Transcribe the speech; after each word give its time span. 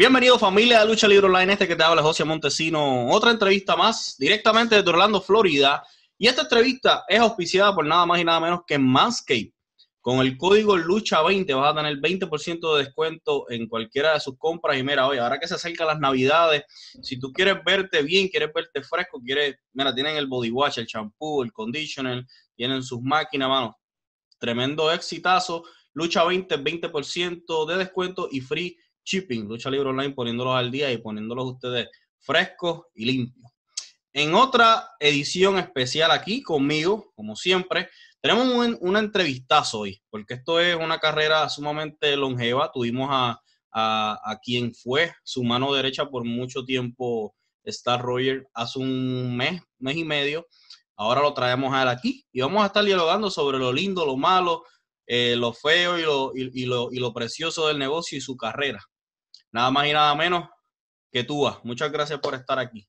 Bienvenido 0.00 0.38
familia 0.38 0.80
de 0.80 0.86
Lucha 0.86 1.06
Libre 1.06 1.26
Online, 1.26 1.52
este 1.52 1.68
que 1.68 1.76
te 1.76 1.82
habla 1.82 2.00
José 2.00 2.24
Montesino. 2.24 3.10
Otra 3.10 3.32
entrevista 3.32 3.76
más 3.76 4.16
directamente 4.16 4.76
desde 4.76 4.88
Orlando, 4.88 5.20
Florida. 5.20 5.82
Y 6.16 6.26
esta 6.26 6.40
entrevista 6.40 7.04
es 7.06 7.20
auspiciada 7.20 7.74
por 7.74 7.84
nada 7.84 8.06
más 8.06 8.18
y 8.18 8.24
nada 8.24 8.40
menos 8.40 8.60
que 8.66 8.78
Manscaped. 8.78 9.50
Con 10.00 10.20
el 10.20 10.38
código 10.38 10.74
LUCHA20 10.78 11.54
vas 11.54 11.72
a 11.72 11.76
tener 11.76 11.98
20% 11.98 12.76
de 12.76 12.84
descuento 12.84 13.44
en 13.50 13.68
cualquiera 13.68 14.14
de 14.14 14.20
sus 14.20 14.38
compras. 14.38 14.78
Y 14.78 14.82
mira, 14.82 15.06
oye, 15.06 15.20
ahora 15.20 15.38
que 15.38 15.46
se 15.46 15.56
acercan 15.56 15.88
las 15.88 16.00
navidades, 16.00 16.64
si 17.02 17.20
tú 17.20 17.30
quieres 17.30 17.62
verte 17.62 18.02
bien, 18.02 18.28
quieres 18.28 18.50
verte 18.54 18.80
fresco, 18.80 19.20
quieres, 19.22 19.56
mira, 19.74 19.94
tienen 19.94 20.16
el 20.16 20.28
body 20.28 20.50
wash, 20.50 20.78
el 20.78 20.86
shampoo, 20.86 21.42
el 21.42 21.52
conditioner, 21.52 22.24
tienen 22.56 22.82
sus 22.82 23.02
máquinas, 23.02 23.50
mano. 23.50 23.78
Tremendo 24.38 24.90
exitazo. 24.90 25.62
Lucha 25.92 26.24
20, 26.24 26.56
20% 26.58 27.66
de 27.66 27.76
descuento 27.76 28.30
y 28.32 28.40
free 28.40 28.78
shipping. 29.04 29.48
Lucha 29.48 29.70
Libre 29.70 29.90
Online 29.90 30.14
poniéndolos 30.14 30.56
al 30.56 30.70
día 30.70 30.90
y 30.92 30.98
poniéndolos 30.98 31.52
ustedes 31.52 31.88
frescos 32.18 32.82
y 32.94 33.04
limpios. 33.06 33.50
En 34.12 34.34
otra 34.34 34.90
edición 34.98 35.58
especial 35.58 36.10
aquí 36.10 36.42
conmigo, 36.42 37.12
como 37.14 37.36
siempre, 37.36 37.88
tenemos 38.20 38.46
un, 38.48 38.76
una 38.80 38.98
entrevistazo 38.98 39.80
hoy, 39.80 40.02
porque 40.10 40.34
esto 40.34 40.60
es 40.60 40.76
una 40.76 40.98
carrera 40.98 41.48
sumamente 41.48 42.16
longeva. 42.16 42.70
Tuvimos 42.72 43.08
a, 43.10 43.40
a, 43.72 44.38
quien 44.42 44.74
fue 44.74 45.12
su 45.22 45.44
mano 45.44 45.72
derecha 45.72 46.06
por 46.06 46.24
mucho 46.24 46.64
tiempo, 46.64 47.34
Star 47.64 48.00
Roger, 48.00 48.48
hace 48.54 48.78
un 48.78 49.36
mes, 49.36 49.62
mes 49.78 49.96
y 49.96 50.04
medio. 50.04 50.46
Ahora 50.96 51.22
lo 51.22 51.32
traemos 51.32 51.72
a 51.72 51.82
él 51.82 51.88
aquí 51.88 52.26
y 52.32 52.40
vamos 52.40 52.62
a 52.62 52.66
estar 52.66 52.84
dialogando 52.84 53.30
sobre 53.30 53.58
lo 53.58 53.72
lindo, 53.72 54.04
lo 54.04 54.16
malo, 54.16 54.64
eh, 55.12 55.34
lo 55.34 55.52
feo 55.52 55.98
y 55.98 56.02
lo, 56.02 56.30
y, 56.36 56.66
lo, 56.66 56.92
y 56.92 57.00
lo 57.00 57.12
precioso 57.12 57.66
del 57.66 57.80
negocio 57.80 58.16
y 58.16 58.20
su 58.20 58.36
carrera. 58.36 58.78
Nada 59.50 59.72
más 59.72 59.88
y 59.88 59.92
nada 59.92 60.14
menos 60.14 60.48
que 61.10 61.24
tú. 61.24 61.50
Muchas 61.64 61.90
gracias 61.90 62.20
por 62.20 62.36
estar 62.36 62.60
aquí. 62.60 62.86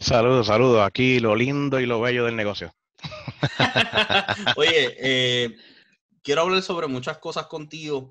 Saludos, 0.00 0.46
saludos. 0.46 0.80
Aquí 0.86 1.20
lo 1.20 1.36
lindo 1.36 1.78
y 1.80 1.84
lo 1.84 2.00
bello 2.00 2.24
del 2.24 2.34
negocio. 2.34 2.72
Oye, 4.56 4.96
eh, 4.98 5.54
quiero 6.22 6.40
hablar 6.40 6.62
sobre 6.62 6.86
muchas 6.86 7.18
cosas 7.18 7.46
contigo 7.46 8.10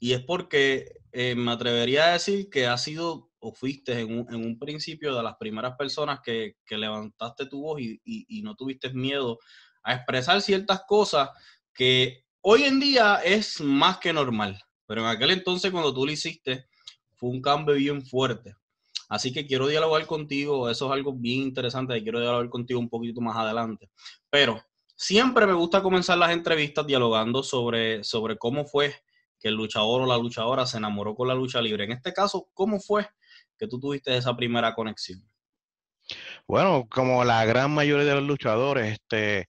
y 0.00 0.14
es 0.14 0.24
porque 0.24 0.92
eh, 1.12 1.36
me 1.36 1.52
atrevería 1.52 2.06
a 2.06 2.12
decir 2.14 2.50
que 2.50 2.66
has 2.66 2.82
sido 2.82 3.30
o 3.38 3.52
fuiste 3.52 4.00
en 4.00 4.18
un, 4.18 4.34
en 4.34 4.44
un 4.44 4.58
principio 4.58 5.14
de 5.14 5.22
las 5.22 5.36
primeras 5.36 5.76
personas 5.76 6.18
que, 6.20 6.56
que 6.66 6.76
levantaste 6.76 7.46
tu 7.46 7.62
voz 7.62 7.80
y, 7.80 8.00
y, 8.04 8.26
y, 8.28 8.42
no 8.42 8.56
tuviste 8.56 8.92
miedo 8.92 9.38
a 9.84 9.94
expresar 9.94 10.42
ciertas 10.42 10.82
cosas 10.84 11.30
que 11.72 12.24
hoy 12.42 12.64
en 12.64 12.80
día 12.80 13.20
es 13.24 13.60
más 13.60 13.98
que 13.98 14.12
normal. 14.12 14.60
Pero 14.86 15.02
en 15.02 15.06
aquel 15.06 15.30
entonces 15.30 15.70
cuando 15.70 15.94
tú 15.94 16.04
lo 16.04 16.12
hiciste, 16.12 16.66
fue 17.16 17.30
un 17.30 17.40
cambio 17.40 17.74
bien 17.74 18.04
fuerte. 18.04 18.54
Así 19.08 19.32
que 19.32 19.46
quiero 19.46 19.66
dialogar 19.66 20.06
contigo, 20.06 20.70
eso 20.70 20.86
es 20.86 20.92
algo 20.92 21.12
bien 21.12 21.42
interesante 21.42 21.96
y 21.96 22.02
quiero 22.02 22.20
dialogar 22.20 22.48
contigo 22.48 22.80
un 22.80 22.88
poquito 22.88 23.20
más 23.20 23.36
adelante. 23.36 23.90
Pero 24.30 24.62
siempre 24.96 25.46
me 25.46 25.52
gusta 25.52 25.82
comenzar 25.82 26.18
las 26.18 26.30
entrevistas 26.30 26.86
dialogando 26.86 27.42
sobre, 27.42 28.02
sobre 28.04 28.38
cómo 28.38 28.64
fue 28.64 28.94
que 29.38 29.48
el 29.48 29.54
luchador 29.54 30.02
o 30.02 30.06
la 30.06 30.16
luchadora 30.16 30.66
se 30.66 30.78
enamoró 30.78 31.14
con 31.14 31.28
la 31.28 31.34
lucha 31.34 31.60
libre. 31.60 31.84
En 31.84 31.92
este 31.92 32.12
caso, 32.12 32.48
¿cómo 32.54 32.80
fue 32.80 33.08
que 33.58 33.66
tú 33.66 33.78
tuviste 33.78 34.16
esa 34.16 34.34
primera 34.34 34.74
conexión? 34.74 35.22
Bueno, 36.46 36.86
como 36.90 37.24
la 37.24 37.44
gran 37.44 37.72
mayoría 37.72 38.04
de 38.04 38.14
los 38.14 38.24
luchadores, 38.24 38.92
este, 38.92 39.48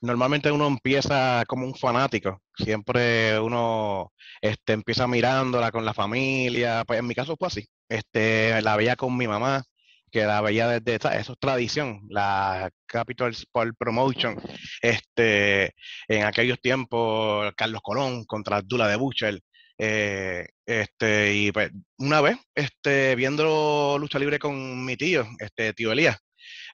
normalmente 0.00 0.50
uno 0.52 0.66
empieza 0.66 1.44
como 1.46 1.66
un 1.66 1.74
fanático. 1.74 2.42
Siempre 2.56 3.38
uno 3.40 4.12
este, 4.40 4.72
empieza 4.74 5.06
mirándola 5.06 5.70
con 5.72 5.84
la 5.84 5.94
familia. 5.94 6.84
Pues 6.86 6.98
en 7.00 7.06
mi 7.06 7.14
caso 7.14 7.36
fue 7.38 7.48
así. 7.48 7.66
Este, 7.88 8.60
la 8.62 8.76
veía 8.76 8.96
con 8.96 9.16
mi 9.16 9.28
mamá, 9.28 9.64
que 10.10 10.24
la 10.24 10.40
veía 10.40 10.68
desde, 10.68 10.96
eso 11.18 11.32
es 11.32 11.38
tradición, 11.38 12.02
la 12.08 12.70
Capital 12.86 13.30
Sport 13.32 13.76
Promotion, 13.78 14.40
este, 14.82 15.74
en 16.08 16.24
aquellos 16.24 16.60
tiempos, 16.60 17.52
Carlos 17.56 17.80
Colón 17.82 18.24
contra 18.24 18.58
Abdullah 18.58 18.88
de 18.88 18.96
Butcher, 18.96 19.40
eh, 19.78 20.46
este, 20.66 21.34
y 21.34 21.52
pues, 21.52 21.70
una 21.98 22.20
vez, 22.20 22.36
este, 22.54 23.14
viendo 23.16 23.96
lucha 23.98 24.18
libre 24.18 24.38
con 24.38 24.84
mi 24.84 24.96
tío, 24.96 25.26
este, 25.38 25.72
tío 25.72 25.92
Elías, 25.92 26.18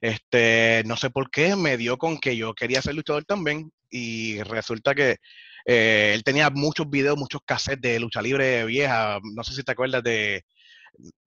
este, 0.01 0.83
no 0.87 0.97
sé 0.97 1.11
por 1.11 1.31
qué, 1.31 1.57
me 1.57 1.77
dio 1.77 1.97
con 1.99 2.19
que 2.19 2.37
yo 2.37 2.55
quería 2.55 2.83
ser 2.83 2.95
luchador 2.95 3.25
también, 3.25 3.71
y 3.91 4.43
resulta 4.43 4.95
que 4.95 5.17
eh, 5.65 6.13
él 6.15 6.23
tenía 6.23 6.51
muchos 6.51 6.89
videos, 6.89 7.17
muchos 7.17 7.41
cassettes 7.45 7.93
de 7.93 8.01
lucha 8.01 8.23
libre 8.23 8.65
vieja, 8.67 9.19
no 9.35 9.43
sé 9.45 9.55
si 9.55 9.63
te 9.63 9.73
acuerdas 9.73 10.03
de 10.03 10.45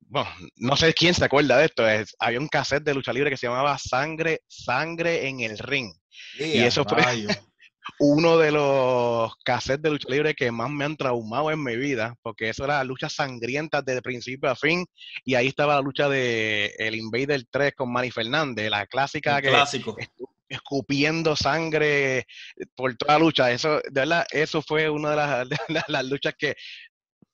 bueno, 0.09 0.29
no 0.55 0.75
sé 0.75 0.93
quién 0.93 1.13
se 1.13 1.23
acuerda 1.23 1.57
de 1.57 1.65
esto, 1.65 1.87
es, 1.87 2.15
había 2.19 2.39
un 2.39 2.47
cassette 2.47 2.83
de 2.83 2.95
lucha 2.95 3.13
libre 3.13 3.29
que 3.29 3.37
se 3.37 3.45
llamaba 3.45 3.77
Sangre, 3.77 4.41
Sangre 4.47 5.27
en 5.27 5.39
el 5.41 5.57
Ring. 5.59 5.93
y 6.39 6.59
eso 6.59 6.83
fue 6.83 7.03
uno 7.99 8.37
de 8.37 8.51
los 8.51 9.35
cassettes 9.43 9.81
de 9.81 9.89
lucha 9.89 10.09
libre 10.09 10.33
que 10.33 10.51
más 10.51 10.69
me 10.69 10.85
han 10.85 10.95
traumado 10.95 11.51
en 11.51 11.61
mi 11.61 11.75
vida, 11.75 12.15
porque 12.21 12.49
eso 12.49 12.63
era 12.63 12.83
lucha 12.83 13.09
sangrienta 13.09 13.81
desde 13.81 14.01
principio 14.01 14.49
a 14.49 14.55
fin, 14.55 14.85
y 15.25 15.35
ahí 15.35 15.47
estaba 15.47 15.75
la 15.75 15.81
lucha 15.81 16.07
de 16.07 16.73
el 16.79 16.95
Invader 16.95 17.43
3 17.49 17.73
con 17.75 17.91
Manny 17.91 18.09
Fernández, 18.09 18.69
la 18.69 18.87
clásica 18.87 19.41
que 19.41 19.49
clásico. 19.49 19.97
escupiendo 20.47 21.35
sangre 21.35 22.25
por 22.73 22.95
toda 22.95 23.13
la 23.13 23.19
lucha. 23.19 23.51
Eso, 23.51 23.75
de 23.77 23.91
verdad, 23.91 24.25
eso 24.31 24.61
fue 24.61 24.89
una 24.89 25.11
de 25.11 25.15
las, 25.15 25.49
de 25.67 25.83
las 25.87 26.05
luchas 26.05 26.33
que 26.37 26.55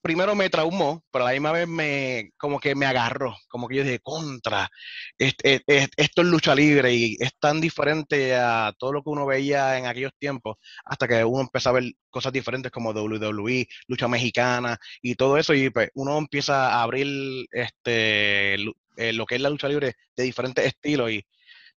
primero 0.05 0.35
me 0.35 0.51
traumó, 0.51 1.03
pero 1.11 1.25
a 1.25 1.29
la 1.29 1.33
misma 1.33 1.51
vez 1.51 1.67
me, 1.67 2.29
como 2.37 2.59
que 2.59 2.75
me 2.75 2.85
agarró, 2.85 3.35
como 3.47 3.67
que 3.67 3.77
yo 3.77 3.83
dije, 3.83 3.99
contra, 4.03 4.69
esto 5.17 6.21
es 6.21 6.27
lucha 6.27 6.53
libre 6.53 6.93
y 6.93 7.17
es 7.19 7.31
tan 7.39 7.59
diferente 7.59 8.35
a 8.35 8.71
todo 8.77 8.93
lo 8.93 9.01
que 9.01 9.09
uno 9.09 9.25
veía 9.25 9.79
en 9.79 9.87
aquellos 9.87 10.11
tiempos, 10.19 10.57
hasta 10.85 11.07
que 11.07 11.25
uno 11.25 11.41
empezó 11.41 11.69
a 11.69 11.73
ver 11.73 11.85
cosas 12.11 12.31
diferentes 12.31 12.71
como 12.71 12.91
WWE, 12.91 13.67
lucha 13.87 14.07
mexicana 14.07 14.77
y 15.01 15.15
todo 15.15 15.39
eso, 15.39 15.55
y 15.55 15.71
pues 15.71 15.89
uno 15.95 16.19
empieza 16.19 16.75
a 16.75 16.83
abrir 16.83 17.47
este, 17.51 18.53
eh, 18.97 19.11
lo 19.11 19.25
que 19.25 19.35
es 19.35 19.41
la 19.41 19.49
lucha 19.49 19.67
libre 19.67 19.95
de 20.15 20.23
diferentes 20.23 20.67
estilos 20.67 21.09
y 21.09 21.25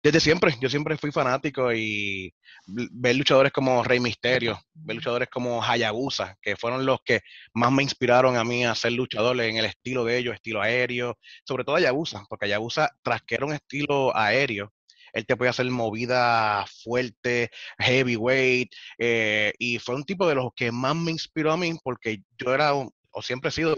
desde 0.03 0.20
siempre, 0.20 0.54
yo 0.60 0.69
siempre 0.69 0.97
fui 0.97 1.10
fanático 1.10 1.72
y 1.72 2.32
ver 2.66 3.16
luchadores 3.16 3.53
como 3.53 3.82
Rey 3.82 3.98
Misterio, 3.98 4.60
ver 4.75 4.97
luchadores 4.97 5.28
como 5.28 5.62
Hayabusa, 5.62 6.36
que 6.41 6.56
fueron 6.56 6.86
los 6.86 7.00
que 7.04 7.20
más 7.54 7.72
me 7.72 7.82
inspiraron 7.82 8.37
a 8.37 8.44
mí 8.44 8.64
a 8.64 8.75
ser 8.75 8.92
luchador 8.92 9.41
en 9.41 9.56
el 9.56 9.64
estilo 9.64 10.04
de 10.04 10.19
ellos, 10.19 10.34
estilo 10.34 10.62
aéreo, 10.62 11.19
sobre 11.44 11.64
todo 11.64 11.76
Hayabusa, 11.76 12.25
porque 12.28 12.47
Hayabusa, 12.47 12.91
tras 13.03 13.22
que 13.22 13.34
era 13.34 13.47
un 13.47 13.54
estilo 13.54 14.16
aéreo, 14.16 14.72
él 15.12 15.26
te 15.26 15.37
podía 15.37 15.50
hacer 15.50 15.66
movida 15.70 16.64
fuerte, 16.82 17.50
heavyweight, 17.78 18.72
eh, 18.98 19.53
y 19.58 19.78
fue 19.78 19.97
un 19.97 20.04
tipo 20.04 20.28
de 20.28 20.37
los 20.37 20.50
que 20.54 20.70
más 20.70 20.94
me 20.94 21.10
inspiró 21.10 21.53
a 21.53 21.56
mí, 21.56 21.76
porque 21.82 22.22
yo 22.38 22.54
era, 22.54 22.72
o 22.75 22.92
siempre 23.22 23.48
he 23.48 23.53
sido 23.53 23.75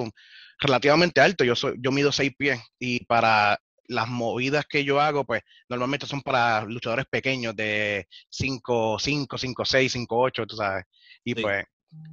relativamente 0.59 1.21
alto, 1.21 1.45
yo, 1.45 1.57
soy, 1.57 1.77
yo 1.79 1.93
mido 1.93 2.13
seis 2.13 2.33
pies, 2.37 2.61
y 2.79 3.05
para 3.07 3.59
las 3.91 4.09
movidas 4.09 4.67
que 4.67 4.85
yo 4.85 5.01
hago, 5.01 5.25
pues 5.25 5.43
normalmente 5.69 6.07
son 6.07 6.23
para 6.23 6.65
luchadores 6.65 7.07
pequeños 7.11 7.57
de 7.57 8.07
5, 8.31 8.99
5, 8.99 9.37
5, 9.37 9.65
6, 9.65 9.93
5, 9.93 10.17
8, 10.17 10.47
tú 10.47 10.57
sabes. 10.57 10.85
Y 11.25 11.35
pues 11.35 11.65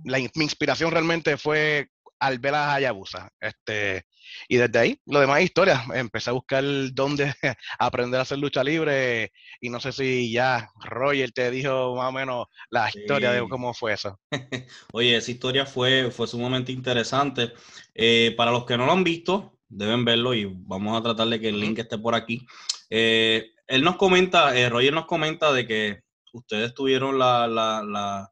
la, 0.03 0.17
mi 0.17 0.43
inspiración 0.43 0.91
realmente 0.91 1.37
fue 1.37 1.87
al 2.19 2.39
ver 2.39 2.55
a 2.55 2.73
Hayabusa. 2.73 3.29
Este, 3.39 4.05
y 4.47 4.57
desde 4.57 4.79
ahí, 4.79 5.01
lo 5.05 5.19
demás 5.19 5.39
es 5.39 5.45
historia. 5.45 5.85
Empecé 5.93 6.31
a 6.31 6.33
buscar 6.33 6.63
dónde 6.93 7.31
aprender 7.79 8.19
a 8.19 8.23
hacer 8.23 8.39
lucha 8.39 8.63
libre 8.63 9.31
y 9.61 9.69
no 9.69 9.79
sé 9.79 9.91
si 9.91 10.31
ya 10.31 10.69
Roger 10.83 11.31
te 11.31 11.51
dijo 11.51 11.95
más 11.95 12.09
o 12.09 12.11
menos 12.11 12.47
la 12.71 12.89
historia 12.89 13.31
de 13.31 13.47
cómo 13.47 13.73
fue 13.75 13.93
eso. 13.93 14.19
Oye, 14.93 15.15
esa 15.15 15.29
historia 15.29 15.67
fue, 15.67 16.09
fue 16.09 16.27
sumamente 16.27 16.71
interesante. 16.71 17.53
Eh, 17.93 18.33
para 18.35 18.51
los 18.51 18.65
que 18.65 18.77
no 18.77 18.87
lo 18.87 18.93
han 18.93 19.03
visto, 19.03 19.56
deben 19.69 20.05
verlo 20.05 20.33
y 20.33 20.45
vamos 20.45 20.97
a 20.97 21.03
tratar 21.03 21.27
de 21.27 21.39
que 21.39 21.49
el 21.49 21.59
link 21.59 21.79
esté 21.79 21.97
por 21.97 22.15
aquí. 22.15 22.45
Eh, 22.89 23.51
él 23.67 23.83
nos 23.83 23.97
comenta, 23.97 24.57
eh, 24.57 24.69
Roger 24.69 24.93
nos 24.93 25.05
comenta 25.05 25.51
de 25.51 25.67
que 25.67 26.03
ustedes 26.33 26.73
tuvieron 26.73 27.19
la, 27.19 27.47
la, 27.47 27.83
la, 27.83 28.31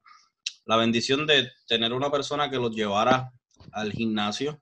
la, 0.65 0.77
bendición 0.77 1.27
de 1.27 1.51
tener 1.67 1.93
una 1.93 2.09
persona 2.09 2.49
que 2.49 2.57
los 2.57 2.73
llevara 2.73 3.31
al 3.71 3.91
gimnasio, 3.91 4.61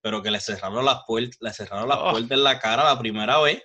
pero 0.00 0.22
que 0.22 0.30
le 0.30 0.40
cerraron 0.40 0.84
las 0.84 1.00
puertas, 1.06 1.38
le 1.40 1.52
cerraron 1.52 1.88
las 1.88 1.98
oh. 2.00 2.10
puertas 2.12 2.30
en 2.30 2.44
la 2.44 2.58
cara 2.58 2.84
la 2.84 2.98
primera 2.98 3.38
vez. 3.40 3.62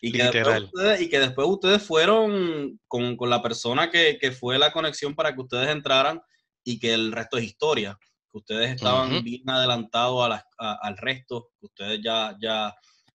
Y 0.00 0.12
que, 0.12 0.22
después 0.22 0.62
ustedes, 0.62 1.00
y 1.00 1.08
que 1.08 1.18
después 1.18 1.48
ustedes 1.48 1.82
fueron 1.82 2.80
con, 2.86 3.16
con 3.16 3.30
la 3.30 3.42
persona 3.42 3.90
que, 3.90 4.16
que, 4.20 4.30
fue 4.30 4.56
la 4.56 4.72
conexión 4.72 5.16
para 5.16 5.34
que 5.34 5.40
ustedes 5.40 5.68
entraran 5.70 6.20
y 6.62 6.78
que 6.78 6.94
el 6.94 7.10
resto 7.10 7.36
es 7.36 7.44
historia 7.44 7.98
que 8.38 8.54
ustedes 8.54 8.76
estaban 8.76 9.22
bien 9.22 9.48
adelantados 9.48 10.40
al 10.58 10.96
resto, 10.96 11.48
que 11.60 11.66
ustedes 11.66 12.00
ya, 12.02 12.36
ya 12.40 12.74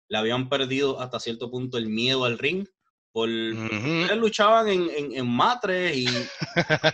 le 0.08 0.18
habían 0.18 0.50
perdido 0.50 1.00
hasta 1.00 1.20
cierto 1.20 1.50
punto 1.50 1.78
el 1.78 1.88
miedo 1.88 2.26
al 2.26 2.38
ring, 2.38 2.66
por 3.12 3.28
luchaban 3.28 4.70
en, 4.70 4.90
en, 5.14 5.28
matres 5.28 5.98
y 5.98 6.08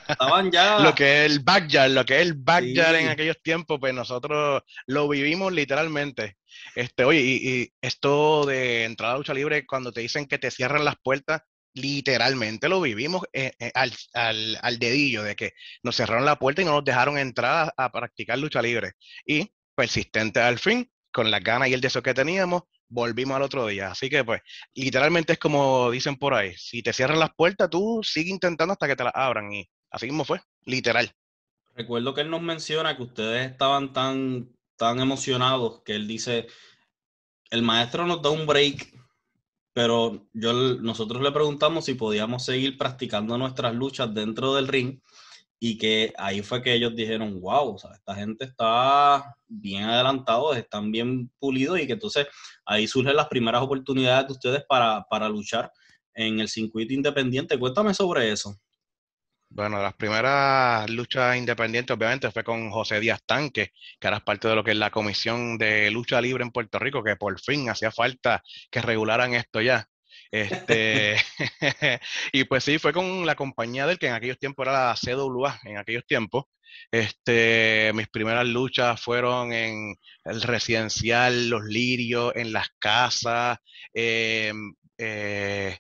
estaban 0.10 0.52
ya 0.52 0.80
lo 0.80 0.96
que 0.96 1.26
es 1.26 1.32
el 1.32 1.40
backyard 1.42 1.92
lo 1.92 2.06
que 2.06 2.16
es 2.16 2.22
el 2.24 2.34
backyard 2.34 2.96
en 2.96 3.10
aquellos 3.10 3.40
tiempos 3.44 3.78
pues 3.80 3.94
nosotros 3.94 4.64
lo 4.88 5.08
vivimos 5.08 5.54
literalmente. 5.54 6.38
Este 6.76 7.04
oye 7.04 7.22
y, 7.22 7.72
esto 7.82 8.46
de 8.46 8.86
entrar 8.86 9.14
a 9.14 9.18
lucha 9.18 9.34
libre 9.34 9.66
cuando 9.68 9.92
te 9.92 10.02
dicen 10.02 10.26
que 10.26 10.40
te 10.40 10.50
cierran 10.50 10.86
las 10.86 10.96
puertas 11.04 11.42
literalmente 11.74 12.70
lo 12.70 12.82
vivimos 12.82 13.24
eh, 13.34 13.52
eh, 13.60 13.72
al, 13.74 13.92
al, 14.14 14.58
al, 14.62 14.80
dedillo 14.80 15.24
de 15.24 15.36
que 15.36 15.54
nos 15.84 15.96
cerraron 15.96 16.26
la 16.26 16.40
puerta 16.40 16.62
y 16.62 16.66
no 16.66 16.72
nos 16.72 16.86
dejaron 16.86 17.18
entrar 17.18 17.74
a, 17.78 17.86
a 17.86 17.92
practicar 17.92 18.40
lucha 18.40 18.62
libre 18.62 18.94
y 19.26 19.52
persistente 19.76 20.40
al 20.40 20.58
fin 20.58 20.90
con 21.12 21.30
las 21.30 21.44
ganas 21.44 21.70
y 21.70 21.74
el 21.74 21.82
deseo 21.82 22.02
que 22.02 22.14
teníamos 22.14 22.64
volvimos 22.90 23.36
al 23.36 23.44
otro 23.44 23.68
día. 23.68 23.92
Así 23.92 24.10
que, 24.10 24.24
pues, 24.24 24.42
literalmente 24.74 25.34
es 25.34 25.40
como 25.40 25.92
dicen 25.92 26.18
por 26.18 26.34
ahí, 26.34 26.54
si 26.58 26.82
te 26.82 26.94
cierran 26.94 27.20
las 27.20 27.32
puertas, 27.36 27.70
tú 27.70 28.02
sigue 28.04 28.32
intentando 28.32 28.74
hasta 28.74 28.88
que 28.88 28.96
te 28.96 29.04
las 29.04 29.14
abran. 29.16 29.52
Y 29.52 29.70
así 29.92 30.08
mismo 30.08 30.26
fue, 30.26 30.42
literal. 30.66 31.12
Recuerdo 31.76 32.14
que 32.14 32.22
él 32.22 32.30
nos 32.30 32.42
menciona 32.42 32.96
que 32.96 33.04
ustedes 33.04 33.52
estaban 33.52 33.94
tan, 33.94 34.52
tan 34.78 35.00
emocionados 35.00 35.82
que 35.84 35.96
él 35.96 36.08
dice, 36.08 36.48
el 37.52 37.62
maestro 37.62 38.06
nos 38.06 38.22
da 38.22 38.32
un 38.32 38.48
break, 38.48 38.94
pero 39.78 40.28
yo, 40.34 40.54
nosotros 40.82 41.22
le 41.22 41.32
preguntamos 41.32 41.86
si 41.86 41.94
podíamos 41.94 42.44
seguir 42.44 42.80
practicando 42.80 43.38
nuestras 43.38 43.76
luchas 43.76 44.12
dentro 44.12 44.56
del 44.56 44.68
ring 44.68 45.00
y 45.60 45.78
que 45.78 46.16
ahí 46.18 46.42
fue 46.42 46.64
que 46.64 46.74
ellos 46.74 46.96
dijeron, 46.96 47.40
wow, 47.40 47.76
o 47.76 47.78
sea, 47.78 47.92
esta 47.92 48.16
gente 48.16 48.46
está 48.46 49.36
bien 49.48 49.84
adelantado, 49.84 50.56
están 50.56 50.92
bien 50.92 51.30
pulidos 51.38 51.80
y 51.80 51.86
que 51.86 51.94
entonces 51.94 52.26
ahí 52.66 52.88
surgen 52.88 53.16
las 53.16 53.28
primeras 53.28 53.62
oportunidades 53.62 54.26
de 54.26 54.34
ustedes 54.34 54.64
para, 54.68 55.06
para 55.12 55.30
luchar 55.30 55.72
en 56.16 56.40
el 56.40 56.50
circuito 56.50 56.96
independiente. 56.96 57.60
Cuéntame 57.60 57.94
sobre 57.94 58.32
eso. 58.32 58.60
Bueno, 59.50 59.82
las 59.82 59.96
primeras 59.96 60.90
luchas 60.90 61.38
independientes 61.38 61.96
obviamente 61.96 62.32
fue 62.32 62.44
con 62.44 62.70
José 62.70 63.00
Díaz 63.00 63.22
Tanque, 63.26 63.72
que 64.00 64.08
era 64.08 64.20
parte 64.20 64.48
de 64.48 64.56
lo 64.56 64.64
que 64.64 64.72
es 64.72 64.78
la 64.78 64.92
Comisión 64.92 65.58
de 65.58 65.90
Lucha 65.90 66.22
Libre 66.22 66.44
en 66.44 66.52
Puerto 66.52 66.78
Rico, 66.80 67.04
que 67.04 67.16
por 67.16 67.40
fin 67.40 67.70
hacía 67.70 67.92
falta 67.92 68.44
que 68.70 68.82
regularan 68.82 69.34
esto 69.34 69.62
ya. 69.62 69.88
Este, 70.32 71.16
y 72.34 72.44
pues 72.44 72.64
sí, 72.64 72.78
fue 72.80 72.94
con 72.94 73.26
la 73.26 73.36
compañía 73.36 73.88
del 73.88 73.98
que 73.98 74.08
en 74.08 74.14
aquellos 74.14 74.38
tiempos 74.40 74.68
era 74.68 74.90
la 74.90 74.96
CWA, 74.96 75.60
en 75.64 75.78
aquellos 75.78 76.06
tiempos. 76.06 76.46
Este, 76.92 77.92
mis 77.96 78.08
primeras 78.10 78.46
luchas 78.48 79.02
fueron 79.02 79.54
en 79.54 79.96
el 80.26 80.42
residencial, 80.42 81.50
los 81.50 81.64
lirios, 81.64 82.34
en 82.36 82.54
las 82.54 82.70
casas, 82.80 83.58
eh, 83.94 84.54
eh, 84.98 85.78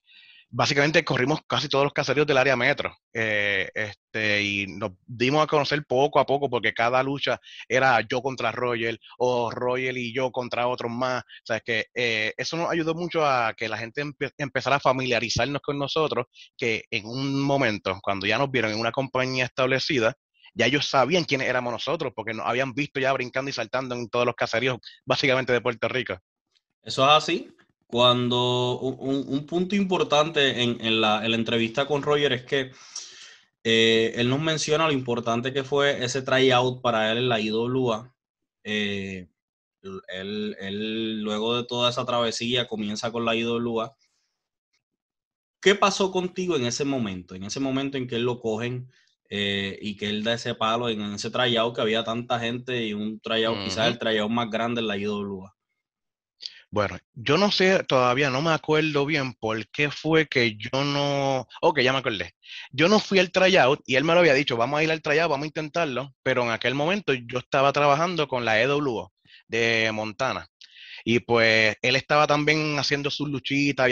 básicamente 0.49 1.03
corrimos 1.03 1.41
casi 1.47 1.67
todos 1.67 1.83
los 1.83 1.93
caseríos 1.93 2.25
del 2.25 2.37
área 2.37 2.55
metro 2.55 2.95
eh, 3.13 3.69
este, 3.73 4.41
y 4.41 4.67
nos 4.67 4.91
dimos 5.05 5.43
a 5.43 5.47
conocer 5.47 5.83
poco 5.85 6.19
a 6.19 6.25
poco 6.25 6.49
porque 6.49 6.73
cada 6.73 7.03
lucha 7.03 7.39
era 7.67 7.99
yo 8.01 8.21
contra 8.21 8.51
Royal 8.51 8.97
o 9.17 9.51
Royal 9.51 9.97
y 9.97 10.13
yo 10.13 10.31
contra 10.31 10.67
otros 10.67 10.91
más. 10.91 11.21
O 11.23 11.45
sea, 11.45 11.59
que 11.59 11.87
eh, 11.93 12.33
eso 12.37 12.57
nos 12.57 12.71
ayudó 12.71 12.93
mucho 12.95 13.25
a 13.25 13.53
que 13.55 13.67
la 13.67 13.77
gente 13.77 14.03
empezara 14.37 14.77
a 14.77 14.79
familiarizarnos 14.79 15.61
con 15.61 15.77
nosotros, 15.77 16.27
que 16.57 16.83
en 16.91 17.05
un 17.05 17.41
momento, 17.41 17.99
cuando 18.01 18.25
ya 18.25 18.37
nos 18.37 18.49
vieron 18.49 18.71
en 18.71 18.79
una 18.79 18.91
compañía 18.91 19.45
establecida, 19.45 20.13
ya 20.53 20.65
ellos 20.65 20.87
sabían 20.87 21.25
quiénes 21.25 21.49
éramos 21.49 21.71
nosotros, 21.71 22.13
porque 22.15 22.33
nos 22.33 22.47
habían 22.47 22.73
visto 22.73 22.99
ya 22.99 23.13
brincando 23.13 23.49
y 23.49 23.53
saltando 23.53 23.95
en 23.95 24.09
todos 24.09 24.25
los 24.25 24.35
caseríos, 24.35 24.77
básicamente 25.05 25.53
de 25.53 25.61
Puerto 25.61 25.87
Rico. 25.87 26.17
Eso 26.81 27.03
es 27.05 27.11
así 27.11 27.56
cuando 27.87 28.79
un, 28.79 29.45
punto 29.45 29.75
importante 29.75 30.61
en, 30.61 31.01
la, 31.01 31.25
entrevista 31.25 31.85
con 31.85 32.03
Roger 32.03 32.33
es 32.33 32.43
que 32.43 32.71
eh, 33.63 34.13
él 34.15 34.29
nos 34.29 34.41
menciona 34.41 34.87
lo 34.87 34.91
importante 34.91 35.53
que 35.53 35.63
fue 35.63 36.03
ese 36.03 36.21
tryout 36.21 36.81
para 36.81 37.11
él 37.11 37.19
en 37.19 37.29
la 37.29 37.39
IWA. 37.39 38.13
Eh, 38.63 39.29
él, 40.09 41.21
luego 41.21 41.55
de 41.55 41.63
toda 41.63 41.89
esa 41.89 42.05
travesía 42.05 42.67
comienza 42.67 43.11
con 43.11 43.23
la 43.23 43.35
IWA. 43.35 43.95
¿Qué 45.61 45.73
pasó 45.75 46.11
contigo 46.11 46.57
en 46.57 46.65
ese 46.65 46.83
momento? 46.83 47.35
En 47.35 47.43
ese 47.45 47.61
momento 47.61 47.97
en 47.97 48.07
que 48.07 48.17
él 48.17 48.23
lo 48.23 48.39
cogen 48.39 48.91
eh, 49.29 49.79
y 49.81 49.95
que 49.95 50.09
él 50.09 50.23
da 50.23 50.33
ese 50.33 50.55
palo 50.55 50.89
en, 50.89 51.01
ese 51.13 51.31
tryout 51.31 51.73
que 51.73 51.81
había 51.81 52.03
tanta 52.03 52.37
gente 52.39 52.85
y 52.85 52.93
un 52.93 53.19
tryout, 53.21 53.63
quizás 53.63 53.87
el 53.87 53.97
tryout 53.97 54.29
más 54.29 54.49
grande 54.49 54.81
en 54.81 54.87
la 54.87 54.97
IWA. 54.97 55.56
Bueno, 56.69 56.97
yo 57.13 57.37
no 57.37 57.49
sé, 57.51 57.83
todavía 57.85 58.29
no 58.29 58.41
me 58.41 58.51
acuerdo 58.51 59.05
bien 59.05 59.33
por 59.33 59.67
qué 59.69 59.89
fue 59.89 60.27
que 60.27 60.57
yo 60.57 60.83
no. 60.83 61.47
Ok, 61.61 61.79
ya 61.79 61.93
me 61.93 61.99
acordé. 61.99 62.33
Yo 62.71 62.89
no 62.89 62.99
fui 62.99 63.19
al 63.19 63.31
tryout 63.31 63.81
y 63.85 63.95
él 63.95 64.03
me 64.03 64.13
lo 64.13 64.19
había 64.19 64.33
dicho, 64.33 64.57
vamos 64.57 64.79
a 64.79 64.83
ir 64.83 64.91
al 64.91 65.01
tryout, 65.01 65.29
vamos 65.29 65.45
a 65.45 65.47
intentarlo, 65.47 66.13
pero 66.23 66.43
en 66.43 66.51
aquel 66.51 66.75
momento 66.75 67.13
yo 67.13 67.39
estaba 67.39 67.71
trabajando 67.71 68.27
con 68.27 68.43
la 68.43 68.61
EWO 68.61 69.13
de 69.47 69.91
Montana. 69.93 70.47
Y 71.05 71.19
pues 71.21 71.77
él 71.81 71.95
estaba 71.95 72.27
también 72.27 72.77
haciendo 72.79 73.09
sus 73.11 73.29
luchitas, 73.29 73.87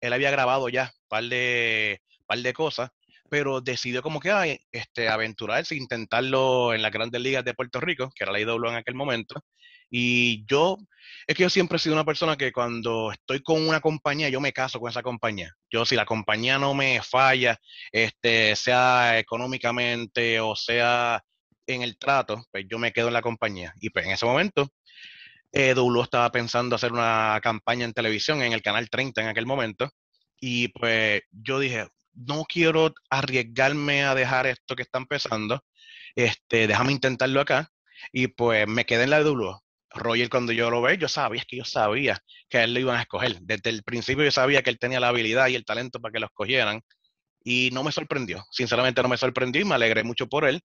él 0.00 0.12
había 0.12 0.30
grabado 0.30 0.68
ya 0.70 0.84
un 0.84 1.08
par 1.08 1.24
de, 1.24 2.00
par 2.26 2.38
de 2.38 2.52
cosas, 2.54 2.90
pero 3.28 3.60
decidió 3.60 4.02
como 4.02 4.20
que 4.20 4.30
ay, 4.30 4.58
este, 4.72 5.08
aventurarse, 5.08 5.76
intentarlo 5.76 6.72
en 6.74 6.82
las 6.82 6.92
grandes 6.92 7.20
ligas 7.20 7.44
de 7.44 7.54
Puerto 7.54 7.80
Rico, 7.80 8.10
que 8.14 8.24
era 8.24 8.32
la 8.32 8.40
IW 8.40 8.68
en 8.68 8.76
aquel 8.76 8.94
momento. 8.94 9.44
Y 9.90 10.44
yo, 10.46 10.78
es 11.26 11.36
que 11.36 11.44
yo 11.44 11.50
siempre 11.50 11.76
he 11.76 11.78
sido 11.78 11.94
una 11.94 12.04
persona 12.04 12.36
que 12.36 12.52
cuando 12.52 13.12
estoy 13.12 13.42
con 13.42 13.66
una 13.66 13.80
compañía, 13.80 14.28
yo 14.28 14.40
me 14.40 14.52
caso 14.52 14.80
con 14.80 14.90
esa 14.90 15.02
compañía. 15.02 15.54
Yo, 15.70 15.84
si 15.84 15.96
la 15.96 16.04
compañía 16.04 16.58
no 16.58 16.74
me 16.74 17.00
falla, 17.02 17.58
este, 17.92 18.56
sea 18.56 19.18
económicamente 19.18 20.40
o 20.40 20.56
sea 20.56 21.22
en 21.66 21.82
el 21.82 21.98
trato, 21.98 22.44
pues 22.50 22.66
yo 22.68 22.78
me 22.78 22.92
quedo 22.92 23.08
en 23.08 23.14
la 23.14 23.22
compañía. 23.22 23.74
Y 23.80 23.90
pues 23.90 24.06
en 24.06 24.12
ese 24.12 24.26
momento, 24.26 24.68
eh, 25.52 25.74
estaba 26.02 26.30
pensando 26.32 26.76
hacer 26.76 26.92
una 26.92 27.38
campaña 27.42 27.84
en 27.84 27.92
televisión 27.92 28.42
en 28.42 28.52
el 28.52 28.62
canal 28.62 28.90
30 28.90 29.22
en 29.22 29.28
aquel 29.28 29.46
momento. 29.46 29.90
Y 30.40 30.68
pues 30.68 31.22
yo 31.30 31.58
dije, 31.58 31.86
no 32.12 32.44
quiero 32.44 32.92
arriesgarme 33.10 34.04
a 34.04 34.14
dejar 34.14 34.46
esto 34.46 34.76
que 34.76 34.82
está 34.82 34.98
empezando. 34.98 35.64
Este, 36.16 36.66
déjame 36.66 36.92
intentarlo 36.92 37.40
acá. 37.40 37.70
Y 38.12 38.28
pues 38.28 38.66
me 38.68 38.84
quedé 38.84 39.04
en 39.04 39.10
la 39.10 39.20
W. 39.20 39.54
Roger, 39.94 40.28
cuando 40.28 40.52
yo 40.52 40.70
lo 40.70 40.82
ve, 40.82 40.98
yo 40.98 41.08
sabía, 41.08 41.40
es 41.40 41.46
que 41.46 41.56
yo 41.56 41.64
sabía 41.64 42.18
que 42.48 42.62
él 42.62 42.74
lo 42.74 42.80
iban 42.80 42.96
a 42.96 43.02
escoger. 43.02 43.38
Desde 43.40 43.70
el 43.70 43.82
principio 43.82 44.24
yo 44.24 44.30
sabía 44.30 44.62
que 44.62 44.70
él 44.70 44.78
tenía 44.78 45.00
la 45.00 45.08
habilidad 45.08 45.48
y 45.48 45.54
el 45.54 45.64
talento 45.64 46.00
para 46.00 46.12
que 46.12 46.20
lo 46.20 46.26
escogieran. 46.26 46.80
Y 47.44 47.70
no 47.72 47.84
me 47.84 47.92
sorprendió. 47.92 48.44
Sinceramente 48.50 49.02
no 49.02 49.08
me 49.08 49.16
sorprendió 49.16 49.62
y 49.62 49.64
me 49.64 49.74
alegré 49.74 50.02
mucho 50.04 50.26
por 50.28 50.44
él. 50.46 50.62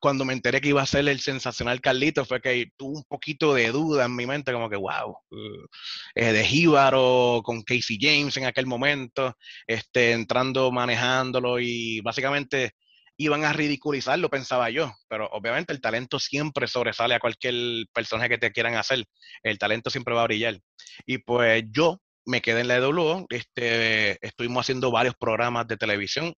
Cuando 0.00 0.24
me 0.24 0.32
enteré 0.32 0.60
que 0.60 0.68
iba 0.68 0.82
a 0.82 0.86
ser 0.86 1.08
el 1.08 1.20
sensacional 1.20 1.80
Carlito, 1.80 2.24
fue 2.24 2.40
que 2.40 2.68
tuve 2.76 2.98
un 2.98 3.04
poquito 3.04 3.54
de 3.54 3.70
duda 3.70 4.06
en 4.06 4.16
mi 4.16 4.26
mente, 4.26 4.52
como 4.52 4.70
que, 4.70 4.76
wow, 4.76 5.16
eh, 6.14 6.32
de 6.32 6.44
Jíbaro 6.44 7.42
con 7.44 7.62
Casey 7.62 7.98
James 8.00 8.36
en 8.36 8.46
aquel 8.46 8.66
momento, 8.66 9.36
este, 9.66 10.12
entrando, 10.12 10.72
manejándolo 10.72 11.60
y 11.60 12.00
básicamente 12.00 12.72
iban 13.20 13.44
a 13.44 13.52
ridiculizarlo, 13.52 14.30
pensaba 14.30 14.70
yo, 14.70 14.94
pero 15.06 15.28
obviamente 15.32 15.74
el 15.74 15.80
talento 15.82 16.18
siempre 16.18 16.66
sobresale 16.66 17.14
a 17.14 17.20
cualquier 17.20 17.54
personaje 17.92 18.30
que 18.30 18.38
te 18.38 18.50
quieran 18.50 18.76
hacer, 18.76 19.04
el 19.42 19.58
talento 19.58 19.90
siempre 19.90 20.14
va 20.14 20.22
a 20.22 20.26
brillar. 20.26 20.58
Y 21.04 21.18
pues 21.18 21.64
yo 21.70 22.00
me 22.24 22.40
quedé 22.40 22.62
en 22.62 22.68
la 22.68 22.76
EWO, 22.76 23.26
este, 23.28 24.24
estuvimos 24.26 24.62
haciendo 24.62 24.90
varios 24.90 25.16
programas 25.16 25.68
de 25.68 25.76
televisión, 25.76 26.32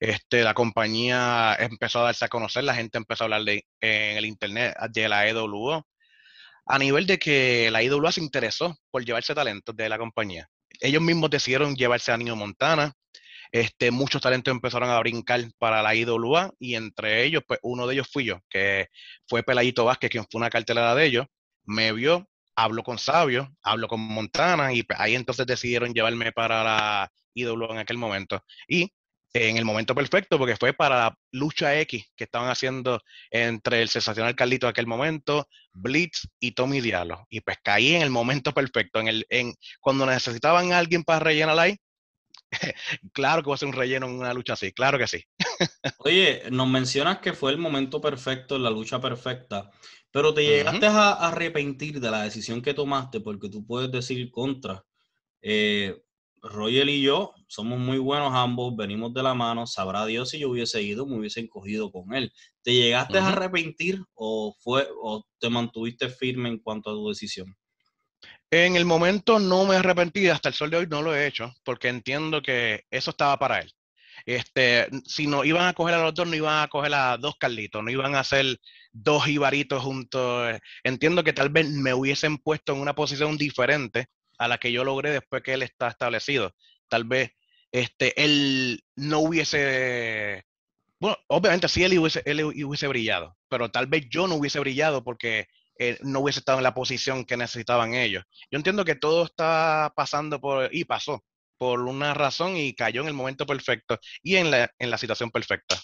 este, 0.00 0.42
la 0.42 0.52
compañía 0.52 1.56
empezó 1.60 2.00
a 2.00 2.04
darse 2.04 2.24
a 2.24 2.28
conocer, 2.28 2.64
la 2.64 2.74
gente 2.74 2.98
empezó 2.98 3.22
a 3.22 3.26
hablar 3.26 3.44
de, 3.44 3.64
en 3.80 4.16
el 4.16 4.26
internet 4.26 4.74
de 4.90 5.08
la 5.08 5.28
EWO, 5.28 5.86
a 6.66 6.78
nivel 6.80 7.06
de 7.06 7.20
que 7.20 7.70
la 7.70 7.82
EWO 7.82 8.10
se 8.10 8.20
interesó 8.20 8.76
por 8.90 9.04
llevarse 9.04 9.32
talentos 9.32 9.76
de 9.76 9.88
la 9.88 9.96
compañía. 9.96 10.48
Ellos 10.80 11.02
mismos 11.02 11.30
decidieron 11.30 11.76
llevarse 11.76 12.10
a 12.10 12.16
Niño 12.16 12.34
Montana, 12.34 12.92
este, 13.52 13.90
muchos 13.90 14.22
talentos 14.22 14.52
empezaron 14.52 14.90
a 14.90 14.98
brincar 15.00 15.40
para 15.58 15.82
la 15.82 15.94
IWA 15.94 16.52
y 16.58 16.74
entre 16.74 17.24
ellos, 17.24 17.42
pues 17.46 17.60
uno 17.62 17.86
de 17.86 17.94
ellos 17.94 18.08
fui 18.12 18.24
yo, 18.24 18.40
que 18.48 18.88
fue 19.28 19.42
Pelayito 19.42 19.84
Vázquez, 19.84 20.10
quien 20.10 20.26
fue 20.30 20.40
una 20.40 20.50
cartelera 20.50 20.94
de 20.94 21.06
ellos, 21.06 21.26
me 21.64 21.92
vio, 21.92 22.28
habló 22.56 22.82
con 22.82 22.98
Sabio, 22.98 23.52
habló 23.62 23.88
con 23.88 24.00
Montana 24.00 24.72
y 24.72 24.82
pues, 24.82 24.98
ahí 25.00 25.14
entonces 25.14 25.46
decidieron 25.46 25.92
llevarme 25.92 26.32
para 26.32 26.64
la 26.64 27.12
IWA 27.34 27.72
en 27.72 27.78
aquel 27.78 27.98
momento. 27.98 28.44
Y 28.68 28.92
en 29.32 29.56
el 29.56 29.64
momento 29.64 29.94
perfecto, 29.94 30.38
porque 30.38 30.56
fue 30.56 30.72
para 30.72 31.16
Lucha 31.30 31.78
X 31.80 32.04
que 32.16 32.24
estaban 32.24 32.50
haciendo 32.50 33.00
entre 33.30 33.82
el 33.82 33.88
sensacional 33.88 34.34
Carlito 34.34 34.66
en 34.66 34.70
aquel 34.70 34.86
momento, 34.86 35.48
Blitz 35.72 36.26
y 36.40 36.52
Tommy 36.52 36.80
Diallo. 36.80 37.26
Y 37.30 37.40
pues 37.40 37.58
caí 37.62 37.94
en 37.94 38.02
el 38.02 38.10
momento 38.10 38.52
perfecto, 38.52 39.00
en 39.00 39.08
el, 39.08 39.26
en, 39.28 39.54
cuando 39.80 40.06
necesitaban 40.06 40.72
a 40.72 40.78
alguien 40.78 41.04
para 41.04 41.20
rellenar 41.20 41.58
ahí, 41.58 41.76
claro 43.12 43.42
que 43.42 43.48
va 43.48 43.54
a 43.54 43.58
ser 43.58 43.68
un 43.68 43.74
relleno 43.74 44.06
en 44.06 44.12
una 44.12 44.34
lucha 44.34 44.54
así, 44.54 44.72
claro 44.72 44.98
que 44.98 45.06
sí. 45.06 45.24
Oye, 45.98 46.42
nos 46.50 46.68
mencionas 46.68 47.18
que 47.18 47.32
fue 47.32 47.52
el 47.52 47.58
momento 47.58 48.00
perfecto, 48.00 48.58
la 48.58 48.70
lucha 48.70 49.00
perfecta, 49.00 49.70
pero 50.10 50.34
te 50.34 50.44
llegaste 50.44 50.86
a 50.86 51.12
arrepentir 51.12 52.00
de 52.00 52.10
la 52.10 52.22
decisión 52.22 52.62
que 52.62 52.74
tomaste, 52.74 53.20
porque 53.20 53.48
tú 53.48 53.64
puedes 53.64 53.90
decir 53.90 54.30
contra. 54.30 54.84
Eh, 55.42 55.96
Royal 56.42 56.88
y 56.88 57.02
yo 57.02 57.34
somos 57.48 57.78
muy 57.78 57.98
buenos 57.98 58.32
ambos, 58.34 58.74
venimos 58.74 59.12
de 59.12 59.22
la 59.22 59.34
mano, 59.34 59.66
sabrá 59.66 60.06
Dios 60.06 60.30
si 60.30 60.38
yo 60.38 60.50
hubiese 60.50 60.82
ido, 60.82 61.06
me 61.06 61.18
hubiese 61.18 61.40
encogido 61.40 61.90
con 61.90 62.14
él. 62.14 62.32
¿Te 62.62 62.72
llegaste 62.72 63.18
a 63.18 63.28
arrepentir 63.28 64.02
o, 64.14 64.56
fue, 64.58 64.88
o 65.02 65.26
te 65.38 65.50
mantuviste 65.50 66.08
firme 66.08 66.48
en 66.48 66.58
cuanto 66.58 66.90
a 66.90 66.94
tu 66.94 67.08
decisión? 67.08 67.54
En 68.52 68.74
el 68.74 68.84
momento 68.84 69.38
no 69.38 69.64
me 69.64 69.76
arrepentí, 69.76 70.28
hasta 70.28 70.48
el 70.48 70.54
sol 70.54 70.70
de 70.70 70.78
hoy 70.78 70.86
no 70.88 71.02
lo 71.02 71.14
he 71.14 71.26
hecho, 71.26 71.54
porque 71.64 71.88
entiendo 71.88 72.42
que 72.42 72.84
eso 72.90 73.10
estaba 73.10 73.38
para 73.38 73.60
él. 73.60 73.72
Este, 74.26 74.88
si 75.06 75.26
no 75.26 75.44
iban 75.44 75.66
a 75.66 75.72
coger 75.72 75.94
a 75.94 76.02
los 76.02 76.14
dos, 76.14 76.26
no 76.26 76.34
iban 76.34 76.62
a 76.62 76.68
coger 76.68 76.92
a 76.94 77.16
dos 77.16 77.36
Carlitos, 77.38 77.82
no 77.82 77.90
iban 77.90 78.14
a 78.14 78.20
hacer 78.20 78.58
dos 78.92 79.28
Ibaritos 79.28 79.82
juntos. 79.82 80.58
Entiendo 80.84 81.24
que 81.24 81.32
tal 81.32 81.48
vez 81.50 81.70
me 81.70 81.94
hubiesen 81.94 82.38
puesto 82.38 82.72
en 82.72 82.80
una 82.80 82.94
posición 82.94 83.38
diferente 83.38 84.08
a 84.38 84.48
la 84.48 84.58
que 84.58 84.72
yo 84.72 84.84
logré 84.84 85.10
después 85.10 85.42
que 85.42 85.54
él 85.54 85.62
está 85.62 85.88
establecido. 85.88 86.54
Tal 86.88 87.04
vez 87.04 87.32
este, 87.72 88.20
él 88.22 88.82
no 88.96 89.20
hubiese, 89.20 90.44
bueno, 90.98 91.16
obviamente 91.28 91.68
sí 91.68 91.84
él 91.84 91.98
hubiese, 91.98 92.22
él 92.24 92.42
hubiese 92.44 92.88
brillado, 92.88 93.36
pero 93.48 93.70
tal 93.70 93.86
vez 93.86 94.06
yo 94.10 94.26
no 94.26 94.34
hubiese 94.36 94.58
brillado 94.60 95.04
porque 95.04 95.46
eh, 95.82 95.98
no 96.02 96.20
hubiese 96.20 96.40
estado 96.40 96.58
en 96.58 96.64
la 96.64 96.74
posición 96.74 97.24
que 97.24 97.38
necesitaban 97.38 97.94
ellos. 97.94 98.22
Yo 98.50 98.58
entiendo 98.58 98.84
que 98.84 98.96
todo 98.96 99.24
está 99.24 99.90
pasando 99.96 100.38
por, 100.38 100.68
y 100.74 100.84
pasó 100.84 101.24
por 101.56 101.80
una 101.80 102.12
razón 102.12 102.54
y 102.58 102.74
cayó 102.74 103.00
en 103.00 103.08
el 103.08 103.14
momento 103.14 103.46
perfecto 103.46 103.98
y 104.22 104.36
en 104.36 104.50
la, 104.50 104.70
en 104.78 104.90
la 104.90 104.98
situación 104.98 105.30
perfecta. 105.30 105.80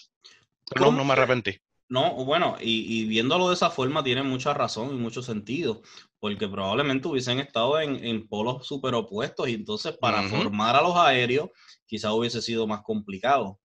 Pero 0.69 0.91
no, 0.91 1.03
me 1.03 1.13
arrepentí. 1.13 1.57
No, 1.89 2.13
bueno, 2.25 2.57
y, 2.61 3.05
viéndolo 3.05 3.47
de 3.47 3.55
esa 3.55 3.71
forma 3.71 4.03
tiene 4.03 4.21
mucha 4.21 4.53
razón 4.53 4.91
y 4.91 4.99
mucho 4.99 5.23
sentido, 5.23 5.81
porque 6.19 6.47
probablemente 6.47 7.07
hubiesen 7.07 7.39
estado 7.39 7.79
en, 7.79 8.27
polos 8.27 8.67
super 8.67 8.93
opuestos 8.93 9.49
y 9.49 9.55
entonces 9.55 9.97
para 9.97 10.21
formar 10.23 10.75
a 10.75 10.83
los 10.83 10.95
aéreos 10.95 11.49
quizás 11.87 12.11
hubiese 12.11 12.43
sido 12.43 12.67
más 12.67 12.83
complicado. 12.83 13.59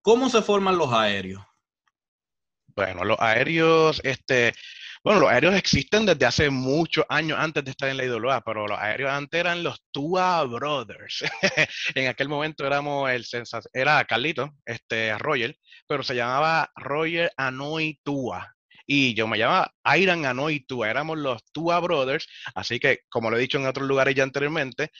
¿Cómo 0.00 0.28
se 0.28 0.42
forman 0.42 0.78
los 0.78 0.92
aéreos? 0.92 1.44
Bueno, 2.74 3.04
los 3.04 3.18
aéreos, 3.20 4.00
este, 4.04 4.54
bueno, 5.04 5.20
los 5.20 5.30
aéreos 5.30 5.54
existen 5.54 6.06
desde 6.06 6.26
hace 6.26 6.48
muchos 6.48 7.04
años 7.08 7.38
antes 7.38 7.64
de 7.64 7.72
estar 7.72 7.88
en 7.88 7.96
la 7.96 8.04
IWA, 8.04 8.40
pero 8.42 8.66
los 8.66 8.78
aéreos 8.78 9.10
antes 9.10 9.40
eran 9.40 9.62
los 9.62 9.82
Tua 9.90 10.44
Brothers. 10.44 11.24
en 11.94 12.08
aquel 12.08 12.28
momento 12.28 12.66
éramos 12.66 13.10
el 13.10 13.24
era 13.74 14.04
Carlito, 14.04 14.50
este 14.64 15.16
Roger, 15.18 15.56
pero 15.86 16.02
se 16.02 16.14
llamaba 16.14 16.70
Roger 16.76 17.32
Anoy 17.36 18.00
Tua. 18.02 18.54
Y 18.86 19.14
yo 19.14 19.26
me 19.26 19.38
llamaba 19.38 19.74
Iron 19.96 20.24
Anoy 20.24 20.64
Tua, 20.66 20.90
éramos 20.90 21.18
los 21.18 21.44
Tua 21.52 21.80
Brothers, 21.80 22.26
así 22.54 22.80
que 22.80 23.00
como 23.08 23.30
lo 23.30 23.36
he 23.36 23.40
dicho 23.40 23.58
en 23.58 23.66
otros 23.66 23.86
lugares 23.86 24.14
ya 24.14 24.22
anteriormente, 24.22 24.90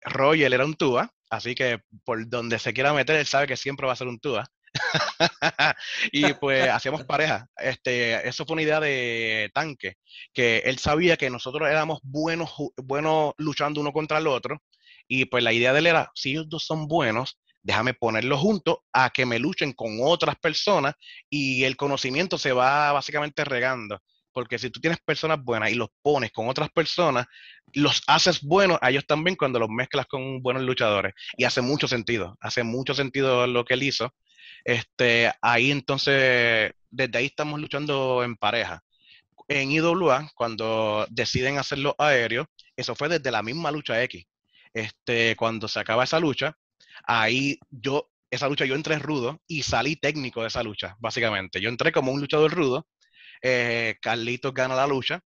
Roger 0.00 0.52
era 0.52 0.64
un 0.64 0.74
Tua, 0.74 1.10
así 1.30 1.54
que 1.54 1.80
por 2.04 2.28
donde 2.28 2.58
se 2.58 2.72
quiera 2.72 2.92
meter, 2.92 3.16
él 3.16 3.26
sabe 3.26 3.46
que 3.46 3.56
siempre 3.56 3.86
va 3.86 3.92
a 3.92 3.96
ser 3.96 4.08
un 4.08 4.18
Tua. 4.18 4.46
y 6.12 6.32
pues 6.34 6.68
hacíamos 6.68 7.04
pareja. 7.04 7.46
Este, 7.56 8.26
eso 8.28 8.44
fue 8.44 8.54
una 8.54 8.62
idea 8.62 8.80
de 8.80 9.50
tanque, 9.54 9.96
que 10.32 10.58
él 10.58 10.78
sabía 10.78 11.16
que 11.16 11.30
nosotros 11.30 11.68
éramos 11.68 12.00
buenos, 12.02 12.50
buenos 12.76 13.34
luchando 13.38 13.80
uno 13.80 13.92
contra 13.92 14.18
el 14.18 14.26
otro. 14.26 14.62
Y 15.08 15.26
pues 15.26 15.44
la 15.44 15.52
idea 15.52 15.72
de 15.72 15.80
él 15.80 15.86
era, 15.86 16.10
si 16.14 16.30
ellos 16.30 16.48
dos 16.48 16.64
son 16.64 16.86
buenos, 16.88 17.38
déjame 17.62 17.94
ponerlos 17.94 18.40
juntos 18.40 18.78
a 18.92 19.10
que 19.10 19.26
me 19.26 19.38
luchen 19.38 19.72
con 19.72 19.98
otras 20.02 20.36
personas 20.36 20.94
y 21.30 21.64
el 21.64 21.76
conocimiento 21.76 22.38
se 22.38 22.52
va 22.52 22.92
básicamente 22.92 23.44
regando. 23.44 24.00
Porque 24.32 24.58
si 24.58 24.70
tú 24.70 24.80
tienes 24.80 24.98
personas 25.04 25.38
buenas 25.42 25.70
y 25.70 25.74
los 25.74 25.88
pones 26.00 26.32
con 26.32 26.48
otras 26.48 26.70
personas, 26.70 27.26
los 27.74 28.02
haces 28.06 28.40
buenos 28.42 28.78
a 28.80 28.90
ellos 28.90 29.04
también 29.06 29.36
cuando 29.36 29.58
los 29.58 29.68
mezclas 29.68 30.06
con 30.06 30.42
buenos 30.42 30.62
luchadores. 30.62 31.12
Y 31.36 31.44
hace 31.44 31.60
mucho 31.60 31.86
sentido, 31.86 32.36
hace 32.40 32.62
mucho 32.62 32.94
sentido 32.94 33.46
lo 33.46 33.64
que 33.64 33.74
él 33.74 33.82
hizo. 33.82 34.14
Este, 34.64 35.32
ahí 35.40 35.70
entonces, 35.70 36.72
desde 36.90 37.18
ahí 37.18 37.26
estamos 37.26 37.60
luchando 37.60 38.22
en 38.24 38.36
pareja. 38.36 38.82
En 39.48 39.70
IWA, 39.72 40.30
cuando 40.34 41.06
deciden 41.10 41.58
hacer 41.58 41.78
los 41.78 41.94
aéreos, 41.98 42.46
eso 42.76 42.94
fue 42.94 43.08
desde 43.08 43.30
la 43.30 43.42
misma 43.42 43.70
lucha 43.70 44.02
X. 44.04 44.24
Este, 44.72 45.36
cuando 45.36 45.68
se 45.68 45.80
acaba 45.80 46.04
esa 46.04 46.20
lucha, 46.20 46.56
ahí 47.04 47.58
yo, 47.70 48.10
esa 48.30 48.48
lucha 48.48 48.64
yo 48.64 48.74
entré 48.74 48.98
rudo 48.98 49.40
y 49.46 49.62
salí 49.62 49.96
técnico 49.96 50.42
de 50.42 50.48
esa 50.48 50.62
lucha, 50.62 50.96
básicamente. 51.00 51.60
Yo 51.60 51.68
entré 51.68 51.92
como 51.92 52.12
un 52.12 52.20
luchador 52.20 52.52
rudo, 52.52 52.86
eh, 53.42 53.96
Carlitos 54.00 54.54
gana 54.54 54.74
la 54.74 54.86
lucha, 54.86 55.20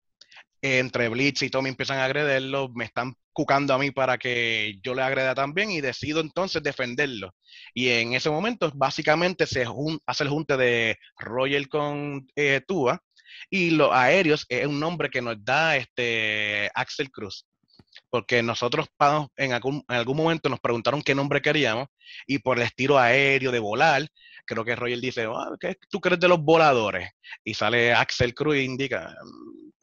entre 0.64 1.10
Blitz 1.10 1.42
y 1.42 1.50
Tommy 1.50 1.68
empiezan 1.68 1.98
a 1.98 2.06
agrederlo, 2.06 2.70
me 2.74 2.86
están 2.86 3.14
cucando 3.34 3.74
a 3.74 3.78
mí 3.78 3.90
para 3.90 4.16
que 4.16 4.78
yo 4.82 4.94
le 4.94 5.02
agreda 5.02 5.34
también 5.34 5.70
y 5.70 5.82
decido 5.82 6.20
entonces 6.20 6.62
defenderlo. 6.62 7.34
Y 7.74 7.90
en 7.90 8.14
ese 8.14 8.30
momento 8.30 8.72
básicamente 8.74 9.46
se 9.46 9.66
hace 10.06 10.24
el 10.24 10.30
junte 10.30 10.56
de 10.56 10.96
Roger 11.18 11.68
con 11.68 12.26
eh, 12.34 12.62
y 13.50 13.70
los 13.72 13.92
aéreos 13.92 14.46
es 14.48 14.66
un 14.66 14.80
nombre 14.80 15.10
que 15.10 15.20
nos 15.20 15.36
da 15.44 15.76
este 15.76 16.70
Axel 16.74 17.10
Cruz. 17.10 17.46
Porque 18.08 18.42
nosotros 18.42 18.86
en 19.36 19.52
algún, 19.52 19.84
en 19.86 19.96
algún 19.96 20.16
momento 20.16 20.48
nos 20.48 20.60
preguntaron 20.60 21.02
qué 21.02 21.14
nombre 21.14 21.42
queríamos 21.42 21.88
y 22.26 22.38
por 22.38 22.56
el 22.56 22.64
estilo 22.64 22.98
aéreo 22.98 23.52
de 23.52 23.58
volar, 23.58 24.06
creo 24.46 24.64
que 24.64 24.76
Roger 24.76 25.00
dice, 25.00 25.24
ah, 25.24 25.50
¿qué 25.60 25.76
tú 25.90 26.00
crees 26.00 26.20
de 26.20 26.28
los 26.28 26.40
voladores? 26.40 27.10
Y 27.44 27.52
sale 27.52 27.92
Axel 27.92 28.34
Cruz 28.34 28.56
e 28.56 28.62
indica, 28.62 29.14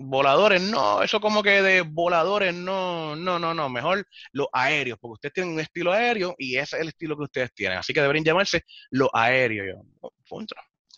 voladores, 0.02 0.62
no, 0.62 1.02
eso 1.02 1.20
como 1.22 1.44
que 1.44 1.62
de 1.62 1.82
voladores, 1.82 2.54
no, 2.54 3.16
no, 3.16 3.40
no, 3.40 3.54
no, 3.54 3.70
mejor 3.70 4.06
los 4.34 4.48
aéreos, 4.52 4.98
porque 5.00 5.14
ustedes 5.14 5.34
tienen 5.34 5.54
un 5.54 5.60
estilo 5.60 5.92
aéreo 5.92 6.36
y 6.38 6.58
ese 6.58 6.76
es 6.78 6.82
el 6.82 6.88
estilo 6.90 7.18
que 7.18 7.24
ustedes 7.24 7.54
tienen, 7.54 7.78
así 7.78 7.94
que 7.94 8.02
deberían 8.02 8.26
llamarse 8.26 8.64
los 8.90 9.10
aéreos. 9.14 9.80
Oh, 10.02 10.12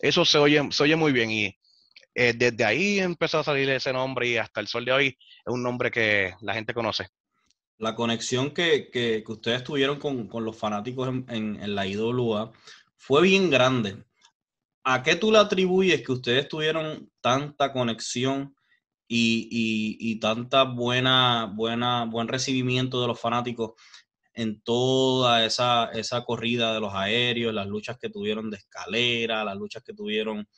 eso 0.00 0.24
se 0.24 0.38
oye, 0.38 0.60
se 0.70 0.82
oye 0.82 0.96
muy 0.96 1.12
bien 1.12 1.30
y 1.30 1.56
eh, 2.14 2.32
desde 2.36 2.64
ahí 2.64 3.00
empezó 3.00 3.40
a 3.40 3.44
salir 3.44 3.68
ese 3.70 3.92
nombre 3.92 4.28
y 4.28 4.36
hasta 4.36 4.60
el 4.60 4.68
sol 4.68 4.84
de 4.84 4.92
hoy 4.92 5.06
es 5.06 5.52
un 5.52 5.62
nombre 5.62 5.90
que 5.90 6.34
la 6.40 6.54
gente 6.54 6.72
conoce. 6.72 7.08
La 7.78 7.94
conexión 7.94 8.52
que, 8.52 8.88
que, 8.90 9.24
ustedes 9.26 9.64
tuvieron 9.64 9.98
con, 9.98 10.28
con 10.28 10.44
los 10.44 10.56
fanáticos 10.56 11.08
en, 11.08 11.26
en, 11.28 11.74
la 11.74 11.86
IWA 11.86 12.52
fue 12.96 13.22
bien 13.22 13.50
grande. 13.50 14.04
¿A 14.84 15.02
qué 15.02 15.16
tú 15.16 15.32
le 15.32 15.38
atribuyes 15.38 16.02
que 16.02 16.12
ustedes 16.12 16.46
tuvieron 16.48 17.10
tanta 17.20 17.72
conexión 17.72 18.54
y, 19.08 20.18
tanta 20.20 20.64
buena, 20.64 21.52
buena, 21.54 22.04
buen 22.04 22.28
recibimiento 22.28 23.00
de 23.00 23.08
los 23.08 23.20
fanáticos 23.20 23.72
en 24.32 24.60
toda 24.62 25.44
esa, 25.44 25.90
esa 25.92 26.24
corrida 26.24 26.74
de 26.74 26.80
los 26.80 26.94
aéreos, 26.94 27.54
las 27.54 27.66
luchas 27.68 27.98
que 27.98 28.10
tuvieron 28.10 28.50
de 28.50 28.56
escalera, 28.56 29.44
las 29.44 29.56
luchas 29.56 29.82
que 29.84 29.94
tuvieron 29.94 30.48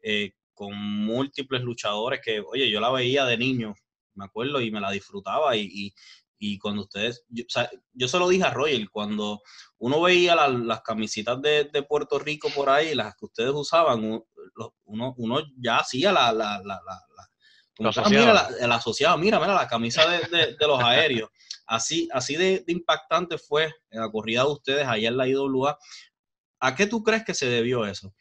eh, 0.00 0.32
con 0.54 0.74
múltiples 0.74 1.62
luchadores 1.62 2.20
que, 2.24 2.40
oye, 2.40 2.70
yo 2.70 2.80
la 2.80 2.90
veía 2.90 3.26
de 3.26 3.36
niño, 3.36 3.74
me 4.14 4.24
acuerdo, 4.24 4.60
y 4.60 4.70
me 4.70 4.80
la 4.80 4.90
disfrutaba 4.90 5.54
y, 5.56 5.92
y 6.38 6.58
cuando 6.58 6.82
ustedes, 6.82 7.24
yo, 7.28 7.44
yo 7.92 8.08
se 8.08 8.18
lo 8.18 8.28
dije 8.28 8.44
a 8.44 8.50
Royal, 8.50 8.90
cuando 8.90 9.42
uno 9.78 10.00
veía 10.00 10.34
las 10.34 10.82
camisitas 10.82 11.40
de, 11.40 11.64
de, 11.64 11.82
Puerto 11.82 12.18
Rico 12.18 12.48
por 12.54 12.68
ahí, 12.68 12.94
las 12.94 13.14
que 13.16 13.26
ustedes 13.26 13.52
usaban, 13.52 14.04
uno, 14.84 15.14
uno 15.16 15.42
ya 15.58 15.78
hacía 15.78 16.12
la, 16.12 16.32
la, 16.32 16.60
la, 16.64 16.80
la 17.78 17.92
mira, 18.08 18.48
el 18.60 18.72
asociado, 18.72 19.18
mira, 19.18 19.38
mira 19.38 19.54
la 19.54 19.68
camisa 19.68 20.06
de, 20.08 20.56
de, 20.58 20.66
los 20.66 20.82
aéreos. 20.82 21.30
Así, 21.66 22.08
así 22.12 22.36
de, 22.36 22.64
impactante 22.68 23.38
fue 23.38 23.72
la 23.90 24.10
corrida 24.10 24.42
de 24.42 24.50
ustedes 24.50 24.86
allá 24.86 25.08
en 25.08 25.16
la 25.16 25.28
IWA. 25.28 25.78
¿A 26.60 26.74
qué 26.74 26.86
tú 26.86 27.02
crees 27.02 27.24
que 27.24 27.34
se 27.34 27.46
debió 27.46 27.84
eso? 27.84 28.14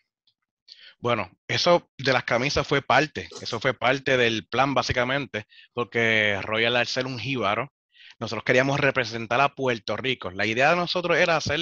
Bueno, 1.00 1.30
eso 1.48 1.90
de 1.98 2.14
las 2.14 2.24
camisas 2.24 2.66
fue 2.66 2.82
parte, 2.82 3.30
eso 3.42 3.60
fue 3.60 3.74
parte 3.74 4.18
del 4.18 4.48
plan 4.48 4.74
básicamente, 4.74 5.46
porque 5.74 6.40
Royal 6.42 6.76
al 6.76 6.88
ser 6.88 7.06
un 7.06 7.20
jíbaro, 7.20 7.72
nosotros 8.20 8.44
queríamos 8.44 8.80
representar 8.80 9.42
a 9.42 9.54
Puerto 9.54 9.98
Rico. 9.98 10.32
La 10.32 10.46
idea 10.46 10.72
de 10.72 10.78
nosotros 10.78 11.18
era 11.18 11.36
hacer 11.36 11.60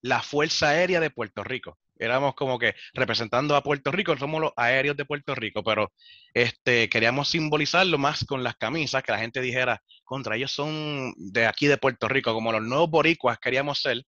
la 0.00 0.22
Fuerza 0.22 0.68
Aérea 0.68 1.00
de 1.00 1.10
Puerto 1.10 1.42
Rico. 1.42 1.78
Éramos 1.98 2.34
como 2.34 2.58
que 2.58 2.74
representando 2.92 3.56
a 3.56 3.62
Puerto 3.62 3.92
Rico, 3.92 4.16
somos 4.16 4.40
los 4.40 4.52
aéreos 4.56 4.96
de 4.96 5.04
Puerto 5.04 5.34
Rico, 5.34 5.62
pero 5.62 5.92
este, 6.34 6.88
queríamos 6.88 7.28
simbolizarlo 7.28 7.98
más 7.98 8.24
con 8.24 8.42
las 8.42 8.56
camisas, 8.56 9.02
que 9.02 9.12
la 9.12 9.18
gente 9.18 9.40
dijera, 9.40 9.82
contra 10.04 10.36
ellos 10.36 10.52
son 10.52 11.14
de 11.16 11.46
aquí 11.46 11.66
de 11.66 11.78
Puerto 11.78 12.08
Rico, 12.08 12.34
como 12.34 12.52
los 12.52 12.62
nuevos 12.62 12.90
boricuas 12.90 13.38
queríamos 13.38 13.80
ser. 13.80 14.02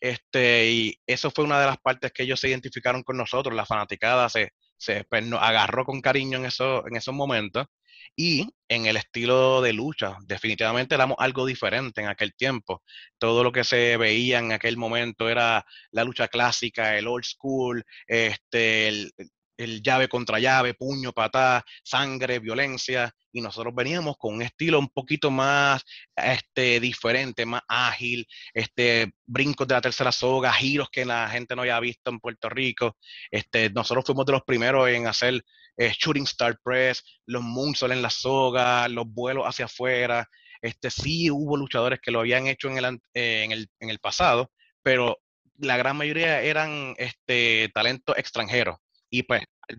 Este, 0.00 0.70
y 0.70 1.00
eso 1.06 1.30
fue 1.30 1.44
una 1.44 1.60
de 1.60 1.66
las 1.66 1.78
partes 1.78 2.12
que 2.12 2.24
ellos 2.24 2.40
se 2.40 2.48
identificaron 2.48 3.02
con 3.02 3.16
nosotros, 3.16 3.54
la 3.54 3.66
fanaticada 3.66 4.28
se, 4.28 4.50
se 4.76 5.04
pues, 5.04 5.24
nos 5.24 5.40
agarró 5.40 5.84
con 5.84 6.00
cariño 6.00 6.38
en, 6.38 6.46
eso, 6.46 6.86
en 6.86 6.96
esos 6.96 7.14
momentos. 7.14 7.66
Y 8.16 8.48
en 8.68 8.86
el 8.86 8.96
estilo 8.96 9.60
de 9.62 9.72
lucha, 9.72 10.16
definitivamente 10.26 10.94
éramos 10.94 11.16
algo 11.20 11.46
diferente 11.46 12.00
en 12.00 12.08
aquel 12.08 12.34
tiempo. 12.34 12.82
Todo 13.18 13.44
lo 13.44 13.52
que 13.52 13.64
se 13.64 13.96
veía 13.96 14.38
en 14.38 14.52
aquel 14.52 14.76
momento 14.76 15.28
era 15.28 15.64
la 15.90 16.04
lucha 16.04 16.28
clásica, 16.28 16.96
el 16.98 17.06
old 17.06 17.24
school, 17.24 17.84
este, 18.06 18.88
el 18.88 19.12
llave 19.56 20.08
contra 20.08 20.38
llave, 20.38 20.74
puño, 20.74 21.12
patada, 21.12 21.64
sangre, 21.82 22.38
violencia, 22.38 23.14
y 23.32 23.40
nosotros 23.40 23.74
veníamos 23.74 24.16
con 24.18 24.34
un 24.34 24.42
estilo 24.42 24.78
un 24.78 24.88
poquito 24.88 25.30
más 25.30 25.82
este, 26.14 26.80
diferente, 26.80 27.46
más 27.46 27.62
ágil, 27.66 28.26
este, 28.52 29.12
brincos 29.26 29.66
de 29.66 29.74
la 29.74 29.80
tercera 29.80 30.12
soga, 30.12 30.52
giros 30.52 30.90
que 30.90 31.04
la 31.04 31.28
gente 31.28 31.56
no 31.56 31.62
había 31.62 31.80
visto 31.80 32.10
en 32.10 32.20
Puerto 32.20 32.48
Rico. 32.48 32.96
Este, 33.30 33.70
nosotros 33.70 34.04
fuimos 34.04 34.26
de 34.26 34.32
los 34.32 34.42
primeros 34.42 34.88
en 34.88 35.06
hacer 35.06 35.42
eh, 35.76 35.92
shooting 35.98 36.24
star 36.24 36.58
press, 36.62 37.02
los 37.26 37.42
moonsaults 37.42 37.96
en 37.96 38.02
la 38.02 38.10
soga, 38.10 38.88
los 38.88 39.06
vuelos 39.06 39.44
hacia 39.46 39.64
afuera. 39.64 40.28
Este, 40.60 40.90
sí 40.90 41.30
hubo 41.30 41.56
luchadores 41.56 42.00
que 42.00 42.10
lo 42.10 42.20
habían 42.20 42.46
hecho 42.46 42.68
en 42.68 42.78
el, 42.78 42.84
eh, 43.14 43.44
en 43.44 43.52
el, 43.52 43.68
en 43.80 43.90
el 43.90 43.98
pasado, 43.98 44.52
pero 44.82 45.18
la 45.58 45.76
gran 45.76 45.96
mayoría 45.96 46.40
eran 46.42 46.94
este, 46.98 47.70
talentos 47.74 48.16
extranjeros. 48.18 48.76
Y 49.12 49.24
pues, 49.24 49.42
el 49.68 49.78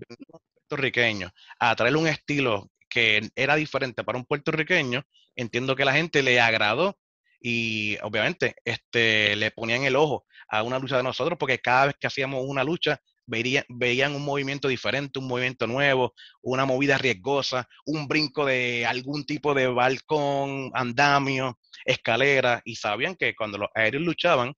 puertorriqueño 0.70 1.32
a 1.60 1.76
traer 1.76 1.98
un 1.98 2.08
estilo 2.08 2.70
que 2.88 3.32
era 3.36 3.56
diferente 3.56 4.04
para 4.04 4.20
un 4.20 4.26
puertorriqueño, 4.26 5.04
entiendo 5.36 5.76
que 5.76 5.86
la 5.86 5.94
gente 5.94 6.22
le 6.22 6.40
agradó 6.40 7.00
y 7.42 7.98
obviamente 8.04 8.56
este, 8.64 9.36
le 9.36 9.50
ponían 9.50 9.86
el 9.86 9.96
ojo 9.96 10.26
a 10.48 10.62
una 10.62 10.78
lucha 10.78 10.98
de 10.98 11.04
nosotros 11.04 11.40
porque 11.40 11.58
cada 11.58 11.88
vez 11.88 11.96
que 12.00 12.06
hacíamos 12.06 12.46
una 12.48 12.64
lucha 12.64 13.02
veían, 13.26 13.64
veían 13.70 14.14
un 14.14 14.24
movimiento 14.24 14.68
diferente, 14.68 15.18
un 15.18 15.28
movimiento 15.28 15.66
nuevo, 15.66 16.14
una 16.44 16.66
movida 16.66 17.00
riesgosa, 17.00 17.68
un 17.88 18.08
brinco 18.08 18.46
de 18.46 18.86
algún 18.86 19.26
tipo 19.26 19.56
de 19.56 19.66
balcón, 19.66 20.70
andamio, 20.76 21.58
escalera 21.86 22.62
y 22.66 22.76
sabían 22.76 23.16
que 23.16 23.34
cuando 23.34 23.58
los 23.58 23.70
aéreos 23.74 24.04
luchaban 24.04 24.54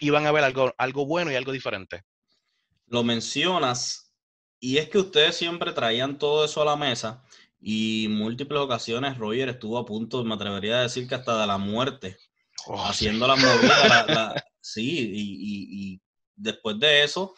iban 0.00 0.26
a 0.26 0.32
ver 0.32 0.42
algo, 0.42 0.74
algo 0.78 1.06
bueno 1.06 1.30
y 1.30 1.36
algo 1.36 1.52
diferente. 1.52 2.02
Lo 2.88 3.04
mencionas 3.04 4.05
y 4.60 4.78
es 4.78 4.88
que 4.88 4.98
ustedes 4.98 5.36
siempre 5.36 5.72
traían 5.72 6.18
todo 6.18 6.44
eso 6.44 6.62
a 6.62 6.64
la 6.64 6.76
mesa 6.76 7.22
y 7.60 8.06
múltiples 8.10 8.60
ocasiones 8.60 9.18
Roger 9.18 9.48
estuvo 9.48 9.78
a 9.78 9.84
punto, 9.84 10.22
me 10.24 10.34
atrevería 10.34 10.78
a 10.78 10.82
decir 10.82 11.08
que 11.08 11.14
hasta 11.14 11.40
de 11.40 11.46
la 11.46 11.58
muerte, 11.58 12.16
oh, 12.66 12.84
haciendo 12.84 13.26
la 13.26 13.36
movida. 13.36 14.34
sí, 14.60 15.10
y, 15.12 16.00
después 16.34 16.78
de 16.78 17.02
eso, 17.02 17.34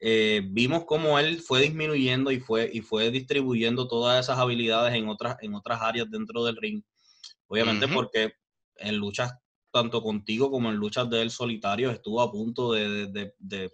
eh, 0.00 0.42
vimos 0.44 0.84
cómo 0.86 1.18
él 1.18 1.40
fue 1.40 1.60
disminuyendo 1.60 2.30
y 2.30 2.40
fue, 2.40 2.70
y 2.72 2.80
fue 2.80 3.10
distribuyendo 3.10 3.86
todas 3.86 4.24
esas 4.24 4.38
habilidades 4.38 4.94
en 4.94 5.08
otras, 5.08 5.36
en 5.42 5.54
otras 5.54 5.80
áreas 5.82 6.10
dentro 6.10 6.44
del 6.44 6.56
ring. 6.56 6.82
Obviamente 7.46 7.86
porque 7.88 8.32
en 8.76 8.96
luchas 8.96 9.34
tanto 9.72 10.02
contigo 10.02 10.50
como 10.50 10.70
en 10.70 10.76
luchas 10.76 11.08
de 11.10 11.22
él 11.22 11.30
solitario 11.30 11.90
estuvo 11.90 12.22
a 12.22 12.32
punto 12.32 12.72
de, 12.72 13.06
de 13.38 13.70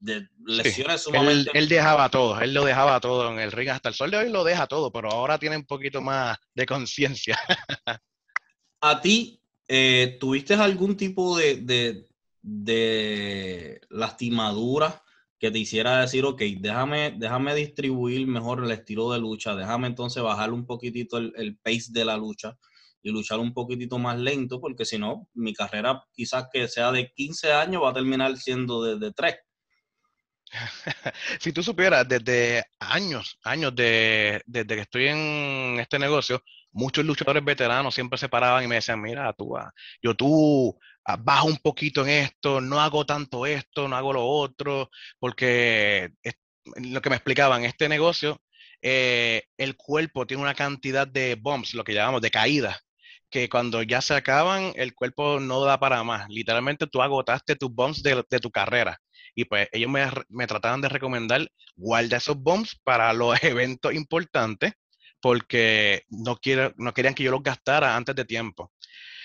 lesiones 0.00 1.02
sumamente. 1.02 1.50
Él, 1.54 1.68
dejaba 1.68 2.08
todo, 2.08 2.40
él 2.40 2.54
lo 2.54 2.64
dejaba 2.64 3.00
todo 3.00 3.32
en 3.32 3.38
el 3.38 3.52
ring, 3.52 3.70
hasta 3.70 3.88
el 3.88 3.94
sol 3.94 4.10
de 4.10 4.18
hoy 4.18 4.30
lo 4.30 4.44
deja 4.44 4.66
todo, 4.66 4.92
pero 4.92 5.10
ahora 5.10 5.38
tiene 5.38 5.56
un 5.56 5.64
poquito 5.64 6.00
más 6.00 6.36
de 6.54 6.66
conciencia. 6.66 7.38
¿A 8.80 9.00
ti 9.00 9.40
eh, 9.68 10.16
tuviste 10.20 10.54
algún 10.54 10.96
tipo 10.96 11.36
de, 11.36 12.06
de, 12.42 13.80
lastimadura 13.90 15.02
que 15.38 15.50
te 15.50 15.58
hiciera 15.58 16.00
decir, 16.00 16.24
ok, 16.24 16.40
déjame, 16.60 17.14
déjame 17.18 17.54
distribuir 17.54 18.26
mejor 18.26 18.64
el 18.64 18.70
estilo 18.70 19.12
de 19.12 19.18
lucha, 19.18 19.56
déjame 19.56 19.88
entonces 19.88 20.22
bajar 20.22 20.52
un 20.52 20.66
poquitito 20.66 21.18
el, 21.18 21.58
pace 21.58 21.90
de 21.90 22.04
la 22.04 22.16
lucha 22.16 22.56
y 23.02 23.10
luchar 23.10 23.38
un 23.40 23.52
poquitito 23.52 23.98
más 23.98 24.18
lento, 24.18 24.60
porque 24.60 24.84
si 24.84 24.98
no, 24.98 25.28
mi 25.34 25.52
carrera 25.52 26.04
quizás 26.12 26.46
que 26.52 26.68
sea 26.68 26.92
de 26.92 27.12
15 27.12 27.52
años 27.52 27.82
va 27.82 27.90
a 27.90 27.94
terminar 27.94 28.36
siendo 28.36 28.82
de, 28.82 28.98
de 28.98 29.12
3. 29.12 29.34
si 31.40 31.52
tú 31.52 31.62
supieras, 31.62 32.08
desde 32.08 32.64
años, 32.78 33.38
años 33.44 33.74
de, 33.74 34.42
desde 34.46 34.74
que 34.74 34.80
estoy 34.82 35.08
en 35.08 35.80
este 35.80 35.98
negocio, 35.98 36.42
muchos 36.72 37.04
luchadores 37.04 37.44
veteranos 37.44 37.94
siempre 37.94 38.18
se 38.18 38.28
paraban 38.28 38.64
y 38.64 38.68
me 38.68 38.76
decían, 38.76 39.00
mira, 39.00 39.32
tú, 39.32 39.56
ah, 39.56 39.72
yo 40.02 40.14
tú 40.14 40.78
ah, 41.04 41.42
un 41.44 41.56
poquito 41.58 42.02
en 42.02 42.10
esto, 42.10 42.60
no 42.60 42.80
hago 42.80 43.04
tanto 43.06 43.46
esto, 43.46 43.88
no 43.88 43.96
hago 43.96 44.12
lo 44.12 44.24
otro, 44.26 44.90
porque 45.18 46.10
lo 46.76 47.00
que 47.02 47.10
me 47.10 47.16
explicaban, 47.16 47.64
este 47.64 47.88
negocio, 47.88 48.40
eh, 48.82 49.44
el 49.56 49.76
cuerpo 49.76 50.26
tiene 50.26 50.42
una 50.42 50.54
cantidad 50.54 51.06
de 51.08 51.36
bumps, 51.36 51.74
lo 51.74 51.84
que 51.84 51.94
llamamos 51.94 52.22
de 52.22 52.30
caídas, 52.30 52.78
que 53.30 53.48
cuando 53.48 53.82
ya 53.82 54.00
se 54.00 54.14
acaban, 54.14 54.72
el 54.76 54.94
cuerpo 54.94 55.40
no 55.40 55.60
da 55.64 55.78
para 55.80 56.02
más. 56.04 56.28
Literalmente 56.28 56.86
tú 56.86 57.02
agotaste 57.02 57.56
tus 57.56 57.70
bumps 57.74 58.02
de, 58.02 58.24
de 58.28 58.38
tu 58.40 58.50
carrera. 58.50 59.00
Y 59.36 59.44
pues 59.44 59.68
ellos 59.70 59.90
me, 59.90 60.04
me 60.30 60.46
trataban 60.46 60.80
de 60.80 60.88
recomendar, 60.88 61.46
guarda 61.76 62.16
esos 62.16 62.38
bombs 62.38 62.80
para 62.82 63.12
los 63.12 63.40
eventos 63.44 63.94
importantes, 63.94 64.72
porque 65.20 66.04
no, 66.08 66.36
quiero, 66.36 66.72
no 66.76 66.92
querían 66.92 67.14
que 67.14 67.22
yo 67.22 67.30
los 67.30 67.42
gastara 67.42 67.94
antes 67.94 68.16
de 68.16 68.24
tiempo. 68.24 68.72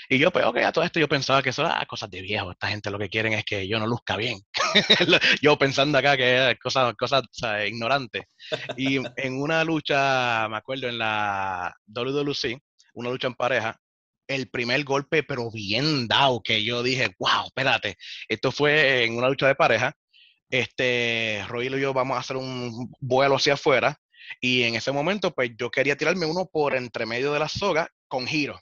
Y 0.10 0.17
yo, 0.17 0.30
pues, 0.30 0.43
ok, 0.43 0.58
a 0.58 0.74
todo 0.74 0.84
esto 0.84 1.00
yo 1.00 1.08
pensaba 1.08 1.41
que 1.41 1.52
eso 1.52 1.65
era 1.65 1.86
cosas 1.86 2.10
de 2.10 2.21
viejo. 2.21 2.52
Esta 2.52 2.67
gente 2.67 2.91
lo 2.91 3.00
que 3.00 3.08
quieren 3.08 3.32
es 3.32 3.45
que 3.45 3.65
yo 3.65 3.80
no 3.80 3.88
luzca 3.88 4.17
bien. 4.17 4.41
yo 5.41 5.58
pensando 5.58 5.97
acá 5.97 6.17
que 6.17 6.52
es 6.52 6.60
cosas, 6.60 6.93
cosas 6.95 7.24
ignorantes. 7.65 8.24
Y 8.76 8.97
en 8.97 9.41
una 9.41 9.63
lucha, 9.63 10.50
me 10.50 10.58
acuerdo, 10.58 10.89
en 10.89 10.97
la 10.97 11.74
WWC, 11.86 12.60
una 12.95 13.10
lucha 13.10 13.28
en 13.28 13.36
pareja, 13.36 13.80
el 14.28 14.50
primer 14.50 14.84
golpe, 14.84 15.24
pero 15.24 15.50
bien 15.50 16.10
dado, 16.10 16.41
que 16.41 16.62
yo 16.63 16.84
dije, 16.84 17.15
wow, 17.17 17.45
espérate, 17.45 17.97
esto 18.28 18.52
fue 18.52 19.06
en 19.06 19.17
una 19.17 19.30
lucha 19.30 19.47
de 19.47 19.56
pareja, 19.56 19.93
este, 20.52 21.44
Roy 21.48 21.68
y 21.68 21.80
yo 21.80 21.94
vamos 21.94 22.18
a 22.18 22.20
hacer 22.20 22.38
un 22.38 22.94
vuelo 23.00 23.38
hacia 23.38 23.54
afuera 23.54 23.98
y 24.40 24.64
en 24.64 24.76
ese 24.76 24.92
momento 24.92 25.34
pues 25.34 25.52
yo 25.58 25.72
quería 25.72 25.96
tirarme 25.96 26.26
uno 26.26 26.46
por 26.46 26.76
entre 26.76 27.06
medio 27.06 27.34
de 27.34 27.40
la 27.40 27.48
soga 27.48 27.90
con 28.08 28.28
giro. 28.28 28.60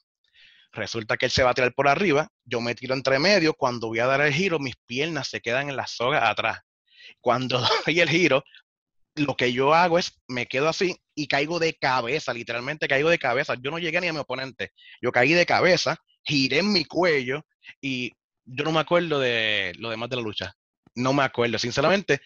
Resulta 0.71 1.17
que 1.17 1.25
él 1.25 1.31
se 1.31 1.43
va 1.43 1.49
a 1.49 1.53
tirar 1.55 1.73
por 1.73 1.87
arriba, 1.87 2.29
yo 2.45 2.61
me 2.61 2.75
tiro 2.75 2.93
entre 2.93 3.17
medio, 3.17 3.55
cuando 3.55 3.87
voy 3.87 3.99
a 3.99 4.05
dar 4.05 4.21
el 4.21 4.31
giro 4.31 4.59
mis 4.59 4.75
piernas 4.85 5.27
se 5.27 5.41
quedan 5.41 5.69
en 5.69 5.75
la 5.75 5.87
soga 5.87 6.29
atrás. 6.29 6.59
Cuando 7.19 7.59
doy 7.85 7.99
el 7.99 8.09
giro, 8.09 8.43
lo 9.15 9.35
que 9.35 9.51
yo 9.51 9.73
hago 9.73 9.97
es 9.97 10.13
me 10.27 10.45
quedo 10.45 10.69
así 10.69 10.95
y 11.15 11.27
caigo 11.27 11.57
de 11.57 11.73
cabeza, 11.73 12.33
literalmente 12.33 12.87
caigo 12.87 13.09
de 13.09 13.17
cabeza. 13.17 13.55
Yo 13.59 13.71
no 13.71 13.79
llegué 13.79 13.99
ni 13.99 14.07
a 14.07 14.13
mi 14.13 14.19
oponente, 14.19 14.71
yo 15.01 15.11
caí 15.11 15.33
de 15.33 15.45
cabeza, 15.47 15.97
giré 16.23 16.59
en 16.59 16.71
mi 16.71 16.85
cuello 16.85 17.41
y 17.81 18.11
yo 18.45 18.63
no 18.63 18.71
me 18.71 18.79
acuerdo 18.79 19.19
de 19.19 19.73
lo 19.79 19.89
demás 19.89 20.09
de 20.09 20.15
la 20.17 20.21
lucha 20.21 20.55
no 20.95 21.13
me 21.13 21.23
acuerdo. 21.23 21.57
Sinceramente, 21.57 22.21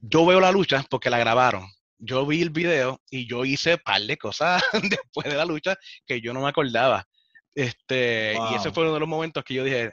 yo 0.00 0.24
veo 0.26 0.40
la 0.40 0.52
lucha 0.52 0.84
porque 0.88 1.10
la 1.10 1.18
grabaron. 1.18 1.66
Yo 1.98 2.24
vi 2.26 2.42
el 2.42 2.50
video 2.50 3.00
y 3.10 3.28
yo 3.28 3.44
hice 3.44 3.74
un 3.74 3.80
par 3.84 4.02
de 4.02 4.16
cosas 4.16 4.62
después 4.90 5.26
de 5.26 5.34
la 5.34 5.44
lucha 5.44 5.76
que 6.06 6.20
yo 6.20 6.32
no 6.32 6.42
me 6.42 6.48
acordaba. 6.48 7.06
Este, 7.54 8.36
Y 8.52 8.54
ese 8.54 8.70
fue 8.70 8.84
uno 8.84 8.94
de 8.94 9.00
los 9.00 9.08
momentos 9.08 9.42
que 9.42 9.54
yo 9.54 9.64
dije, 9.64 9.92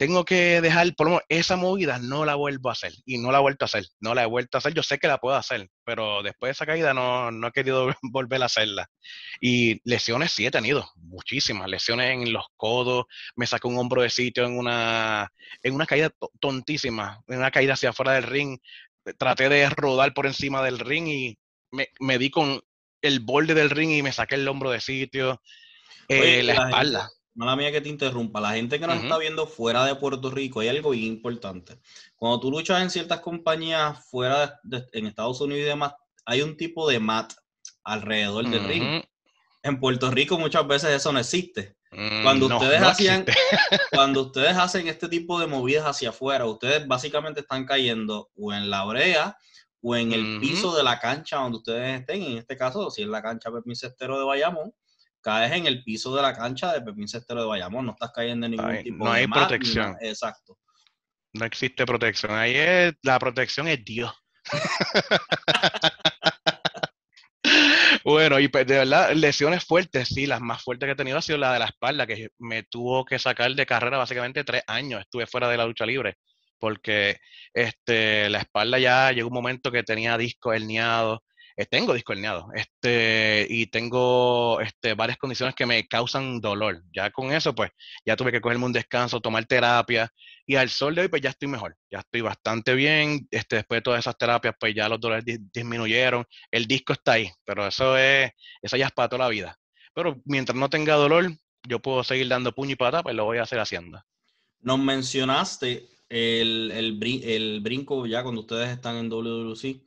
tengo 0.00 0.24
que 0.24 0.62
dejar, 0.62 0.94
por 0.94 1.08
lo 1.08 1.10
menos 1.10 1.24
esa 1.28 1.56
movida 1.56 1.98
no 1.98 2.24
la 2.24 2.34
vuelvo 2.34 2.70
a 2.70 2.72
hacer. 2.72 2.94
Y 3.04 3.18
no 3.18 3.30
la 3.30 3.36
he 3.36 3.42
vuelto 3.42 3.66
a 3.66 3.66
hacer. 3.66 3.84
No 4.00 4.14
la 4.14 4.22
he 4.22 4.26
vuelto 4.26 4.56
a 4.56 4.60
hacer. 4.60 4.72
Yo 4.72 4.82
sé 4.82 4.98
que 4.98 5.08
la 5.08 5.18
puedo 5.18 5.36
hacer, 5.36 5.68
pero 5.84 6.22
después 6.22 6.48
de 6.48 6.52
esa 6.52 6.64
caída 6.64 6.94
no, 6.94 7.30
no 7.30 7.48
he 7.48 7.52
querido 7.52 7.86
volver 8.02 8.42
a 8.42 8.46
hacerla. 8.46 8.88
Y 9.42 9.78
lesiones 9.84 10.32
sí 10.32 10.46
he 10.46 10.50
tenido, 10.50 10.90
muchísimas. 10.96 11.68
Lesiones 11.68 12.12
en 12.12 12.32
los 12.32 12.46
codos, 12.56 13.04
me 13.36 13.46
sacó 13.46 13.68
un 13.68 13.76
hombro 13.76 14.00
de 14.00 14.08
sitio 14.08 14.46
en 14.46 14.56
una, 14.56 15.28
en 15.62 15.74
una 15.74 15.84
caída 15.84 16.10
tontísima, 16.40 17.20
en 17.28 17.36
una 17.36 17.50
caída 17.50 17.74
hacia 17.74 17.90
afuera 17.90 18.12
del 18.12 18.22
ring. 18.22 18.58
Traté 19.18 19.50
de 19.50 19.68
rodar 19.68 20.14
por 20.14 20.24
encima 20.24 20.62
del 20.62 20.78
ring 20.78 21.08
y 21.08 21.38
me, 21.72 21.88
me 22.00 22.16
di 22.16 22.30
con 22.30 22.58
el 23.02 23.20
borde 23.20 23.52
del 23.52 23.68
ring 23.68 23.90
y 23.90 24.02
me 24.02 24.12
saqué 24.12 24.36
el 24.36 24.48
hombro 24.48 24.70
de 24.70 24.80
sitio, 24.80 25.42
eh, 26.08 26.42
la, 26.42 26.54
espalda 26.54 27.10
mala 27.34 27.56
mía 27.56 27.72
que 27.72 27.80
te 27.80 27.88
interrumpa, 27.88 28.40
la 28.40 28.52
gente 28.52 28.78
que 28.78 28.86
nos 28.86 29.02
está 29.02 29.18
viendo 29.18 29.46
fuera 29.46 29.84
de 29.84 29.94
Puerto 29.94 30.30
Rico, 30.30 30.60
hay 30.60 30.68
algo 30.68 30.90
bien 30.90 31.06
importante. 31.06 31.78
Cuando 32.16 32.40
tú 32.40 32.50
luchas 32.50 32.82
en 32.82 32.90
ciertas 32.90 33.20
compañías 33.20 34.04
fuera 34.10 34.58
de, 34.62 34.84
en 34.92 35.06
Estados 35.06 35.40
Unidos 35.40 35.62
y 35.62 35.66
demás, 35.66 35.94
hay 36.24 36.42
un 36.42 36.56
tipo 36.56 36.88
de 36.88 37.00
mat 37.00 37.32
alrededor 37.84 38.48
del 38.48 38.64
ring. 38.64 39.02
En 39.62 39.80
Puerto 39.80 40.10
Rico 40.10 40.38
muchas 40.38 40.66
veces 40.66 40.90
eso 40.90 41.12
no 41.12 41.18
existe. 41.18 41.76
Mm, 41.92 42.22
cuando 42.22 42.46
ustedes 42.46 42.82
hacían, 42.82 43.24
cuando 43.92 44.22
ustedes 44.22 44.56
hacen 44.56 44.86
este 44.88 45.08
tipo 45.08 45.40
de 45.40 45.46
movidas 45.46 45.84
hacia 45.84 46.10
afuera, 46.10 46.46
ustedes 46.46 46.86
básicamente 46.86 47.40
están 47.40 47.64
cayendo 47.64 48.30
o 48.36 48.52
en 48.52 48.70
la 48.70 48.84
brea 48.84 49.36
o 49.82 49.96
en 49.96 50.12
el 50.12 50.40
piso 50.40 50.76
de 50.76 50.82
la 50.82 50.98
cancha 50.98 51.38
donde 51.38 51.58
ustedes 51.58 52.00
estén. 52.00 52.22
En 52.22 52.38
este 52.38 52.56
caso, 52.56 52.90
si 52.90 53.02
es 53.02 53.08
la 53.08 53.22
cancha 53.22 53.50
Pepín 53.50 53.74
Cestero 53.74 54.18
de 54.18 54.24
Bayamón, 54.24 54.72
caes 55.20 55.52
en 55.52 55.66
el 55.66 55.84
piso 55.84 56.14
de 56.14 56.22
la 56.22 56.34
cancha 56.34 56.72
de 56.72 56.82
Pepín 56.82 57.08
Cestero 57.08 57.42
de 57.42 57.48
Bayamón, 57.48 57.86
no 57.86 57.92
estás 57.92 58.12
cayendo 58.12 58.46
en 58.46 58.52
ningún 58.52 58.82
tipo 58.82 59.04
no 59.04 59.12
hay 59.12 59.26
protección. 59.26 59.96
exacto. 60.00 60.58
No 61.32 61.44
existe 61.44 61.86
protección. 61.86 62.32
Ahí 62.32 62.56
es, 62.56 62.94
la 63.02 63.18
protección 63.18 63.68
es 63.68 63.84
Dios. 63.84 64.12
bueno, 68.04 68.40
y 68.40 68.48
pues, 68.48 68.66
de 68.66 68.78
verdad, 68.78 69.12
lesiones 69.12 69.64
fuertes, 69.64 70.08
sí, 70.08 70.26
las 70.26 70.40
más 70.40 70.62
fuertes 70.62 70.88
que 70.88 70.92
he 70.92 70.96
tenido 70.96 71.18
ha 71.18 71.22
sido 71.22 71.38
la 71.38 71.52
de 71.52 71.60
la 71.60 71.66
espalda, 71.66 72.06
que 72.06 72.30
me 72.38 72.64
tuvo 72.64 73.04
que 73.04 73.20
sacar 73.20 73.54
de 73.54 73.66
carrera 73.66 73.98
básicamente 73.98 74.42
tres 74.42 74.64
años. 74.66 75.02
Estuve 75.02 75.26
fuera 75.26 75.48
de 75.48 75.56
la 75.56 75.66
lucha 75.66 75.86
libre 75.86 76.16
porque 76.60 77.16
este, 77.52 78.30
la 78.30 78.38
espalda 78.38 78.78
ya 78.78 79.10
llegó 79.10 79.28
un 79.28 79.34
momento 79.34 79.72
que 79.72 79.82
tenía 79.82 80.16
disco 80.16 80.52
herniado, 80.52 81.24
eh, 81.56 81.66
tengo 81.66 81.94
disco 81.94 82.12
herniado, 82.12 82.48
este, 82.54 83.46
y 83.48 83.66
tengo 83.66 84.60
este, 84.60 84.94
varias 84.94 85.18
condiciones 85.18 85.54
que 85.54 85.66
me 85.66 85.86
causan 85.86 86.40
dolor. 86.40 86.82
Ya 86.92 87.10
con 87.10 87.32
eso, 87.32 87.54
pues, 87.54 87.70
ya 88.04 88.16
tuve 88.16 88.32
que 88.32 88.40
cogerme 88.40 88.66
un 88.66 88.72
descanso, 88.72 89.20
tomar 89.20 89.44
terapia, 89.46 90.10
y 90.46 90.56
al 90.56 90.68
sol 90.70 90.94
de 90.94 91.02
hoy, 91.02 91.08
pues 91.08 91.22
ya 91.22 91.30
estoy 91.30 91.48
mejor, 91.48 91.76
ya 91.90 92.00
estoy 92.00 92.22
bastante 92.22 92.74
bien, 92.74 93.28
este, 93.30 93.56
después 93.56 93.78
de 93.78 93.82
todas 93.82 94.00
esas 94.00 94.16
terapias, 94.16 94.54
pues 94.58 94.74
ya 94.74 94.88
los 94.88 95.00
dolores 95.00 95.24
disminuyeron, 95.52 96.24
el 96.50 96.66
disco 96.66 96.92
está 96.92 97.12
ahí, 97.12 97.30
pero 97.44 97.66
eso 97.66 97.96
es, 97.96 98.32
eso 98.60 98.76
ya 98.76 98.86
es 98.86 98.92
para 98.92 99.08
toda 99.08 99.24
la 99.24 99.30
vida. 99.30 99.56
Pero 99.94 100.20
mientras 100.24 100.56
no 100.56 100.68
tenga 100.70 100.94
dolor, 100.94 101.30
yo 101.68 101.80
puedo 101.80 102.02
seguir 102.04 102.28
dando 102.28 102.52
puño 102.52 102.72
y 102.72 102.76
pata, 102.76 103.02
pues 103.02 103.14
lo 103.14 103.24
voy 103.24 103.38
a 103.38 103.42
hacer 103.42 103.58
haciendo. 103.58 104.02
Nos 104.60 104.78
mencionaste 104.78 105.88
el, 106.08 106.70
el, 106.72 107.60
brinco 107.60 108.06
ya 108.06 108.22
cuando 108.22 108.42
ustedes 108.42 108.70
están 108.70 108.96
en 108.96 109.08
WWC. 109.08 109.82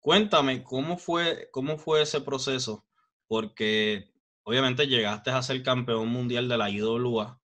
Cuéntame, 0.00 0.62
¿cómo 0.64 0.96
fue, 0.96 1.48
¿cómo 1.52 1.78
fue 1.78 2.02
ese 2.02 2.20
proceso? 2.20 2.86
Porque 3.26 4.10
obviamente 4.44 4.86
llegaste 4.86 5.30
a 5.30 5.42
ser 5.42 5.62
campeón 5.62 6.08
mundial 6.08 6.48
de 6.48 6.56
la 6.56 6.70
IWA 6.70 7.38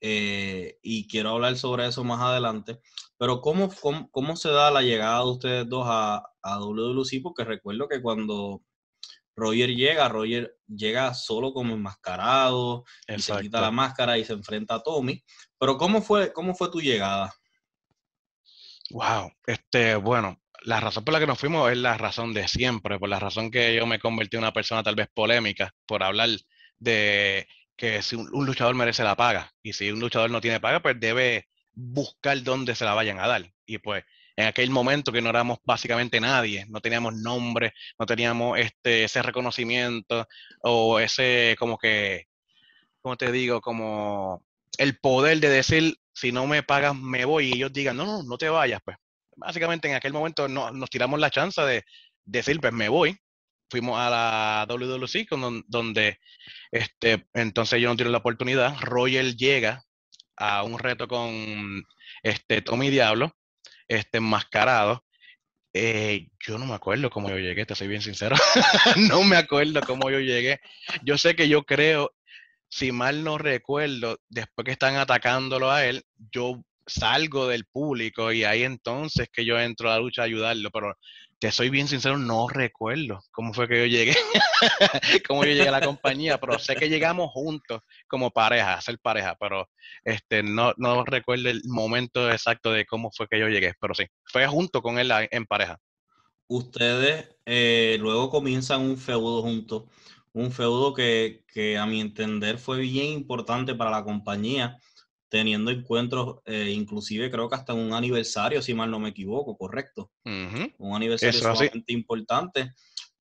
eh, 0.00 0.78
y 0.82 1.08
quiero 1.08 1.30
hablar 1.30 1.56
sobre 1.56 1.86
eso 1.86 2.04
más 2.04 2.20
adelante. 2.20 2.80
Pero 3.18 3.40
¿cómo, 3.40 3.70
cómo, 4.10 4.36
se 4.36 4.50
da 4.50 4.70
la 4.70 4.82
llegada 4.82 5.18
de 5.18 5.30
ustedes 5.30 5.68
dos 5.68 5.84
a, 5.86 6.24
a 6.42 6.58
WWC? 6.58 7.22
Porque 7.22 7.44
recuerdo 7.44 7.88
que 7.88 8.00
cuando 8.00 8.62
Roger 9.36 9.70
llega, 9.74 10.08
Roger 10.08 10.56
llega 10.68 11.12
solo 11.14 11.52
como 11.52 11.74
enmascarado, 11.74 12.84
y 13.08 13.20
se 13.20 13.36
quita 13.40 13.60
la 13.60 13.70
máscara 13.70 14.16
y 14.18 14.24
se 14.24 14.32
enfrenta 14.32 14.76
a 14.76 14.82
Tommy. 14.82 15.22
Pero 15.58 15.76
¿cómo 15.76 16.02
fue, 16.02 16.32
cómo 16.32 16.54
fue 16.54 16.70
tu 16.70 16.80
llegada? 16.80 17.34
Wow, 18.90 19.32
este, 19.46 19.96
bueno, 19.96 20.39
la 20.62 20.80
razón 20.80 21.04
por 21.04 21.12
la 21.14 21.20
que 21.20 21.26
nos 21.26 21.38
fuimos 21.38 21.70
es 21.70 21.78
la 21.78 21.96
razón 21.96 22.34
de 22.34 22.48
siempre, 22.48 22.98
por 22.98 23.08
la 23.08 23.18
razón 23.18 23.50
que 23.50 23.74
yo 23.74 23.86
me 23.86 23.98
convertí 23.98 24.36
en 24.36 24.42
una 24.42 24.52
persona 24.52 24.82
tal 24.82 24.94
vez 24.94 25.08
polémica, 25.12 25.72
por 25.86 26.02
hablar 26.02 26.28
de 26.78 27.46
que 27.76 28.02
si 28.02 28.16
un, 28.16 28.28
luchador 28.46 28.74
merece 28.74 29.04
la 29.04 29.16
paga, 29.16 29.52
y 29.62 29.72
si 29.72 29.90
un 29.90 30.00
luchador 30.00 30.30
no 30.30 30.40
tiene 30.40 30.60
paga, 30.60 30.80
pues 30.80 30.98
debe 31.00 31.48
buscar 31.72 32.42
dónde 32.42 32.74
se 32.74 32.84
la 32.84 32.94
vayan 32.94 33.18
a 33.20 33.26
dar. 33.26 33.50
Y 33.66 33.78
pues 33.78 34.04
en 34.36 34.46
aquel 34.46 34.70
momento 34.70 35.12
que 35.12 35.22
no 35.22 35.30
éramos 35.30 35.58
básicamente 35.64 36.20
nadie, 36.20 36.66
no 36.68 36.80
teníamos 36.80 37.14
nombre, 37.14 37.72
no 37.98 38.06
teníamos 38.06 38.58
este, 38.58 39.04
ese 39.04 39.22
reconocimiento 39.22 40.26
o 40.62 41.00
ese 41.00 41.56
como 41.58 41.78
que, 41.78 42.26
¿cómo 43.02 43.16
te 43.16 43.32
digo? 43.32 43.60
Como 43.60 44.44
el 44.78 44.98
poder 44.98 45.40
de 45.40 45.48
decir, 45.48 45.96
si 46.14 46.32
no 46.32 46.46
me 46.46 46.62
pagas, 46.62 46.96
me 46.96 47.24
voy, 47.24 47.48
y 47.48 47.54
ellos 47.56 47.72
digan, 47.72 47.96
no, 47.96 48.06
no, 48.06 48.22
no 48.22 48.38
te 48.38 48.48
vayas, 48.48 48.80
pues. 48.84 48.96
Básicamente 49.36 49.88
en 49.88 49.94
aquel 49.94 50.12
momento 50.12 50.48
no, 50.48 50.70
nos 50.70 50.90
tiramos 50.90 51.18
la 51.20 51.30
chance 51.30 51.60
de 51.62 51.84
decir, 52.24 52.60
pues 52.60 52.72
me 52.72 52.88
voy. 52.88 53.16
Fuimos 53.70 54.00
a 54.00 54.10
la 54.10 54.66
WWC, 54.68 55.28
donde 55.68 56.18
este, 56.72 57.26
entonces 57.34 57.80
yo 57.80 57.88
no 57.88 57.96
tiro 57.96 58.10
la 58.10 58.18
oportunidad. 58.18 58.76
Royal 58.80 59.36
llega 59.36 59.84
a 60.36 60.64
un 60.64 60.78
reto 60.78 61.06
con 61.06 61.84
este, 62.22 62.62
Tommy 62.62 62.90
Diablo, 62.90 63.36
este, 63.86 64.18
enmascarado. 64.18 65.04
Eh, 65.72 66.26
yo 66.44 66.58
no 66.58 66.66
me 66.66 66.74
acuerdo 66.74 67.10
cómo 67.10 67.28
yo 67.28 67.38
llegué, 67.38 67.64
te 67.64 67.76
soy 67.76 67.86
bien 67.86 68.02
sincero. 68.02 68.34
no 69.08 69.22
me 69.22 69.36
acuerdo 69.36 69.80
cómo 69.82 70.10
yo 70.10 70.18
llegué. 70.18 70.60
Yo 71.04 71.16
sé 71.16 71.36
que 71.36 71.48
yo 71.48 71.62
creo 71.62 72.12
si 72.70 72.92
mal 72.92 73.24
no 73.24 73.36
recuerdo, 73.36 74.18
después 74.28 74.64
que 74.64 74.72
están 74.72 74.96
atacándolo 74.96 75.70
a 75.70 75.84
él, 75.84 76.04
yo 76.32 76.62
salgo 76.90 77.46
del 77.48 77.64
público 77.64 78.32
y 78.32 78.44
ahí 78.44 78.64
entonces 78.64 79.28
que 79.32 79.44
yo 79.44 79.58
entro 79.58 79.90
a 79.90 79.94
la 79.94 80.00
lucha 80.00 80.22
a 80.22 80.26
ayudarlo, 80.26 80.70
pero 80.70 80.94
te 81.38 81.50
soy 81.50 81.70
bien 81.70 81.88
sincero, 81.88 82.18
no 82.18 82.48
recuerdo 82.48 83.22
cómo 83.30 83.54
fue 83.54 83.66
que 83.66 83.78
yo 83.78 83.86
llegué, 83.86 84.14
cómo 85.26 85.44
yo 85.44 85.52
llegué 85.52 85.68
a 85.68 85.72
la 85.72 85.80
compañía, 85.80 86.38
pero 86.38 86.58
sé 86.58 86.76
que 86.76 86.88
llegamos 86.90 87.30
juntos 87.32 87.80
como 88.06 88.30
pareja, 88.30 88.80
ser 88.80 88.98
pareja, 88.98 89.36
pero 89.40 89.68
este 90.04 90.42
no, 90.42 90.74
no 90.76 91.04
recuerdo 91.04 91.48
el 91.48 91.62
momento 91.64 92.30
exacto 92.30 92.72
de 92.72 92.84
cómo 92.84 93.10
fue 93.10 93.26
que 93.28 93.38
yo 93.38 93.48
llegué, 93.48 93.72
pero 93.80 93.94
sí, 93.94 94.04
fue 94.24 94.46
junto 94.46 94.82
con 94.82 94.98
él 94.98 95.10
en 95.30 95.46
pareja. 95.46 95.78
Ustedes 96.46 97.28
eh, 97.46 97.96
luego 98.00 98.28
comienzan 98.28 98.82
un 98.82 98.98
feudo 98.98 99.40
juntos 99.40 99.84
un 100.32 100.52
feudo 100.52 100.94
que, 100.94 101.44
a 101.78 101.86
mi 101.86 102.00
entender 102.00 102.58
fue 102.58 102.80
bien 102.80 103.06
importante 103.06 103.74
para 103.74 103.90
la 103.90 104.04
compañía, 104.04 104.78
teniendo 105.30 105.70
encuentros, 105.70 106.40
eh, 106.44 106.72
inclusive 106.74 107.30
creo 107.30 107.48
que 107.48 107.54
hasta 107.54 107.72
un 107.72 107.94
aniversario, 107.94 108.60
si 108.60 108.74
mal 108.74 108.90
no 108.90 108.98
me 108.98 109.10
equivoco, 109.10 109.56
correcto. 109.56 110.10
Un 110.24 110.94
aniversario 110.94 111.40
sumamente 111.40 111.92
importante. 111.92 112.72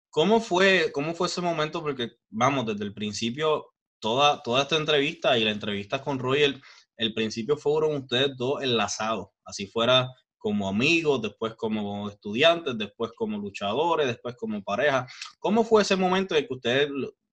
¿Cómo 0.09 0.41
fue, 0.41 0.91
¿Cómo 0.91 1.13
fue 1.13 1.27
ese 1.27 1.39
momento? 1.39 1.81
Porque, 1.81 2.13
vamos, 2.29 2.65
desde 2.65 2.83
el 2.83 2.95
principio, 2.95 3.67
toda, 3.99 4.41
toda 4.41 4.63
esta 4.63 4.75
entrevista 4.75 5.37
y 5.37 5.43
la 5.43 5.51
entrevista 5.51 6.01
con 6.01 6.17
Roy, 6.17 6.41
el, 6.41 6.61
el 6.97 7.13
principio 7.13 7.55
fueron 7.55 7.95
ustedes 7.95 8.35
dos 8.35 8.63
enlazados, 8.63 9.27
así 9.45 9.67
fuera 9.67 10.09
como 10.39 10.67
amigos, 10.67 11.21
después 11.21 11.53
como 11.55 12.09
estudiantes, 12.09 12.75
después 12.77 13.11
como 13.15 13.37
luchadores, 13.37 14.07
después 14.07 14.35
como 14.35 14.63
pareja. 14.63 15.05
¿Cómo 15.37 15.63
fue 15.63 15.83
ese 15.83 15.95
momento 15.95 16.33
de 16.33 16.47
que 16.47 16.53
ustedes 16.53 16.89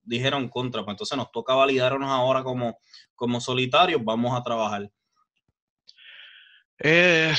dijeron 0.07 0.49
contra? 0.49 0.85
Pues 0.85 0.95
entonces 0.95 1.16
nos 1.19 1.31
toca 1.31 1.55
validarnos 1.55 2.09
ahora 2.09 2.42
como, 2.42 2.79
como 3.14 3.40
solitarios, 3.40 4.03
vamos 4.05 4.38
a 4.38 4.42
trabajar. 4.42 4.90
Eh, 6.79 7.35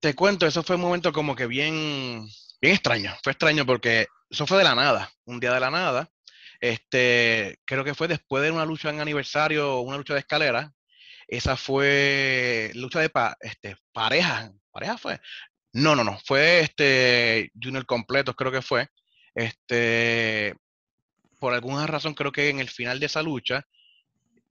te, 0.00 0.14
cuento, 0.14 0.46
eso 0.46 0.62
fue 0.62 0.76
un 0.76 0.82
momento 0.82 1.12
como 1.12 1.36
que 1.36 1.46
bien, 1.46 2.26
bien 2.60 2.74
extraño. 2.74 3.14
Fue 3.22 3.32
extraño 3.32 3.64
porque 3.64 4.06
eso 4.28 4.46
fue 4.46 4.58
de 4.58 4.64
la 4.64 4.74
nada, 4.74 5.10
un 5.24 5.40
día 5.40 5.52
de 5.52 5.60
la 5.60 5.70
nada. 5.70 6.10
Este, 6.60 7.58
creo 7.64 7.84
que 7.84 7.94
fue 7.94 8.08
después 8.08 8.42
de 8.42 8.50
una 8.50 8.64
lucha 8.64 8.90
en 8.90 9.00
aniversario, 9.00 9.80
una 9.80 9.96
lucha 9.96 10.14
de 10.14 10.20
escalera. 10.20 10.72
Esa 11.28 11.56
fue 11.56 12.70
lucha 12.74 13.00
de 13.00 13.10
este, 13.40 13.76
pareja, 13.92 14.52
pareja 14.70 14.98
fue. 14.98 15.20
No, 15.72 15.96
no, 15.96 16.04
no, 16.04 16.18
fue 16.24 16.60
este 16.60 17.50
Junior 17.60 17.86
completo, 17.86 18.34
creo 18.34 18.52
que 18.52 18.62
fue. 18.62 18.88
Este, 19.34 20.54
por 21.42 21.54
alguna 21.54 21.88
razón, 21.88 22.14
creo 22.14 22.30
que 22.30 22.50
en 22.50 22.60
el 22.60 22.70
final 22.70 23.00
de 23.00 23.06
esa 23.06 23.20
lucha, 23.20 23.66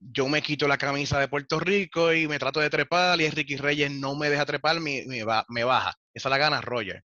yo 0.01 0.27
me 0.27 0.41
quito 0.41 0.67
la 0.67 0.77
camisa 0.77 1.17
de 1.21 1.30
Puerto 1.30 1.58
Rico 1.58 2.12
y 2.12 2.27
me 2.27 2.38
trato 2.38 2.60
de 2.60 2.69
trepar 2.69 3.21
y 3.21 3.30
Ricky 3.30 3.56
Reyes 3.56 3.89
no 3.89 4.13
me 4.13 4.30
deja 4.30 4.45
trepar, 4.45 4.82
me, 4.82 5.06
me 5.06 5.63
baja. 5.63 5.97
Esa 6.13 6.27
la 6.27 6.38
gana 6.38 6.60
Roger. 6.60 7.01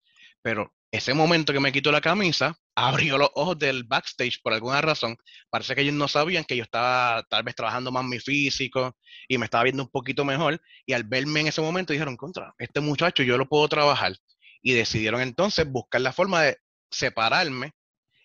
Pero 0.44 0.72
ese 0.92 1.16
momento 1.16 1.52
que 1.52 1.60
me 1.60 1.72
quito 1.72 1.92
la 1.92 2.00
camisa, 2.00 2.56
abrió 2.76 3.18
los 3.18 3.32
ojos 3.34 3.58
del 3.58 3.84
backstage 3.86 4.40
por 4.44 4.54
alguna 4.54 4.82
razón. 4.82 5.18
Parece 5.50 5.74
que 5.74 5.82
ellos 5.82 5.96
no 5.96 6.08
sabían 6.08 6.44
que 6.44 6.58
yo 6.58 6.64
estaba 6.64 7.24
tal 7.24 7.42
vez 7.42 7.56
trabajando 7.56 7.92
más 7.92 8.06
mi 8.06 8.20
físico 8.20 8.96
y 9.28 9.40
me 9.40 9.46
estaba 9.46 9.64
viendo 9.64 9.82
un 9.82 9.90
poquito 9.90 10.24
mejor. 10.24 10.62
Y 10.86 10.94
al 10.94 11.06
verme 11.06 11.40
en 11.40 11.48
ese 11.48 11.62
momento 11.62 11.92
dijeron, 11.92 12.18
contra, 12.18 12.54
este 12.60 12.82
muchacho 12.82 13.24
yo 13.24 13.36
lo 13.36 13.50
puedo 13.50 13.68
trabajar. 13.68 14.16
Y 14.62 14.74
decidieron 14.74 15.22
entonces 15.22 15.68
buscar 15.68 16.02
la 16.02 16.14
forma 16.14 16.44
de 16.44 16.60
separarme 16.92 17.72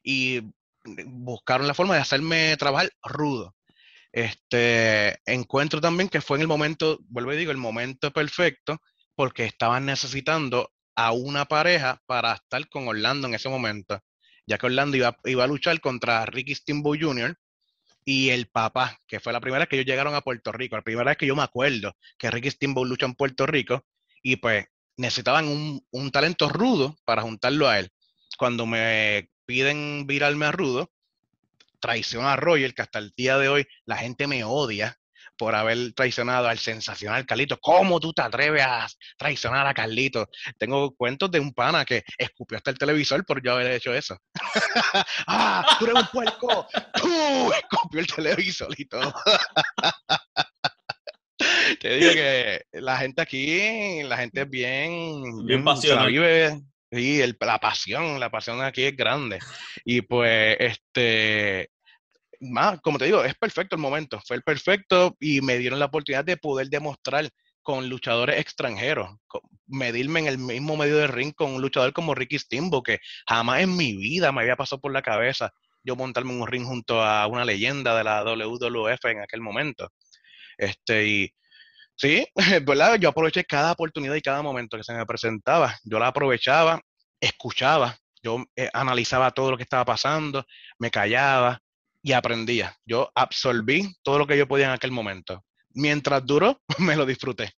y 0.05 0.43
buscaron 1.07 1.67
la 1.67 1.75
forma 1.75 1.95
de 1.95 2.01
hacerme 2.01 2.57
trabajar 2.57 2.91
rudo. 3.03 3.55
Este 4.13 5.21
encuentro 5.27 5.81
también 5.81 6.09
que 6.09 6.21
fue 6.21 6.39
en 6.39 6.43
el 6.43 6.49
momento, 6.49 6.99
vuelvo 7.09 7.33
y 7.33 7.37
digo, 7.37 7.51
el 7.51 7.59
momento 7.59 8.11
perfecto, 8.13 8.81
porque 9.15 9.45
estaban 9.45 9.87
necesitando 9.87 10.73
a 10.95 11.13
una 11.13 11.45
pareja 11.45 12.03
para 12.07 12.33
estar 12.33 12.69
con 12.69 12.89
Orlando 12.89 13.29
en 13.29 13.35
ese 13.35 13.49
momento, 13.49 14.01
ya 14.47 14.59
que 14.59 14.67
Orlando 14.67 14.97
iba, 14.97 15.17
iba 15.25 15.45
a 15.45 15.47
luchar 15.47 15.81
contra 15.81 16.25
Ricky 16.25 16.55
Steamboat 16.55 17.03
Jr. 17.03 17.39
y 18.05 18.31
el 18.31 18.49
papá, 18.49 18.99
que 19.07 19.21
fue 19.21 19.33
la 19.33 19.41
primera 19.41 19.61
vez 19.61 19.69
que 19.69 19.77
ellos 19.77 19.87
llegaron 19.87 20.15
a 20.15 20.23
Puerto 20.23 20.53
Rico, 20.53 20.77
la 20.77 20.83
primera 20.83 21.11
vez 21.11 21.19
que 21.19 21.27
yo 21.27 21.37
me 21.37 21.43
acuerdo 21.43 21.95
que 22.19 22.31
Ricky 22.31 22.51
Steamboat 22.51 22.89
lucha 22.89 23.07
en 23.07 23.15
Puerto 23.15 23.47
Rico, 23.47 23.85
y 24.23 24.37
pues 24.37 24.67
necesitaban 24.97 25.47
un, 25.49 25.87
un 25.91 26.11
talento 26.11 26.49
rudo 26.49 26.97
para 27.05 27.23
juntarlo 27.23 27.69
a 27.69 27.79
él. 27.79 27.91
Cuando 28.39 28.67
me 28.67 29.29
piden 29.47 30.07
virarme 30.07 30.47
a 30.47 30.53
rudo, 30.53 30.91
traición 31.81 32.27
a 32.27 32.37
Roger, 32.37 32.75
que 32.75 32.83
hasta 32.83 32.99
el 32.99 33.13
día 33.17 33.39
de 33.39 33.49
hoy 33.49 33.67
la 33.85 33.97
gente 33.97 34.27
me 34.27 34.45
odia, 34.45 34.99
por 35.37 35.55
haber 35.55 35.93
traicionado 35.93 36.49
al 36.49 36.59
sensacional 36.59 37.27
Carlito. 37.27 37.59
¿Cómo 37.61 38.01
tú 38.01 38.13
te 38.13 38.23
atreves 38.23 38.63
a 38.63 38.87
traicionar 39.17 39.67
a 39.67 39.75
Carlito? 39.75 40.29
Tengo 40.59 40.95
cuentos 40.95 41.31
de 41.31 41.41
un 41.41 41.53
pana 41.53 41.85
que 41.85 42.05
escupió 42.19 42.57
hasta 42.57 42.71
el 42.71 42.79
televisor 42.79 43.25
por 43.25 43.43
yo 43.43 43.53
haber 43.53 43.71
hecho 43.73 43.95
eso. 43.95 44.19
¡Ah! 45.27 45.77
¡Tú 45.79 45.87
eres 45.87 46.03
un 46.03 46.09
puerco! 46.09 46.67
¡Tú! 46.95 47.53
Escupió 47.53 48.01
el 48.01 48.07
televisor 48.07 48.75
y 48.77 48.85
todo. 48.87 49.15
Te 51.81 51.97
digo 51.97 52.13
que 52.13 52.63
la 52.73 52.97
gente 52.97 53.21
aquí, 53.21 54.03
la 54.05 54.17
gente 54.17 54.43
es 54.43 54.51
bien, 54.51 55.45
bien, 55.45 55.63
pasional. 55.63 56.11
Vive, 56.11 56.63
Sí, 56.97 57.23
la 57.41 57.59
pasión, 57.59 58.19
la 58.19 58.31
pasión 58.31 58.63
aquí 58.63 58.85
es 58.85 58.97
grande. 58.97 59.39
Y 59.85 60.01
pues, 60.01 60.57
este, 60.59 61.69
más, 62.41 62.81
como 62.81 62.97
te 62.97 63.05
digo, 63.05 63.23
es 63.23 63.35
perfecto 63.35 63.77
el 63.77 63.83
momento, 63.83 64.19
fue 64.27 64.37
el 64.37 64.43
perfecto 64.43 65.15
y 65.21 65.43
me 65.43 65.59
dieron 65.59 65.79
la 65.79 65.87
oportunidad 65.87 66.25
de 66.25 66.39
poder 66.39 66.69
demostrar 66.69 67.29
con 67.63 67.91
luchadores 67.91 68.41
extranjeros, 68.41 69.11
medirme 69.67 70.21
en 70.21 70.27
el 70.29 70.39
mismo 70.39 70.77
medio 70.79 70.97
de 70.97 71.07
ring 71.07 71.35
con 71.35 71.53
un 71.53 71.61
luchador 71.61 71.93
como 71.93 72.15
Ricky 72.15 72.39
Stimbo, 72.39 72.83
que 72.83 73.01
jamás 73.29 73.61
en 73.61 73.77
mi 73.77 73.95
vida 73.95 74.33
me 74.33 74.41
había 74.41 74.57
pasado 74.57 74.81
por 74.81 74.93
la 74.93 75.03
cabeza 75.03 75.53
yo 75.85 75.97
montarme 75.97 76.33
en 76.33 76.41
un 76.41 76.49
ring 76.49 76.65
junto 76.65 77.03
a 77.03 77.27
una 77.27 77.45
leyenda 77.45 77.97
de 77.97 78.05
la 78.05 78.25
WWF 78.25 79.05
en 79.05 79.21
aquel 79.21 79.43
momento. 79.43 79.93
Este, 80.57 81.07
y 81.07 81.35
sí, 81.97 82.27
¿verdad? 82.63 82.99
Yo 82.99 83.09
aproveché 83.09 83.45
cada 83.45 83.73
oportunidad 83.73 84.15
y 84.15 84.23
cada 84.23 84.43
momento 84.43 84.77
que 84.77 84.85
se 84.85 84.95
me 84.95 85.05
presentaba. 85.07 85.75
Yo 85.85 85.99
la 85.99 86.09
aprovechaba, 86.09 86.81
escuchaba, 87.21 87.99
yo 88.23 88.45
eh, 88.57 88.71
analizaba 88.73 89.31
todo 89.31 89.51
lo 89.51 89.57
que 89.57 89.63
estaba 89.63 89.85
pasando, 89.85 90.45
me 90.79 90.91
callaba 90.91 91.61
y 92.03 92.13
aprendía. 92.13 92.77
Yo 92.85 93.11
absorbí 93.15 93.95
todo 94.03 94.19
lo 94.19 94.27
que 94.27 94.39
yo 94.39 94.47
podía 94.47 94.67
en 94.67 94.73
aquel 94.73 94.93
momento. 94.93 95.45
Mientras 95.71 96.25
duró, 96.25 96.61
me 96.79 96.97
lo 96.97 97.05
disfruté. 97.07 97.53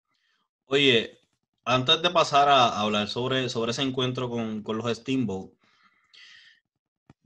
Oye, 0.65 1.19
antes 1.65 2.01
de 2.01 2.09
pasar 2.09 2.49
a 2.49 2.79
hablar 2.79 3.07
sobre, 3.07 3.49
sobre 3.49 3.71
ese 3.71 3.81
encuentro 3.81 4.29
con, 4.29 4.63
con 4.63 4.77
los 4.77 4.97
Steamboat, 4.97 5.51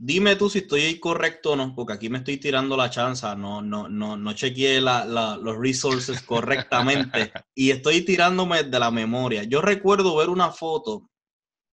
Dime 0.04 0.36
tú 0.36 0.50
si 0.50 0.58
estoy 0.60 1.00
correcto 1.00 1.52
o 1.52 1.56
no, 1.56 1.76
porque 1.76 1.94
aquí 1.94 2.10
me 2.10 2.18
estoy 2.18 2.38
tirando 2.38 2.76
la 2.76 2.90
chanza, 2.90 3.36
no, 3.36 3.62
no, 3.62 3.88
no, 3.88 4.18
no 4.18 4.34
chequeé 4.34 4.82
los 4.82 5.58
resources 5.60 6.22
correctamente 6.26 7.32
y 7.54 7.70
estoy 7.70 8.02
tirándome 8.02 8.64
de 8.64 8.80
la 8.80 8.90
memoria. 8.90 9.44
Yo 9.44 9.62
recuerdo 9.62 10.16
ver 10.16 10.30
una 10.30 10.50
foto 10.50 11.08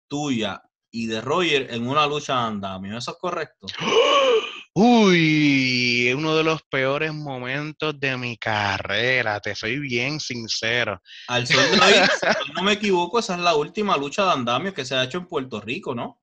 tuya 0.09 0.59
y 0.89 1.05
de 1.05 1.21
Roger 1.21 1.67
en 1.69 1.88
una 1.88 2.07
lucha 2.07 2.33
de 2.33 2.47
andamio, 2.47 2.97
¿eso 2.97 3.11
es 3.11 3.17
correcto? 3.19 3.67
Uy, 4.73 6.11
uno 6.17 6.35
de 6.35 6.43
los 6.43 6.63
peores 6.63 7.13
momentos 7.13 7.99
de 7.99 8.17
mi 8.17 8.38
carrera, 8.38 9.39
te 9.39 9.53
soy 9.53 9.77
bien 9.77 10.19
sincero. 10.19 10.99
Al 11.27 11.45
sol 11.45 11.63
de 11.71 11.79
hoy, 11.79 11.93
si 11.93 12.51
no 12.55 12.63
me 12.63 12.73
equivoco, 12.73 13.19
esa 13.19 13.35
es 13.35 13.41
la 13.41 13.55
última 13.55 13.95
lucha 13.97 14.25
de 14.25 14.31
andamio 14.31 14.73
que 14.73 14.83
se 14.83 14.95
ha 14.95 15.03
hecho 15.03 15.19
en 15.19 15.27
Puerto 15.27 15.61
Rico, 15.61 15.93
¿no? 15.93 16.19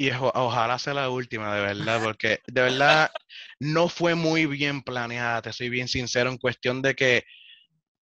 Y 0.00 0.10
ojalá 0.12 0.78
sea 0.78 0.94
la 0.94 1.10
última, 1.10 1.54
de 1.54 1.60
verdad, 1.60 2.02
porque 2.02 2.40
de 2.46 2.62
verdad 2.62 3.10
no 3.58 3.86
fue 3.86 4.14
muy 4.14 4.46
bien 4.46 4.82
planeada, 4.82 5.42
te 5.42 5.52
soy 5.52 5.68
bien 5.68 5.88
sincero, 5.88 6.30
en 6.30 6.38
cuestión 6.38 6.80
de 6.80 6.94
que 6.94 7.24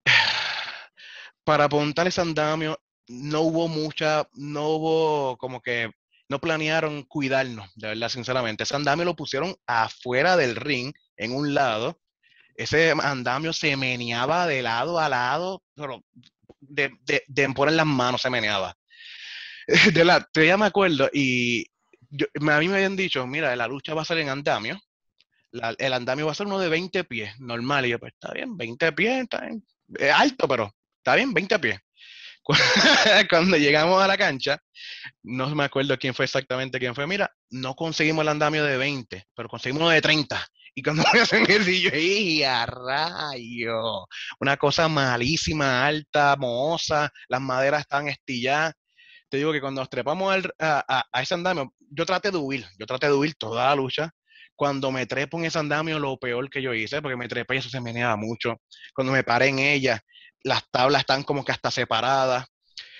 para 1.45 1.63
apuntar 1.63 2.05
ese 2.05 2.19
andamio 2.19 2.77
no 3.07 3.39
hubo 3.43 3.69
mucha, 3.69 4.27
no 4.33 4.71
hubo 4.71 5.37
como 5.37 5.61
que, 5.61 5.89
no 6.27 6.41
planearon 6.41 7.03
cuidarnos, 7.03 7.71
de 7.75 7.87
verdad, 7.87 8.09
sinceramente. 8.09 8.63
Ese 8.63 8.75
andamio 8.75 9.05
lo 9.05 9.15
pusieron 9.15 9.55
afuera 9.65 10.35
del 10.35 10.57
ring, 10.57 10.93
en 11.15 11.31
un 11.31 11.53
lado. 11.53 12.01
Ese 12.55 12.91
andamio 12.91 13.53
se 13.53 13.77
meneaba 13.77 14.47
de 14.47 14.61
lado 14.61 14.99
a 14.99 15.07
lado, 15.07 15.63
de, 16.59 16.91
de, 17.05 17.23
de 17.25 17.49
poner 17.51 17.75
las 17.75 17.85
manos 17.85 18.21
se 18.21 18.29
meneaba. 18.29 18.75
De 19.93 20.03
verdad, 20.03 20.27
ya 20.35 20.57
me 20.57 20.65
acuerdo, 20.65 21.09
y 21.11 21.65
a 22.11 22.59
mí 22.59 22.67
me 22.67 22.75
habían 22.75 22.95
dicho, 22.95 23.25
mira, 23.27 23.55
la 23.55 23.67
lucha 23.67 23.93
va 23.93 24.01
a 24.01 24.05
ser 24.05 24.19
en 24.19 24.29
andamio, 24.29 24.79
el 25.51 25.93
andamio 25.93 26.25
va 26.25 26.31
a 26.31 26.35
ser 26.35 26.47
uno 26.47 26.59
de 26.59 26.69
20 26.69 27.03
pies, 27.05 27.39
normal, 27.39 27.85
y 27.85 27.89
yo, 27.89 27.99
pues 27.99 28.13
está 28.13 28.33
bien, 28.33 28.57
20 28.57 28.91
pies, 28.93 29.23
está 29.23 29.41
bien, 29.41 29.63
alto, 30.13 30.47
pero 30.47 30.73
está 30.97 31.15
bien, 31.15 31.33
20 31.33 31.59
pies. 31.59 31.79
Cuando 33.29 33.57
llegamos 33.57 34.01
a 34.03 34.07
la 34.07 34.17
cancha, 34.17 34.59
no 35.23 35.53
me 35.55 35.63
acuerdo 35.63 35.97
quién 35.97 36.13
fue 36.13 36.25
exactamente 36.25 36.79
quién 36.79 36.93
fue, 36.93 37.07
mira, 37.07 37.31
no 37.49 37.75
conseguimos 37.75 38.21
el 38.21 38.29
andamio 38.29 38.63
de 38.63 38.77
20, 38.77 39.25
pero 39.35 39.49
conseguimos 39.49 39.81
uno 39.81 39.89
de 39.89 40.01
30. 40.01 40.45
Y 40.75 40.83
cuando 40.83 41.03
me 41.13 41.21
hacen 41.21 41.45
eso, 41.49 41.71
yo, 41.71 41.89
¡y 41.93 42.43
a 42.43 42.65
rayo! 42.65 44.05
Una 44.39 44.57
cosa 44.57 44.87
malísima, 44.87 45.85
alta, 45.85 46.35
mohosa, 46.37 47.11
las 47.29 47.41
maderas 47.41 47.81
están 47.81 48.09
estilladas 48.09 48.73
te 49.29 49.37
digo 49.37 49.51
que 49.51 49.61
cuando 49.61 49.81
nos 49.81 49.89
trepamos 49.89 50.35
a, 50.59 51.21
ese 51.21 51.33
andamio, 51.33 51.73
yo 51.89 52.05
traté 52.05 52.31
de 52.31 52.37
huir, 52.37 52.65
yo 52.77 52.85
traté 52.85 53.07
de 53.07 53.13
huir 53.13 53.35
toda 53.35 53.67
la 53.67 53.75
lucha. 53.75 54.11
Cuando 54.55 54.91
me 54.91 55.05
trepo 55.05 55.37
en 55.37 55.45
ese 55.45 55.59
andamio, 55.59 55.99
lo 55.99 56.17
peor 56.17 56.49
que 56.49 56.61
yo 56.61 56.73
hice, 56.73 57.01
porque 57.01 57.17
me 57.17 57.27
trepé 57.27 57.55
y 57.55 57.57
eso 57.57 57.69
se 57.69 57.81
meneaba 57.81 58.15
mucho. 58.15 58.61
Cuando 58.93 59.11
me 59.11 59.23
paré 59.23 59.47
en 59.47 59.59
ella, 59.59 59.99
las 60.43 60.63
tablas 60.71 61.01
están 61.01 61.23
como 61.23 61.43
que 61.43 61.51
hasta 61.51 61.71
separadas. 61.71 62.45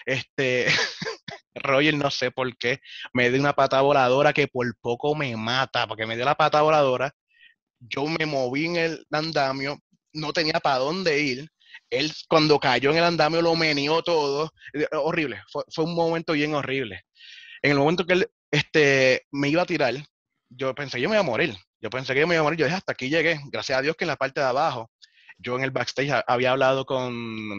Este, 0.06 0.68
Roger, 1.56 1.94
no 1.96 2.12
sé 2.12 2.32
por 2.32 2.56
qué, 2.58 2.80
me 3.14 3.30
dio 3.30 3.40
una 3.40 3.54
pata 3.54 3.82
voladora 3.82 4.34
que 4.34 4.48
por 4.48 4.68
poco 4.82 5.16
me 5.16 5.36
mata, 5.38 5.88
porque 5.88 6.06
me 6.06 6.16
dio 6.16 6.26
la 6.26 6.36
pata 6.36 6.62
voladora. 6.62 7.12
Yo 7.80 8.06
me 8.08 8.26
moví 8.26 8.66
en 8.66 8.76
el 8.78 9.06
andamio, 9.12 9.80
no 10.14 10.34
tenía 10.34 10.60
para 10.60 10.80
dónde 10.80 11.20
ir 11.22 11.50
él 11.90 12.12
cuando 12.28 12.60
cayó 12.60 12.92
en 12.92 12.98
el 12.98 13.04
andamio 13.04 13.42
lo 13.42 13.56
menió 13.56 14.02
todo. 14.02 14.52
Eh, 14.74 14.88
horrible, 14.94 15.42
fue, 15.52 15.84
un 15.84 15.96
momento 15.96 16.34
bien 16.34 16.54
horrible. 16.54 17.04
En 17.62 17.72
el 17.72 17.78
momento 17.78 18.06
que 18.06 18.14
él 18.14 18.28
este, 18.52 19.26
me 19.32 19.50
iba 19.50 19.64
a 19.64 19.66
tirar, 19.66 19.96
yo 20.50 20.74
pensé, 20.76 21.02
yo 21.02 21.10
me 21.10 21.16
iba 21.16 21.22
a 21.22 21.24
morir. 21.24 21.56
Yo 21.82 21.90
pensé 21.90 22.14
que 22.14 22.22
yo 22.22 22.28
me 22.28 22.36
iba 22.36 22.42
a 22.42 22.44
morir. 22.44 22.60
Yo 22.60 22.66
dije, 22.66 22.78
hasta 22.78 22.94
aquí 22.94 23.10
llegué. 23.10 23.40
Gracias 23.52 23.78
a 23.78 23.82
Dios 23.82 23.96
que 23.96 24.06
en 24.06 24.10
la 24.10 24.16
parte 24.16 24.40
de 24.40 24.48
abajo, 24.48 24.92
yo 25.38 25.56
en 25.56 25.64
el 25.64 25.72
backstage 25.72 26.24
había 26.28 26.52
hablado 26.52 26.86
con 26.86 27.14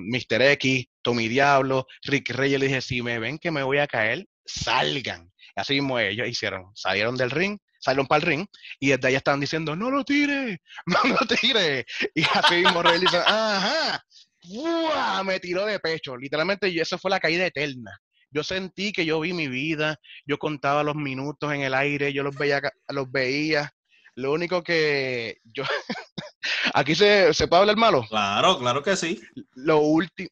Mr. 0.08 0.42
X, 0.52 0.86
Tommy 1.02 1.28
Diablo, 1.28 1.86
Rick 2.02 2.30
Reyes. 2.30 2.58
Le 2.58 2.66
dije, 2.66 2.80
si 2.80 3.02
me 3.02 3.18
ven 3.18 3.38
que 3.38 3.50
me 3.50 3.62
voy 3.62 3.78
a 3.78 3.86
caer, 3.86 4.26
salgan. 4.44 5.30
Así 5.54 5.74
mismo 5.74 5.98
ellos 5.98 6.28
hicieron. 6.28 6.70
Salieron 6.74 7.16
del 7.16 7.30
ring, 7.30 7.58
salieron 7.86 8.06
para 8.06 8.18
el 8.18 8.26
ring 8.26 8.46
y 8.80 8.88
desde 8.88 9.08
ahí 9.08 9.14
estaban 9.14 9.40
diciendo, 9.40 9.74
no 9.76 9.90
lo 9.90 10.04
tire, 10.04 10.60
no 10.86 10.98
lo 11.04 11.18
tire. 11.26 11.86
Y 12.14 12.22
así 12.24 12.56
mismo 12.56 12.82
Rey 12.82 13.00
dice, 13.00 13.18
ajá, 13.18 14.04
me 15.24 15.40
tiró 15.40 15.64
de 15.64 15.78
pecho. 15.78 16.16
Literalmente, 16.16 16.68
y 16.68 16.78
eso 16.78 16.98
fue 16.98 17.10
la 17.10 17.20
caída 17.20 17.46
eterna. 17.46 17.96
Yo 18.30 18.42
sentí 18.42 18.92
que 18.92 19.06
yo 19.06 19.20
vi 19.20 19.32
mi 19.32 19.48
vida, 19.48 19.96
yo 20.26 20.36
contaba 20.38 20.82
los 20.82 20.96
minutos 20.96 21.52
en 21.52 21.62
el 21.62 21.74
aire, 21.74 22.12
yo 22.12 22.22
los 22.22 22.36
veía, 22.36 22.60
los 22.88 23.10
veía. 23.10 23.70
Lo 24.14 24.32
único 24.32 24.62
que 24.62 25.38
yo... 25.44 25.62
Aquí 26.74 26.94
se, 26.94 27.32
se 27.34 27.48
puede 27.48 27.62
hablar 27.62 27.76
malo. 27.76 28.04
Claro, 28.08 28.58
claro 28.58 28.82
que 28.82 28.96
sí. 28.96 29.20
Lo, 29.54 29.80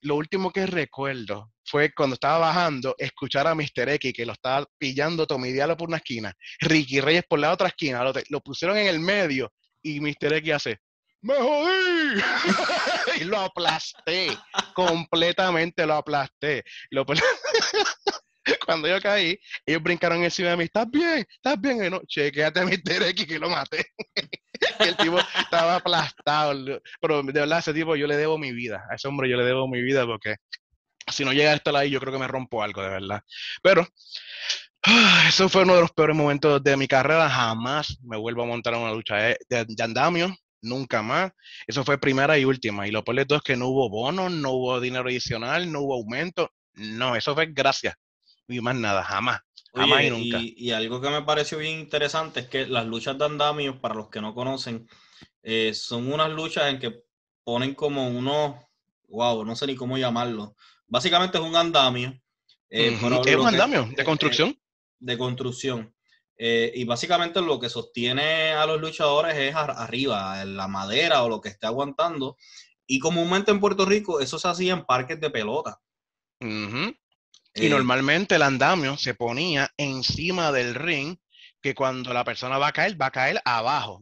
lo 0.03 0.15
último 0.17 0.51
que 0.51 0.67
recuerdo 0.67 1.54
fue 1.65 1.93
cuando 1.93 2.15
estaba 2.15 2.39
bajando, 2.39 2.95
escuchar 2.99 3.47
a 3.47 3.55
Mr. 3.55 3.89
X 3.89 4.13
que 4.13 4.27
lo 4.27 4.33
estaba 4.33 4.67
pillando 4.79 5.27
Tommy 5.27 5.53
Diallo 5.53 5.77
por 5.77 5.89
una 5.89 5.99
esquina, 5.99 6.33
Ricky 6.61 7.01
Reyes 7.01 7.25
por 7.29 7.39
la 7.39 7.53
otra 7.53 7.69
esquina, 7.69 8.03
lo, 8.03 8.13
lo 8.29 8.41
pusieron 8.41 8.77
en 8.77 8.89
el 8.89 9.01
medio 9.01 9.53
y 9.83 10.01
Mr. 10.01 10.35
X 10.35 10.53
hace, 10.55 10.79
¡Me 11.25 11.35
jodí! 11.37 12.21
y 13.21 13.25
lo 13.25 13.39
aplasté, 13.39 14.37
completamente 14.75 15.87
lo 15.87 15.95
aplasté. 15.95 16.63
Cuando 18.67 18.89
yo 18.89 19.01
caí, 19.01 19.41
ellos 19.65 19.83
brincaron 19.83 20.23
encima 20.23 20.51
de 20.51 20.57
mí, 20.59 20.65
¿estás 20.65 20.91
bien? 20.91 21.27
¿Estás 21.37 21.59
bien? 21.59 21.83
Y 21.83 21.89
no, 21.89 22.03
chequeate 22.07 22.61
a 22.61 22.65
Mr. 22.65 23.05
X 23.09 23.27
que 23.27 23.39
lo 23.39 23.49
maté. 23.49 23.87
el 24.81 24.97
tipo 24.99 25.19
estaba 25.19 25.77
aplastado. 25.77 26.81
Pero 27.01 27.23
de 27.23 27.33
verdad, 27.33 27.61
ese 27.61 27.73
tipo 27.73 27.97
yo 27.97 28.07
le 28.07 28.19
debo 28.19 28.37
mi 28.37 28.53
vida. 28.53 28.85
A 28.91 28.97
ese 28.97 29.09
hombre 29.09 29.31
yo 29.31 29.39
le 29.39 29.45
debo 29.45 29.67
mi 29.67 29.81
vida 29.81 30.05
porque 30.05 30.37
si 31.15 31.25
no 31.25 31.33
llega 31.33 31.53
a 31.53 31.55
estar 31.55 31.75
ahí, 31.77 31.91
yo 31.91 32.01
creo 32.01 32.13
que 32.13 32.19
me 32.19 32.29
rompo 32.29 32.63
algo, 32.63 32.83
de 32.83 32.91
verdad. 32.91 33.23
Pero 33.63 33.87
eso 35.29 35.49
fue 35.49 35.63
uno 35.63 35.75
de 35.75 35.81
los 35.81 35.93
peores 35.93 36.17
momentos 36.17 36.63
de 36.63 36.77
mi 36.77 36.87
carrera. 36.87 37.29
Jamás 37.31 37.99
me 38.03 38.17
vuelvo 38.17 38.43
a 38.43 38.47
montar 38.47 38.75
en 38.75 38.81
una 38.81 38.93
lucha 38.93 39.17
de, 39.17 39.39
de 39.49 39.83
andamio 39.83 40.35
nunca 40.65 41.03
más. 41.03 41.33
Eso 41.67 41.85
fue 41.85 41.99
primera 41.99 42.39
y 42.39 42.45
última. 42.45 42.89
Y 42.89 42.91
lo 42.91 43.05
peor 43.05 43.19
de 43.19 43.27
todo 43.27 43.39
es 43.39 43.45
que 43.45 43.57
no 43.57 43.69
hubo 43.69 43.89
bonos, 43.89 44.33
no 44.33 44.51
hubo 44.51 44.81
dinero 44.81 45.09
adicional, 45.09 45.71
no 45.71 45.81
hubo 45.81 45.95
aumento. 45.95 46.51
No, 46.75 47.15
eso 47.15 47.35
fue 47.35 47.47
gracias. 47.47 47.95
Y 48.49 48.61
más 48.61 48.75
nada, 48.75 49.05
jamás. 49.05 49.41
jamás 49.75 50.03
y 50.03 50.11
nunca. 50.11 50.39
Y, 50.41 50.73
algo 50.73 51.01
que 51.01 51.11
me 51.11 51.23
pareció 51.23 51.59
bien 51.59 51.79
interesante 51.79 52.41
es 52.41 52.49
que 52.49 52.67
las 52.67 52.87
luchas 52.87 53.17
de 53.17 53.25
andamio, 53.25 53.81
para 53.81 53.95
los 53.95 54.09
que 54.09 54.21
no 54.21 54.35
conocen, 54.35 54.89
eh, 55.43 55.73
son 55.75 56.13
unas 56.13 56.31
luchas 56.31 56.73
en 56.73 56.79
que 56.79 57.05
ponen 57.45 57.75
como 57.75 58.09
unos, 58.09 58.57
wow, 59.09 59.45
no 59.45 59.55
sé 59.55 59.67
ni 59.67 59.77
cómo 59.77 59.97
llamarlo. 59.97 60.57
Básicamente 60.95 61.39
es 61.39 61.43
un 61.43 61.57
andamio. 61.57 62.11
Eh, 62.71 62.95
es 62.95 63.03
un 63.03 63.49
andamio 63.49 63.91
de 63.97 64.05
construcción. 64.05 64.57
de 65.01 65.19
construcción. 65.19 65.93
Eh, 66.39 66.71
y 66.73 66.85
básicamente 66.85 67.41
lo 67.41 67.59
que 67.59 67.69
sostiene 67.69 68.53
a 68.53 68.65
los 68.65 68.81
luchadores 68.81 69.37
es 69.37 69.57
arriba, 69.57 70.45
la 70.45 70.69
madera 70.69 71.25
o 71.25 71.29
lo 71.29 71.41
que 71.41 71.49
esté 71.49 71.67
aguantando. 71.67 72.37
Y 72.87 73.01
comúnmente 73.01 73.51
en 73.51 73.59
Puerto 73.59 73.85
Rico 73.85 74.21
eso 74.21 74.39
se 74.39 74.47
hacía 74.47 74.73
en 74.73 74.85
parques 74.85 75.21
de 75.21 75.31
pelota. 75.31 75.81
y 76.41 76.47
eh, 77.55 77.69
normalmente 77.69 78.37
el 78.37 78.43
andamio 78.43 78.97
se 78.97 79.15
ponía 79.15 79.69
encima 79.77 80.53
del 80.53 80.77
ring, 80.77 81.17
que 81.61 81.75
cuando 81.75 82.15
la 82.15 82.23
persona 82.23 82.57
va 82.59 82.69
a 82.69 82.73
caer, 82.73 83.01
va 83.01 83.07
a 83.07 83.11
caer 83.11 83.43
abajo. 83.45 84.01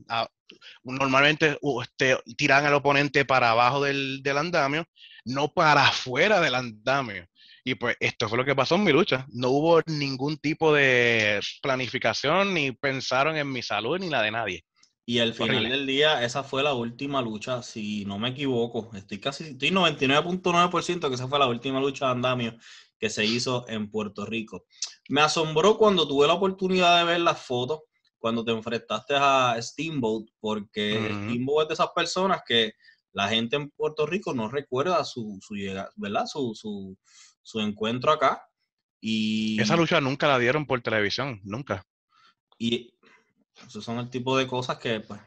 normalmente 0.83 1.57
usted, 1.63 2.19
tiran 2.37 2.67
al 2.67 2.75
oponente 2.75 3.25
para 3.25 3.53
abajo 3.53 3.83
del, 3.83 4.23
del 4.23 4.37
andamio, 4.37 4.87
no 5.25 5.53
para 5.53 5.89
afuera 5.89 6.41
del 6.41 6.55
andamio. 6.55 7.27
Y 7.65 7.77
pues 7.77 7.97
esto 8.01 8.29
fue 8.29 8.39
lo 8.39 8.45
que 8.45 8.57
pasó 8.57 8.75
en 8.75 8.85
mi 8.85 8.93
lucha. 8.93 9.27
No 9.31 9.51
hubo 9.51 9.81
ningún 9.87 10.37
tipo 10.39 10.75
de 10.75 11.41
planificación, 11.63 12.55
ni 12.55 12.73
pensaron 12.73 13.37
en 13.37 13.51
mi 13.51 13.63
salud, 13.63 13.99
ni 13.99 14.11
la 14.11 14.23
de 14.23 14.31
nadie. 14.33 14.65
Y 15.05 15.19
al 15.19 15.35
final 15.35 15.69
del 15.69 15.87
día, 15.87 16.25
esa 16.25 16.45
fue 16.45 16.63
la 16.63 16.75
última 16.75 17.21
lucha, 17.21 17.63
si 17.63 18.05
no 18.05 18.19
me 18.19 18.31
equivoco. 18.31 18.91
Estoy 18.95 19.19
casi, 19.19 19.45
estoy 19.45 19.71
99.9% 19.71 21.09
que 21.09 21.15
esa 21.15 21.29
fue 21.29 21.39
la 21.39 21.49
última 21.49 21.81
lucha 21.81 22.07
de 22.07 22.13
andamio 22.13 22.57
que 22.99 23.11
se 23.11 23.25
hizo 23.25 23.65
en 23.69 23.91
Puerto 23.91 24.25
Rico. 24.25 24.65
Me 25.09 25.21
asombró 25.21 25.77
cuando 25.77 26.07
tuve 26.07 26.29
la 26.29 26.35
oportunidad 26.35 26.99
de 26.99 27.05
ver 27.05 27.21
las 27.21 27.41
fotos, 27.41 27.81
cuando 28.19 28.45
te 28.45 28.53
enfrentaste 28.53 29.15
a 29.17 29.57
Steamboat, 29.61 30.29
porque 30.39 31.11
Steamboat 31.13 31.65
es 31.65 31.69
de 31.69 31.75
esas 31.75 31.91
personas 31.95 32.43
que 32.47 32.75
la 33.13 33.29
gente 33.29 33.57
en 33.57 33.71
Puerto 33.71 34.07
Rico 34.07 34.35
no 34.35 34.49
recuerda 34.49 35.05
su, 35.05 35.39
su 35.41 35.55
llegada, 35.55 35.91
¿verdad? 35.97 36.27
Su, 36.27 36.55
su, 36.55 36.97
su 37.43 37.61
encuentro 37.61 38.13
acá. 38.13 38.43
Y... 39.01 39.61
Esa 39.61 39.77
lucha 39.77 40.01
nunca 40.01 40.29
la 40.29 40.39
dieron 40.39 40.67
por 40.67 40.81
televisión, 40.81 41.41
nunca. 41.45 41.87
Y 42.59 42.95
esos 43.67 43.85
son 43.85 43.99
el 43.99 44.11
tipo 44.11 44.37
de 44.37 44.47
cosas 44.47 44.79
que 44.79 45.01
pues, 45.01 45.21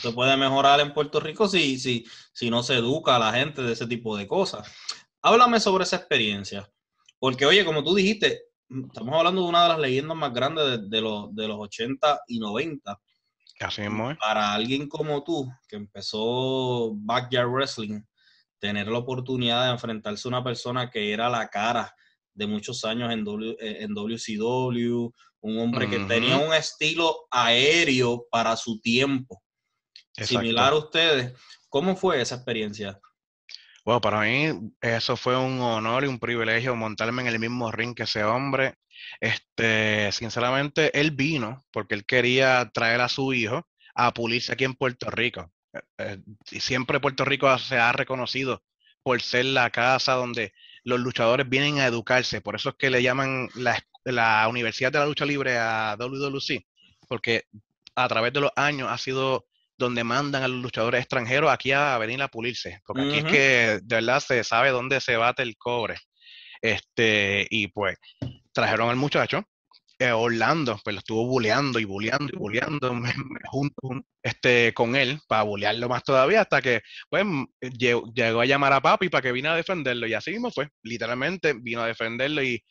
se 0.00 0.12
puede 0.12 0.36
mejorar 0.36 0.80
en 0.80 0.92
Puerto 0.92 1.20
Rico 1.20 1.48
si, 1.48 1.78
si, 1.78 2.04
si 2.32 2.50
no 2.50 2.62
se 2.62 2.74
educa 2.74 3.16
a 3.16 3.18
la 3.18 3.32
gente 3.32 3.62
de 3.62 3.72
ese 3.72 3.86
tipo 3.86 4.16
de 4.16 4.26
cosas. 4.26 4.70
Háblame 5.22 5.60
sobre 5.60 5.84
esa 5.84 5.96
experiencia. 5.96 6.68
Porque, 7.18 7.46
oye, 7.46 7.64
como 7.64 7.84
tú 7.84 7.94
dijiste, 7.94 8.42
estamos 8.68 9.14
hablando 9.14 9.42
de 9.42 9.48
una 9.48 9.62
de 9.62 9.68
las 9.68 9.78
leyendas 9.78 10.16
más 10.16 10.32
grandes 10.32 10.90
de, 10.90 11.00
los, 11.00 11.34
de 11.34 11.48
los 11.48 11.58
80 11.58 12.22
y 12.26 12.38
90. 12.40 13.00
Así 13.62 13.82
mismo, 13.82 14.16
Para 14.18 14.52
alguien 14.52 14.88
como 14.88 15.22
tú, 15.22 15.50
que 15.68 15.76
empezó 15.76 16.92
Backyard 16.94 17.48
Wrestling, 17.48 18.02
tener 18.58 18.88
la 18.88 18.98
oportunidad 18.98 19.64
de 19.64 19.72
enfrentarse 19.72 20.26
a 20.26 20.30
una 20.30 20.44
persona 20.44 20.90
que 20.90 21.12
era 21.12 21.28
la 21.28 21.48
cara 21.48 21.94
de 22.34 22.46
muchos 22.46 22.84
años 22.84 23.12
en, 23.12 23.24
w, 23.24 23.56
eh, 23.60 23.78
en 23.80 23.94
WCW, 23.94 25.12
un 25.40 25.58
hombre 25.58 25.88
que 25.88 25.98
tenía 26.00 26.38
un 26.38 26.54
estilo 26.54 27.26
aéreo 27.30 28.26
para 28.30 28.56
su 28.56 28.80
tiempo. 28.80 29.42
Similar 30.12 30.72
a 30.72 30.76
ustedes. 30.76 31.32
¿Cómo 31.68 31.96
fue 31.96 32.20
esa 32.20 32.36
experiencia? 32.36 33.00
Bueno, 33.84 34.00
para 34.00 34.20
mí 34.20 34.72
eso 34.80 35.16
fue 35.16 35.36
un 35.36 35.60
honor 35.60 36.04
y 36.04 36.06
un 36.06 36.20
privilegio 36.20 36.76
montarme 36.76 37.22
en 37.22 37.28
el 37.28 37.40
mismo 37.40 37.72
ring 37.72 37.94
que 37.94 38.04
ese 38.04 38.22
hombre. 38.24 38.76
Este, 39.20 40.10
sinceramente, 40.12 40.98
él 40.98 41.10
vino 41.10 41.64
porque 41.72 41.94
él 41.94 42.06
quería 42.06 42.70
traer 42.72 43.00
a 43.00 43.08
su 43.08 43.32
hijo 43.32 43.66
a 43.94 44.14
pulirse 44.14 44.52
aquí 44.52 44.64
en 44.64 44.74
Puerto 44.74 45.10
Rico. 45.10 45.50
Eh, 45.72 45.80
eh, 45.98 46.18
y 46.52 46.60
siempre 46.60 47.00
Puerto 47.00 47.24
Rico 47.24 47.56
se 47.58 47.76
ha 47.78 47.92
reconocido 47.92 48.62
por 49.02 49.20
ser 49.20 49.46
la 49.46 49.70
casa 49.70 50.14
donde 50.14 50.52
los 50.84 51.00
luchadores 51.00 51.48
vienen 51.48 51.78
a 51.78 51.86
educarse. 51.86 52.40
Por 52.40 52.54
eso 52.54 52.70
es 52.70 52.74
que 52.76 52.90
le 52.90 53.02
llaman 53.02 53.48
la, 53.56 53.78
la 54.04 54.46
Universidad 54.48 54.92
de 54.92 55.00
la 55.00 55.06
Lucha 55.06 55.24
Libre 55.26 55.58
a 55.58 55.96
WWC, 55.98 56.64
porque 57.08 57.46
a 57.96 58.08
través 58.08 58.32
de 58.32 58.40
los 58.40 58.52
años 58.56 58.88
ha 58.90 58.98
sido 58.98 59.46
donde 59.82 60.04
mandan 60.04 60.42
a 60.42 60.48
los 60.48 60.62
luchadores 60.62 61.00
extranjeros 61.00 61.50
aquí 61.50 61.72
a 61.72 61.98
venir 61.98 62.22
a 62.22 62.28
pulirse, 62.28 62.80
porque 62.86 63.02
aquí 63.02 63.18
es 63.18 63.24
que 63.24 63.80
de 63.82 63.96
verdad 63.96 64.20
se 64.20 64.42
sabe 64.44 64.70
dónde 64.70 65.00
se 65.00 65.16
bate 65.16 65.42
el 65.42 65.56
cobre. 65.56 65.98
Este, 66.62 67.46
y 67.50 67.68
pues 67.68 67.98
trajeron 68.52 68.88
al 68.88 68.96
muchacho, 68.96 69.44
eh, 69.98 70.10
Orlando, 70.10 70.80
pues 70.82 70.94
lo 70.94 70.98
estuvo 70.98 71.26
buleando 71.26 71.78
y 71.78 71.84
buleando 71.84 72.32
y 72.32 72.36
buleando 72.36 72.92
junto 73.44 73.88
este, 74.22 74.72
con 74.74 74.96
él 74.96 75.20
para 75.28 75.42
bulearlo 75.42 75.88
más 75.88 76.02
todavía 76.02 76.40
hasta 76.40 76.60
que 76.60 76.80
pues 77.08 77.24
llegó, 77.78 78.40
a 78.40 78.44
llamar 78.44 78.72
a 78.72 78.80
papi 78.80 79.08
para 79.08 79.22
que 79.22 79.32
vino 79.32 79.50
a 79.50 79.56
defenderlo 79.56 80.06
y 80.06 80.14
así 80.14 80.32
mismo 80.32 80.50
fue, 80.50 80.68
literalmente 80.82 81.54
vino 81.54 81.82
a 81.82 81.86
defenderlo 81.86 82.42
y 82.42 82.64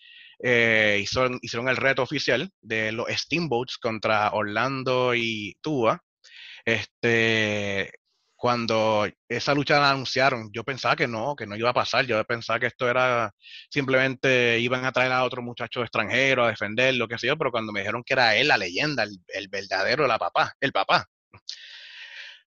eh, 0.44 1.00
hicieron, 1.04 1.40
hicieron, 1.42 1.70
el 1.70 1.78
reto 1.78 2.02
oficial 2.02 2.50
de 2.62 2.92
los 2.92 3.08
Steamboats 3.10 3.78
contra 3.78 4.32
Orlando 4.32 5.14
y 5.16 5.56
Tua. 5.62 6.02
Este, 6.66 7.92
cuando 8.42 9.08
esa 9.30 9.54
lucha 9.54 9.80
la 9.80 9.92
anunciaron, 9.92 10.50
yo 10.52 10.64
pensaba 10.64 10.96
que 10.96 11.08
no, 11.08 11.36
que 11.36 11.46
no 11.46 11.56
iba 11.56 11.70
a 11.70 11.74
pasar. 11.74 12.06
Yo 12.08 12.24
pensaba 12.26 12.60
que 12.60 12.66
esto 12.68 12.90
era 12.90 13.32
simplemente 13.70 14.60
iban 14.60 14.84
a 14.84 14.92
traer 14.92 15.12
a 15.12 15.24
otro 15.24 15.44
muchacho 15.44 15.84
extranjero 15.84 16.46
a 16.46 16.50
defender, 16.50 16.96
lo 16.96 17.08
que 17.08 17.20
sea, 17.20 17.36
pero 17.36 17.52
cuando 17.52 17.72
me 17.72 17.82
dijeron 17.82 18.04
que 18.04 18.14
era 18.16 18.36
él 18.36 18.48
la 18.48 18.58
leyenda, 18.58 19.04
el, 19.04 19.48
verdadero, 19.50 20.08
la 20.08 20.18
papá, 20.18 20.56
el 20.60 20.72
papá, 20.72 21.06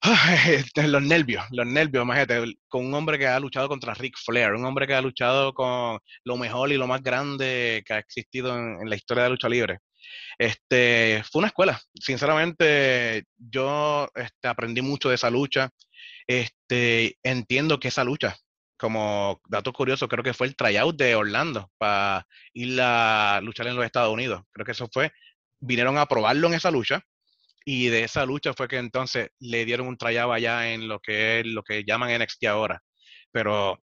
este, 0.49 0.88
los 0.88 1.03
nervios, 1.03 1.44
los 1.51 1.66
nervios, 1.66 2.05
imagínate, 2.05 2.55
con 2.68 2.87
un 2.87 2.94
hombre 2.94 3.18
que 3.18 3.27
ha 3.27 3.40
luchado 3.40 3.68
contra 3.68 3.92
Rick 3.94 4.16
Flair, 4.16 4.53
un 4.55 4.64
hombre 4.64 4.87
que 4.87 4.94
ha 4.94 5.03
luchado 5.03 5.53
con 5.55 5.99
lo 6.25 6.37
mejor 6.37 6.70
y 6.73 6.77
lo 6.77 6.87
más 6.87 7.03
grande 7.03 7.83
que 7.85 7.94
ha 7.94 7.99
existido 7.99 8.57
en, 8.57 8.88
la 8.88 8.96
historia 8.96 9.25
de 9.25 9.29
la 9.29 9.33
lucha 9.33 9.49
libre. 9.49 9.81
Este, 10.38 11.22
fue 11.30 11.40
una 11.40 11.48
escuela, 11.48 11.80
sinceramente 11.94 13.24
yo 13.36 14.08
este, 14.14 14.48
aprendí 14.48 14.82
mucho 14.82 15.08
de 15.08 15.16
esa 15.16 15.30
lucha, 15.30 15.70
este, 16.26 17.18
entiendo 17.22 17.78
que 17.78 17.88
esa 17.88 18.04
lucha, 18.04 18.36
como 18.78 19.40
dato 19.48 19.72
curioso, 19.72 20.08
creo 20.08 20.24
que 20.24 20.34
fue 20.34 20.46
el 20.46 20.56
tryout 20.56 20.96
de 20.96 21.14
Orlando 21.14 21.70
para 21.78 22.26
ir 22.54 22.80
a 22.80 23.40
luchar 23.42 23.66
en 23.66 23.76
los 23.76 23.84
Estados 23.84 24.12
Unidos, 24.12 24.42
creo 24.52 24.64
que 24.64 24.72
eso 24.72 24.88
fue, 24.92 25.12
vinieron 25.60 25.98
a 25.98 26.06
probarlo 26.06 26.48
en 26.48 26.54
esa 26.54 26.70
lucha, 26.70 27.02
y 27.64 27.88
de 27.88 28.04
esa 28.04 28.24
lucha 28.26 28.54
fue 28.54 28.68
que 28.68 28.78
entonces 28.78 29.30
le 29.38 29.64
dieron 29.64 29.86
un 29.86 29.96
trayado 29.96 30.32
allá 30.32 30.72
en 30.72 30.88
lo 30.88 31.00
que 31.00 31.42
lo 31.44 31.62
que 31.62 31.84
llaman 31.84 32.10
NXT 32.20 32.46
ahora. 32.46 32.82
Pero 33.32 33.78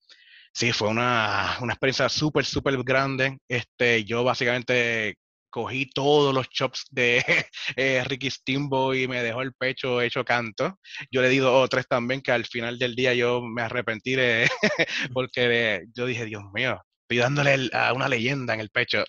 sí, 0.54 0.71
fue 0.73 0.89
una, 0.89 1.58
una 1.62 1.73
experiencia 1.73 2.10
súper, 2.10 2.45
súper 2.45 2.82
grande. 2.84 3.38
Este, 3.47 4.06
yo 4.06 4.23
básicamente 4.23 5.17
cogí 5.54 5.86
todos 5.86 6.34
los 6.34 6.50
chops 6.50 6.86
de 6.89 7.24
eh, 7.76 8.04
Ricky 8.06 8.32
Steamboat 8.32 8.98
y 8.98 9.08
me 9.08 9.22
dejó 9.22 9.44
el 9.44 9.54
pecho 9.54 10.02
hecho 10.02 10.26
canto. 10.26 10.80
Yo 11.12 11.22
le 11.22 11.30
di 11.30 11.38
dos 11.38 11.54
o 11.54 11.68
tres 11.68 11.88
también 11.88 12.22
que 12.22 12.32
al 12.32 12.46
final 12.46 12.80
del 12.80 12.96
día 12.96 13.13
yo 13.13 13.44
me 13.44 13.62
arrepentí 13.62 14.16
de, 14.16 14.50
porque 15.13 15.84
yo 15.94 16.08
dije, 16.08 16.26
Dios 16.26 16.42
mío, 16.56 16.82
estoy 17.04 17.18
dándole 17.20 17.70
a 17.72 17.94
una 17.94 18.10
leyenda 18.10 18.56
en 18.56 18.62
el 18.62 18.72
pecho. 18.72 19.04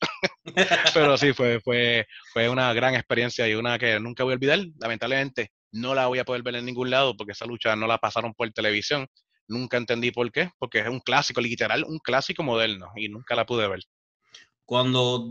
Pero 0.94 1.16
sí, 1.16 1.32
fue, 1.32 1.60
fue, 1.60 2.06
fue 2.34 2.50
una 2.50 2.70
gran 2.74 2.94
experiencia 2.94 3.48
y 3.48 3.54
una 3.54 3.78
que 3.78 3.98
nunca 3.98 4.22
voy 4.22 4.34
a 4.34 4.36
olvidar. 4.36 4.58
Lamentablemente 4.78 5.50
no 5.72 5.94
la 5.94 6.08
voy 6.08 6.18
a 6.18 6.26
poder 6.26 6.42
ver 6.42 6.56
en 6.56 6.66
ningún 6.66 6.90
lado 6.90 7.16
porque 7.16 7.32
esa 7.32 7.46
lucha 7.46 7.74
no 7.74 7.86
la 7.86 7.96
pasaron 7.96 8.34
por 8.34 8.50
televisión. 8.52 9.06
Nunca 9.48 9.78
entendí 9.78 10.10
por 10.10 10.30
qué, 10.30 10.50
porque 10.58 10.80
es 10.80 10.88
un 10.88 11.00
clásico, 11.00 11.40
literal, 11.40 11.84
un 11.84 11.98
clásico 12.00 12.42
moderno 12.42 12.92
y 12.96 13.08
nunca 13.08 13.34
la 13.34 13.46
pude 13.46 13.66
ver. 13.66 13.80
Cuando 14.66 15.26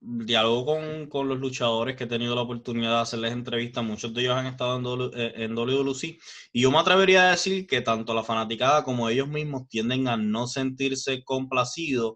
dialogo 0.00 0.64
con, 0.64 1.06
con, 1.08 1.28
los 1.28 1.38
luchadores 1.38 1.94
que 1.94 2.04
he 2.04 2.06
tenido 2.06 2.34
la 2.34 2.42
oportunidad 2.42 2.96
de 2.96 3.00
hacerles 3.02 3.32
entrevistas, 3.32 3.84
muchos 3.84 4.14
de 4.14 4.22
ellos 4.22 4.34
han 4.34 4.46
estado 4.46 4.78
en, 4.78 5.10
eh, 5.14 5.32
en 5.36 5.54
y 6.52 6.60
yo 6.60 6.70
me 6.70 6.78
atrevería 6.78 7.28
a 7.28 7.30
decir 7.32 7.66
que 7.66 7.82
tanto 7.82 8.14
la 8.14 8.24
fanaticada 8.24 8.82
como 8.82 9.08
ellos 9.08 9.28
mismos 9.28 9.68
tienden 9.68 10.08
a 10.08 10.16
no 10.16 10.46
sentirse 10.46 11.22
complacidos 11.22 12.14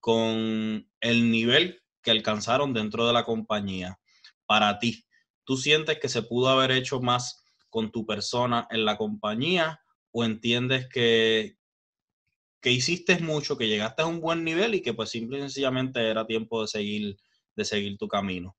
con 0.00 0.88
el 1.00 1.30
nivel 1.30 1.82
que 2.02 2.10
alcanzaron 2.10 2.72
dentro 2.72 3.06
de 3.06 3.12
la 3.12 3.24
compañía. 3.24 3.98
Para 4.46 4.78
ti, 4.78 5.04
¿tú 5.44 5.58
sientes 5.58 5.98
que 5.98 6.08
se 6.08 6.22
pudo 6.22 6.48
haber 6.48 6.70
hecho 6.70 7.00
más 7.00 7.44
con 7.68 7.92
tu 7.92 8.06
persona 8.06 8.66
en 8.70 8.86
la 8.86 8.96
compañía 8.96 9.80
o 10.10 10.24
entiendes 10.24 10.88
que, 10.88 11.59
que 12.60 12.70
hiciste 12.70 13.18
mucho, 13.18 13.56
que 13.56 13.68
llegaste 13.68 14.02
a 14.02 14.06
un 14.06 14.20
buen 14.20 14.44
nivel 14.44 14.74
y 14.74 14.82
que 14.82 14.94
pues 14.94 15.10
simple 15.10 15.38
y 15.38 15.40
sencillamente 15.42 16.08
era 16.08 16.26
tiempo 16.26 16.62
de 16.62 16.68
seguir, 16.68 17.16
de 17.56 17.64
seguir 17.64 17.96
tu 17.96 18.06
camino. 18.08 18.56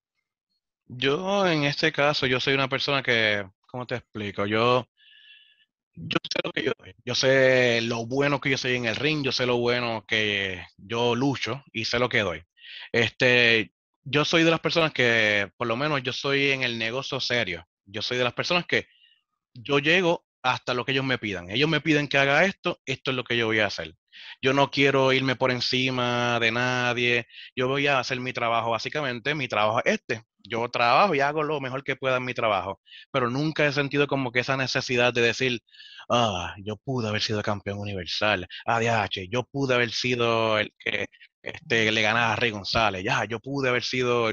Yo 0.88 1.48
en 1.48 1.64
este 1.64 1.92
caso, 1.92 2.26
yo 2.26 2.40
soy 2.40 2.54
una 2.54 2.68
persona 2.68 3.02
que, 3.02 3.48
¿cómo 3.68 3.86
te 3.86 3.96
explico? 3.96 4.46
Yo, 4.46 4.88
yo 5.94 6.18
sé 6.24 6.40
lo 6.44 6.52
que 6.52 6.64
yo. 6.64 6.72
Yo 7.06 7.16
sé 7.16 7.82
lo 7.82 8.06
bueno 8.06 8.42
que 8.42 8.50
yo 8.50 8.58
soy 8.58 8.76
en 8.76 8.86
el 8.86 8.96
ring, 8.96 9.24
yo 9.24 9.32
sé 9.32 9.46
lo 9.46 9.58
bueno 9.58 10.06
que 10.08 10.66
yo 10.78 11.16
lucho 11.16 11.64
y 11.72 11.86
sé 11.86 12.00
lo 12.00 12.10
que 12.10 12.20
doy. 12.20 12.44
Este, 12.92 13.74
yo 14.04 14.26
soy 14.26 14.44
de 14.44 14.52
las 14.52 14.60
personas 14.60 14.92
que, 14.92 15.52
por 15.58 15.68
lo 15.68 15.78
menos 15.78 16.02
yo 16.04 16.12
soy 16.12 16.52
en 16.52 16.64
el 16.64 16.78
negocio 16.78 17.20
serio. 17.20 17.68
Yo 17.86 18.02
soy 18.02 18.18
de 18.18 18.24
las 18.24 18.34
personas 18.34 18.66
que 18.66 18.88
yo 19.54 19.80
llego 19.80 20.26
hasta 20.44 20.74
lo 20.74 20.86
que 20.86 20.92
ellos 20.94 21.06
me 21.06 21.18
pidan. 21.18 21.50
Ellos 21.50 21.70
me 21.70 21.82
piden 21.82 22.08
que 22.08 22.18
haga 22.18 22.46
esto, 22.46 22.80
esto 22.86 23.12
es 23.12 23.18
lo 23.18 23.24
que 23.24 23.38
yo 23.38 23.48
voy 23.48 23.60
a 23.60 23.68
hacer. 23.68 23.96
Yo 24.42 24.54
no 24.54 24.72
quiero 24.72 25.14
irme 25.14 25.36
por 25.36 25.52
encima 25.52 26.40
de 26.40 26.52
nadie, 26.52 27.28
yo 27.56 27.68
voy 27.68 27.88
a 27.88 28.00
hacer 28.00 28.20
mi 28.20 28.34
trabajo, 28.34 28.72
básicamente 28.72 29.36
mi 29.36 29.48
trabajo 29.48 29.80
es 29.86 29.94
este. 29.94 30.24
Yo 30.44 30.68
trabajo 30.70 31.14
y 31.16 31.20
hago 31.20 31.44
lo 31.44 31.62
mejor 31.62 31.84
que 31.84 31.96
pueda 31.96 32.18
en 32.18 32.26
mi 32.26 32.34
trabajo, 32.34 32.82
pero 33.12 33.30
nunca 33.30 33.66
he 33.66 33.72
sentido 33.72 34.08
como 34.08 34.32
que 34.32 34.40
esa 34.40 34.58
necesidad 34.58 35.14
de 35.14 35.22
decir, 35.22 35.60
ah, 36.10 36.56
yo 36.64 36.78
pude 36.78 37.08
haber 37.10 37.22
sido 37.22 37.44
campeón 37.44 37.80
universal, 37.80 38.48
ADH, 38.66 39.30
yo 39.30 39.44
pude 39.44 39.76
haber 39.76 39.92
sido 39.92 40.58
el 40.60 40.74
que 40.80 41.08
este, 41.44 41.92
le 41.92 42.02
ganara 42.02 42.34
a 42.34 42.36
Rey 42.36 42.52
González, 42.52 43.04
ya, 43.04 43.26
yo 43.26 43.40
pude 43.40 43.70
haber 43.70 43.84
sido... 43.84 44.32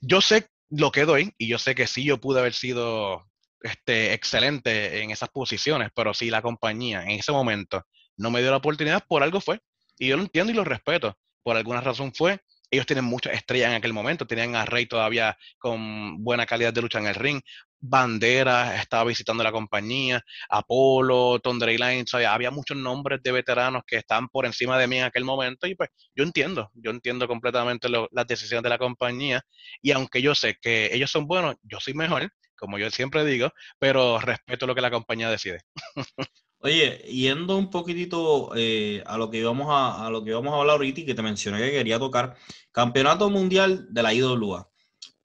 yo 0.00 0.20
sé 0.20 0.48
lo 0.70 0.90
que 0.92 1.04
doy 1.04 1.32
y 1.38 1.48
yo 1.48 1.58
sé 1.58 1.74
que 1.74 1.86
sí 1.86 2.04
yo 2.04 2.18
pude 2.20 2.40
haber 2.40 2.54
sido 2.54 3.24
este, 3.60 4.12
excelente 4.12 5.02
en 5.02 5.10
esas 5.10 5.28
posiciones, 5.30 5.90
pero 5.94 6.14
si 6.14 6.30
la 6.30 6.42
compañía 6.42 7.02
en 7.02 7.12
ese 7.12 7.32
momento 7.32 7.84
no 8.16 8.30
me 8.30 8.40
dio 8.40 8.50
la 8.50 8.58
oportunidad, 8.58 9.04
por 9.06 9.22
algo 9.22 9.40
fue. 9.40 9.60
Y 9.98 10.08
yo 10.08 10.16
lo 10.16 10.22
entiendo 10.22 10.52
y 10.52 10.54
lo 10.54 10.64
respeto. 10.64 11.16
Por 11.42 11.56
alguna 11.56 11.80
razón 11.80 12.12
fue. 12.14 12.40
Ellos 12.70 12.86
tienen 12.86 13.04
muchas 13.04 13.34
estrellas 13.34 13.70
en 13.70 13.76
aquel 13.76 13.92
momento. 13.92 14.26
Tenían 14.26 14.56
a 14.56 14.64
Rey 14.64 14.86
todavía 14.86 15.36
con 15.58 16.22
buena 16.24 16.46
calidad 16.46 16.72
de 16.72 16.82
lucha 16.82 16.98
en 16.98 17.06
el 17.06 17.14
ring. 17.14 17.40
Bandera 17.78 18.80
estaba 18.80 19.04
visitando 19.04 19.44
la 19.44 19.52
compañía, 19.52 20.22
Apolo, 20.48 21.38
Tondre 21.40 21.76
Line, 21.76 22.04
había 22.26 22.50
muchos 22.50 22.76
nombres 22.76 23.22
de 23.22 23.32
veteranos 23.32 23.82
que 23.86 23.96
estaban 23.96 24.28
por 24.28 24.46
encima 24.46 24.78
de 24.78 24.86
mí 24.88 24.98
en 24.98 25.04
aquel 25.04 25.24
momento 25.24 25.66
y 25.66 25.74
pues 25.74 25.90
yo 26.14 26.24
entiendo, 26.24 26.70
yo 26.74 26.90
entiendo 26.90 27.28
completamente 27.28 27.88
las 27.88 28.26
decisiones 28.26 28.62
de 28.62 28.70
la 28.70 28.78
compañía 28.78 29.42
y 29.82 29.92
aunque 29.92 30.22
yo 30.22 30.34
sé 30.34 30.56
que 30.60 30.90
ellos 30.92 31.10
son 31.10 31.26
buenos, 31.26 31.56
yo 31.62 31.78
soy 31.78 31.94
mejor, 31.94 32.30
como 32.56 32.78
yo 32.78 32.90
siempre 32.90 33.24
digo, 33.24 33.52
pero 33.78 34.18
respeto 34.20 34.66
lo 34.66 34.74
que 34.74 34.80
la 34.80 34.90
compañía 34.90 35.30
decide. 35.30 35.60
Oye, 36.58 36.98
yendo 37.08 37.56
un 37.56 37.70
poquitito 37.70 38.50
eh, 38.56 39.02
a 39.06 39.18
lo 39.18 39.30
que 39.30 39.38
íbamos 39.38 39.68
a, 39.70 40.06
a, 40.06 40.10
lo 40.10 40.24
que 40.24 40.30
íbamos 40.30 40.52
a 40.52 40.58
hablar 40.58 40.76
ahorita 40.76 41.00
y 41.00 41.06
que 41.06 41.14
te 41.14 41.22
mencioné 41.22 41.58
que 41.58 41.70
quería 41.70 41.98
tocar, 41.98 42.34
Campeonato 42.72 43.30
Mundial 43.30 43.86
de 43.90 44.02
la 44.02 44.14
IWA. 44.14 44.68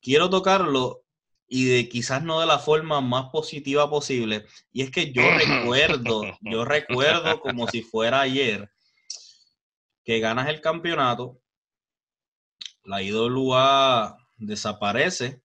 Quiero 0.01 0.29
tocarlo 0.29 1.05
y 1.53 1.65
de 1.65 1.89
quizás 1.89 2.23
no 2.23 2.39
de 2.39 2.45
la 2.45 2.59
forma 2.59 3.01
más 3.01 3.29
positiva 3.29 3.89
posible. 3.89 4.45
Y 4.71 4.83
es 4.83 4.89
que 4.89 5.11
yo 5.11 5.21
recuerdo, 5.31 6.23
yo 6.41 6.63
recuerdo 6.63 7.41
como 7.41 7.67
si 7.67 7.81
fuera 7.81 8.21
ayer 8.21 8.71
que 10.05 10.19
ganas 10.19 10.47
el 10.47 10.61
campeonato, 10.61 11.41
la 12.85 13.03
IWA 13.03 14.17
desaparece 14.37 15.41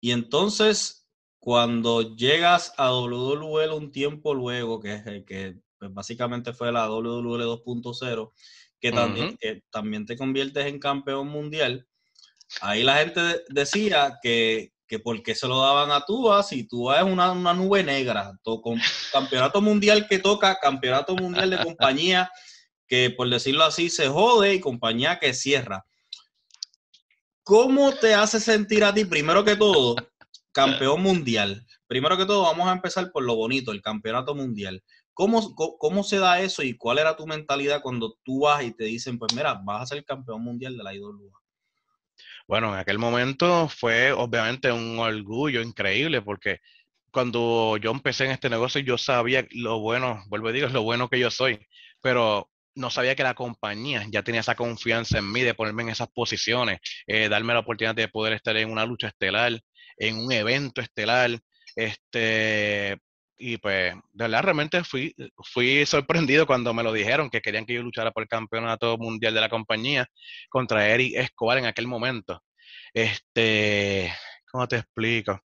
y 0.00 0.12
entonces 0.12 1.08
cuando 1.38 2.14
llegas 2.16 2.74
a 2.76 2.92
WWE 2.92 3.70
un 3.72 3.90
tiempo 3.90 4.34
luego, 4.34 4.80
que, 4.80 5.24
que 5.26 5.56
pues, 5.78 5.92
básicamente 5.92 6.52
fue 6.52 6.70
la 6.70 6.90
WWE 6.90 7.44
2.0, 7.44 8.32
que, 8.78 8.92
también, 8.92 9.36
que 9.38 9.62
también 9.70 10.06
te 10.06 10.16
conviertes 10.16 10.66
en 10.66 10.78
campeón 10.78 11.28
mundial, 11.28 11.86
ahí 12.60 12.82
la 12.82 12.98
gente 12.98 13.42
decía 13.48 14.18
que, 14.22 14.72
que 14.86 14.98
por 14.98 15.22
qué 15.22 15.34
se 15.34 15.48
lo 15.48 15.60
daban 15.60 15.90
a 15.90 16.04
Tua 16.04 16.42
si 16.42 16.68
Tua 16.68 16.98
es 16.98 17.04
una, 17.04 17.32
una 17.32 17.54
nube 17.54 17.82
negra, 17.82 18.38
con 18.42 18.78
campeonato 19.12 19.62
mundial 19.62 20.06
que 20.08 20.18
toca, 20.18 20.58
campeonato 20.60 21.16
mundial 21.16 21.50
de 21.50 21.58
compañía 21.64 22.30
que 22.90 23.08
por 23.10 23.30
decirlo 23.30 23.62
así 23.62 23.88
se 23.88 24.08
jode 24.08 24.54
y 24.54 24.60
compañía 24.60 25.20
que 25.20 25.32
cierra. 25.32 25.86
¿Cómo 27.50 27.90
te 27.90 28.14
hace 28.14 28.38
sentir 28.38 28.84
a 28.84 28.94
ti, 28.94 29.04
primero 29.04 29.44
que 29.44 29.56
todo, 29.56 29.96
campeón 30.52 31.02
mundial. 31.02 31.66
Primero 31.88 32.16
que 32.16 32.24
todo, 32.24 32.42
vamos 32.42 32.68
a 32.68 32.72
empezar 32.72 33.10
por 33.10 33.24
lo 33.24 33.34
bonito, 33.34 33.72
el 33.72 33.82
campeonato 33.82 34.36
mundial. 34.36 34.84
¿Cómo, 35.12 35.56
¿Cómo, 35.56 36.04
se 36.04 36.20
da 36.20 36.40
eso 36.40 36.62
y 36.62 36.76
cuál 36.76 36.98
era 36.98 37.16
tu 37.16 37.26
mentalidad 37.26 37.82
cuando 37.82 38.16
tú 38.22 38.42
vas 38.42 38.62
y 38.62 38.70
te 38.70 38.84
dicen, 38.84 39.18
pues 39.18 39.34
mira, 39.34 39.60
vas 39.64 39.82
a 39.82 39.86
ser 39.86 40.04
campeón 40.04 40.44
mundial 40.44 40.76
de 40.76 40.84
la 40.84 40.94
IWA? 40.94 41.12
Bueno, 42.46 42.72
en 42.72 42.78
aquel 42.78 43.00
momento 43.00 43.68
fue 43.68 44.12
obviamente 44.12 44.70
un 44.70 45.00
orgullo 45.00 45.60
increíble 45.60 46.22
porque 46.22 46.60
cuando 47.10 47.78
yo 47.78 47.90
empecé 47.90 48.26
en 48.26 48.30
este 48.30 48.48
negocio 48.48 48.80
yo 48.80 48.96
sabía 48.96 49.44
lo 49.50 49.80
bueno, 49.80 50.22
vuelvo 50.28 50.46
a 50.46 50.52
decir, 50.52 50.70
lo 50.70 50.82
bueno 50.82 51.08
que 51.08 51.18
yo 51.18 51.32
soy, 51.32 51.58
pero 52.00 52.49
no 52.74 52.90
sabía 52.90 53.14
que 53.14 53.22
la 53.22 53.34
compañía 53.34 54.06
ya 54.10 54.22
tenía 54.22 54.40
esa 54.40 54.54
confianza 54.54 55.18
en 55.18 55.30
mí 55.30 55.42
de 55.42 55.54
ponerme 55.54 55.82
en 55.84 55.90
esas 55.90 56.08
posiciones, 56.08 56.80
eh, 57.06 57.28
darme 57.28 57.54
la 57.54 57.60
oportunidad 57.60 57.94
de 57.94 58.08
poder 58.08 58.34
estar 58.34 58.56
en 58.56 58.70
una 58.70 58.86
lucha 58.86 59.08
estelar, 59.08 59.60
en 59.96 60.18
un 60.18 60.32
evento 60.32 60.80
estelar. 60.80 61.38
Este, 61.76 62.98
y 63.38 63.56
pues, 63.58 63.94
de 63.94 64.24
verdad, 64.24 64.42
realmente 64.42 64.84
fui, 64.84 65.14
fui 65.52 65.86
sorprendido 65.86 66.46
cuando 66.46 66.74
me 66.74 66.82
lo 66.82 66.92
dijeron 66.92 67.30
que 67.30 67.40
querían 67.40 67.66
que 67.66 67.74
yo 67.74 67.82
luchara 67.82 68.12
por 68.12 68.22
el 68.22 68.28
campeonato 68.28 68.98
mundial 68.98 69.34
de 69.34 69.40
la 69.40 69.48
compañía 69.48 70.06
contra 70.48 70.88
Eric 70.88 71.14
Escobar 71.16 71.58
en 71.58 71.66
aquel 71.66 71.86
momento. 71.86 72.42
Este, 72.94 74.12
¿cómo 74.50 74.68
te 74.68 74.76
explico? 74.76 75.40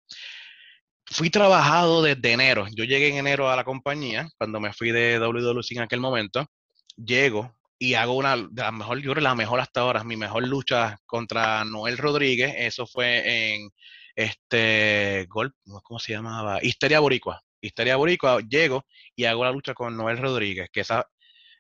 Fui 1.05 1.29
trabajado 1.29 2.01
desde 2.01 2.31
enero. 2.31 2.67
Yo 2.73 2.85
llegué 2.85 3.09
en 3.09 3.17
enero 3.17 3.49
a 3.49 3.55
la 3.55 3.65
compañía, 3.65 4.29
cuando 4.37 4.59
me 4.61 4.73
fui 4.73 4.91
de 4.91 5.19
WWC 5.19 5.71
en 5.71 5.81
aquel 5.81 5.99
momento. 5.99 6.47
Llego 6.95 7.55
y 7.79 7.95
hago 7.95 8.13
una 8.13 8.37
de 8.37 8.47
las 8.53 8.73
mejor, 8.73 8.99
yo 8.99 9.11
creo 9.11 9.23
la 9.23 9.35
mejor 9.35 9.59
hasta 9.59 9.81
ahora, 9.81 10.03
mi 10.03 10.17
mejor 10.17 10.47
lucha 10.47 10.97
contra 11.05 11.65
Noel 11.65 11.97
Rodríguez. 11.97 12.53
Eso 12.57 12.85
fue 12.87 13.53
en 13.55 13.69
este, 14.15 15.25
gol, 15.29 15.53
¿cómo 15.83 15.99
se 15.99 16.13
llamaba? 16.13 16.59
Histeria 16.61 16.99
Boricua. 16.99 17.41
Histeria 17.61 17.95
Boricua, 17.95 18.39
llego 18.47 18.85
y 19.15 19.25
hago 19.25 19.43
la 19.45 19.51
lucha 19.51 19.73
con 19.73 19.95
Noel 19.95 20.17
Rodríguez, 20.17 20.69
que 20.71 20.81
esa, 20.81 21.07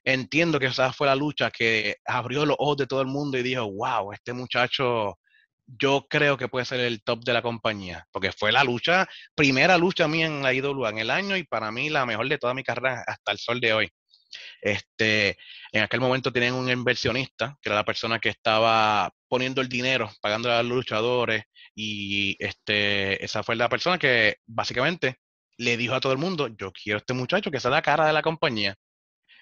entiendo 0.03 0.59
que 0.59 0.67
esa 0.67 0.93
fue 0.93 1.07
la 1.07 1.15
lucha 1.15 1.51
que 1.51 1.97
abrió 2.05 2.45
los 2.45 2.57
ojos 2.59 2.77
de 2.77 2.87
todo 2.87 3.01
el 3.01 3.07
mundo 3.07 3.37
y 3.37 3.43
dijo, 3.43 3.71
wow, 3.71 4.11
este 4.13 4.33
muchacho, 4.33 5.19
yo 5.65 6.07
creo 6.09 6.37
que 6.37 6.47
puede 6.49 6.65
ser 6.65 6.79
el 6.81 7.03
top 7.03 7.23
de 7.23 7.33
la 7.33 7.41
compañía, 7.41 8.07
porque 8.11 8.31
fue 8.31 8.51
la 8.51 8.63
lucha, 8.63 9.07
primera 9.35 9.77
lucha 9.77 10.07
mía 10.07 10.27
en 10.27 10.41
la 10.43 10.53
IWA 10.53 10.89
en 10.89 10.97
el 10.99 11.09
año 11.11 11.37
y 11.37 11.43
para 11.43 11.71
mí 11.71 11.89
la 11.89 12.05
mejor 12.05 12.27
de 12.29 12.37
toda 12.37 12.53
mi 12.53 12.63
carrera 12.63 13.03
hasta 13.07 13.31
el 13.31 13.37
sol 13.37 13.59
de 13.59 13.73
hoy. 13.73 13.91
Este, 14.61 15.37
en 15.71 15.83
aquel 15.83 15.99
momento 15.99 16.31
tenían 16.31 16.53
un 16.55 16.69
inversionista, 16.69 17.57
que 17.61 17.69
era 17.69 17.75
la 17.75 17.85
persona 17.85 18.19
que 18.19 18.29
estaba 18.29 19.11
poniendo 19.27 19.61
el 19.61 19.69
dinero, 19.69 20.11
pagando 20.21 20.51
a 20.51 20.63
los 20.63 20.77
luchadores, 20.77 21.43
y 21.75 22.35
este, 22.39 23.23
esa 23.23 23.43
fue 23.43 23.55
la 23.55 23.69
persona 23.69 23.97
que 23.97 24.37
básicamente 24.45 25.17
le 25.57 25.77
dijo 25.77 25.93
a 25.95 25.99
todo 26.01 26.13
el 26.13 26.17
mundo, 26.17 26.47
yo 26.47 26.71
quiero 26.71 26.97
a 26.97 27.01
este 27.01 27.13
muchacho 27.13 27.51
que 27.51 27.59
sea 27.59 27.71
la 27.71 27.81
cara 27.81 28.05
de 28.07 28.13
la 28.13 28.21
compañía. 28.21 28.75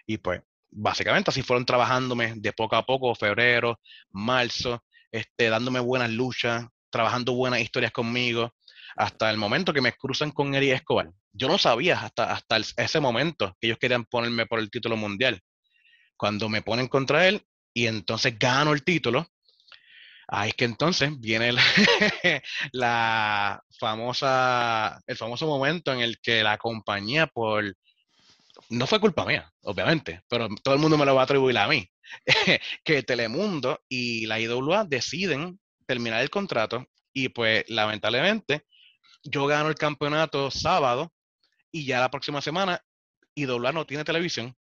Y 0.06 0.18
pues, 0.18 0.42
básicamente 0.72 1.32
así 1.32 1.42
fueron 1.42 1.66
trabajándome 1.66 2.34
de 2.36 2.54
poco 2.54 2.76
a 2.76 2.86
poco, 2.86 3.16
febrero, 3.16 3.80
marzo, 4.12 4.84
este, 5.12 5.50
dándome 5.50 5.80
buenas 5.80 6.10
luchas, 6.12 6.66
trabajando 6.90 7.34
buenas 7.34 7.62
historias 7.62 7.92
conmigo, 7.92 8.54
hasta 9.00 9.30
el 9.30 9.38
momento 9.38 9.72
que 9.72 9.80
me 9.80 9.94
cruzan 9.94 10.32
con 10.32 10.54
Eri 10.54 10.72
Escobar. 10.72 11.10
Yo 11.32 11.48
no 11.48 11.58
sabía 11.58 12.02
hasta, 12.02 12.34
hasta 12.34 12.58
ese 12.58 13.00
momento 13.00 13.56
que 13.60 13.68
ellos 13.68 13.80
querían 13.80 14.04
ponerme 14.04 14.46
por 14.46 14.60
el 14.60 14.70
título 14.70 14.98
mundial. 14.98 15.40
Cuando 16.18 16.50
me 16.50 16.62
ponen 16.62 16.90
contra 16.90 17.26
él 17.26 17.42
y 17.74 17.88
entonces 17.88 18.38
gano 18.38 18.74
el 18.74 18.84
título, 18.84 19.26
ahí 20.28 20.50
es 20.50 20.56
que 20.56 20.66
entonces 20.66 21.18
viene 21.18 21.54
la, 22.74 23.64
famosa, 23.80 25.02
el 25.08 25.16
famoso 25.16 25.48
momento 25.48 25.94
en 25.94 26.02
el 26.02 26.20
que 26.20 26.44
la 26.44 26.58
compañía 26.58 27.28
por 27.28 27.74
no 28.68 28.86
fue 28.86 29.00
culpa 29.00 29.24
mía, 29.24 29.50
obviamente, 29.62 30.24
pero 30.28 30.50
todo 30.62 30.74
el 30.74 30.82
mundo 30.82 30.98
me 30.98 31.06
lo 31.06 31.16
va 31.16 31.22
a 31.22 31.24
atribuir 31.24 31.58
a 31.58 31.70
mí, 31.70 31.90
que 32.84 33.04
Telemundo 33.04 33.80
y 33.88 34.26
la 34.26 34.42
IWA 34.42 34.84
deciden 34.84 35.58
terminar 35.86 36.22
el 36.22 36.30
contrato 36.30 36.86
y 37.14 37.30
pues 37.30 37.64
lamentablemente 37.70 38.66
yo 39.24 39.48
gano 39.48 39.70
el 39.70 39.76
campeonato 39.76 40.52
sábado 40.52 41.14
y 41.72 41.86
ya 41.86 42.00
la 42.00 42.12
próxima 42.12 42.42
semana 42.42 42.82
IWA 43.36 43.72
no 43.72 43.86
tiene 43.86 44.04
televisión 44.04 44.56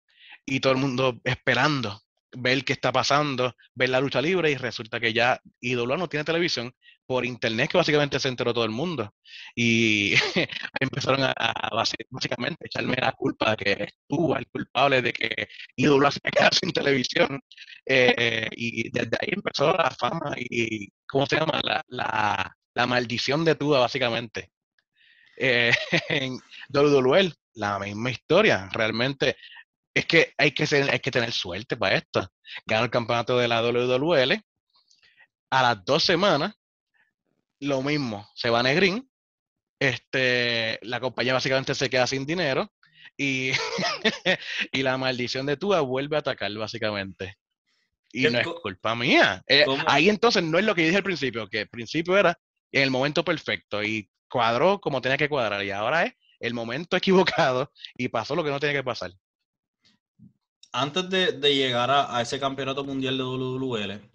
y 0.46 0.60
todo 0.60 0.74
el 0.74 0.80
mundo 0.80 1.20
esperando 1.24 2.02
ver 2.38 2.66
qué 2.66 2.74
está 2.74 2.92
pasando, 2.92 3.56
ver 3.74 3.90
la 3.90 4.02
lucha 4.02 4.22
libre 4.22 4.52
y 4.52 4.56
resulta 4.56 5.00
que 5.00 5.14
ya 5.14 5.40
IWA 5.62 5.98
no 5.98 6.10
tiene 6.10 6.24
televisión 6.24 6.74
por 7.06 7.26
internet 7.26 7.70
que 7.72 7.78
básicamente 7.78 8.20
se 8.20 8.28
enteró 8.28 8.54
todo 8.54 8.66
el 8.66 8.72
mundo 8.72 9.14
y 9.56 10.14
empezaron 10.80 11.24
a, 11.24 11.34
básicamente 12.10 12.66
echarme 12.66 12.96
la 13.00 13.12
culpa 13.14 13.52
de 13.52 13.58
que 13.58 13.84
estuvo 13.84 14.36
el 14.36 14.48
culpable 14.48 15.02
de 15.02 15.14
que 15.14 15.48
IWA 15.76 16.12
se 16.12 16.20
quedara 16.32 16.52
sin 16.52 16.72
televisión 16.72 17.40
eh, 17.86 18.50
y 18.52 18.90
desde 18.90 19.18
ahí 19.22 19.30
empezó 19.32 19.74
la 19.74 19.92
fama 19.92 20.36
y 20.38 20.90
¿cómo 21.08 21.26
se 21.28 21.38
llama? 21.38 21.62
La, 21.64 21.84
la, 21.88 22.58
la 22.76 22.86
maldición 22.86 23.44
de 23.44 23.56
Tuba 23.56 23.80
básicamente 23.80 24.52
eh, 25.38 25.72
en 26.10 26.40
WWE 26.70 27.34
la 27.56 27.80
misma 27.80 28.12
historia 28.12 28.70
realmente 28.72 29.36
es 29.94 30.06
que 30.06 30.34
hay 30.38 30.52
que, 30.52 30.68
ser, 30.68 30.90
hay 30.92 31.00
que 31.00 31.10
tener 31.10 31.32
suerte 31.32 31.78
para 31.78 31.96
esto. 31.96 32.30
Gana 32.66 32.84
el 32.84 32.90
campeonato 32.90 33.38
de 33.38 33.48
la 33.48 33.62
WWL. 33.62 34.34
A 35.52 35.62
las 35.62 35.86
dos 35.86 36.04
semanas, 36.04 36.54
lo 37.62 37.82
mismo, 37.82 38.30
se 38.36 38.50
va 38.50 38.60
a 38.60 38.64
Negrín. 38.64 39.10
Este, 39.80 40.80
la 40.82 41.00
compañía 41.00 41.34
básicamente 41.34 41.74
se 41.76 41.90
queda 41.90 42.08
sin 42.08 42.26
dinero 42.26 42.74
y, 43.16 43.52
y 44.74 44.84
la 44.84 44.98
maldición 44.98 45.46
de 45.46 45.56
Tua 45.56 45.80
vuelve 45.80 46.18
a 46.18 46.20
atacar, 46.20 46.54
básicamente. 46.54 47.38
Y 48.12 48.24
no 48.24 48.40
es 48.40 48.48
culpa 48.48 48.96
mía. 48.96 49.42
Eh, 49.48 49.66
ahí 49.88 50.10
entonces 50.10 50.44
no 50.44 50.60
es 50.60 50.66
lo 50.66 50.76
que 50.76 50.84
dije 50.84 50.98
al 50.98 51.04
principio, 51.04 51.48
que 51.48 51.62
el 51.62 51.70
principio 51.70 52.18
era 52.18 52.38
en 52.76 52.84
el 52.84 52.92
momento 52.92 53.24
perfecto 53.24 53.84
y 53.84 54.10
cuadró 54.30 54.80
como 54.82 55.02
tenía 55.02 55.18
que 55.18 55.30
cuadrar. 55.30 55.64
Y 55.64 55.72
ahora 55.72 56.04
es 56.06 56.14
el 56.40 56.54
momento 56.54 56.98
equivocado 56.98 57.72
y 57.98 58.10
pasó 58.10 58.36
lo 58.36 58.44
que 58.44 58.52
no 58.52 58.60
tenía 58.60 58.76
que 58.76 58.84
pasar 58.84 59.12
antes 60.76 61.10
de, 61.10 61.56
llegar 61.56 61.90
a, 61.90 62.22
ese 62.22 62.38
campeonato 62.38 62.84
mundial 62.84 63.18
de 63.18 63.24
WWL, 63.24 64.12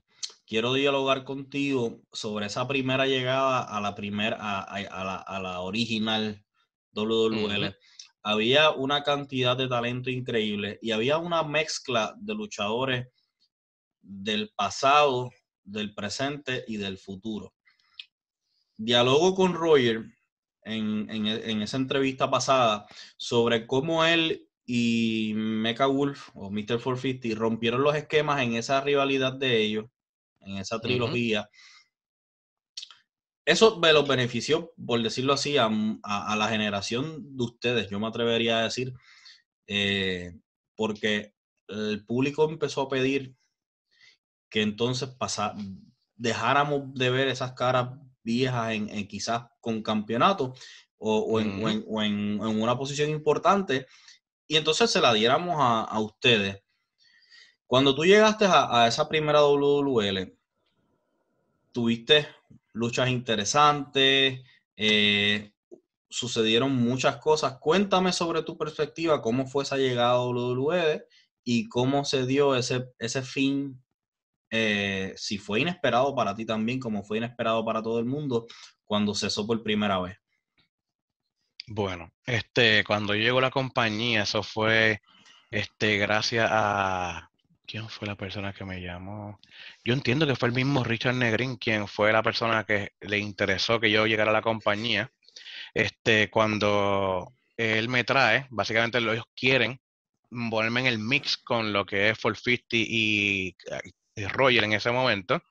quiero 0.46 0.74
dialogar 0.74 1.24
contigo 1.24 2.02
sobre 2.12 2.46
esa 2.46 2.68
primera 2.68 3.06
llegada 3.06 3.62
a 3.62 3.80
la 3.80 3.94
primera, 3.94 4.36
a, 4.38 5.40
la, 5.40 5.60
original 5.60 6.44
WWL. 6.92 7.74
Había 8.22 8.72
una 8.72 9.02
cantidad 9.02 9.56
de 9.56 9.68
talento 9.68 10.10
increíble 10.10 10.78
y 10.82 10.90
había 10.90 11.16
una 11.16 11.42
mezcla 11.42 12.14
de 12.18 12.34
luchadores 12.34 13.06
del 14.02 14.50
pasado, 14.54 15.30
del 15.64 15.94
presente 15.94 16.64
y 16.68 16.76
del 16.76 16.98
futuro. 16.98 17.54
Dialogo 18.82 19.34
con 19.34 19.52
Roger 19.52 20.06
en, 20.64 21.62
esa 21.62 21.76
entrevista 21.76 22.30
pasada 22.30 22.86
sobre 23.18 23.66
cómo 23.66 24.06
él 24.06 24.48
y 24.64 25.32
Mecha 25.34 25.84
Wolf 25.84 26.30
o 26.32 26.50
Mr. 26.50 26.80
450 26.82 27.38
rompieron 27.38 27.82
los 27.82 27.94
esquemas 27.94 28.40
en 28.40 28.54
esa 28.54 28.80
rivalidad 28.80 29.34
de 29.34 29.58
ellos, 29.58 29.84
en 30.40 30.56
esa 30.56 30.80
trilogía. 30.80 31.50
Eso 33.44 33.78
me 33.78 33.92
los 33.92 34.08
benefició, 34.08 34.72
por 34.86 35.02
decirlo 35.02 35.34
así, 35.34 35.58
a, 35.58 35.68
la 36.38 36.48
generación 36.48 37.36
de 37.36 37.44
ustedes, 37.44 37.90
yo 37.90 38.00
me 38.00 38.06
atrevería 38.06 38.60
a 38.60 38.64
decir, 38.64 38.94
eh, 39.66 40.32
porque 40.74 41.34
el 41.68 42.02
público 42.06 42.48
empezó 42.48 42.80
a 42.80 42.88
pedir 42.88 43.34
que 44.48 44.62
entonces 44.62 45.10
dejáramos 46.16 46.94
de 46.94 47.10
ver 47.10 47.28
esas 47.28 47.52
caras 47.52 47.90
viejas 48.30 48.72
en, 48.72 49.08
quizás 49.08 49.42
con 49.60 49.82
campeonato 49.82 50.54
o, 50.98 51.40
en, 51.40 52.40
una 52.40 52.78
posición 52.78 53.10
importante 53.10 53.86
y 54.46 54.56
entonces 54.56 54.90
se 54.90 55.00
la 55.00 55.12
diéramos 55.12 55.56
a, 55.58 55.98
ustedes. 56.00 56.62
Cuando 57.66 57.94
tú 57.94 58.04
llegaste 58.04 58.46
a, 58.48 58.86
esa 58.88 59.08
primera 59.08 59.42
WWL, 59.42 60.32
tuviste 61.72 62.26
luchas 62.72 63.08
interesantes, 63.08 64.40
eh, 64.76 65.52
sucedieron 66.08 66.74
muchas 66.74 67.16
cosas. 67.16 67.58
Cuéntame 67.58 68.12
sobre 68.12 68.42
tu 68.42 68.56
perspectiva, 68.56 69.22
cómo 69.22 69.46
fue 69.46 69.62
esa 69.64 69.76
llegada 69.76 70.12
a 70.12 70.26
WWE 70.26 71.06
y 71.44 71.68
cómo 71.68 72.04
se 72.04 72.26
dio 72.26 72.56
ese, 72.56 72.92
ese 72.98 73.22
fin 73.22 73.80
eh, 74.50 75.14
si 75.16 75.38
fue 75.38 75.60
inesperado 75.60 76.14
para 76.14 76.34
ti 76.34 76.44
también, 76.44 76.80
como 76.80 77.02
fue 77.04 77.18
inesperado 77.18 77.64
para 77.64 77.82
todo 77.82 77.98
el 77.98 78.04
mundo 78.04 78.46
cuando 78.84 79.14
cesó 79.14 79.46
por 79.46 79.62
primera 79.62 80.00
vez. 80.00 80.16
Bueno, 81.68 82.12
este, 82.26 82.82
cuando 82.84 83.14
llegó 83.14 83.40
la 83.40 83.50
compañía, 83.50 84.24
eso 84.24 84.42
fue 84.42 85.00
este, 85.50 85.98
gracias 85.98 86.48
a. 86.50 87.30
¿Quién 87.66 87.88
fue 87.88 88.08
la 88.08 88.16
persona 88.16 88.52
que 88.52 88.64
me 88.64 88.80
llamó? 88.80 89.38
Yo 89.84 89.94
entiendo 89.94 90.26
que 90.26 90.34
fue 90.34 90.48
el 90.48 90.54
mismo 90.54 90.82
Richard 90.82 91.14
Negrin 91.14 91.56
quien 91.56 91.86
fue 91.86 92.12
la 92.12 92.22
persona 92.24 92.64
que 92.64 92.94
le 93.00 93.18
interesó 93.18 93.78
que 93.78 93.92
yo 93.92 94.06
llegara 94.06 94.30
a 94.32 94.34
la 94.34 94.42
compañía. 94.42 95.12
Este, 95.72 96.28
cuando 96.30 97.32
él 97.56 97.88
me 97.88 98.02
trae, 98.02 98.46
básicamente 98.50 98.98
ellos 98.98 99.24
quieren 99.36 99.80
ponerme 100.50 100.80
en 100.80 100.86
el 100.86 100.98
mix 100.98 101.36
con 101.36 101.72
lo 101.72 101.86
que 101.86 102.10
es 102.10 102.18
450 102.18 102.76
y 102.76 103.56
Roger 104.28 104.64
en 104.64 104.72
ese 104.72 104.90
momento, 104.90 105.42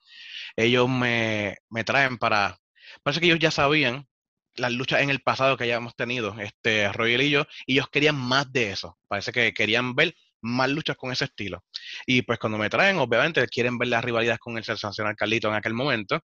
ellos 0.56 0.90
me, 0.90 1.58
traen 1.86 2.18
para, 2.18 2.58
parece 3.04 3.20
que 3.20 3.28
ellos 3.28 3.40
ya 3.40 3.52
sabían 3.52 4.08
las 4.56 4.72
luchas 4.74 5.02
en 5.02 5.10
el 5.10 5.22
pasado 5.22 5.58
que 5.58 5.64
hayamos 5.66 5.96
tenido, 5.96 6.38
este, 6.40 6.92
Roger 6.92 7.22
y 7.22 7.30
yo, 7.30 7.46
y 7.66 7.74
ellos 7.74 7.90
querían 7.90 8.16
más 8.16 8.52
de 8.52 8.72
eso, 8.72 8.98
parece 9.08 9.32
que 9.32 9.54
querían 9.54 9.96
ver 9.96 10.16
más 10.42 10.70
luchas 10.70 10.98
con 10.98 11.12
ese 11.12 11.26
estilo. 11.26 11.64
Y 12.06 12.22
pues 12.22 12.40
cuando 12.40 12.58
me 12.58 12.70
traen, 12.70 12.98
obviamente 12.98 13.46
quieren 13.48 13.78
ver 13.78 13.90
las 13.90 14.04
rivalidades 14.04 14.40
con 14.40 14.58
el 14.58 14.64
sensacional 14.64 15.16
Carlito 15.16 15.50
en 15.50 15.56
aquel 15.56 15.74
momento. 15.74 16.20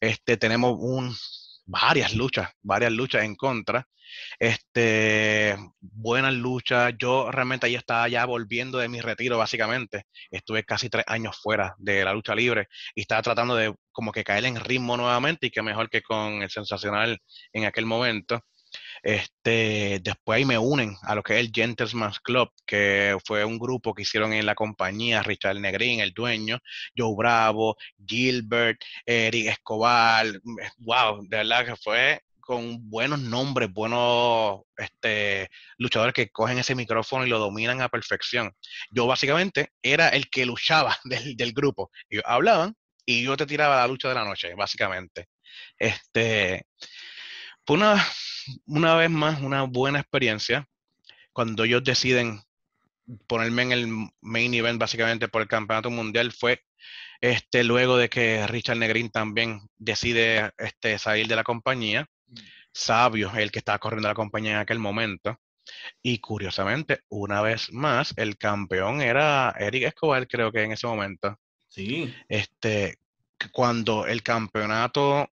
Este, 0.00 0.36
tenemos 0.36 0.76
un, 0.78 1.14
varias 1.66 2.14
luchas, 2.14 2.50
varias 2.62 2.92
luchas 2.92 3.24
en 3.24 3.34
contra. 3.36 3.86
Este, 4.38 5.56
buenas 5.80 6.32
luchas. 6.34 6.94
Yo 6.98 7.30
realmente 7.30 7.66
ahí 7.66 7.74
estaba 7.74 8.08
ya 8.08 8.24
volviendo 8.24 8.78
de 8.78 8.88
mi 8.88 9.00
retiro, 9.00 9.38
básicamente. 9.38 10.04
Estuve 10.30 10.64
casi 10.64 10.88
tres 10.88 11.04
años 11.08 11.36
fuera 11.42 11.74
de 11.78 12.04
la 12.04 12.12
lucha 12.12 12.34
libre 12.34 12.68
y 12.94 13.02
estaba 13.02 13.22
tratando 13.22 13.56
de 13.56 13.74
como 13.92 14.12
que 14.12 14.24
caer 14.24 14.44
en 14.44 14.56
ritmo 14.56 14.96
nuevamente 14.96 15.46
y 15.46 15.50
que 15.50 15.62
mejor 15.62 15.90
que 15.90 16.02
con 16.02 16.42
el 16.42 16.50
sensacional 16.50 17.18
en 17.52 17.64
aquel 17.64 17.86
momento. 17.86 18.40
Este, 19.02 20.00
después 20.02 20.36
ahí 20.36 20.44
me 20.44 20.58
unen 20.58 20.96
a 21.02 21.14
lo 21.14 21.22
que 21.22 21.34
es 21.34 21.40
el 21.40 21.52
Gentleman's 21.54 22.20
Club, 22.20 22.50
que 22.66 23.16
fue 23.24 23.44
un 23.44 23.58
grupo 23.58 23.94
que 23.94 24.02
hicieron 24.02 24.32
en 24.32 24.46
la 24.46 24.54
compañía, 24.54 25.22
Richard 25.22 25.58
Negrín, 25.60 26.00
el 26.00 26.12
dueño, 26.12 26.58
Joe 26.96 27.14
Bravo, 27.16 27.76
Gilbert, 28.06 28.80
Eric 29.04 29.48
Escobar, 29.48 30.26
wow, 30.78 31.22
de 31.22 31.36
verdad 31.36 31.66
que 31.66 31.76
fue 31.76 32.20
con 32.40 32.88
buenos 32.88 33.18
nombres, 33.20 33.72
buenos 33.72 34.60
este, 34.76 35.50
luchadores 35.78 36.14
que 36.14 36.30
cogen 36.30 36.58
ese 36.58 36.76
micrófono 36.76 37.26
y 37.26 37.28
lo 37.28 37.40
dominan 37.40 37.82
a 37.82 37.88
perfección. 37.88 38.52
Yo 38.90 39.06
básicamente 39.06 39.72
era 39.82 40.08
el 40.10 40.30
que 40.30 40.46
luchaba 40.46 40.96
del, 41.04 41.36
del 41.36 41.52
grupo. 41.52 41.90
Ellos 42.08 42.24
hablaban 42.26 42.76
y 43.04 43.24
yo 43.24 43.36
te 43.36 43.46
tiraba 43.46 43.76
la 43.76 43.88
lucha 43.88 44.08
de 44.08 44.14
la 44.14 44.24
noche, 44.24 44.54
básicamente. 44.54 45.28
Este, 45.78 46.66
fue 47.66 47.76
una, 47.76 48.04
una 48.66 48.94
vez 48.94 49.10
más 49.10 49.40
una 49.40 49.62
buena 49.62 50.00
experiencia 50.00 50.68
cuando 51.32 51.64
ellos 51.64 51.84
deciden 51.84 52.40
ponerme 53.26 53.62
en 53.62 53.72
el 53.72 53.88
main 54.20 54.54
event 54.54 54.80
básicamente 54.80 55.28
por 55.28 55.42
el 55.42 55.48
campeonato 55.48 55.90
mundial 55.90 56.32
fue 56.32 56.62
este 57.20 57.64
luego 57.64 57.96
de 57.96 58.08
que 58.08 58.46
Richard 58.46 58.78
Negrín 58.78 59.10
también 59.10 59.60
decide 59.78 60.50
este, 60.58 60.98
salir 60.98 61.26
de 61.26 61.36
la 61.36 61.44
compañía. 61.44 62.06
Sabio, 62.72 63.32
el 63.34 63.50
que 63.50 63.58
estaba 63.58 63.78
corriendo 63.78 64.08
la 64.08 64.14
compañía 64.14 64.52
en 64.52 64.58
aquel 64.58 64.78
momento. 64.78 65.40
Y 66.02 66.18
curiosamente, 66.18 67.00
una 67.08 67.40
vez 67.40 67.72
más, 67.72 68.12
el 68.16 68.36
campeón 68.36 69.00
era 69.00 69.54
Eric 69.58 69.84
Escobar, 69.84 70.28
creo 70.28 70.52
que 70.52 70.62
en 70.62 70.72
ese 70.72 70.86
momento. 70.86 71.38
Sí. 71.68 72.14
Este, 72.28 72.98
cuando 73.50 74.06
el 74.06 74.22
campeonato 74.22 75.30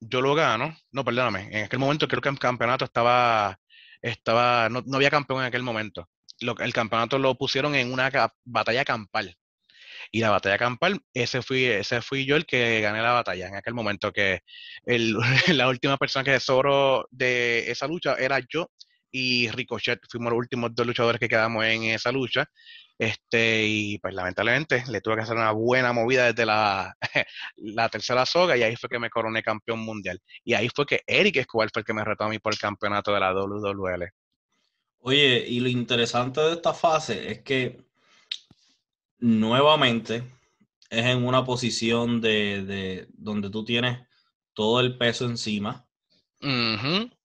yo 0.00 0.20
lo 0.20 0.34
gano. 0.34 0.76
No, 0.92 1.04
perdóname. 1.04 1.48
En 1.50 1.64
aquel 1.64 1.78
momento 1.78 2.08
creo 2.08 2.20
que 2.22 2.28
el 2.28 2.38
campeonato 2.38 2.84
estaba, 2.84 3.58
estaba, 4.02 4.68
no, 4.68 4.82
había 4.94 5.10
campeón 5.10 5.40
en 5.40 5.46
aquel 5.46 5.62
momento. 5.62 6.08
Lo, 6.40 6.56
el 6.58 6.72
campeonato 6.72 7.18
lo 7.18 7.36
pusieron 7.36 7.74
en 7.74 7.92
una 7.92 8.10
batalla 8.44 8.84
campal. 8.84 9.36
Y 10.12 10.20
la 10.20 10.30
batalla 10.30 10.58
campal, 10.58 11.00
ese 11.14 11.42
fui, 11.42 11.64
ese 11.64 12.02
fui 12.02 12.26
yo 12.26 12.36
el 12.36 12.46
que 12.46 12.80
gané 12.80 13.02
la 13.02 13.12
batalla 13.12 13.48
en 13.48 13.56
aquel 13.56 13.74
momento, 13.74 14.12
que 14.12 14.40
el, 14.84 15.16
la 15.48 15.68
última 15.68 15.96
persona 15.96 16.24
que 16.24 16.40
sobró 16.40 17.06
de 17.10 17.70
esa 17.70 17.86
lucha 17.86 18.14
era 18.16 18.40
yo 18.48 18.70
y 19.14 19.48
Ricochet. 19.48 20.00
Fuimos 20.10 20.32
los 20.32 20.38
últimos 20.38 20.74
dos 20.74 20.86
luchadores 20.86 21.20
que 21.20 21.28
quedamos 21.28 21.64
en 21.64 21.84
esa 21.84 22.10
lucha. 22.10 22.50
Este, 22.98 23.64
y 23.64 23.98
pues 23.98 24.12
lamentablemente 24.12 24.84
le 24.88 25.00
tuve 25.00 25.16
que 25.16 25.22
hacer 25.22 25.36
una 25.36 25.52
buena 25.52 25.92
movida 25.92 26.26
desde 26.26 26.46
la, 26.46 26.96
la 27.56 27.88
tercera 27.88 28.26
soga 28.26 28.56
y 28.56 28.62
ahí 28.62 28.76
fue 28.76 28.88
que 28.88 28.98
me 28.98 29.10
coroné 29.10 29.42
campeón 29.42 29.80
mundial. 29.80 30.20
Y 30.42 30.54
ahí 30.54 30.68
fue 30.74 30.84
que 30.84 31.02
Eric 31.06 31.36
Escobar 31.36 31.70
fue 31.72 31.80
el 31.80 31.86
que 31.86 31.94
me 31.94 32.04
retó 32.04 32.24
a 32.24 32.28
mí 32.28 32.40
por 32.40 32.52
el 32.52 32.58
campeonato 32.58 33.14
de 33.14 33.20
la 33.20 33.32
WWL. 33.32 34.04
Oye, 34.98 35.44
y 35.46 35.60
lo 35.60 35.68
interesante 35.68 36.40
de 36.40 36.54
esta 36.54 36.74
fase 36.74 37.30
es 37.30 37.42
que 37.42 37.84
nuevamente 39.18 40.24
es 40.90 41.06
en 41.06 41.24
una 41.24 41.44
posición 41.44 42.20
de, 42.20 43.06
donde 43.12 43.48
tú 43.48 43.64
tienes 43.64 44.00
todo 44.54 44.80
el 44.80 44.98
peso 44.98 45.24
encima. 45.26 45.86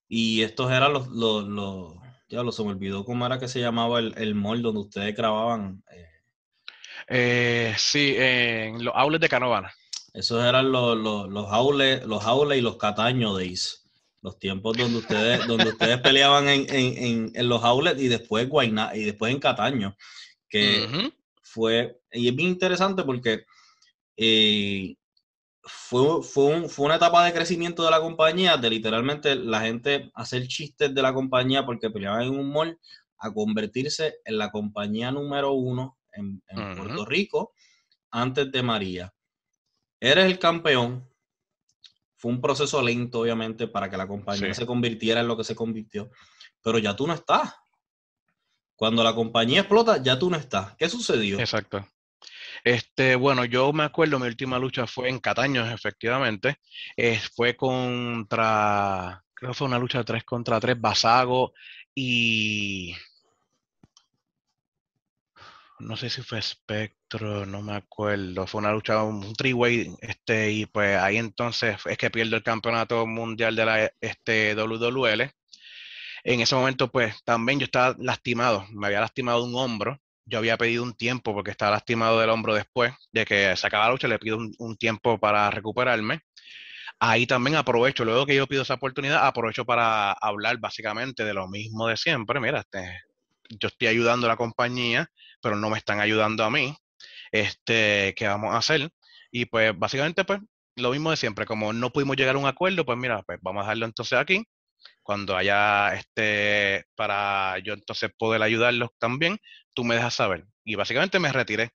Y 0.09 0.41
estos 0.41 0.71
eran 0.71 0.91
los, 0.91 1.07
los 1.07 1.93
ya 2.29 2.43
lo 2.43 2.51
se 2.51 2.63
me 2.63 2.69
olvidó 2.69 3.05
cómo 3.05 3.25
era 3.25 3.39
que 3.39 3.47
se 3.47 3.59
llamaba 3.59 3.99
el, 3.99 4.13
el 4.17 4.35
mall 4.35 4.61
donde 4.61 4.81
ustedes 4.81 5.15
grababan. 5.15 5.83
Eh. 5.91 6.05
Eh, 7.07 7.75
sí, 7.77 8.15
en 8.17 8.83
los 8.83 8.93
outlets 8.95 9.21
de 9.21 9.29
Canovana. 9.29 9.73
Esos 10.13 10.43
eran 10.43 10.71
los, 10.71 10.97
los, 10.97 11.29
los, 11.29 11.47
outlets, 11.51 12.05
los 12.05 12.23
y 12.55 12.61
los 12.61 12.77
Cataño 12.77 13.33
Days. 13.33 13.85
Los 14.21 14.37
tiempos 14.37 14.77
donde 14.77 14.99
ustedes, 14.99 15.45
donde 15.47 15.69
ustedes 15.69 15.99
peleaban 16.01 16.49
en, 16.49 16.65
en, 16.69 17.31
en, 17.33 17.49
los 17.49 17.63
outlets 17.63 18.01
y 18.01 18.07
después 18.07 18.47
Guayna, 18.47 18.91
y 18.95 19.05
después 19.05 19.33
en 19.33 19.39
Cataño. 19.39 19.95
Que 20.49 21.11
fue, 21.41 21.99
y 22.11 22.27
es 22.27 22.35
bien 22.35 22.49
interesante 22.49 23.03
porque 23.03 23.45
eh, 24.17 24.95
fue, 25.69 26.23
fue, 26.23 26.67
fue, 26.67 26.85
una 26.85 26.95
etapa 26.95 27.23
de 27.25 27.33
crecimiento 27.33 27.83
de 27.83 27.91
la 27.91 28.01
compañía, 28.01 28.57
de 28.57 28.69
literalmente 28.69 29.35
la 29.35 29.61
gente 29.61 30.11
hacer 30.13 30.47
chistes 30.47 30.93
de 30.93 31.01
la 31.01 31.13
compañía 31.13 31.65
porque 31.65 31.89
peleaban 31.89 32.23
en 32.23 32.39
un 32.39 32.51
mall, 32.51 32.79
a 33.19 33.33
convertirse 33.33 34.15
en 34.25 34.37
la 34.37 34.49
compañía 34.49 35.11
número 35.11 35.51
uno 35.53 35.97
en, 36.13 36.41
Puerto 36.75 37.05
Rico 37.05 37.53
antes 38.11 38.51
de 38.51 38.63
María. 38.63 39.13
Eres 39.99 40.25
el 40.25 40.39
campeón. 40.39 41.07
Fue 42.15 42.31
un 42.31 42.41
proceso 42.41 42.81
lento, 42.81 43.21
obviamente, 43.21 43.67
para 43.67 43.89
que 43.89 43.97
la 43.97 44.07
compañía 44.07 44.53
se 44.53 44.65
convirtiera 44.65 45.21
en 45.21 45.27
lo 45.27 45.37
que 45.37 45.43
se 45.43 45.55
convirtió. 45.55 46.09
Pero 46.61 46.77
ya 46.79 46.95
tú 46.95 47.07
no 47.07 47.13
estás. 47.13 47.53
Cuando 48.75 49.03
la 49.03 49.13
compañía 49.13 49.61
explota, 49.61 50.01
ya 50.01 50.17
tú 50.17 50.29
no 50.29 50.37
estás. 50.37 50.75
¿Qué 50.75 50.89
sucedió? 50.89 51.39
Exacto. 51.39 51.85
Este, 52.63 53.15
bueno, 53.15 53.45
yo 53.45 53.71
me 53.73 53.83
acuerdo, 53.83 54.19
mi 54.19 54.27
última 54.27 54.59
lucha 54.59 54.87
fue 54.87 55.09
en 55.09 55.19
Cataño, 55.19 55.65
efectivamente. 55.71 56.57
fue 57.35 57.55
contra, 57.55 59.23
creo 59.33 59.51
que 59.51 59.57
fue 59.57 59.67
una 59.67 59.79
lucha 59.79 59.99
de 59.99 60.05
3 60.05 60.23
contra 60.23 60.59
3, 60.59 60.79
Basago 60.79 61.53
y... 61.95 62.95
No 65.79 65.95
sé 65.97 66.09
si 66.09 66.21
fue 66.21 66.41
Spectre. 66.41 66.99
otro, 67.09 67.45
no 67.45 67.61
me 67.61 67.73
acuerdo, 67.75 68.45
fue 68.47 68.59
una 68.59 68.71
lucha, 68.71 69.03
un 69.03 69.33
three-way, 69.33 69.95
este, 70.01 70.51
y 70.51 70.65
pues 70.67 70.97
ahí 70.97 71.17
entonces 71.17 71.77
es 71.85 71.97
que 71.97 72.11
pierdo 72.11 72.35
el 72.35 72.43
campeonato 72.43 73.05
mundial 73.07 73.55
de 73.55 73.65
la 73.65 73.91
este, 74.01 74.53
WWL. 74.55 75.31
En 76.23 76.41
ese 76.41 76.55
momento, 76.55 76.91
pues 76.91 77.23
también 77.23 77.59
yo 77.59 77.65
estaba 77.65 77.95
lastimado, 77.99 78.65
me 78.71 78.87
había 78.87 78.99
lastimado 79.01 79.43
un 79.43 79.55
hombro, 79.55 79.99
yo 80.29 80.37
había 80.39 80.57
pedido 80.57 80.83
un 80.83 80.93
tiempo 80.93 81.33
porque 81.33 81.51
estaba 81.51 81.71
lastimado 81.71 82.19
del 82.19 82.29
hombro 82.29 82.53
después 82.53 82.93
de 83.11 83.25
que 83.25 83.55
se 83.55 83.69
la 83.69 83.89
lucha, 83.89 84.07
le 84.07 84.19
pido 84.19 84.37
un, 84.37 84.77
tiempo 84.77 85.19
para 85.19 85.49
recuperarme. 85.51 86.21
Ahí 86.99 87.25
también 87.27 87.55
aprovecho, 87.55 88.05
luego 88.05 88.25
que 88.25 88.35
yo 88.35 88.47
pido 88.47 88.63
esa 88.63 88.75
oportunidad, 88.75 89.25
aprovecho 89.25 89.65
para 89.65 90.11
hablar 90.13 90.57
básicamente 90.59 91.23
de 91.23 91.33
lo 91.33 91.47
mismo 91.47 91.87
de 91.87 91.97
siempre. 91.97 92.39
Mira, 92.39 92.59
este, 92.59 93.01
yo 93.49 93.69
estoy 93.69 93.87
ayudando 93.87 94.27
a 94.27 94.29
la 94.31 94.37
compañía, 94.37 95.09
pero 95.41 95.55
no 95.55 95.69
me 95.69 95.77
están 95.77 95.99
ayudando 95.99 96.43
a 96.43 96.49
mí. 96.49 96.75
Este, 97.31 98.13
¿qué 98.17 98.27
vamos 98.27 98.53
a 98.53 98.57
hacer? 98.57 98.89
Y 99.31 99.45
pues 99.45 99.77
básicamente, 99.77 100.25
pues, 100.25 100.39
lo 100.75 100.91
mismo 100.91 101.11
de 101.11 101.17
siempre. 101.17 101.45
Como 101.45 101.73
no 101.73 101.91
pudimos 101.91 102.17
llegar 102.17 102.35
a 102.35 102.39
un 102.39 102.47
acuerdo, 102.47 102.85
pues 102.85 102.97
mira, 102.97 103.21
pues 103.23 103.39
vamos 103.41 103.61
a 103.61 103.63
dejarlo 103.65 103.85
entonces 103.85 104.19
aquí. 104.19 104.45
Cuando 105.09 105.35
haya 105.35 105.95
este, 105.95 106.85
para 106.95 107.57
yo 107.65 107.73
entonces 107.73 108.11
poder 108.15 108.43
ayudarlos 108.43 108.91
también, 108.99 109.39
tú 109.73 109.83
me 109.83 109.95
dejas 109.95 110.13
saber. 110.13 110.45
Y 110.63 110.75
básicamente 110.75 111.17
me 111.17 111.31
retiré. 111.33 111.71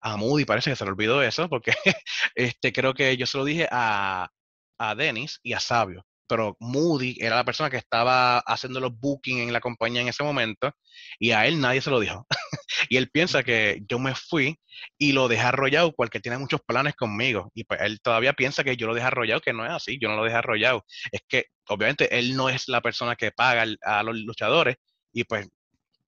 A 0.00 0.16
Moody 0.16 0.44
parece 0.44 0.70
que 0.70 0.76
se 0.76 0.84
le 0.84 0.90
olvidó 0.90 1.22
eso, 1.22 1.48
porque 1.48 1.72
este, 2.34 2.72
creo 2.72 2.92
que 2.92 3.16
yo 3.16 3.24
se 3.26 3.38
lo 3.38 3.44
dije 3.44 3.68
a, 3.70 4.30
a 4.78 4.94
Dennis 4.96 5.38
y 5.44 5.52
a 5.52 5.60
Sabio 5.60 6.04
pero 6.26 6.56
Moody 6.60 7.18
era 7.20 7.36
la 7.36 7.44
persona 7.44 7.68
que 7.68 7.76
estaba 7.76 8.38
haciendo 8.38 8.80
los 8.80 8.98
bookings 8.98 9.42
en 9.42 9.52
la 9.52 9.60
compañía 9.60 10.00
en 10.00 10.08
ese 10.08 10.24
momento 10.24 10.72
y 11.18 11.32
a 11.32 11.46
él 11.46 11.60
nadie 11.60 11.82
se 11.82 11.90
lo 11.90 12.00
dijo. 12.00 12.26
Y 12.88 12.96
él 12.96 13.10
piensa 13.10 13.42
que 13.42 13.82
yo 13.88 13.98
me 13.98 14.14
fui 14.14 14.58
y 14.98 15.12
lo 15.12 15.28
dejé 15.28 15.42
arrollado 15.42 15.92
porque 15.92 16.20
tiene 16.20 16.38
muchos 16.38 16.60
planes 16.66 16.94
conmigo 16.94 17.50
y 17.54 17.64
pues 17.64 17.80
él 17.82 18.00
todavía 18.00 18.32
piensa 18.32 18.64
que 18.64 18.76
yo 18.76 18.86
lo 18.86 18.94
dejé 18.94 19.06
arrollado, 19.06 19.40
que 19.40 19.52
no 19.52 19.64
es 19.64 19.72
así, 19.72 19.98
yo 20.00 20.08
no 20.08 20.16
lo 20.16 20.24
dejé 20.24 20.36
arrollado. 20.36 20.84
Es 21.10 21.22
que 21.28 21.46
obviamente 21.68 22.18
él 22.18 22.36
no 22.36 22.48
es 22.48 22.68
la 22.68 22.80
persona 22.80 23.16
que 23.16 23.32
paga 23.32 23.64
a 23.82 24.02
los 24.02 24.16
luchadores 24.16 24.76
y 25.12 25.24
pues 25.24 25.48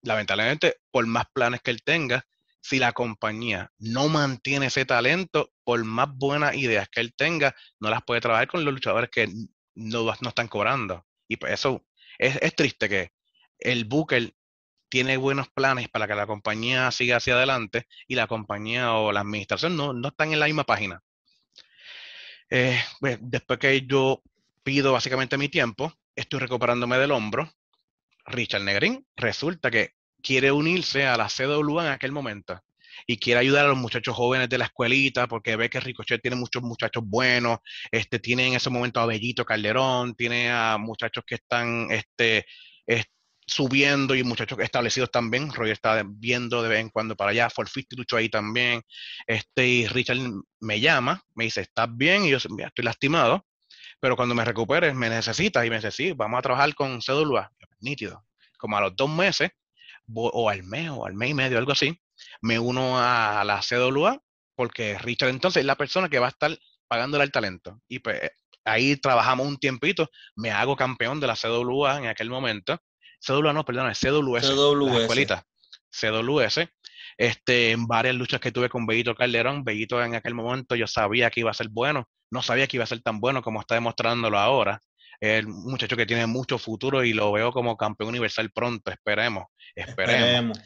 lamentablemente 0.02 0.76
por 0.90 1.06
más 1.06 1.24
planes 1.32 1.60
que 1.62 1.70
él 1.70 1.82
tenga, 1.82 2.24
si 2.60 2.78
la 2.78 2.92
compañía 2.92 3.70
no 3.78 4.08
mantiene 4.08 4.66
ese 4.66 4.86
talento, 4.86 5.52
por 5.64 5.84
más 5.84 6.08
buenas 6.14 6.54
ideas 6.54 6.88
que 6.88 7.00
él 7.00 7.14
tenga, 7.14 7.54
no 7.78 7.90
las 7.90 8.02
puede 8.04 8.22
trabajar 8.22 8.48
con 8.48 8.64
los 8.64 8.72
luchadores 8.72 9.10
que 9.10 9.28
no, 9.74 10.04
no 10.04 10.28
están 10.28 10.48
cobrando. 10.48 11.06
Y 11.28 11.36
pues 11.36 11.52
eso 11.52 11.84
es, 12.18 12.38
es 12.40 12.54
triste 12.54 12.88
que 12.88 13.12
el 13.58 13.84
Booker 13.84 14.32
tiene 14.94 15.16
buenos 15.16 15.48
planes 15.48 15.88
para 15.88 16.06
que 16.06 16.14
la 16.14 16.24
compañía 16.24 16.88
siga 16.92 17.16
hacia 17.16 17.34
adelante 17.34 17.88
y 18.06 18.14
la 18.14 18.28
compañía 18.28 18.92
o 18.92 19.10
la 19.10 19.22
administración 19.22 19.76
no, 19.76 19.92
no 19.92 20.06
están 20.06 20.32
en 20.32 20.38
la 20.38 20.46
misma 20.46 20.62
página. 20.62 21.02
Eh, 22.48 22.80
pues, 23.00 23.18
después 23.20 23.58
que 23.58 23.84
yo 23.88 24.22
pido 24.62 24.92
básicamente 24.92 25.36
mi 25.36 25.48
tiempo, 25.48 25.92
estoy 26.14 26.38
recuperándome 26.38 26.96
del 26.98 27.10
hombro. 27.10 27.50
Richard 28.26 28.62
Negrin 28.62 29.04
resulta 29.16 29.68
que 29.68 29.94
quiere 30.22 30.52
unirse 30.52 31.06
a 31.06 31.16
la 31.16 31.26
CWA 31.26 31.86
en 31.86 31.92
aquel 31.92 32.12
momento 32.12 32.62
y 33.04 33.16
quiere 33.16 33.40
ayudar 33.40 33.64
a 33.64 33.70
los 33.70 33.78
muchachos 33.78 34.14
jóvenes 34.14 34.48
de 34.48 34.58
la 34.58 34.66
escuelita 34.66 35.26
porque 35.26 35.56
ve 35.56 35.70
que 35.70 35.80
Ricochet 35.80 36.22
tiene 36.22 36.36
muchos 36.36 36.62
muchachos 36.62 37.02
buenos, 37.04 37.58
este, 37.90 38.20
tiene 38.20 38.46
en 38.46 38.54
ese 38.54 38.70
momento 38.70 39.00
a 39.00 39.06
Bellito 39.06 39.44
Calderón, 39.44 40.14
tiene 40.14 40.52
a 40.52 40.78
muchachos 40.78 41.24
que 41.26 41.34
están 41.34 41.88
este, 41.90 42.46
subiendo 43.46 44.14
y 44.14 44.22
muchachos 44.22 44.58
establecidos 44.60 45.10
también. 45.10 45.52
Roger 45.52 45.72
está 45.72 46.02
viendo 46.06 46.62
de 46.62 46.68
vez 46.68 46.80
en 46.80 46.90
cuando 46.90 47.16
para 47.16 47.30
allá, 47.30 47.50
Forfit 47.50 47.92
luchó 47.94 48.16
ahí 48.16 48.28
también. 48.28 48.82
Este, 49.26 49.66
y 49.66 49.86
Richard 49.86 50.18
me 50.60 50.80
llama, 50.80 51.22
me 51.34 51.44
dice, 51.44 51.62
¿estás 51.62 51.88
bien? 51.94 52.24
Y 52.24 52.30
yo 52.30 52.36
estoy 52.38 52.84
lastimado, 52.84 53.46
pero 54.00 54.16
cuando 54.16 54.34
me 54.34 54.44
recuperes 54.44 54.94
me 54.94 55.08
necesitas 55.08 55.64
y 55.64 55.70
me 55.70 55.76
dice, 55.76 55.90
sí, 55.90 56.12
vamos 56.12 56.38
a 56.38 56.42
trabajar 56.42 56.74
con 56.74 57.00
cédula. 57.02 57.50
Nítido. 57.80 58.24
Como 58.58 58.76
a 58.78 58.80
los 58.80 58.96
dos 58.96 59.10
meses, 59.10 59.50
o 60.12 60.48
al 60.48 60.62
mes, 60.62 60.90
o 60.90 61.06
al 61.06 61.14
mes 61.14 61.30
y 61.30 61.34
medio, 61.34 61.58
algo 61.58 61.72
así, 61.72 62.00
me 62.40 62.58
uno 62.58 62.98
a 62.98 63.44
la 63.44 63.60
CWA 63.60 64.20
porque 64.54 64.98
Richard 64.98 65.30
entonces 65.30 65.60
es 65.60 65.66
la 65.66 65.76
persona 65.76 66.08
que 66.08 66.18
va 66.18 66.26
a 66.26 66.30
estar 66.30 66.56
pagándole 66.88 67.24
el 67.24 67.32
talento. 67.32 67.80
Y 67.88 67.98
pues 67.98 68.20
ahí 68.64 68.96
trabajamos 68.96 69.46
un 69.46 69.58
tiempito, 69.58 70.08
me 70.36 70.50
hago 70.50 70.76
campeón 70.76 71.20
de 71.20 71.26
la 71.26 71.36
CWA 71.36 71.98
en 71.98 72.06
aquel 72.06 72.30
momento. 72.30 72.78
CWA 73.24 73.52
no, 73.52 73.64
perdón, 73.64 73.90
es 73.90 73.98
CWS, 73.98 74.54
CWS. 74.54 74.92
La 74.92 75.00
escuelita. 75.00 75.46
CWS. 75.90 76.68
Este, 77.16 77.70
en 77.70 77.86
varias 77.86 78.14
luchas 78.16 78.40
que 78.40 78.50
tuve 78.52 78.68
con 78.68 78.86
Bellito 78.86 79.14
Calderón, 79.14 79.64
Bellito 79.64 80.02
en 80.02 80.14
aquel 80.14 80.34
momento 80.34 80.74
yo 80.74 80.86
sabía 80.86 81.30
que 81.30 81.40
iba 81.40 81.50
a 81.50 81.54
ser 81.54 81.68
bueno, 81.68 82.08
no 82.30 82.42
sabía 82.42 82.66
que 82.66 82.76
iba 82.76 82.84
a 82.84 82.88
ser 82.88 83.00
tan 83.02 83.20
bueno 83.20 83.40
como 83.42 83.60
está 83.60 83.76
demostrándolo 83.76 84.38
ahora. 84.38 84.80
El 85.20 85.46
muchacho 85.46 85.96
que 85.96 86.06
tiene 86.06 86.26
mucho 86.26 86.58
futuro 86.58 87.04
y 87.04 87.12
lo 87.12 87.30
veo 87.32 87.52
como 87.52 87.76
campeón 87.76 88.10
universal 88.10 88.50
pronto, 88.50 88.90
esperemos, 88.90 89.44
esperemos. 89.74 90.60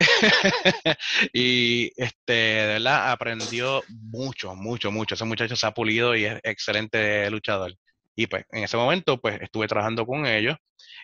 y 1.32 1.92
este, 1.96 2.32
de 2.32 2.66
verdad 2.66 3.12
aprendió 3.12 3.82
mucho, 3.88 4.54
mucho, 4.54 4.90
mucho. 4.90 5.14
Ese 5.14 5.24
muchacho 5.24 5.56
se 5.56 5.66
ha 5.66 5.72
pulido 5.72 6.16
y 6.16 6.24
es 6.24 6.40
excelente 6.42 7.30
luchador. 7.30 7.76
Y 8.14 8.26
pues 8.26 8.44
en 8.50 8.64
ese 8.64 8.76
momento 8.76 9.20
pues 9.20 9.40
estuve 9.40 9.66
trabajando 9.66 10.06
con 10.06 10.26
ellos 10.26 10.56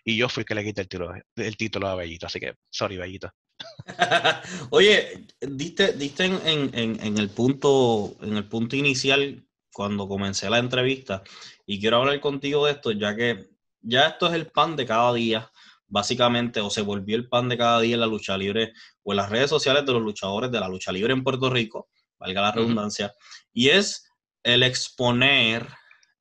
y 0.05 0.17
yo 0.17 0.29
fui 0.29 0.43
el 0.43 0.47
que 0.47 0.55
le 0.55 0.65
quité 0.65 0.83
el 0.83 0.89
título, 0.89 1.15
el 1.37 1.57
título 1.57 1.89
a 1.89 1.95
Bellito. 1.95 2.27
Así 2.27 2.39
que, 2.39 2.55
sorry, 2.71 2.97
Bellito. 2.97 3.31
Oye, 4.71 5.27
diste, 5.41 5.93
diste 5.95 6.27
en, 6.27 6.71
en, 6.75 7.19
el 7.19 7.29
punto, 7.31 8.15
en 8.23 8.37
el 8.37 8.49
punto 8.49 8.77
inicial 8.77 9.45
cuando 9.73 10.09
comencé 10.09 10.49
la 10.51 10.59
entrevista 10.59 11.23
y 11.67 11.81
quiero 11.81 11.99
hablar 11.99 12.21
contigo 12.21 12.67
de 12.67 12.73
esto, 12.73 12.93
ya 12.93 13.17
que 13.17 13.49
ya 13.81 14.09
esto 14.09 14.27
es 14.29 14.35
el 14.35 14.49
pan 14.49 14.77
de 14.77 14.87
cada 14.87 15.13
día 15.15 15.51
básicamente 15.89 16.61
o 16.61 16.71
se 16.71 16.83
volvió 16.83 17.17
el 17.17 17.29
pan 17.29 17.49
de 17.49 17.57
cada 17.57 17.81
día 17.81 17.95
en 17.95 18.01
la 18.01 18.07
lucha 18.07 18.37
libre 18.37 18.73
o 19.03 19.13
en 19.13 19.17
las 19.17 19.31
redes 19.31 19.51
sociales 19.51 19.85
de 19.87 19.93
los 19.93 20.03
luchadores 20.03 20.51
de 20.51 20.61
la 20.61 20.69
lucha 20.69 20.93
libre 20.93 21.13
en 21.13 21.25
Puerto 21.25 21.51
Rico, 21.51 21.89
valga 22.19 22.43
la 22.43 22.53
redundancia, 22.53 23.13
y 23.53 23.69
es 23.69 24.11
el 24.43 24.63
exponer 24.63 25.67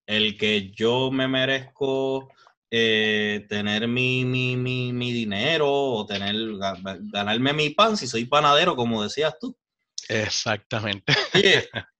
el 0.07 0.35
que 0.37 0.71
yo 0.71 1.11
me 1.11 1.27
merezco 1.27 2.33
eh, 2.71 3.45
tener 3.47 3.87
mi, 3.87 4.25
mi, 4.25 4.57
mi, 4.57 5.13
dinero 5.13 5.71
o 5.71 6.05
tener 6.07 6.35
ganarme 7.11 7.53
mi 7.53 7.69
pan 7.69 7.95
si 7.95 8.07
soy 8.07 8.25
panadero, 8.25 8.75
como 8.75 9.03
decías 9.03 9.37
tú. 9.39 9.55
Exactamente. 10.09 11.13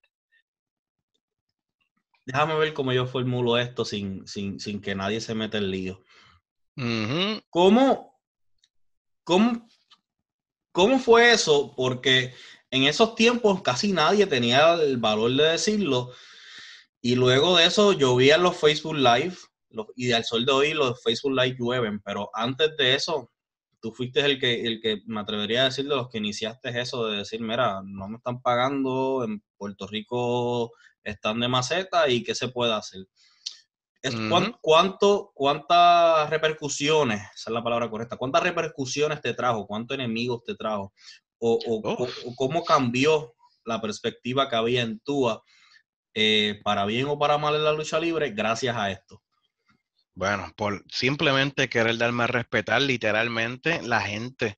déjame 2.28 2.56
ver 2.56 2.74
cómo 2.74 2.92
yo 2.92 3.08
formulo 3.08 3.58
esto 3.58 3.86
sin, 3.86 4.28
sin, 4.28 4.60
sin 4.60 4.82
que 4.82 4.94
nadie 4.94 5.22
se 5.22 5.34
meta 5.34 5.58
en 5.58 5.72
lío. 5.72 6.04
¿Cómo, 7.50 8.20
cómo, 9.24 11.00
fue 11.00 11.32
eso? 11.32 11.74
Porque 11.76 12.34
en 12.70 12.84
esos 12.84 13.16
tiempos 13.16 13.62
casi 13.62 13.94
nadie 13.94 14.28
tenía 14.28 14.74
el 14.74 14.98
valor 14.98 15.32
de 15.32 15.44
decirlo. 15.46 16.12
Y 17.02 17.16
luego 17.16 17.58
de 17.58 17.66
eso 17.66 17.94
llovían 17.94 18.44
los 18.44 18.58
Facebook 18.58 18.96
Live. 18.96 19.36
y 19.96 20.12
al 20.12 20.24
sol 20.24 20.46
de 20.46 20.52
hoy 20.52 20.74
los 20.74 21.02
Facebook 21.04 21.34
Live 21.34 21.58
llueven. 21.60 22.00
Pero 22.02 22.30
antes 22.34 22.76
de 22.78 22.96
eso, 22.96 23.32
tú 23.80 23.92
fuiste 23.92 24.22
el 24.22 24.40
que, 24.40 24.66
el 24.66 24.82
que 24.82 25.02
me 25.06 25.22
atrevería 25.22 25.62
a 25.62 25.66
decir 25.66 25.88
de 25.88 25.96
los 25.96 26.10
que 26.10 26.18
iniciaste 26.18 26.80
eso 26.80 27.08
de 27.08 27.18
decir, 27.18 27.42
mira, 27.42 27.82
no 27.84 28.08
me 28.08 28.18
están 28.18 28.42
pagando, 28.42 29.24
en 29.24 29.44
Puerto 29.58 29.88
Rico 29.88 30.72
están 31.04 31.40
de 31.40 31.48
maceta 31.48 32.10
y 32.10 32.24
qué 32.24 32.36
se 32.36 32.50
puede 32.50 32.74
hacer. 32.74 33.08
¿cuánto, 34.62 35.32
¿Cuántas 35.34 36.30
repercusiones, 36.30 37.22
esa 37.36 37.50
es 37.50 37.54
la 37.54 37.64
palabra 37.64 37.90
correcta, 37.90 38.18
cuántas 38.18 38.44
repercusiones 38.44 39.22
te 39.22 39.34
trajo, 39.34 39.68
cuántos 39.68 39.96
enemigos 39.96 40.44
te 40.44 40.56
trajo? 40.56 40.94
O, 41.40 41.60
cómo 42.36 42.64
cambió 42.64 43.36
la 43.66 43.80
perspectiva 43.82 44.50
que 44.50 44.56
había 44.56 44.82
en 44.82 45.00
Tua, 45.00 45.44
eh, 46.20 46.60
para 46.64 46.84
bien 46.86 47.06
o 47.06 47.20
para 47.20 47.38
mal 47.38 47.54
en 47.54 47.64
la 47.64 47.74
lucha 47.74 48.00
libre, 48.00 48.32
gracias 48.32 48.76
a 48.76 48.90
esto? 48.90 49.22
Bueno, 50.16 50.52
por 50.58 50.84
simplemente 50.90 51.70
querer 51.70 51.96
darme 52.00 52.24
a 52.24 52.28
respetar 52.28 52.82
literalmente 52.82 53.84
la 53.84 54.02
gente, 54.02 54.58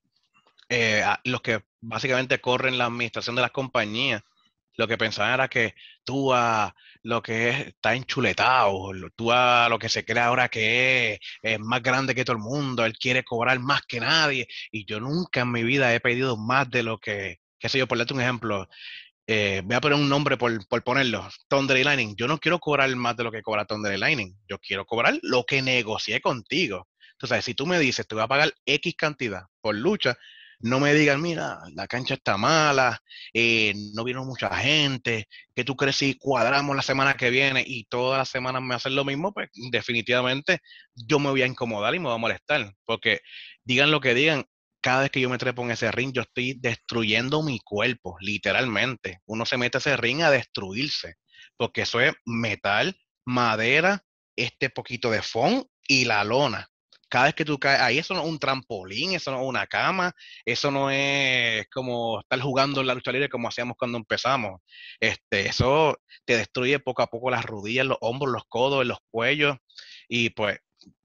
eh, 0.70 1.04
los 1.24 1.42
que 1.42 1.62
básicamente 1.82 2.40
corren 2.40 2.78
la 2.78 2.86
administración 2.86 3.36
de 3.36 3.42
las 3.42 3.50
compañías, 3.50 4.22
lo 4.78 4.88
que 4.88 4.96
pensaban 4.96 5.34
era 5.34 5.48
que 5.48 5.74
tú 6.02 6.32
a 6.32 6.74
lo 7.02 7.20
que 7.20 7.50
es, 7.50 7.66
está 7.66 7.94
enchuletado, 7.94 8.90
tú 9.14 9.30
a 9.30 9.68
lo 9.68 9.78
que 9.78 9.90
se 9.90 10.06
cree 10.06 10.22
ahora 10.22 10.48
que 10.48 11.12
es, 11.12 11.20
es, 11.42 11.60
más 11.60 11.82
grande 11.82 12.14
que 12.14 12.24
todo 12.24 12.36
el 12.36 12.42
mundo, 12.42 12.86
él 12.86 12.96
quiere 12.96 13.22
cobrar 13.22 13.58
más 13.58 13.82
que 13.82 14.00
nadie, 14.00 14.48
y 14.72 14.86
yo 14.86 14.98
nunca 14.98 15.42
en 15.42 15.52
mi 15.52 15.62
vida 15.62 15.94
he 15.94 16.00
pedido 16.00 16.38
más 16.38 16.70
de 16.70 16.84
lo 16.84 16.96
que, 16.96 17.40
qué 17.58 17.68
sé 17.68 17.78
yo, 17.78 17.86
por 17.86 17.98
darte 17.98 18.14
un 18.14 18.22
ejemplo, 18.22 18.66
eh, 19.26 19.62
voy 19.64 19.76
a 19.76 19.80
poner 19.80 19.98
un 19.98 20.08
nombre 20.08 20.36
por, 20.36 20.66
por 20.66 20.82
ponerlo, 20.82 21.28
Thunder 21.48 21.84
Lightning, 21.84 22.14
yo 22.16 22.26
no 22.26 22.38
quiero 22.38 22.58
cobrar 22.58 22.94
más 22.96 23.16
de 23.16 23.24
lo 23.24 23.32
que 23.32 23.42
cobra 23.42 23.64
Thunder 23.64 23.98
Lightning, 23.98 24.34
yo 24.48 24.58
quiero 24.58 24.84
cobrar 24.84 25.18
lo 25.22 25.44
que 25.44 25.62
negocié 25.62 26.20
contigo. 26.20 26.88
Entonces, 27.12 27.44
si 27.44 27.54
tú 27.54 27.66
me 27.66 27.78
dices, 27.78 28.06
te 28.06 28.14
voy 28.14 28.24
a 28.24 28.28
pagar 28.28 28.52
X 28.64 28.94
cantidad 28.96 29.42
por 29.60 29.74
lucha, 29.74 30.16
no 30.60 30.78
me 30.78 30.92
digan, 30.92 31.22
mira, 31.22 31.58
la 31.74 31.86
cancha 31.86 32.14
está 32.14 32.36
mala, 32.36 33.00
eh, 33.32 33.72
no 33.94 34.04
vino 34.04 34.24
mucha 34.24 34.54
gente, 34.56 35.26
que 35.54 35.64
tú 35.64 35.74
crees 35.74 35.96
si 35.96 36.18
cuadramos 36.18 36.76
la 36.76 36.82
semana 36.82 37.14
que 37.14 37.30
viene 37.30 37.64
y 37.66 37.84
todas 37.84 38.18
las 38.18 38.28
semanas 38.28 38.62
me 38.62 38.74
hacen 38.74 38.94
lo 38.94 39.04
mismo, 39.04 39.32
pues 39.32 39.48
definitivamente 39.70 40.60
yo 40.94 41.18
me 41.18 41.30
voy 41.30 41.42
a 41.42 41.46
incomodar 41.46 41.94
y 41.94 41.98
me 41.98 42.06
voy 42.06 42.14
a 42.14 42.18
molestar, 42.18 42.74
porque 42.84 43.20
digan 43.64 43.90
lo 43.90 44.00
que 44.00 44.14
digan, 44.14 44.44
cada 44.80 45.02
vez 45.02 45.10
que 45.10 45.20
yo 45.20 45.28
me 45.30 45.38
trepo 45.38 45.62
en 45.62 45.70
ese 45.72 45.90
ring, 45.92 46.12
yo 46.12 46.22
estoy 46.22 46.54
destruyendo 46.58 47.42
mi 47.42 47.60
cuerpo, 47.60 48.16
literalmente. 48.20 49.20
Uno 49.26 49.46
se 49.46 49.56
mete 49.56 49.78
a 49.78 49.80
ese 49.80 49.96
ring 49.96 50.22
a 50.22 50.30
destruirse, 50.30 51.16
porque 51.56 51.82
eso 51.82 52.00
es 52.00 52.12
metal, 52.24 52.96
madera, 53.26 54.02
este 54.36 54.70
poquito 54.70 55.10
de 55.10 55.22
foam 55.22 55.64
y 55.86 56.04
la 56.04 56.24
lona 56.24 56.70
cada 57.10 57.24
vez 57.26 57.34
que 57.34 57.44
tú 57.44 57.58
caes 57.58 57.80
ahí, 57.80 57.98
eso 57.98 58.14
no 58.14 58.22
es 58.22 58.28
un 58.28 58.38
trampolín, 58.38 59.12
eso 59.12 59.32
no 59.32 59.40
es 59.40 59.46
una 59.46 59.66
cama, 59.66 60.12
eso 60.44 60.70
no 60.70 60.90
es 60.90 61.66
como 61.68 62.20
estar 62.20 62.40
jugando 62.40 62.80
en 62.80 62.86
la 62.86 62.94
lucha 62.94 63.10
libre 63.10 63.28
como 63.28 63.48
hacíamos 63.48 63.76
cuando 63.76 63.98
empezamos. 63.98 64.60
Este, 65.00 65.48
eso 65.48 65.98
te 66.24 66.36
destruye 66.36 66.78
poco 66.78 67.02
a 67.02 67.08
poco 67.08 67.30
las 67.30 67.44
rodillas, 67.44 67.84
los 67.84 67.98
hombros, 68.00 68.32
los 68.32 68.44
codos, 68.48 68.86
los 68.86 68.98
cuellos. 69.10 69.56
Y 70.08 70.30
pues, 70.30 70.58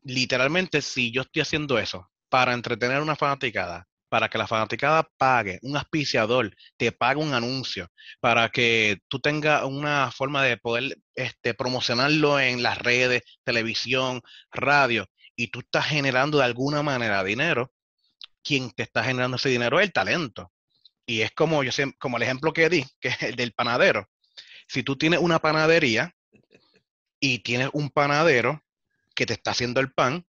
literalmente, 0.04 0.84
si 0.84 1.12
yo 1.12 1.24
estoy 1.24 1.42
haciendo 1.42 1.80
eso 1.80 2.08
para 2.36 2.52
entretener 2.52 2.98
a 2.98 3.02
una 3.02 3.16
fanaticada, 3.16 3.88
para 4.10 4.28
que 4.28 4.38
la 4.38 4.46
fanaticada 4.46 5.10
pague, 5.18 5.58
un 5.62 5.78
auspiciador 5.78 6.54
te 6.76 6.92
pague 6.92 7.22
un 7.22 7.34
anuncio, 7.34 7.88
para 8.20 8.50
que 8.50 8.98
tú 9.08 9.22
tengas 9.22 9.64
una 9.64 10.12
forma 10.12 10.44
de 10.44 10.58
poder 10.58 10.98
este, 11.14 11.54
promocionarlo 11.54 12.38
en 12.38 12.62
las 12.62 12.78
redes, 12.78 13.24
televisión, 13.46 14.22
radio, 14.52 15.08
y 15.38 15.48
tú 15.48 15.62
estás 15.62 15.86
generando 15.86 16.40
de 16.40 16.44
alguna 16.44 16.84
manera 16.84 17.24
dinero, 17.24 17.72
quien 18.44 18.70
te 18.72 18.84
está 18.84 19.02
generando 19.02 19.38
ese 19.38 19.48
dinero 19.48 19.80
es 19.80 19.86
el 19.86 19.94
talento. 19.94 20.52
Y 21.06 21.22
es 21.22 21.32
como 21.32 21.64
yo 21.64 21.72
sé, 21.72 21.94
como 22.00 22.18
el 22.18 22.24
ejemplo 22.24 22.52
que 22.52 22.68
di, 22.68 22.86
que 23.00 23.08
es 23.08 23.22
el 23.24 23.38
del 23.38 23.54
panadero. 23.54 24.10
Si 24.68 24.84
tú 24.84 24.98
tienes 24.98 25.22
una 25.22 25.40
panadería 25.40 26.14
y 27.18 27.40
tienes 27.40 27.70
un 27.72 27.90
panadero 27.92 28.62
que 29.16 29.26
te 29.26 29.32
está 29.32 29.52
haciendo 29.52 29.80
el 29.80 29.94
pan, 29.94 30.26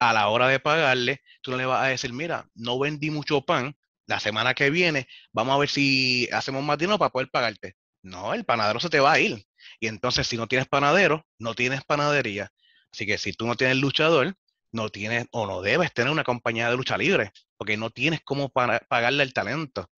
a 0.00 0.12
la 0.12 0.28
hora 0.28 0.48
de 0.48 0.58
pagarle, 0.58 1.22
tú 1.42 1.52
no 1.52 1.56
le 1.56 1.66
vas 1.66 1.84
a 1.84 1.88
decir, 1.88 2.12
mira, 2.12 2.48
no 2.54 2.78
vendí 2.78 3.10
mucho 3.10 3.42
pan, 3.42 3.76
la 4.06 4.18
semana 4.18 4.54
que 4.54 4.70
viene 4.70 5.06
vamos 5.32 5.54
a 5.54 5.58
ver 5.58 5.68
si 5.68 6.28
hacemos 6.32 6.64
más 6.64 6.78
dinero 6.78 6.98
para 6.98 7.12
poder 7.12 7.30
pagarte. 7.30 7.76
No, 8.02 8.34
el 8.34 8.44
panadero 8.44 8.80
se 8.80 8.88
te 8.90 8.98
va 8.98 9.12
a 9.12 9.20
ir. 9.20 9.44
Y 9.78 9.86
entonces, 9.86 10.26
si 10.26 10.36
no 10.36 10.48
tienes 10.48 10.66
panadero, 10.66 11.26
no 11.38 11.54
tienes 11.54 11.84
panadería. 11.84 12.50
Así 12.92 13.06
que 13.06 13.18
si 13.18 13.32
tú 13.32 13.46
no 13.46 13.56
tienes 13.56 13.76
luchador, 13.76 14.34
no 14.72 14.88
tienes 14.88 15.26
o 15.32 15.46
no 15.46 15.62
debes 15.62 15.92
tener 15.92 16.10
una 16.10 16.24
compañía 16.24 16.70
de 16.70 16.76
lucha 16.76 16.96
libre, 16.96 17.30
porque 17.56 17.76
no 17.76 17.90
tienes 17.90 18.20
cómo 18.24 18.48
pagarle 18.48 19.22
el 19.22 19.32
talento. 19.32 19.88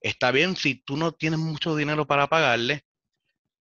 Está 0.00 0.30
bien 0.30 0.56
si 0.56 0.74
tú 0.74 0.96
no 0.96 1.12
tienes 1.12 1.38
mucho 1.38 1.76
dinero 1.76 2.06
para 2.06 2.26
pagarle, 2.26 2.84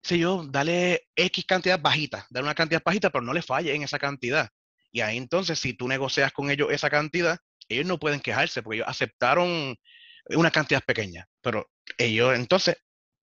sé 0.03 0.19
yo, 0.19 0.45
dale 0.47 1.07
X 1.15 1.45
cantidad 1.45 1.79
bajita, 1.79 2.27
dale 2.29 2.45
una 2.45 2.55
cantidad 2.55 2.81
bajita, 2.83 3.09
pero 3.09 3.23
no 3.23 3.33
le 3.33 3.41
falle 3.41 3.73
en 3.73 3.83
esa 3.83 3.97
cantidad. 3.97 4.49
Y 4.91 5.01
ahí 5.01 5.17
entonces, 5.17 5.59
si 5.59 5.73
tú 5.73 5.87
negocias 5.87 6.31
con 6.31 6.49
ellos 6.49 6.71
esa 6.71 6.89
cantidad, 6.89 7.37
ellos 7.67 7.85
no 7.85 7.99
pueden 7.99 8.19
quejarse, 8.19 8.63
porque 8.63 8.77
ellos 8.77 8.89
aceptaron 8.89 9.75
una 10.29 10.51
cantidad 10.51 10.83
pequeña, 10.83 11.27
pero 11.41 11.69
ellos 11.97 12.35
entonces 12.35 12.77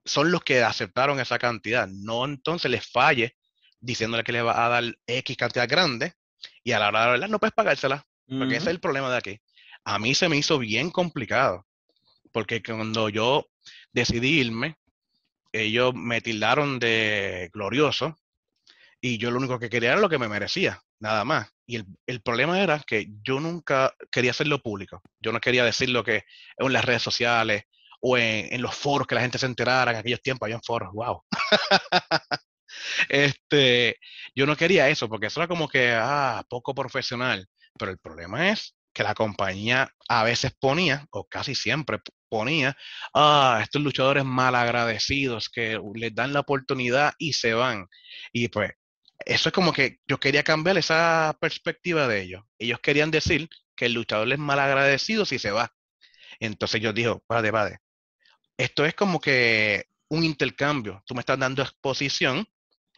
son 0.04 0.30
los 0.30 0.42
que 0.42 0.62
aceptaron 0.62 1.20
esa 1.20 1.38
cantidad, 1.38 1.88
no 1.88 2.24
entonces 2.24 2.70
les 2.70 2.88
falle 2.88 3.36
diciéndole 3.80 4.24
que 4.24 4.32
le 4.32 4.42
va 4.42 4.64
a 4.64 4.68
dar 4.68 4.84
X 5.06 5.36
cantidad 5.36 5.68
grande 5.68 6.14
y 6.62 6.72
a 6.72 6.78
la 6.78 6.88
hora 6.88 7.04
de 7.04 7.10
verdad 7.12 7.28
no 7.28 7.38
puedes 7.38 7.54
pagársela, 7.54 8.06
porque 8.26 8.56
ese 8.56 8.66
es 8.66 8.70
el 8.70 8.80
problema 8.80 9.10
de 9.10 9.16
aquí. 9.16 9.40
A 9.84 9.98
mí 9.98 10.14
se 10.14 10.28
me 10.28 10.36
hizo 10.36 10.58
bien 10.58 10.90
complicado, 10.90 11.66
porque 12.32 12.62
cuando 12.62 13.08
yo 13.08 13.48
decidí 13.92 14.40
irme, 14.40 14.76
ellos 15.52 15.94
me 15.94 16.20
tildaron 16.20 16.78
de 16.78 17.50
glorioso 17.52 18.18
y 19.00 19.18
yo 19.18 19.30
lo 19.30 19.38
único 19.38 19.58
que 19.58 19.70
quería 19.70 19.92
era 19.92 20.00
lo 20.00 20.08
que 20.08 20.18
me 20.18 20.28
merecía, 20.28 20.80
nada 20.98 21.24
más. 21.24 21.55
Y 21.66 21.82
el, 22.06 22.22
problema 22.22 22.62
era 22.62 22.78
que 22.86 23.08
yo 23.22 23.40
nunca 23.40 23.92
quería 24.10 24.30
hacerlo 24.30 24.62
público. 24.62 25.02
Yo 25.20 25.32
no 25.32 25.40
quería 25.40 25.64
decir 25.64 25.90
lo 25.90 26.04
que 26.04 26.24
en 26.58 26.72
las 26.72 26.84
redes 26.84 27.02
sociales 27.02 27.64
o 28.00 28.16
en, 28.16 28.62
los 28.62 28.74
foros 28.74 29.06
que 29.06 29.16
la 29.16 29.20
gente 29.22 29.38
se 29.38 29.46
enterara. 29.46 29.90
En 29.90 29.98
aquellos 29.98 30.22
tiempos 30.22 30.46
había 30.46 30.60
foros, 30.64 30.90
wow. 30.92 31.22
este, 33.08 33.96
yo 34.34 34.46
no 34.46 34.56
quería 34.56 34.88
eso 34.88 35.08
porque 35.08 35.26
eso 35.26 35.40
era 35.40 35.48
como 35.48 35.68
que, 35.68 35.92
ah, 35.92 36.44
poco 36.48 36.74
profesional. 36.74 37.46
Pero 37.78 37.90
el 37.90 37.98
problema 37.98 38.50
es 38.50 38.76
que 38.94 39.02
la 39.02 39.14
compañía 39.14 39.90
a 40.08 40.24
veces 40.24 40.52
ponía, 40.58 41.06
o 41.10 41.26
casi 41.28 41.54
siempre 41.54 41.98
ponía, 42.28 42.76
ah, 43.14 43.60
estos 43.62 43.82
luchadores 43.82 44.24
mal 44.24 44.54
agradecidos 44.54 45.48
que 45.50 45.78
les 45.94 46.14
dan 46.14 46.32
la 46.32 46.40
oportunidad 46.40 47.12
y 47.18 47.34
se 47.34 47.54
van. 47.54 47.86
Y 48.32 48.48
pues, 48.48 48.70
eso 49.24 49.48
es 49.48 49.52
como 49.52 49.72
que 49.72 49.98
yo 50.06 50.18
quería 50.18 50.42
cambiar 50.42 50.76
esa 50.78 51.36
perspectiva 51.40 52.06
de 52.08 52.22
ellos. 52.22 52.44
Ellos 52.58 52.80
querían 52.80 53.10
decir 53.10 53.48
que 53.74 53.86
el 53.86 53.92
luchador 53.92 54.30
es 54.32 54.38
mal 54.38 54.58
agradecido 54.58 55.24
si 55.24 55.38
se 55.38 55.50
va. 55.50 55.72
Entonces 56.40 56.80
yo 56.80 56.92
dije, 56.92 57.14
padre, 57.26 57.52
padre, 57.52 57.78
esto 58.56 58.84
es 58.84 58.94
como 58.94 59.20
que 59.20 59.86
un 60.08 60.24
intercambio. 60.24 61.02
Tú 61.06 61.14
me 61.14 61.20
estás 61.20 61.38
dando 61.38 61.62
exposición 61.62 62.46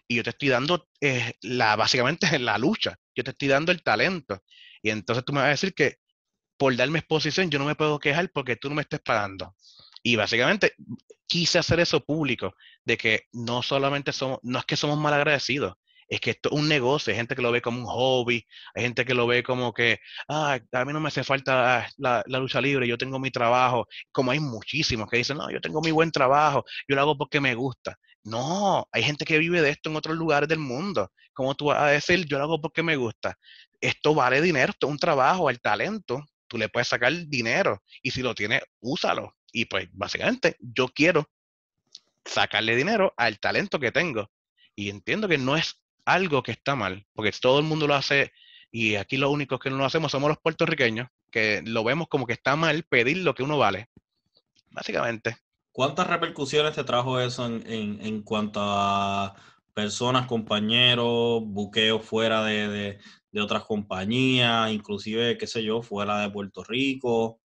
y 0.06 0.16
yo 0.16 0.22
te 0.22 0.30
estoy 0.30 0.48
dando 0.48 0.88
eh, 1.00 1.34
la, 1.42 1.76
básicamente 1.76 2.26
la 2.38 2.58
lucha, 2.58 2.96
yo 3.14 3.24
te 3.24 3.30
estoy 3.30 3.48
dando 3.48 3.72
el 3.72 3.82
talento. 3.82 4.42
Y 4.82 4.90
entonces 4.90 5.24
tú 5.24 5.32
me 5.32 5.40
vas 5.40 5.48
a 5.48 5.50
decir 5.50 5.74
que 5.74 5.96
por 6.56 6.74
darme 6.76 6.98
exposición 7.00 7.50
yo 7.50 7.58
no 7.58 7.64
me 7.64 7.76
puedo 7.76 7.98
quejar 7.98 8.30
porque 8.32 8.56
tú 8.56 8.68
no 8.68 8.74
me 8.74 8.82
estés 8.82 9.00
pagando. 9.00 9.54
Y 10.02 10.16
básicamente 10.16 10.74
quise 11.26 11.58
hacer 11.58 11.80
eso 11.80 12.04
público, 12.04 12.54
de 12.84 12.96
que 12.96 13.26
no 13.32 13.62
solamente 13.62 14.12
somos, 14.12 14.38
no 14.42 14.58
es 14.58 14.64
que 14.64 14.76
somos 14.76 14.98
mal 14.98 15.12
agradecidos, 15.12 15.74
es 16.09 16.20
que 16.20 16.30
esto 16.30 16.50
es 16.50 16.59
un 16.59 16.68
negocio, 16.68 17.12
hay 17.12 17.16
gente 17.16 17.34
que 17.34 17.42
lo 17.42 17.52
ve 17.52 17.61
como 17.62 17.80
un 17.80 17.86
hobby, 17.86 18.46
hay 18.74 18.82
gente 18.82 19.04
que 19.04 19.14
lo 19.14 19.26
ve 19.26 19.42
como 19.42 19.72
que, 19.72 19.98
ah, 20.28 20.59
a 20.72 20.84
mí 20.84 20.92
no 20.92 21.00
me 21.00 21.09
hace 21.09 21.22
falta 21.24 21.86
la, 21.98 22.24
la, 22.26 22.38
lucha 22.38 22.61
libre, 22.61 22.88
yo 22.88 22.98
tengo 22.98 23.18
mi 23.18 23.30
trabajo, 23.30 23.86
como 24.12 24.30
hay 24.30 24.40
muchísimos 24.40 25.09
que 25.09 25.18
dicen, 25.18 25.36
no, 25.36 25.50
yo 25.50 25.61
tengo 25.61 25.80
mi 25.80 25.90
buen 25.90 26.11
trabajo, 26.11 26.64
yo 26.88 26.96
lo 26.96 27.02
hago 27.02 27.18
porque 27.18 27.40
me 27.40 27.54
gusta. 27.54 27.98
No, 28.24 28.86
hay 28.92 29.02
gente 29.02 29.24
que 29.24 29.38
vive 29.38 29.62
de 29.62 29.70
esto 29.70 29.90
en 29.90 29.96
otros 29.96 30.16
lugares 30.16 30.48
del 30.48 30.59
mundo. 30.59 31.11
¿Cómo 31.32 31.54
tú 31.54 31.66
vas 31.66 31.80
a 31.80 31.86
decir, 31.86 32.26
yo 32.26 32.38
lo 32.38 32.44
hago 32.44 32.61
porque 32.61 32.82
me 32.82 32.96
gusta? 32.96 33.38
Esto 33.80 34.14
vale 34.14 34.42
dinero, 34.42 34.72
esto 34.72 34.86
es 34.86 34.92
un 34.92 34.98
trabajo, 34.98 35.48
el 35.50 35.61
talento, 35.61 36.24
tú 36.48 36.59
le 36.59 36.68
puedes 36.68 36.88
sacar 36.88 37.12
dinero 37.26 37.82
y 38.02 38.11
si 38.11 38.22
lo 38.22 38.34
tienes, 38.34 38.62
úsalo. 38.80 39.34
Y 39.52 39.66
pues 39.66 39.88
básicamente 39.92 40.56
yo 40.59 40.88
quiero 40.88 41.30
sacarle 42.24 42.76
dinero 42.76 43.14
al 43.16 43.38
talento 43.38 43.78
que 43.78 43.92
tengo. 43.92 44.30
Y 44.74 44.90
entiendo 44.90 45.28
que 45.28 45.38
no 45.38 45.56
es 45.56 45.80
algo 46.09 46.42
que 46.42 46.52
está 46.52 46.74
mal, 46.74 47.06
porque 47.12 47.32
todo 47.32 47.59
el 47.59 47.64
mundo 47.64 47.86
lo 47.86 47.94
hace 47.94 48.32
y 48.70 48.96
aquí 48.96 49.16
los 49.16 49.30
únicos 49.30 49.59
que 49.61 49.70
no 49.70 49.76
lo 49.76 49.84
hacemos 49.84 50.12
somos 50.12 50.28
los 50.28 50.38
puertorriqueños, 50.38 51.09
que 51.30 51.62
lo 51.64 51.84
vemos 51.84 52.09
como 52.09 52.26
que 52.26 52.34
está 52.34 52.56
mal 52.56 52.84
pedir 52.84 53.18
lo 53.18 53.34
que 53.34 53.42
uno 53.42 53.59
vale. 53.59 53.88
Básicamente. 54.70 55.36
¿Cuántas 55.72 56.06
repercusiones 56.06 56.74
te 56.74 56.84
trajo 56.84 57.20
eso 57.20 57.46
en, 57.46 58.22
cuanto 58.22 58.61
a 58.61 59.34
personas, 59.72 60.26
compañeros, 60.26 61.42
buqueos 61.44 62.04
fuera 62.04 62.44
de, 62.44 62.98
otras 63.40 63.64
compañías, 63.64 64.72
inclusive, 64.72 65.38
qué 65.38 65.46
sé 65.46 65.62
yo, 65.62 65.82
fuera 65.82 66.20
de 66.20 66.30
Puerto 66.30 66.64
Rico? 66.64 67.40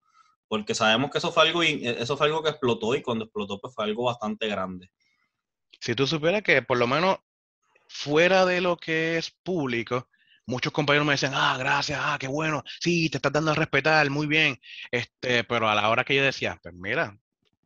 Porque 0.48 0.74
sabemos 0.74 1.12
que 1.12 1.20
eso 1.20 1.32
fue 1.32 1.44
algo, 1.44 1.64
eso 1.64 2.18
fue 2.18 2.28
algo 2.28 2.44
que 2.44 2.50
explotó 2.50 2.96
y 2.96 3.02
cuando 3.02 3.26
explotó 3.26 3.60
pues 3.60 3.74
fue 3.74 3.86
algo 3.86 4.06
bastante 4.06 4.48
grande. 4.48 4.90
Si 5.80 5.96
tú 5.96 6.08
supieras 6.08 6.42
que 6.42 6.62
por 6.62 6.78
lo 6.78 6.88
menos 6.88 7.18
fuera 7.88 8.46
de 8.46 8.62
lo 8.62 8.78
que 8.78 9.18
es 9.18 9.32
público, 9.44 10.10
muchos 10.46 10.74
compañeros 10.74 11.06
me 11.08 11.14
decían, 11.14 11.34
ah, 11.36 11.56
gracias, 11.58 12.00
ah, 12.02 12.18
qué 12.20 12.28
bueno, 12.28 12.64
sí, 12.80 13.10
te 13.10 13.18
estás 13.18 13.32
dando 13.32 13.52
a 13.52 13.56
respetar, 13.56 14.10
muy 14.10 14.28
bien. 14.28 14.60
Este, 14.92 15.44
pero 15.44 15.70
a 15.70 15.76
la 15.76 15.90
hora 15.90 16.04
que 16.04 16.16
yo 16.16 16.24
decía, 16.24 16.60
pues 16.62 16.74
mira, 16.76 17.18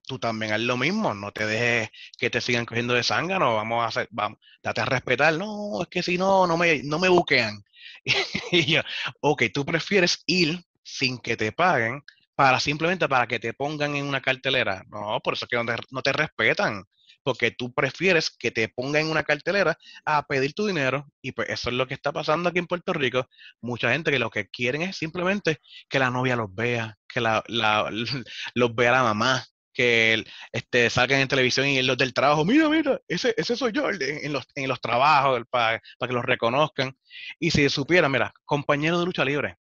tú 0.07 0.19
también 0.19 0.53
haz 0.53 0.61
lo 0.61 0.77
mismo, 0.77 1.13
no 1.13 1.31
te 1.31 1.45
dejes 1.45 1.89
que 2.17 2.29
te 2.29 2.41
sigan 2.41 2.65
cogiendo 2.65 2.93
de 2.93 3.03
sangre, 3.03 3.39
no 3.39 3.55
vamos 3.55 3.83
a 3.83 3.87
hacer, 3.87 4.07
vamos, 4.11 4.39
date 4.63 4.81
a 4.81 4.85
respetar, 4.85 5.33
no, 5.33 5.81
es 5.81 5.87
que 5.89 6.03
si 6.03 6.17
no, 6.17 6.47
no 6.47 6.57
me, 6.57 6.81
no 6.83 6.99
me 6.99 7.09
buquean. 7.09 7.63
y 8.51 8.65
yo, 8.65 8.81
ok, 9.21 9.43
tú 9.53 9.65
prefieres 9.65 10.23
ir 10.25 10.63
sin 10.83 11.17
que 11.19 11.35
te 11.37 11.51
paguen 11.51 12.01
para 12.35 12.59
simplemente 12.59 13.09
para 13.09 13.27
que 13.27 13.39
te 13.39 13.53
pongan 13.53 13.95
en 13.95 14.05
una 14.05 14.21
cartelera. 14.21 14.83
No, 14.89 15.19
por 15.21 15.33
eso 15.33 15.45
es 15.45 15.49
que 15.49 15.57
no 15.57 15.65
te, 15.65 15.75
no 15.91 16.01
te 16.01 16.13
respetan, 16.13 16.83
porque 17.27 17.51
tú 17.51 17.73
prefieres 17.73 18.29
que 18.29 18.51
te 18.51 18.69
pongan 18.69 19.01
en 19.01 19.11
una 19.11 19.23
cartelera 19.23 19.77
a 20.05 20.25
pedir 20.25 20.53
tu 20.53 20.65
dinero 20.65 21.05
y 21.21 21.33
pues 21.33 21.49
eso 21.49 21.67
es 21.67 21.75
lo 21.75 21.85
que 21.85 21.93
está 21.93 22.13
pasando 22.13 22.47
aquí 22.47 22.59
en 22.59 22.67
Puerto 22.67 22.93
Rico. 22.93 23.27
Mucha 23.59 23.91
gente 23.91 24.11
que 24.11 24.17
lo 24.17 24.29
que 24.29 24.47
quieren 24.47 24.81
es 24.83 24.95
simplemente 24.95 25.57
que 25.89 25.99
la 25.99 26.09
novia 26.09 26.37
los 26.37 26.55
vea, 26.55 26.97
que 27.05 27.19
la, 27.19 27.43
la, 27.47 27.91
los 28.55 28.75
vea 28.75 28.93
la 28.93 29.03
mamá, 29.03 29.43
que 29.73 30.23
este, 30.53 30.89
salgan 30.89 31.19
en 31.19 31.27
televisión 31.27 31.67
y 31.67 31.81
los 31.81 31.97
del 31.97 32.13
trabajo, 32.13 32.45
mira, 32.45 32.69
mira, 32.69 33.01
ese, 33.09 33.33
ese 33.35 33.57
soy 33.57 33.73
yo 33.73 33.89
en 33.89 34.31
los, 34.31 34.45
en 34.55 34.69
los 34.69 34.79
trabajos, 34.79 35.41
para, 35.49 35.81
que 35.81 36.13
los 36.13 36.23
reconozcan. 36.23 36.97
Y 37.41 37.51
si 37.51 37.67
supieran, 37.67 38.13
mira, 38.13 38.33
compañeros 38.45 39.01
de 39.01 39.05
lucha 39.05 39.25
libre, 39.25 39.57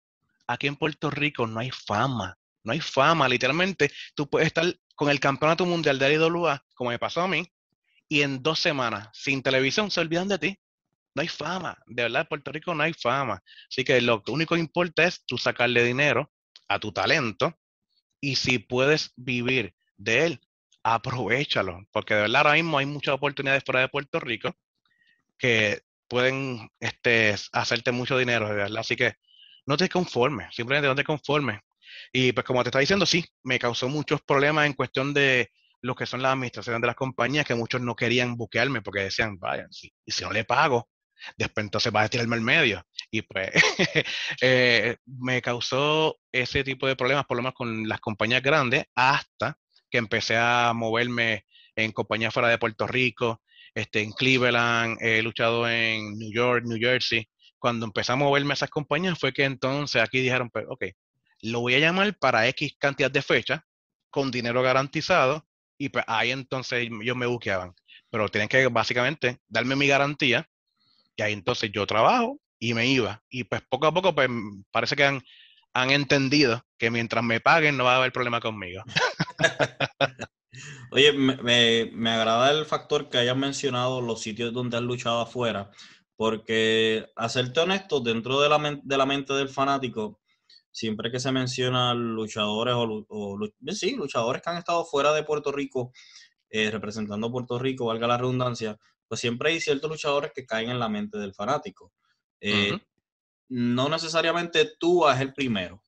aquí 0.47 0.67
en 0.67 0.77
Puerto 0.77 1.09
Rico 1.09 1.45
no 1.47 1.59
hay 1.59 1.71
fama, 1.71 2.37
no 2.63 2.71
hay 2.71 2.79
fama, 2.79 3.27
literalmente 3.27 3.91
tú 4.15 4.29
puedes 4.29 4.47
estar 4.47 4.73
con 4.95 5.09
el 5.09 5.19
campeonato 5.19 5.65
mundial 5.65 5.99
de 5.99 6.13
IWA, 6.13 6.65
como 6.73 6.89
me 6.89 6.97
pasó 6.97 7.21
a 7.21 7.27
mí, 7.27 7.45
y 8.09 8.21
en 8.21 8.41
dos 8.41 8.59
semanas, 8.59 9.09
sin 9.13 9.41
televisión, 9.41 9.91
se 9.91 9.99
olvidan 10.01 10.27
de 10.27 10.39
ti. 10.39 10.59
No 11.15 11.21
hay 11.21 11.27
fama, 11.27 11.77
de 11.87 12.03
verdad, 12.03 12.21
en 12.21 12.27
Puerto 12.27 12.51
Rico 12.51 12.75
no 12.75 12.83
hay 12.83 12.93
fama. 12.93 13.41
Así 13.69 13.83
que 13.83 13.99
lo 14.01 14.23
único 14.27 14.55
que 14.55 14.61
importa 14.61 15.03
es 15.03 15.25
tú 15.25 15.37
sacarle 15.37 15.83
dinero 15.83 16.31
a 16.67 16.79
tu 16.79 16.91
talento 16.91 17.57
y 18.21 18.35
si 18.35 18.59
puedes 18.59 19.13
vivir 19.15 19.73
de 19.97 20.25
él, 20.25 20.41
aprovechalo, 20.83 21.85
porque 21.91 22.13
de 22.13 22.21
verdad 22.21 22.37
ahora 22.37 22.53
mismo 22.53 22.77
hay 22.77 22.85
muchas 22.85 23.15
oportunidades 23.15 23.63
fuera 23.63 23.81
de 23.81 23.89
Puerto 23.89 24.19
Rico 24.19 24.55
que 25.37 25.81
pueden 26.07 26.69
este, 26.79 27.35
hacerte 27.51 27.91
mucho 27.91 28.17
dinero, 28.17 28.47
de 28.47 28.55
verdad. 28.55 28.79
Así 28.79 28.95
que 28.95 29.15
no 29.65 29.75
te 29.75 29.89
conformes, 29.89 30.55
simplemente 30.55 30.87
no 30.87 30.95
te 30.95 31.03
conformes. 31.03 31.59
Y 32.13 32.31
pues 32.31 32.45
como 32.45 32.63
te 32.63 32.69
estaba 32.69 32.81
diciendo, 32.81 33.05
sí, 33.05 33.25
me 33.43 33.59
causó 33.59 33.89
muchos 33.89 34.21
problemas 34.21 34.65
en 34.65 34.73
cuestión 34.73 35.13
de 35.13 35.51
lo 35.81 35.95
que 35.95 36.05
son 36.05 36.21
las 36.21 36.33
administraciones 36.33 36.81
de 36.81 36.87
las 36.87 36.95
compañías, 36.95 37.45
que 37.45 37.55
muchos 37.55 37.81
no 37.81 37.95
querían 37.95 38.35
buquearme 38.35 38.81
porque 38.81 39.01
decían, 39.01 39.37
vaya, 39.37 39.67
si, 39.71 39.91
y 40.05 40.11
si 40.11 40.23
no 40.23 40.31
le 40.31 40.43
pago, 40.43 40.89
después 41.37 41.65
entonces 41.65 41.93
va 41.93 42.03
a 42.03 42.09
tirarme 42.09 42.35
al 42.35 42.41
medio. 42.41 42.83
Y 43.11 43.21
pues 43.21 43.51
eh, 44.41 44.97
me 45.05 45.41
causó 45.41 46.17
ese 46.31 46.63
tipo 46.63 46.87
de 46.87 46.95
problemas, 46.95 47.25
por 47.25 47.37
lo 47.37 47.43
menos 47.43 47.55
con 47.55 47.87
las 47.87 47.99
compañías 47.99 48.41
grandes, 48.41 48.85
hasta 48.95 49.57
que 49.89 49.97
empecé 49.97 50.35
a 50.37 50.73
moverme 50.75 51.45
en 51.75 51.91
compañías 51.91 52.33
fuera 52.33 52.49
de 52.49 52.57
Puerto 52.57 52.87
Rico, 52.87 53.41
este, 53.73 54.01
en 54.01 54.11
Cleveland, 54.11 54.97
he 55.01 55.21
luchado 55.21 55.69
en 55.69 56.17
New 56.17 56.31
York, 56.33 56.65
New 56.65 56.79
Jersey. 56.79 57.29
Cuando 57.59 57.85
empecé 57.85 58.11
a 58.11 58.15
moverme 58.15 58.53
a 58.53 58.55
esas 58.55 58.69
compañías 58.69 59.19
fue 59.19 59.33
que 59.33 59.43
entonces 59.43 60.01
aquí 60.01 60.19
dijeron, 60.19 60.49
pues, 60.49 60.65
ok, 60.67 60.85
lo 61.41 61.61
voy 61.61 61.75
a 61.75 61.79
llamar 61.79 62.17
para 62.17 62.47
X 62.47 62.75
cantidad 62.79 63.11
de 63.11 63.21
fechas, 63.21 63.61
con 64.09 64.31
dinero 64.31 64.61
garantizado, 64.63 65.45
y 65.77 65.89
pues 65.89 66.05
ahí 66.07 66.31
entonces 66.31 66.89
ellos 66.89 67.15
me 67.15 67.25
buqueaban. 67.25 67.73
Pero 68.09 68.29
tienen 68.29 68.49
que 68.49 68.67
básicamente 68.67 69.39
darme 69.47 69.75
mi 69.75 69.87
garantía, 69.87 70.47
y 71.15 71.21
ahí 71.21 71.33
entonces 71.33 71.71
yo 71.71 71.85
trabajo 71.87 72.39
y 72.59 72.73
me 72.73 72.87
iba. 72.87 73.23
Y 73.29 73.43
pues 73.43 73.61
poco 73.69 73.87
a 73.87 73.93
poco, 73.93 74.13
pues 74.15 74.29
parece 74.71 74.95
que 74.95 75.03
han, 75.03 75.23
han 75.73 75.89
entendido 75.89 76.63
que 76.77 76.91
mientras 76.91 77.23
me 77.23 77.39
paguen 77.39 77.77
no 77.77 77.85
va 77.85 77.95
a 77.95 77.97
haber 77.97 78.11
problema 78.11 78.39
conmigo. 78.39 78.83
Oye, 80.91 81.13
me, 81.13 81.91
me, 81.93 82.09
agrada 82.09 82.51
el 82.51 82.65
factor 82.65 83.09
que 83.09 83.17
hayas 83.17 83.37
mencionado 83.37 84.01
los 84.01 84.21
sitios 84.21 84.53
donde 84.53 84.77
has 84.77 84.83
luchado 84.83 85.21
afuera, 85.21 85.69
porque 86.15 87.05
a 87.15 87.29
serte 87.29 87.59
honesto, 87.59 87.99
dentro 87.99 88.41
de 88.41 88.49
la, 88.49 88.79
de 88.81 88.97
la 88.97 89.05
mente 89.05 89.33
del 89.33 89.49
fanático, 89.49 90.19
siempre 90.77 91.09
que 91.09 91.19
se 91.19 91.31
mencionan 91.31 92.13
luchadores 92.13 92.75
o, 92.77 93.39
sí, 93.73 93.95
luchadores 93.95 94.43
que 94.43 94.49
han 94.51 94.57
estado 94.57 94.85
fuera 94.85 95.11
de 95.11 95.23
Puerto 95.23 95.51
Rico, 95.51 95.91
eh, 96.51 96.69
representando 96.69 97.25
a 97.25 97.31
Puerto 97.31 97.57
Rico, 97.57 97.87
valga 97.87 98.05
la 98.05 98.19
redundancia, 98.19 98.77
pues 99.07 99.19
siempre 99.19 99.49
hay 99.49 99.59
ciertos 99.59 99.89
luchadores 99.89 100.33
que 100.35 100.45
caen 100.45 100.69
en 100.69 100.77
la 100.77 100.87
mente 100.87 101.17
del 101.17 101.33
fanático. 101.33 101.93
Eh, 102.39 102.77
no 103.49 103.89
necesariamente 103.89 104.69
tú 104.79 105.09
es 105.09 105.19
el 105.19 105.33
primero. 105.33 105.81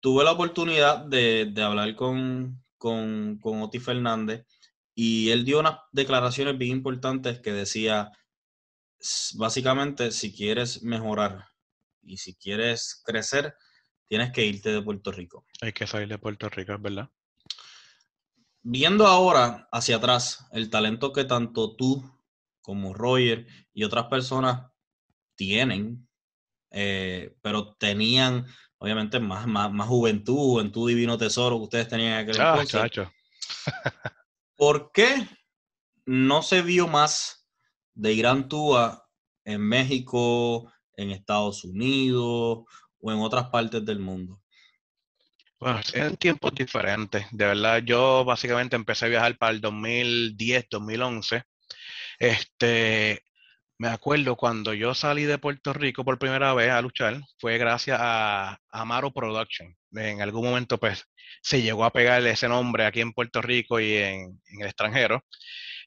Tuve 0.00 0.24
la 0.24 0.32
oportunidad 0.32 1.04
de, 1.04 1.52
hablar 1.62 1.94
con, 1.94 2.60
con, 2.76 3.38
con 3.40 3.62
Oti 3.62 3.78
Fernández 3.78 4.46
y 4.96 5.30
él 5.30 5.44
dio 5.44 5.60
unas 5.60 5.78
declaraciones 5.92 6.58
bien 6.58 6.72
importantes 6.72 7.38
que 7.38 7.52
decía, 7.52 8.10
básicamente, 9.36 10.10
si 10.10 10.34
quieres 10.34 10.82
mejorar 10.82 11.46
y 12.02 12.16
si 12.18 12.34
quieres 12.34 13.02
crecer, 13.04 13.54
tienes 14.08 14.32
que 14.32 14.44
irte 14.44 14.70
de 14.70 14.82
Puerto 14.82 15.12
Rico. 15.12 15.44
Hay 15.60 15.72
que 15.72 15.86
salir 15.86 16.08
de 16.08 16.18
Puerto 16.18 16.48
Rico, 16.48 16.72
es 16.74 16.82
verdad. 16.82 17.10
Viendo 18.62 19.06
ahora 19.06 19.68
hacia 19.72 19.96
atrás 19.96 20.46
el 20.52 20.70
talento 20.70 21.12
que 21.12 21.24
tanto 21.24 21.76
tú 21.76 22.18
como 22.60 22.92
Roger 22.92 23.46
y 23.72 23.84
otras 23.84 24.06
personas 24.06 24.70
tienen, 25.36 26.08
eh, 26.70 27.36
pero 27.40 27.74
tenían 27.76 28.46
obviamente 28.78 29.20
más, 29.20 29.46
más, 29.46 29.88
juventud, 29.88 30.34
juventud 30.34 30.88
divino 30.88 31.18
tesoro 31.18 31.56
que 31.56 31.64
ustedes 31.64 31.88
tenían 31.88 32.12
en 32.12 32.18
aquel 32.18 32.40
ah, 32.40 33.12
¿Por 34.56 34.92
qué 34.92 35.28
no 36.06 36.42
se 36.42 36.62
vio 36.62 36.88
más 36.88 37.48
de 37.94 38.12
Irán 38.12 38.48
Túa 38.48 39.08
en 39.44 39.60
México, 39.60 40.70
en 40.98 41.12
Estados 41.12 41.64
Unidos 41.64 42.64
o 43.00 43.12
en 43.12 43.18
otras 43.20 43.48
partes 43.48 43.84
del 43.84 44.00
mundo? 44.00 44.42
Bueno, 45.60 45.80
en 45.94 46.16
tiempos 46.16 46.54
diferentes. 46.54 47.26
De 47.32 47.46
verdad, 47.46 47.82
yo 47.82 48.24
básicamente 48.24 48.76
empecé 48.76 49.06
a 49.06 49.08
viajar 49.08 49.38
para 49.38 49.52
el 49.52 49.60
2010, 49.60 50.66
2011. 50.70 51.42
Este, 52.18 53.22
me 53.78 53.88
acuerdo 53.88 54.36
cuando 54.36 54.74
yo 54.74 54.94
salí 54.94 55.24
de 55.24 55.38
Puerto 55.38 55.72
Rico 55.72 56.04
por 56.04 56.18
primera 56.18 56.54
vez 56.54 56.70
a 56.70 56.82
luchar, 56.82 57.20
fue 57.38 57.58
gracias 57.58 57.98
a 58.00 58.58
Amaro 58.70 59.12
Production. 59.12 59.74
En 59.92 60.20
algún 60.22 60.44
momento, 60.44 60.78
pues, 60.78 61.04
se 61.42 61.62
llegó 61.62 61.84
a 61.84 61.92
pegar 61.92 62.24
ese 62.26 62.48
nombre 62.48 62.86
aquí 62.86 63.00
en 63.00 63.12
Puerto 63.12 63.42
Rico 63.42 63.80
y 63.80 63.94
en, 63.96 64.40
el 64.60 64.66
extranjero. 64.66 65.24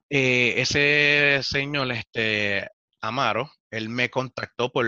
Eh, 0.09 0.55
ese 0.57 1.41
señor, 1.43 1.91
este, 1.91 2.70
Amaro, 3.02 3.52
él 3.72 3.89
me 3.89 4.10
contactó 4.10 4.72
por 4.72 4.86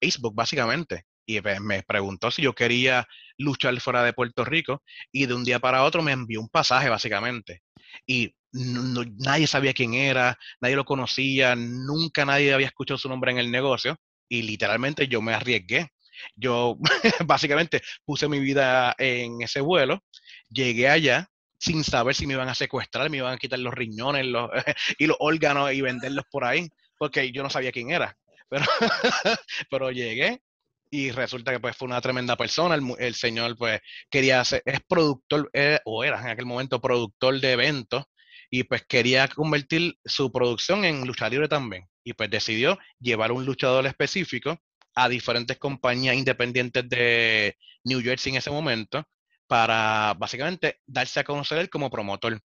Facebook, 0.00 0.34
básicamente, 0.34 1.04
y 1.26 1.40
me 1.40 1.82
preguntó 1.82 2.30
si 2.30 2.42
yo 2.42 2.54
quería 2.54 3.06
luchar 3.38 3.78
fuera 3.80 4.02
de 4.02 4.12
Puerto 4.12 4.44
Rico, 4.44 4.82
y 5.12 5.26
de 5.26 5.34
un 5.34 5.44
día 5.44 5.60
para 5.60 5.84
otro 5.84 6.02
me 6.02 6.12
envió 6.12 6.40
un 6.40 6.48
pasaje, 6.48 6.88
básicamente. 6.88 7.62
Y 8.06 8.34
nadie 8.52 9.46
sabía 9.46 9.72
quién 9.72 9.94
era, 9.94 10.38
nadie 10.60 10.76
lo 10.76 10.84
conocía, 10.84 11.54
nunca 11.56 12.24
nadie 12.24 12.52
había 12.52 12.66
escuchado 12.66 12.98
su 12.98 13.08
nombre 13.08 13.32
en 13.32 13.38
el 13.38 13.50
negocio 13.50 13.96
y 14.28 14.42
literalmente 14.42 15.08
yo 15.08 15.22
me 15.22 15.34
arriesgué. 15.34 15.88
Yo 16.36 16.76
básicamente 17.26 17.80
puse 18.04 18.28
mi 18.28 18.40
vida 18.40 18.94
en 18.98 19.42
ese 19.42 19.60
vuelo, 19.60 20.04
llegué 20.50 20.88
allá 20.88 21.28
sin 21.58 21.84
saber 21.84 22.14
si 22.14 22.26
me 22.26 22.34
iban 22.34 22.48
a 22.48 22.54
secuestrar, 22.54 23.08
me 23.08 23.18
iban 23.18 23.34
a 23.34 23.38
quitar 23.38 23.58
los 23.58 23.72
riñones 23.74 24.26
y 24.98 25.06
los 25.06 25.16
órganos 25.20 25.72
y 25.72 25.80
venderlos 25.80 26.24
por 26.30 26.44
ahí, 26.44 26.68
porque 27.02 27.32
yo 27.32 27.42
no 27.42 27.50
sabía 27.50 27.72
quién 27.72 27.90
era. 27.90 28.16
Pero, 28.48 28.64
pero 29.68 29.90
llegué 29.90 30.40
y 30.88 31.10
resulta 31.10 31.50
que 31.50 31.58
pues 31.58 31.76
fue 31.76 31.86
una 31.86 32.00
tremenda 32.00 32.36
persona. 32.36 32.78
El, 32.96 33.14
señor 33.16 33.58
pues 33.58 33.80
quería 34.08 34.44
ser, 34.44 34.62
es 34.64 34.78
productor, 34.86 35.50
eh, 35.52 35.80
o 35.84 36.04
era 36.04 36.20
en 36.20 36.28
aquel 36.28 36.46
momento 36.46 36.80
productor 36.80 37.40
de 37.40 37.50
eventos 37.50 38.04
y 38.52 38.62
pues 38.62 38.84
quería 38.86 39.26
convertir 39.26 39.96
su 40.04 40.30
producción 40.30 40.84
en 40.84 41.04
lucha 41.04 41.28
libre 41.28 41.48
también. 41.48 41.88
Y 42.04 42.12
pues 42.12 42.30
decidió 42.30 42.78
llevar 43.00 43.32
un 43.32 43.44
luchador 43.44 43.84
específico 43.84 44.56
a 44.94 45.08
diferentes 45.08 45.58
compañías 45.58 46.14
independientes 46.14 46.88
de 46.88 47.56
New 47.82 48.00
Jersey 48.00 48.30
en 48.30 48.38
ese 48.38 48.52
momento 48.52 49.02
para 49.48 50.14
básicamente 50.16 50.78
darse 50.86 51.18
a 51.18 51.24
conocer 51.24 51.58
él 51.58 51.68
como 51.68 51.90
promotor. 51.90 52.40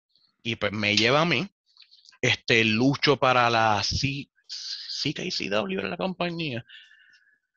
Y 0.42 0.56
pues 0.56 0.72
me 0.72 0.94
lleva 0.94 1.22
a 1.22 1.24
mí, 1.24 1.48
este 2.20 2.64
lucho 2.64 3.16
para 3.16 3.48
la 3.48 3.82
C 3.82 4.28
CKCW, 5.02 5.88
la 5.88 5.96
compañía, 5.96 6.64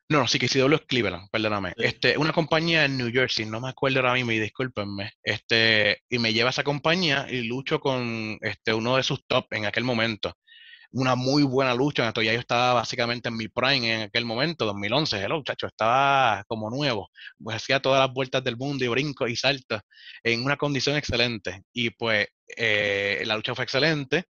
no, 0.08 0.20
no, 0.20 0.28
sí 0.28 0.38
que 0.38 0.48
CW 0.48 0.74
es 0.76 0.82
Cleveland, 0.82 1.28
perdóname. 1.32 1.72
Este, 1.76 2.16
una 2.16 2.32
compañía 2.32 2.84
en 2.84 2.96
New 2.96 3.10
Jersey, 3.12 3.44
no 3.44 3.60
me 3.60 3.70
acuerdo 3.70 3.98
ahora 3.98 4.14
mismo 4.14 4.30
y 4.30 4.38
discúlpenme. 4.38 5.12
Este, 5.22 6.02
y 6.08 6.18
me 6.20 6.32
lleva 6.32 6.50
a 6.50 6.50
esa 6.50 6.62
compañía 6.62 7.26
y 7.28 7.42
lucho 7.42 7.80
con 7.80 8.38
este, 8.40 8.72
uno 8.72 8.96
de 8.96 9.02
sus 9.02 9.26
top 9.26 9.46
en 9.52 9.66
aquel 9.66 9.82
momento. 9.82 10.32
Una 10.92 11.16
muy 11.16 11.42
buena 11.42 11.74
lucha. 11.74 12.12
Ya 12.14 12.32
yo 12.32 12.38
estaba 12.40 12.74
básicamente 12.74 13.28
en 13.28 13.36
mi 13.36 13.48
prime 13.48 13.94
en 13.94 14.00
aquel 14.02 14.24
momento, 14.24 14.64
2011. 14.64 15.24
Hello, 15.24 15.38
muchacho, 15.38 15.66
estaba 15.66 16.44
como 16.46 16.70
nuevo. 16.70 17.10
Pues 17.42 17.56
hacía 17.56 17.80
todas 17.80 18.00
las 18.06 18.14
vueltas 18.14 18.44
del 18.44 18.56
mundo 18.56 18.84
y 18.84 18.88
brinco 18.88 19.26
y 19.26 19.34
salto 19.34 19.80
en 20.22 20.44
una 20.44 20.56
condición 20.56 20.96
excelente. 20.96 21.64
Y 21.72 21.90
pues 21.90 22.28
eh, 22.56 23.24
la 23.26 23.34
lucha 23.36 23.54
fue 23.56 23.64
excelente. 23.64 24.26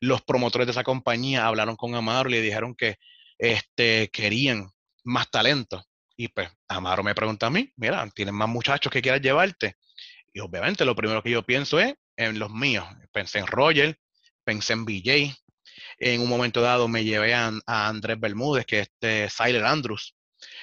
Los 0.00 0.22
promotores 0.22 0.66
de 0.66 0.72
esa 0.72 0.84
compañía 0.84 1.46
hablaron 1.46 1.76
con 1.76 1.94
Amaro 1.94 2.28
y 2.28 2.32
le 2.32 2.42
dijeron 2.42 2.74
que 2.74 2.96
este, 3.38 4.10
querían 4.12 4.70
más 5.04 5.30
talento. 5.30 5.84
Y 6.16 6.28
pues 6.28 6.48
Amaro 6.68 7.02
me 7.02 7.14
pregunta 7.14 7.46
a 7.46 7.50
mí, 7.50 7.72
mira, 7.76 8.08
¿tienes 8.14 8.34
más 8.34 8.48
muchachos 8.48 8.92
que 8.92 9.02
quieras 9.02 9.20
llevarte? 9.20 9.76
Y 10.32 10.40
obviamente 10.40 10.84
lo 10.84 10.94
primero 10.94 11.22
que 11.22 11.30
yo 11.30 11.42
pienso 11.42 11.78
es 11.78 11.94
en 12.16 12.38
los 12.38 12.50
míos. 12.50 12.86
Pensé 13.12 13.38
en 13.38 13.46
Roger, 13.46 13.98
pensé 14.44 14.72
en 14.72 14.84
BJ. 14.84 15.34
En 15.98 16.20
un 16.20 16.28
momento 16.28 16.60
dado 16.60 16.88
me 16.88 17.04
llevé 17.04 17.34
a, 17.34 17.52
Andrés 17.66 18.18
Bermúdez, 18.18 18.66
que 18.66 18.80
es 18.80 18.88
este 18.88 19.28
Siler 19.30 19.64
Andrews. 19.64 20.16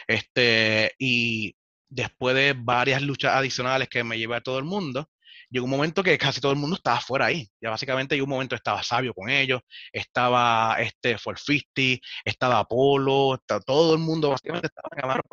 Este, 0.08 0.94
y 1.00 1.56
después 1.90 2.36
de 2.36 2.54
varias 2.58 3.02
luchas 3.02 3.34
adicionales 3.34 3.90
que 3.90 4.04
me 4.04 4.18
llevé 4.18 4.36
a 4.36 4.42
todo 4.42 4.58
el 4.58 4.66
mundo, 4.66 5.10
llegó 5.52 5.66
un 5.66 5.72
momento 5.72 6.02
que 6.04 6.18
casi 6.18 6.42
todo 6.42 6.52
el 6.52 6.58
mundo 6.58 6.78
estaba 6.78 7.00
fuera 7.00 7.26
ahí. 7.28 7.48
Ya 7.62 7.70
básicamente 7.70 8.16
llegó 8.16 8.26
un 8.26 8.32
momento 8.32 8.56
estaba 8.56 8.82
Sabio 8.84 9.14
con 9.14 9.30
ellos, 9.30 9.62
estaba 9.92 10.78
este 10.80 11.18
450, 11.18 12.02
estaba 12.26 12.60
Apolo, 12.60 13.40
todo 13.66 13.94
el 13.94 14.00
mundo 14.00 14.30
básicamente 14.30 14.68
estaba 14.68 14.90
en 14.96 15.04
Amaro 15.04 15.24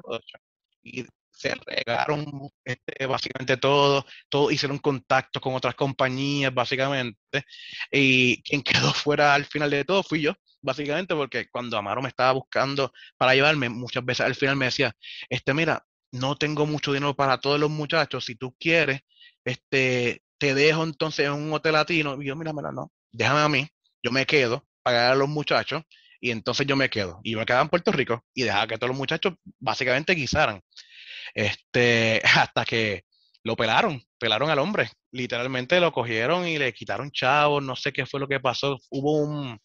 Y 0.83 1.07
se 1.39 1.55
regaron 1.67 2.51
este, 2.65 3.07
básicamente 3.07 3.57
todo, 3.57 4.05
todo 4.29 4.51
hicieron 4.51 4.79
contacto 4.79 5.41
con 5.41 5.55
otras 5.55 5.77
compañías, 5.77 6.53
básicamente, 6.53 7.45
y 7.93 8.43
quien 8.43 8.63
quedó 8.91 8.93
fuera 8.93 9.35
al 9.35 9.45
final 9.47 9.71
de 9.71 9.85
todo 9.85 10.03
fui 10.03 10.23
yo, 10.23 10.35
básicamente, 10.61 11.15
porque 11.15 11.49
cuando 11.51 11.79
Amaro 11.79 12.03
me 12.03 12.09
estaba 12.09 12.33
buscando 12.33 12.93
para 13.17 13.35
llevarme, 13.35 13.69
muchas 13.69 14.05
veces 14.05 14.27
al 14.27 14.35
final 14.35 14.57
me 14.57 14.67
decía, 14.67 14.93
este, 15.29 15.55
mira, 15.55 15.85
no 16.11 16.37
tengo 16.37 16.67
mucho 16.67 16.93
dinero 16.93 17.15
para 17.15 17.39
todos 17.39 17.61
los 17.61 17.71
muchachos, 17.71 18.25
si 18.25 18.35
tú 18.35 18.55
quieres, 18.59 19.01
este, 19.49 20.23
te 20.39 20.55
dejo 20.55 20.85
entonces 20.85 21.27
en 21.27 21.33
un 21.33 21.53
hotel 21.53 21.73
latino, 21.73 22.21
y 22.21 22.27
yo, 22.27 22.37
mira, 22.37 22.53
mira, 22.53 22.73
no, 22.73 22.93
déjame 23.13 23.41
a 23.41 23.49
mí, 23.49 23.69
yo 24.03 24.11
me 24.13 24.27
quedo, 24.27 24.67
pagar 24.83 25.13
a 25.13 25.17
los 25.17 25.29
muchachos, 25.29 25.83
y 26.21 26.31
entonces 26.31 26.67
yo 26.67 26.77
me 26.77 26.91
quedo. 26.91 27.21
Y 27.23 27.37
me 27.37 27.47
quedaba 27.47 27.63
en 27.63 27.69
Puerto 27.69 27.93
Rico 27.93 28.25
y 28.35 28.43
dejaba 28.43 28.67
que 28.67 28.77
todos 28.77 28.89
los 28.89 28.99
muchachos 28.99 29.35
básicamente 29.59 30.15
guisaran. 30.15 30.61
Este, 31.35 32.21
hasta 32.37 32.65
que 32.65 33.05
lo 33.45 33.57
pelaron, 33.57 34.03
pelaron 34.19 34.51
al 34.51 34.59
hombre. 34.59 34.91
Literalmente 35.13 35.81
lo 35.81 35.93
cogieron 35.93 36.47
y 36.47 36.59
le 36.59 36.73
quitaron 36.73 37.11
chavos, 37.11 37.63
no 37.63 37.77
sé 37.77 37.93
qué 37.93 38.07
fue 38.07 38.21
lo 38.21 38.29
que 38.29 38.41
pasó. 38.41 38.79
Hubo 38.91 39.19
un... 39.23 39.59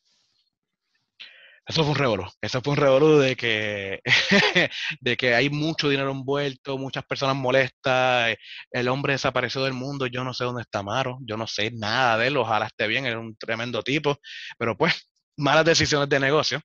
Eso 1.65 1.83
fue 1.83 1.91
un 1.93 1.97
revolú. 1.97 2.25
Eso 2.41 2.61
fue 2.61 2.73
un 2.73 2.77
revolú 2.77 3.19
de 3.19 3.35
que, 3.37 4.01
de 4.99 5.17
que 5.17 5.33
hay 5.33 5.49
mucho 5.49 5.87
dinero 5.87 6.11
envuelto, 6.11 6.77
muchas 6.77 7.05
personas 7.05 7.37
molestas. 7.37 8.35
El 8.71 8.89
hombre 8.89 9.13
desapareció 9.13 9.63
del 9.63 9.73
mundo. 9.73 10.07
Yo 10.07 10.23
no 10.25 10.33
sé 10.33 10.43
dónde 10.43 10.63
está 10.63 10.83
Maro. 10.83 11.19
Yo 11.21 11.37
no 11.37 11.47
sé 11.47 11.71
nada 11.71 12.17
de 12.17 12.27
él. 12.27 12.37
Ojalá 12.37 12.65
esté 12.67 12.87
bien. 12.87 13.05
Era 13.05 13.19
un 13.19 13.35
tremendo 13.37 13.81
tipo. 13.81 14.17
Pero 14.57 14.77
pues, 14.77 15.09
malas 15.37 15.63
decisiones 15.65 16.09
de 16.09 16.19
negocio. 16.19 16.61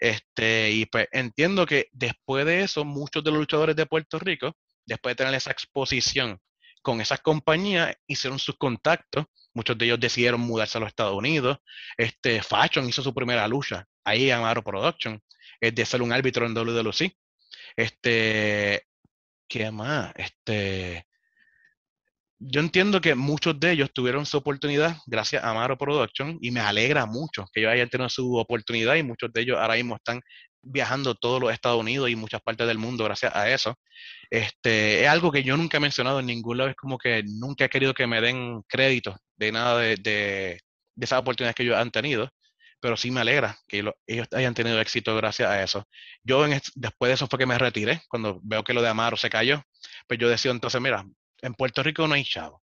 Este, 0.00 0.70
y 0.70 0.86
pues 0.86 1.08
entiendo 1.12 1.66
que 1.66 1.88
después 1.92 2.46
de 2.46 2.62
eso, 2.62 2.84
muchos 2.84 3.24
de 3.24 3.30
los 3.32 3.40
luchadores 3.40 3.74
de 3.76 3.86
Puerto 3.86 4.18
Rico, 4.18 4.56
después 4.86 5.12
de 5.12 5.24
tener 5.24 5.34
esa 5.34 5.50
exposición 5.50 6.38
con 6.82 7.00
esas 7.00 7.20
compañías, 7.20 7.96
hicieron 8.06 8.38
sus 8.38 8.56
contactos. 8.56 9.24
Muchos 9.54 9.76
de 9.78 9.86
ellos 9.86 10.00
decidieron 10.00 10.40
mudarse 10.40 10.78
a 10.78 10.80
los 10.82 10.88
Estados 10.88 11.16
Unidos. 11.16 11.58
Este, 11.96 12.42
Fashion 12.42 12.88
hizo 12.88 13.02
su 13.02 13.12
primera 13.14 13.48
lucha 13.48 13.86
ahí 14.06 14.30
Amaro 14.30 14.62
Production, 14.62 15.20
es 15.60 15.74
de 15.74 15.84
ser 15.84 16.00
un 16.00 16.12
árbitro 16.12 16.46
en 16.46 16.54
WWC. 16.54 17.12
Este, 17.76 18.82
¿qué 19.48 19.70
más? 19.70 20.12
Este, 20.16 21.06
yo 22.38 22.60
entiendo 22.60 23.00
que 23.00 23.14
muchos 23.14 23.58
de 23.58 23.72
ellos 23.72 23.90
tuvieron 23.92 24.26
su 24.26 24.36
oportunidad 24.36 24.96
gracias 25.06 25.42
a 25.42 25.50
Amaro 25.50 25.76
Production 25.76 26.38
y 26.40 26.50
me 26.50 26.60
alegra 26.60 27.06
mucho 27.06 27.46
que 27.52 27.60
ellos 27.60 27.72
hayan 27.72 27.88
tenido 27.88 28.08
su 28.08 28.36
oportunidad 28.36 28.94
y 28.96 29.02
muchos 29.02 29.32
de 29.32 29.40
ellos 29.42 29.58
ahora 29.58 29.74
mismo 29.74 29.96
están 29.96 30.20
viajando 30.62 31.14
todos 31.14 31.40
los 31.40 31.52
Estados 31.52 31.80
Unidos 31.80 32.10
y 32.10 32.16
muchas 32.16 32.42
partes 32.42 32.66
del 32.66 32.78
mundo 32.78 33.04
gracias 33.04 33.34
a 33.34 33.50
eso. 33.50 33.74
Este, 34.30 35.02
es 35.02 35.08
algo 35.08 35.32
que 35.32 35.42
yo 35.42 35.56
nunca 35.56 35.78
he 35.78 35.80
mencionado 35.80 36.20
en 36.20 36.26
ningún 36.26 36.58
lado, 36.58 36.70
es 36.70 36.76
como 36.76 36.98
que 36.98 37.22
nunca 37.24 37.64
he 37.64 37.68
querido 37.68 37.94
que 37.94 38.06
me 38.06 38.20
den 38.20 38.62
crédito 38.68 39.16
de 39.36 39.52
nada 39.52 39.78
de, 39.80 39.96
de, 39.96 40.60
de 40.94 41.04
esas 41.04 41.20
oportunidades 41.20 41.54
que 41.54 41.62
ellos 41.62 41.76
han 41.76 41.90
tenido, 41.90 42.30
pero 42.86 42.96
sí 42.96 43.10
me 43.10 43.20
alegra 43.20 43.58
que 43.66 43.78
ellos 44.06 44.28
hayan 44.30 44.54
tenido 44.54 44.80
éxito 44.80 45.16
gracias 45.16 45.50
a 45.50 45.60
eso. 45.60 45.88
Yo 46.22 46.46
después 46.76 47.08
de 47.08 47.14
eso 47.14 47.26
fue 47.26 47.36
que 47.36 47.44
me 47.44 47.58
retiré, 47.58 48.02
cuando 48.08 48.38
veo 48.44 48.62
que 48.62 48.72
lo 48.72 48.80
de 48.80 48.88
Amaro 48.88 49.16
se 49.16 49.28
cayó, 49.28 49.60
pues 50.06 50.20
yo 50.20 50.28
decía 50.28 50.52
entonces, 50.52 50.80
mira, 50.80 51.04
en 51.42 51.54
Puerto 51.54 51.82
Rico 51.82 52.06
no 52.06 52.14
hay 52.14 52.22
chavo. 52.22 52.62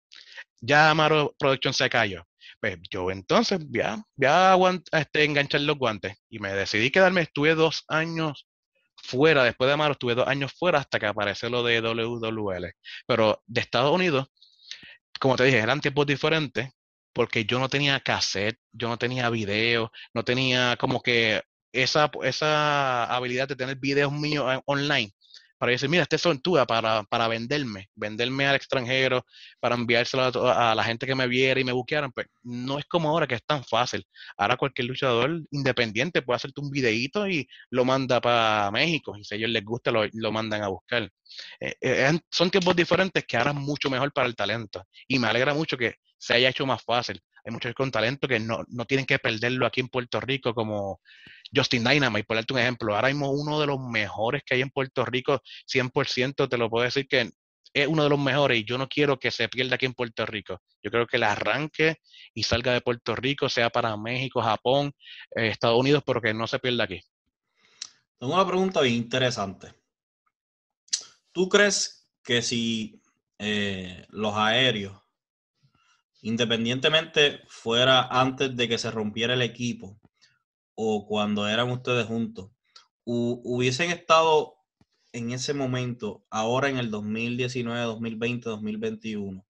Ya 0.62 0.90
Amaro 0.90 1.36
Production 1.38 1.74
se 1.74 1.90
cayó. 1.90 2.24
Pues 2.62 2.78
yo 2.90 3.12
entonces 3.12 3.60
voy 3.68 3.82
a, 3.82 4.80
este, 4.94 5.26
enganchar 5.26 5.60
los 5.60 5.78
guantes 5.78 6.16
y 6.30 6.40
me 6.40 6.54
decidí 6.54 6.90
quedarme. 6.90 7.20
Estuve 7.20 7.54
dos 7.54 7.84
años 7.90 8.48
fuera, 8.96 9.44
después 9.44 9.68
de 9.68 9.74
Amaro, 9.74 9.92
estuve 9.92 10.16
dos 10.16 10.30
años 10.30 10.54
fuera 10.58 10.80
hasta 10.80 11.02
que 11.02 11.08
apareció 11.08 11.50
lo 11.50 11.64
de 11.64 11.82
WWL. 11.82 12.72
Pero 13.06 13.44
de 13.46 13.60
Estados 13.60 13.94
Unidos, 13.94 14.30
como 15.20 15.36
te 15.36 15.44
dije, 15.44 15.58
eran 15.58 15.82
tiempos 15.82 16.06
diferentes 16.06 16.70
porque 17.14 17.46
yo 17.46 17.60
no 17.60 17.70
tenía 17.70 18.00
cassette, 18.00 18.60
yo 18.72 18.90
no 18.90 18.98
tenía 18.98 19.30
video, 19.30 19.92
no 20.14 20.24
tenía 20.24 20.78
como 20.78 21.02
que 21.02 21.42
esa, 21.72 22.12
esa 22.24 23.06
habilidad 23.06 23.48
de 23.48 23.56
tener 23.56 23.78
videos 23.78 24.12
míos 24.12 24.46
eh, 24.54 24.62
online 24.66 25.14
para 25.64 25.72
decir, 25.72 25.88
mira, 25.88 26.04
este 26.04 26.18
son 26.18 26.42
tú 26.42 26.58
para, 26.68 27.04
para 27.04 27.30
venderme, 27.30 27.90
venderme 27.96 28.46
al 28.48 28.56
extranjero, 28.56 29.26
para 29.62 29.76
enviárselo 29.76 30.24
a, 30.52 30.76
la 30.76 30.84
gente 30.84 31.08
que 31.08 31.16
me 31.16 31.26
viera 31.26 31.58
y 31.58 31.64
me 31.64 31.72
buquearan, 31.72 32.12
pues 32.12 32.28
no 32.42 32.80
es 32.80 32.86
como 32.86 33.08
ahora 33.08 33.28
que 33.28 33.36
es 33.36 33.46
tan 33.46 33.64
fácil. 33.64 34.06
Ahora 34.36 34.58
cualquier 34.58 34.90
luchador 34.90 35.42
independiente 35.52 36.22
puede 36.22 36.36
hacerte 36.36 36.60
un 36.60 36.70
videíto 36.70 37.30
y 37.30 37.48
lo 37.70 37.86
manda 37.86 38.20
para 38.20 38.70
México, 38.72 39.16
y 39.18 39.24
si 39.24 39.36
a 39.36 39.38
ellos 39.38 39.52
les 39.52 39.64
gusta, 39.64 39.90
lo, 39.90 40.02
lo 40.12 40.32
mandan 40.34 40.64
a 40.64 40.68
buscar. 40.68 41.10
Eh, 41.62 41.76
eh, 41.80 42.20
son 42.30 42.52
tiempos 42.52 42.76
diferentes 42.76 43.24
que 43.26 43.38
ahora 43.38 43.52
es 43.52 43.58
mucho 43.58 43.90
mejor 43.90 44.12
para 44.12 44.28
el 44.28 44.36
talento, 44.36 44.86
y 45.08 45.18
me 45.18 45.28
alegra 45.28 45.54
mucho 45.54 45.78
que 45.78 45.96
se 46.24 46.34
haya 46.36 46.50
hecho 46.50 46.66
más 46.66 46.82
fácil. 46.82 47.22
Hay 47.44 47.52
muchos 47.52 47.74
con 47.74 47.92
talento 47.92 48.30
que 48.30 48.40
no, 48.40 48.64
no 48.70 48.86
tienen 48.86 49.06
que 49.06 49.20
perderlo 49.20 49.66
aquí 49.66 49.82
en 49.82 49.90
Puerto 49.90 50.22
Rico 50.22 50.54
como 50.54 51.02
Justin 51.54 51.84
Dynamite, 51.84 52.24
por 52.24 52.38
darte 52.38 52.54
un 52.54 52.60
ejemplo. 52.60 52.96
Ahora 52.96 53.10
mismo 53.10 53.30
uno 53.30 53.60
de 53.60 53.68
los 53.68 53.78
mejores 53.78 54.42
que 54.46 54.56
hay 54.56 54.62
en 54.62 54.70
Puerto 54.70 55.04
Rico, 55.04 55.42
100% 55.68 56.48
te 56.48 56.58
lo 56.58 56.70
puedo 56.70 56.86
decir 56.86 57.10
que 57.10 57.30
es 57.74 57.88
uno 57.88 58.04
de 58.04 58.10
los 58.10 58.20
mejores 58.20 58.58
y 58.58 58.64
yo 58.64 58.78
no 58.78 58.88
quiero 58.88 59.20
que 59.20 59.32
se 59.32 59.50
pierda 59.50 59.76
aquí 59.76 59.86
en 59.86 59.94
Puerto 59.94 60.26
Rico. 60.26 60.62
Yo 60.82 60.92
creo 60.92 61.06
que 61.06 61.18
el 61.18 61.24
arranque 61.24 61.98
y 62.34 62.44
salga 62.44 62.72
de 62.72 62.80
Puerto 62.80 63.18
Rico, 63.18 63.50
sea 63.50 63.70
para 63.70 63.98
México, 63.98 64.42
Japón, 64.42 64.94
eh, 65.36 65.48
Estados 65.48 65.78
Unidos, 65.78 66.04
pero 66.06 66.22
que 66.22 66.34
no 66.34 66.48
se 66.48 66.60
pierda 66.60 66.86
aquí. 66.86 67.02
Tengo 68.18 68.34
una 68.34 68.48
pregunta 68.48 68.80
bien 68.80 68.96
interesante. 68.96 69.74
¿Tú 71.34 71.50
crees 71.50 72.08
que 72.24 72.42
si 72.42 73.02
eh, 73.40 74.06
los 74.08 74.34
aéreos 74.38 75.03
independientemente 76.24 77.42
fuera 77.48 78.08
antes 78.08 78.56
de 78.56 78.70
que 78.70 78.78
se 78.78 78.90
rompiera 78.90 79.34
el 79.34 79.42
equipo 79.42 80.00
o 80.74 81.06
cuando 81.06 81.48
eran 81.48 81.70
ustedes 81.70 82.08
juntos, 82.08 82.50
hubiesen 83.04 83.92
estado 83.92 84.56
en 85.12 85.32
ese 85.32 85.54
momento, 85.54 86.26
ahora 86.30 86.70
en 86.70 86.78
el 86.78 86.90
2019, 86.90 87.82
2020, 87.82 88.50
2021, 88.50 89.46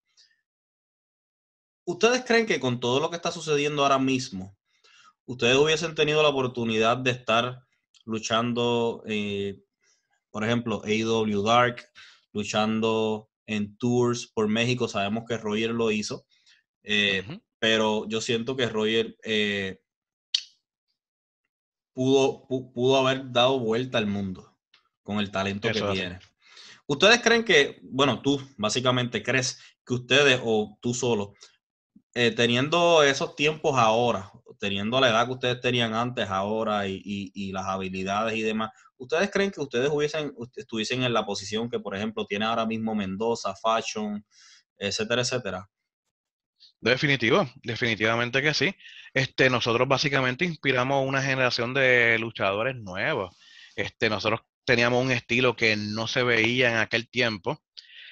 ¿ustedes 1.86 2.26
creen 2.26 2.48
que 2.48 2.60
con 2.60 2.80
todo 2.80 3.00
lo 3.00 3.12
que 3.12 3.18
está 3.18 3.32
sucediendo 3.32 3.84
ahora 3.84 4.00
mismo, 4.00 4.58
ustedes 5.26 5.56
hubiesen 5.56 5.94
tenido 5.94 6.24
la 6.24 6.30
oportunidad 6.30 6.98
de 6.98 7.12
estar 7.12 7.64
luchando, 8.04 9.04
eh, 9.06 9.62
por 10.32 10.44
ejemplo, 10.44 10.82
AW 10.84 11.44
Dark, 11.44 11.88
luchando 12.34 13.30
en 13.46 13.78
tours 13.78 14.26
por 14.26 14.48
México? 14.48 14.88
Sabemos 14.88 15.26
que 15.28 15.38
Roger 15.38 15.70
lo 15.70 15.92
hizo 15.92 16.26
eh, 16.84 17.24
pero 17.60 18.08
yo 18.08 18.22
siento 18.22 18.56
que 18.56 18.68
Roger 18.68 19.18
eh, 19.24 19.82
pudo, 21.94 22.46
pudo 22.48 22.98
haber 22.98 23.32
dado 23.32 23.60
vuelta 23.60 23.98
al 23.98 24.08
mundo 24.08 24.58
con 25.02 25.20
el 25.20 25.32
talento 25.32 25.70
que 25.72 25.82
tiene. 25.82 26.20
¿Ustedes 26.86 27.22
creen 27.22 27.46
que, 27.46 27.80
bueno, 27.84 28.22
tú 28.22 28.42
básicamente 28.58 29.24
crees 29.24 29.60
que 29.86 29.94
ustedes 29.94 30.42
o 30.44 30.78
tú 30.82 30.94
solo, 30.94 31.34
eh, 32.14 32.32
teniendo 32.32 33.04
esos 33.04 33.36
tiempos 33.36 33.78
ahora, 33.78 34.32
teniendo 34.60 35.00
la 35.00 35.10
edad 35.10 35.26
que 35.26 35.34
ustedes 35.34 35.62
tenían 35.62 35.94
antes 35.94 36.30
ahora 36.30 36.88
y, 36.88 37.02
y, 37.04 37.52
las 37.52 37.66
habilidades 37.66 38.36
y 38.36 38.42
demás, 38.42 38.72
¿ustedes 38.98 39.32
creen 39.32 39.52
que 39.52 39.62
ustedes 39.62 39.90
hubiesen, 39.90 40.34
estuviesen 40.56 41.04
en 41.04 41.14
la 41.14 41.26
posición 41.26 41.70
que, 41.70 41.80
por 41.80 41.96
ejemplo, 41.96 42.26
tiene 42.26 42.46
ahora 42.46 42.66
mismo 42.66 42.94
Mendoza, 42.96 43.56
Fashion, 43.56 44.26
etcétera, 44.78 45.22
etcétera? 45.22 45.70
Definitivo, 46.84 47.50
definitivamente 47.64 48.42
que 48.42 48.54
sí. 48.54 48.76
Este, 49.14 49.50
nosotros 49.50 49.88
básicamente 49.88 50.44
inspiramos 50.44 51.08
una 51.08 51.22
generación 51.22 51.74
de 51.74 52.18
luchadores 52.20 52.76
nuevos. 52.76 53.34
Este, 53.76 54.10
nosotros 54.10 54.42
teníamos 54.66 55.04
un 55.04 55.12
estilo 55.12 55.56
que 55.56 55.78
no 55.78 56.08
se 56.08 56.24
veía 56.24 56.72
en 56.72 56.78
aquel 56.78 57.08
tiempo. 57.10 57.62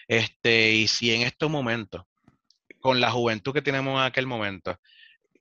Este, 0.07 0.71
y 0.71 0.87
si 0.87 1.13
en 1.13 1.23
estos 1.23 1.49
momentos, 1.49 2.03
con 2.79 3.01
la 3.01 3.11
juventud 3.11 3.53
que 3.53 3.61
tenemos 3.61 3.99
en 3.99 4.05
aquel 4.05 4.25
momento, 4.25 4.79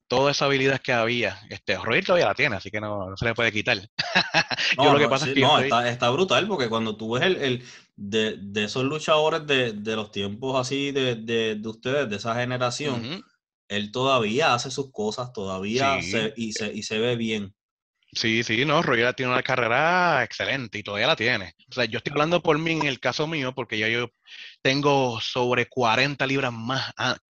toda 0.09 0.33
esa 0.33 0.47
habilidad 0.47 0.81
que 0.81 0.93
había, 0.93 1.39
este, 1.51 1.77
Roy 1.77 2.03
todavía 2.03 2.27
la 2.27 2.35
tiene, 2.35 2.57
así 2.57 2.69
que 2.69 2.81
no, 2.81 3.17
se 3.17 3.27
le 3.27 3.35
puede 3.35 3.53
quitar. 3.53 3.79
no, 4.77 4.93
lo 4.93 4.99
que 4.99 5.09
pasa 5.09 5.29
es 5.29 5.35
que 5.35 5.41
no, 5.41 5.61
está, 5.61 6.11
brutal, 6.11 6.49
porque 6.49 6.69
cuando 6.69 6.97
tú 6.97 7.13
ves 7.13 7.23
el, 7.23 7.65
de, 8.03 8.39
de, 8.41 8.65
esos 8.65 8.83
luchadores 8.85 9.47
de, 9.47 9.75
de, 9.75 9.95
los 9.95 10.11
tiempos 10.11 10.59
así 10.59 10.91
de, 10.91 11.17
de, 11.17 11.61
ustedes, 11.69 12.09
de 12.09 12.17
esa 12.17 12.35
generación, 12.35 13.23
él 13.69 13.93
todavía 13.93 14.55
hace 14.55 14.71
sus 14.71 14.91
cosas, 14.91 15.35
todavía 15.35 16.01
se, 16.01 16.33
y, 16.35 16.53
se, 16.53 16.73
y 16.73 16.83
se 16.83 16.99
ve 16.99 17.17
bien. 17.17 17.55
Sí, 18.13 18.43
sí, 18.43 18.65
no, 18.65 18.83
Roger 18.83 19.15
tiene 19.15 19.33
una 19.33 19.43
carrera 19.43 20.25
excelente 20.25 20.79
y 20.79 20.83
todavía 20.83 21.07
la 21.09 21.15
tiene. 21.15 21.55
O 21.69 21.75
sea, 21.75 21.85
yo 21.85 21.99
estoy 21.99 22.13
hablando 22.13 22.43
por 22.43 22.59
mí 22.59 22.73
en 22.73 22.87
el 22.87 22.99
caso 23.01 23.27
mío, 23.27 23.55
porque 23.55 23.79
ya 23.79 23.89
yo 23.89 24.09
tengo 24.63 25.21
sobre 25.21 25.67
40 25.67 26.27
libras 26.27 26.53
más 26.53 26.93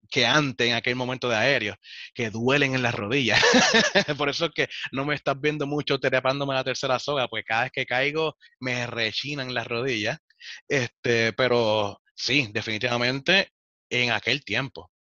que 0.10 0.26
antes 0.26 0.68
en 0.68 0.76
aquel 0.76 0.96
momento 0.96 1.30
de 1.30 1.36
aéreo, 1.36 1.76
que 2.14 2.30
duelen 2.30 2.76
en 2.76 2.84
las 2.84 2.94
rodillas. 2.96 3.42
Por 4.18 4.30
eso 4.30 4.46
es 4.46 4.52
que 4.52 4.70
no 4.92 5.06
me 5.06 5.16
estás 5.16 5.40
viendo 5.40 5.66
mucho 5.68 6.00
terapándome 6.00 6.54
la 6.54 6.64
tercera 6.64 7.00
soga, 7.00 7.28
porque 7.28 7.44
cada 7.44 7.64
vez 7.64 7.72
que 7.72 7.86
caigo 7.86 8.38
me 8.60 8.88
rechinan 8.88 9.54
las 9.54 9.68
rodillas. 9.68 10.20
Este, 10.68 11.34
pero 11.34 12.02
sí, 12.16 12.50
definitivamente 12.52 13.52
en 13.90 14.12
aquel 14.12 14.44
tiempo. 14.44 14.92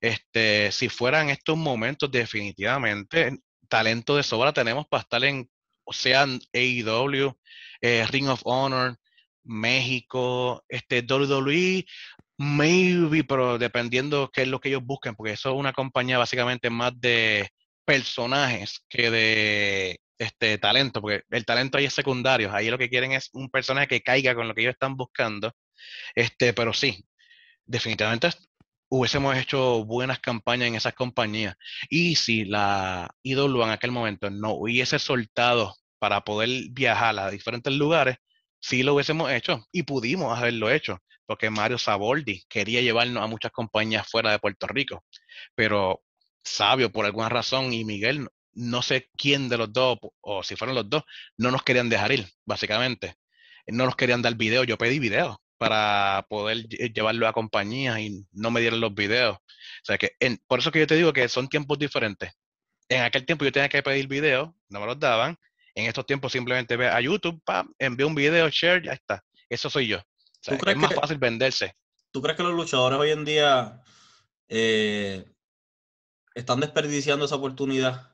Este, 0.00 0.70
si 0.72 0.88
fueran 0.88 1.30
estos 1.30 1.56
momentos, 1.56 2.10
definitivamente 2.10 3.38
talento 3.68 4.16
de 4.16 4.22
sobra 4.22 4.52
tenemos 4.52 4.86
para 4.86 5.02
estar 5.02 5.24
en, 5.24 5.48
o 5.84 5.92
sea, 5.92 6.26
AEW, 6.52 7.36
eh, 7.80 8.06
Ring 8.10 8.28
of 8.28 8.42
Honor, 8.44 8.96
México, 9.44 10.64
este 10.68 11.00
WWE, 11.00 11.84
maybe, 12.38 13.24
pero 13.24 13.58
dependiendo 13.58 14.30
qué 14.32 14.42
es 14.42 14.48
lo 14.48 14.60
que 14.60 14.68
ellos 14.70 14.84
busquen, 14.84 15.14
porque 15.14 15.32
eso 15.32 15.50
es 15.50 15.56
una 15.56 15.72
compañía 15.72 16.18
básicamente 16.18 16.70
más 16.70 16.92
de 17.00 17.50
personajes 17.84 18.84
que 18.88 19.10
de 19.10 20.00
este 20.18 20.58
talento, 20.58 21.00
porque 21.00 21.22
el 21.30 21.44
talento 21.44 21.78
ahí 21.78 21.86
es 21.86 21.94
secundario, 21.94 22.52
ahí 22.52 22.70
lo 22.70 22.78
que 22.78 22.88
quieren 22.88 23.12
es 23.12 23.30
un 23.32 23.50
personaje 23.50 23.88
que 23.88 24.02
caiga 24.02 24.34
con 24.34 24.48
lo 24.48 24.54
que 24.54 24.62
ellos 24.62 24.74
están 24.74 24.96
buscando. 24.96 25.52
Este, 26.14 26.52
pero 26.52 26.72
sí, 26.72 27.04
definitivamente 27.66 28.30
hubiésemos 28.88 29.36
hecho 29.36 29.84
buenas 29.84 30.20
campañas 30.20 30.68
en 30.68 30.76
esas 30.76 30.94
compañías. 30.94 31.56
Y 31.88 32.16
si 32.16 32.44
la 32.44 33.10
IW 33.22 33.64
en 33.64 33.70
aquel 33.70 33.90
momento 33.90 34.30
no 34.30 34.52
hubiese 34.54 34.98
soltado 34.98 35.74
para 35.98 36.22
poder 36.22 36.48
viajar 36.70 37.18
a 37.18 37.30
diferentes 37.30 37.72
lugares, 37.72 38.16
sí 38.60 38.82
lo 38.82 38.94
hubiésemos 38.94 39.30
hecho 39.32 39.66
y 39.72 39.82
pudimos 39.82 40.36
haberlo 40.38 40.70
hecho, 40.70 40.98
porque 41.26 41.50
Mario 41.50 41.78
Saboldi 41.78 42.44
quería 42.48 42.80
llevarnos 42.82 43.22
a 43.22 43.26
muchas 43.26 43.52
compañías 43.52 44.08
fuera 44.08 44.30
de 44.30 44.38
Puerto 44.38 44.66
Rico, 44.66 45.04
pero 45.54 46.02
Sabio 46.44 46.92
por 46.92 47.06
alguna 47.06 47.30
razón 47.30 47.72
y 47.72 47.84
Miguel, 47.84 48.28
no 48.54 48.82
sé 48.82 49.10
quién 49.16 49.48
de 49.48 49.58
los 49.58 49.72
dos, 49.72 49.98
o 50.20 50.42
si 50.42 50.56
fueron 50.56 50.74
los 50.74 50.88
dos, 50.88 51.02
no 51.36 51.50
nos 51.50 51.62
querían 51.62 51.88
dejar 51.88 52.12
ir, 52.12 52.28
básicamente. 52.44 53.16
No 53.66 53.86
nos 53.86 53.96
querían 53.96 54.22
dar 54.22 54.34
video, 54.34 54.64
yo 54.64 54.76
pedí 54.76 54.98
video 54.98 55.40
para 55.58 56.26
poder 56.28 56.66
llevarlo 56.68 57.26
a 57.26 57.32
compañías 57.32 57.98
y 57.98 58.26
no 58.32 58.50
me 58.50 58.60
dieron 58.60 58.80
los 58.80 58.94
videos. 58.94 59.36
O 59.36 59.84
sea 59.84 59.98
que, 59.98 60.16
por 60.46 60.58
eso 60.58 60.70
que 60.70 60.80
yo 60.80 60.86
te 60.86 60.96
digo 60.96 61.12
que 61.12 61.28
son 61.28 61.48
tiempos 61.48 61.78
diferentes. 61.78 62.32
En 62.88 63.02
aquel 63.02 63.24
tiempo 63.24 63.44
yo 63.44 63.52
tenía 63.52 63.68
que 63.68 63.82
pedir 63.82 64.06
videos, 64.06 64.50
no 64.68 64.80
me 64.80 64.86
los 64.86 64.98
daban. 64.98 65.38
En 65.74 65.86
estos 65.86 66.06
tiempos 66.06 66.32
simplemente 66.32 66.76
ve 66.76 66.88
a 66.88 67.00
YouTube, 67.00 67.40
pam, 67.44 67.72
envío 67.78 68.06
un 68.06 68.14
video, 68.14 68.48
share, 68.50 68.84
ya 68.84 68.92
está. 68.92 69.24
Eso 69.48 69.70
soy 69.70 69.88
yo. 69.88 69.98
es 70.46 70.76
más 70.76 70.94
fácil 70.94 71.18
venderse. 71.18 71.74
¿Tú 72.10 72.22
crees 72.22 72.36
que 72.36 72.42
los 72.42 72.54
luchadores 72.54 72.98
hoy 72.98 73.10
en 73.10 73.24
día 73.24 73.80
eh, 74.48 75.24
están 76.34 76.60
desperdiciando 76.60 77.24
esa 77.24 77.36
oportunidad? 77.36 78.13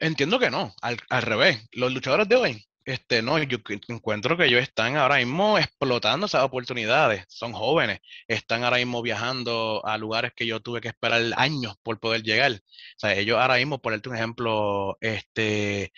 Entiendo 0.00 0.38
que 0.38 0.50
no, 0.50 0.74
al, 0.82 0.98
al, 1.08 1.22
revés. 1.22 1.68
Los 1.72 1.92
luchadores 1.92 2.28
de 2.28 2.36
hoy 2.36 2.70
este, 2.84 3.22
no, 3.22 3.38
yo 3.42 3.58
encuentro 3.88 4.36
que 4.36 4.46
ellos 4.46 4.62
están 4.62 4.96
ahora 4.96 5.16
mismo 5.18 5.58
explotando 5.58 6.26
esas 6.26 6.42
oportunidades. 6.42 7.24
Son 7.28 7.52
jóvenes, 7.52 8.00
están 8.26 8.64
ahora 8.64 8.78
mismo 8.78 9.02
viajando 9.02 9.82
a 9.84 9.98
lugares 9.98 10.32
que 10.34 10.46
yo 10.46 10.60
tuve 10.60 10.80
que 10.80 10.88
esperar 10.88 11.22
años 11.36 11.76
por 11.82 12.00
poder 12.00 12.22
llegar. 12.22 12.60
Ellos 13.02 13.38
ahora 13.38 13.56
mismo, 13.56 13.80
por 13.80 13.92
un 13.92 14.16
ejemplo, 14.16 14.96
este 15.00 15.92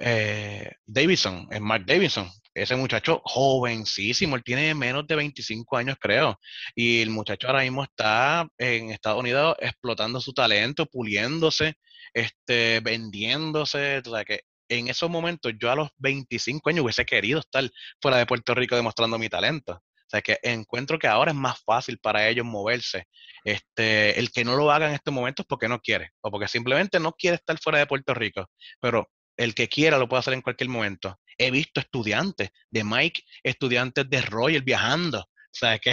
eh, 0.00 0.72
Davidson, 0.86 1.48
es 1.50 1.60
Mark 1.60 1.84
Davidson, 1.86 2.28
ese 2.62 2.76
muchacho 2.76 3.20
jovencísimo, 3.24 4.36
él 4.36 4.44
tiene 4.44 4.74
menos 4.74 5.06
de 5.06 5.16
25 5.16 5.76
años, 5.76 5.96
creo. 6.00 6.38
Y 6.74 7.02
el 7.02 7.10
muchacho 7.10 7.46
ahora 7.48 7.62
mismo 7.62 7.84
está 7.84 8.48
en 8.58 8.90
Estados 8.90 9.20
Unidos 9.20 9.56
explotando 9.60 10.20
su 10.20 10.32
talento, 10.32 10.86
puliéndose, 10.86 11.74
este, 12.14 12.80
vendiéndose. 12.80 14.02
O 14.04 14.10
sea, 14.14 14.24
que 14.24 14.42
en 14.68 14.88
esos 14.88 15.10
momentos 15.10 15.52
yo 15.58 15.70
a 15.70 15.76
los 15.76 15.88
25 15.98 16.70
años 16.70 16.84
hubiese 16.84 17.06
querido 17.06 17.40
estar 17.40 17.68
fuera 18.00 18.18
de 18.18 18.26
Puerto 18.26 18.54
Rico 18.54 18.76
demostrando 18.76 19.18
mi 19.18 19.28
talento. 19.28 19.72
O 19.74 20.10
sea, 20.10 20.22
que 20.22 20.38
encuentro 20.42 20.98
que 20.98 21.06
ahora 21.06 21.32
es 21.32 21.36
más 21.36 21.62
fácil 21.64 21.98
para 21.98 22.28
ellos 22.28 22.46
moverse. 22.46 23.06
Este, 23.44 24.18
el 24.18 24.30
que 24.30 24.44
no 24.44 24.56
lo 24.56 24.70
haga 24.70 24.88
en 24.88 24.94
estos 24.94 25.12
momentos 25.12 25.44
es 25.44 25.46
porque 25.48 25.68
no 25.68 25.80
quiere, 25.80 26.12
o 26.22 26.30
porque 26.30 26.48
simplemente 26.48 26.98
no 26.98 27.12
quiere 27.12 27.36
estar 27.36 27.58
fuera 27.58 27.78
de 27.78 27.86
Puerto 27.86 28.14
Rico. 28.14 28.50
Pero 28.80 29.10
el 29.36 29.54
que 29.54 29.68
quiera 29.68 29.98
lo 29.98 30.08
puede 30.08 30.20
hacer 30.20 30.34
en 30.34 30.42
cualquier 30.42 30.70
momento. 30.70 31.18
He 31.38 31.50
visto 31.50 31.80
estudiantes 31.80 32.50
de 32.70 32.84
Mike, 32.84 33.22
estudiantes 33.42 34.10
de 34.10 34.20
Royal 34.22 34.62
viajando. 34.62 35.20
O 35.20 35.58
sea, 35.58 35.78
que 35.78 35.92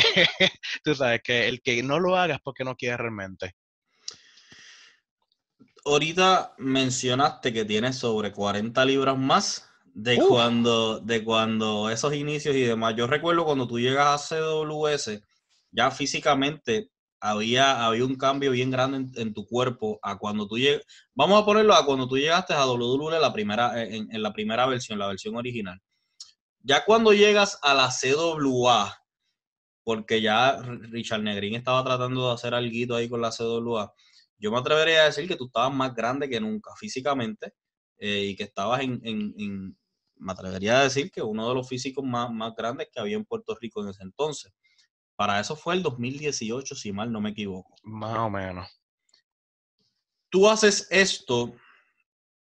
tú 0.84 0.96
sabes 0.96 1.22
que 1.24 1.48
el 1.48 1.62
que 1.62 1.82
no 1.84 2.00
lo 2.00 2.18
haga 2.18 2.36
es 2.36 2.42
porque 2.42 2.64
no 2.64 2.76
quiere 2.76 2.98
realmente 2.98 3.56
ahorita 5.86 6.56
mencionaste 6.58 7.54
que 7.54 7.64
tienes 7.64 7.96
sobre 7.98 8.32
40 8.32 8.84
libras 8.86 9.18
más 9.18 9.70
de 9.86 10.18
cuando 10.18 11.00
de 11.00 11.24
cuando 11.24 11.90
esos 11.90 12.14
inicios 12.14 12.56
y 12.56 12.64
demás. 12.64 12.96
Yo 12.98 13.08
recuerdo 13.08 13.46
cuando 13.46 13.68
tú 13.68 13.80
llegas 13.80 14.32
a 14.32 14.36
CWS, 14.36 15.22
ya 15.72 15.92
físicamente 15.92 16.90
había, 17.30 17.86
había 17.86 18.06
un 18.06 18.16
cambio 18.16 18.52
bien 18.52 18.72
grande 18.72 19.22
en, 19.22 19.34
tu 19.34 19.46
cuerpo 19.46 20.00
a 20.02 20.18
cuando 20.18 20.48
tú 20.48 20.58
llegas. 20.58 20.84
Vamos 21.14 21.42
a 21.42 21.46
ponerlo 21.46 21.74
a 21.74 21.86
cuando 21.86 22.08
tú 22.08 22.18
llegaste 22.18 22.54
a 22.54 22.66
WWE 22.66 23.20
la 23.20 23.34
primera, 23.34 23.84
en, 23.84 24.14
en 24.14 24.24
la 24.24 24.34
primera 24.34 24.66
versión, 24.66 25.00
la 25.00 25.08
versión 25.08 25.36
original. 25.36 25.80
Ya 26.62 26.84
cuando 26.86 27.14
llegas 27.14 27.60
a 27.62 27.74
la 27.74 27.90
CWA, 27.90 28.98
porque 29.84 30.22
ya 30.22 30.60
Richard 30.62 31.22
Negrín 31.22 31.56
estaba 31.56 31.84
tratando 31.84 32.28
de 32.28 32.34
hacer 32.34 32.54
algo 32.54 32.96
ahí 32.96 33.08
con 33.08 33.22
la 33.22 33.30
CWA 33.30 33.94
yo 34.38 34.52
me 34.52 34.60
atrevería 34.60 35.02
a 35.02 35.06
decir 35.06 35.28
que 35.28 35.36
tú 35.36 35.46
estabas 35.46 35.74
más 35.74 35.96
grande 35.96 36.30
que 36.30 36.40
nunca 36.40 36.72
físicamente 36.78 37.54
eh, 37.98 38.26
y 38.26 38.36
que 38.36 38.44
estabas 38.44 38.82
en, 38.82 39.00
en, 39.04 39.78
me 40.18 40.32
atrevería 40.32 40.80
a 40.80 40.84
decir 40.84 41.12
que 41.12 41.22
uno 41.22 41.48
de 41.50 41.56
los 41.56 41.68
físicos 41.68 42.04
más, 42.04 42.32
más 42.32 42.54
grandes 42.56 42.90
que 42.92 43.00
había 43.00 43.16
en 43.16 43.26
Puerto 43.26 43.56
Rico 43.60 43.82
en 43.82 43.90
ese 43.90 44.04
entonces. 44.04 44.54
Para 45.16 45.40
eso 45.40 45.56
fue 45.56 45.76
el 45.76 45.84
2018, 45.84 46.76
si 46.76 46.92
mal 46.92 47.12
no 47.12 47.22
me 47.22 47.32
equivoco. 47.32 47.76
Más 47.84 48.18
o 48.18 48.30
menos. 48.30 48.70
Tú 50.30 50.50
haces 50.50 50.88
esto 50.92 51.56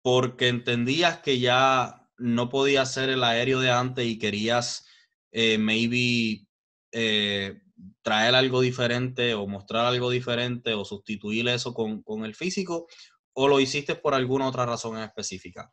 porque 0.02 0.48
entendías 0.48 1.18
que 1.18 1.38
ya 1.38 2.08
no 2.18 2.48
podías 2.48 2.92
ser 2.92 3.08
el 3.08 3.24
aéreo 3.24 3.60
de 3.60 3.70
antes 3.70 4.06
y 4.06 4.18
querías 4.18 4.86
eh, 5.32 5.56
maybe 5.58 6.46
eh, 6.92 7.60
traer 8.02 8.34
algo 8.34 8.60
diferente 8.60 9.34
o 9.34 9.46
mostrar 9.46 9.86
algo 9.86 10.10
diferente 10.10 10.74
o 10.74 10.84
sustituir 10.84 11.48
eso 11.48 11.74
con, 11.74 12.24
el 12.24 12.34
físico 12.34 12.86
o 13.34 13.48
lo 13.48 13.60
hiciste 13.60 13.94
por 13.94 14.14
alguna 14.14 14.48
otra 14.48 14.66
razón 14.66 14.96
en 14.96 15.04
específica? 15.04 15.70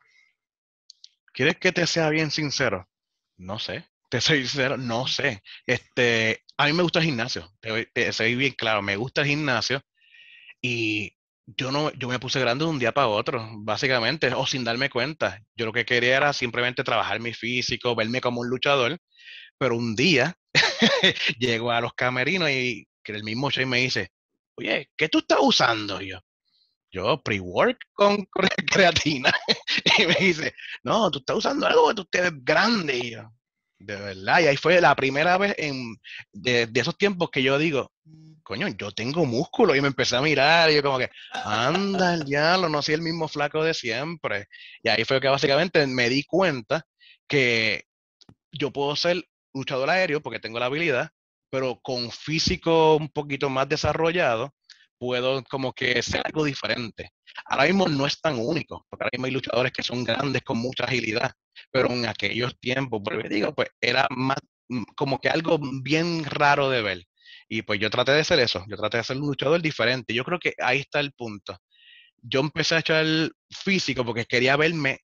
¿Quieres 1.32 1.56
que 1.58 1.72
te 1.72 1.86
sea 1.86 2.08
bien 2.10 2.30
sincero? 2.30 2.88
No 3.36 3.58
sé. 3.58 3.86
Te 4.08 4.20
soy 4.20 4.46
sincero, 4.46 4.76
no 4.76 5.08
sé. 5.08 5.42
Este, 5.66 6.44
a 6.58 6.66
mí 6.66 6.72
me 6.72 6.82
gusta 6.82 7.00
el 7.00 7.06
gimnasio. 7.06 7.50
Soy 8.12 8.34
bien 8.34 8.54
claro, 8.56 8.82
me 8.82 8.96
gusta 8.96 9.22
el 9.22 9.28
gimnasio 9.28 9.82
y 10.62 11.12
yo 11.46 11.70
no, 11.70 11.92
yo 11.92 12.08
me 12.08 12.18
puse 12.18 12.40
grande 12.40 12.64
de 12.64 12.70
un 12.70 12.78
día 12.78 12.92
para 12.92 13.08
otro, 13.08 13.48
básicamente, 13.58 14.32
o 14.34 14.46
sin 14.46 14.64
darme 14.64 14.90
cuenta. 14.90 15.40
Yo 15.54 15.66
lo 15.66 15.72
que 15.72 15.84
quería 15.84 16.16
era 16.16 16.32
simplemente 16.32 16.84
trabajar 16.84 17.20
mi 17.20 17.32
físico, 17.34 17.94
verme 17.94 18.20
como 18.20 18.40
un 18.40 18.48
luchador, 18.48 18.98
pero 19.58 19.76
un 19.76 19.94
día 19.94 20.36
llego 21.38 21.70
a 21.70 21.80
los 21.80 21.94
camerinos 21.94 22.50
y 22.50 22.86
el 23.04 23.24
mismo 23.24 23.50
Shane 23.50 23.66
me 23.66 23.78
dice, 23.78 24.10
oye, 24.56 24.90
¿qué 24.96 25.08
tú 25.08 25.18
estás 25.18 25.38
usando? 25.40 26.00
yo, 26.00 26.18
yo, 26.90 27.22
pre-work 27.22 27.78
con, 27.92 28.26
creatina. 28.72 29.32
y 29.98 30.06
me 30.06 30.14
dice, 30.14 30.54
no, 30.82 31.10
tú 31.10 31.18
estás 31.18 31.36
usando 31.36 31.66
algo 31.66 31.88
que 31.88 31.94
tú 31.94 32.04
tienes 32.06 32.32
grande. 32.42 32.98
Y 32.98 33.10
yo, 33.12 33.32
de 33.78 33.96
verdad, 33.96 34.40
y 34.40 34.46
ahí 34.46 34.56
fue 34.56 34.80
la 34.80 34.94
primera 34.94 35.36
vez 35.38 35.54
en, 35.58 35.96
de, 36.32 36.68
esos 36.74 36.96
tiempos 36.96 37.30
que 37.30 37.42
yo 37.42 37.58
digo, 37.58 37.92
coño, 38.42 38.68
yo 38.68 38.92
tengo 38.92 39.26
músculo. 39.26 39.74
Y 39.74 39.80
me 39.80 39.88
empecé 39.88 40.16
a 40.16 40.22
mirar 40.22 40.70
y 40.70 40.76
yo 40.76 40.82
como 40.82 40.98
que, 40.98 41.10
anda, 41.32 42.14
el 42.14 42.24
diablo, 42.24 42.68
no 42.68 42.82
soy 42.82 42.94
el 42.94 43.02
mismo 43.02 43.28
flaco 43.28 43.62
de 43.62 43.74
siempre. 43.74 44.46
Y 44.82 44.88
ahí 44.88 45.04
fue 45.04 45.20
que 45.20 45.28
básicamente 45.28 45.86
me 45.86 46.08
di 46.08 46.24
cuenta 46.24 46.86
que 47.28 47.84
yo 48.52 48.72
puedo 48.72 48.96
ser 48.96 49.24
luchador 49.52 49.90
aéreo 49.90 50.22
porque 50.22 50.40
tengo 50.40 50.58
la 50.58 50.66
habilidad, 50.66 51.10
pero 51.50 51.80
con 51.80 52.10
físico 52.10 52.96
un 52.96 53.08
poquito 53.08 53.50
más 53.50 53.68
desarrollado, 53.68 54.54
puedo 54.98 55.42
como 55.44 55.72
que 55.72 56.02
ser 56.02 56.22
algo 56.24 56.44
diferente. 56.44 57.10
Ahora 57.46 57.64
mismo 57.64 57.88
no 57.88 58.06
es 58.06 58.20
tan 58.20 58.38
único, 58.38 58.86
porque 58.88 59.04
ahora 59.04 59.10
mismo 59.12 59.26
hay 59.26 59.32
luchadores 59.32 59.72
que 59.72 59.82
son 59.82 60.04
grandes 60.04 60.42
con 60.42 60.58
mucha 60.58 60.84
agilidad, 60.84 61.32
pero 61.76 61.92
en 61.92 62.06
aquellos 62.06 62.58
tiempos, 62.58 63.02
digo, 63.28 63.54
pues 63.54 63.68
era 63.80 64.06
más 64.10 64.38
mm, 64.68 64.82
como 64.94 65.20
que 65.20 65.28
algo 65.28 65.58
bien 65.82 66.24
raro 66.24 66.70
de 66.70 66.82
ver. 66.82 67.04
Y 67.48 67.62
pues 67.62 67.78
yo 67.78 67.90
traté 67.90 68.12
de 68.12 68.20
hacer 68.20 68.38
eso, 68.40 68.64
yo 68.68 68.76
traté 68.76 68.96
de 68.96 69.04
ser 69.04 69.16
un 69.16 69.26
luchador 69.26 69.60
diferente. 69.60 70.14
Yo 70.14 70.24
creo 70.24 70.38
que 70.38 70.54
ahí 70.58 70.80
está 70.80 71.00
el 71.00 71.12
punto. 71.12 71.58
Yo 72.22 72.40
empecé 72.40 72.74
a 72.74 72.78
echar 72.80 73.04
el 73.04 73.32
físico 73.50 74.04
porque 74.04 74.24
quería 74.24 74.56
verme 74.56 75.00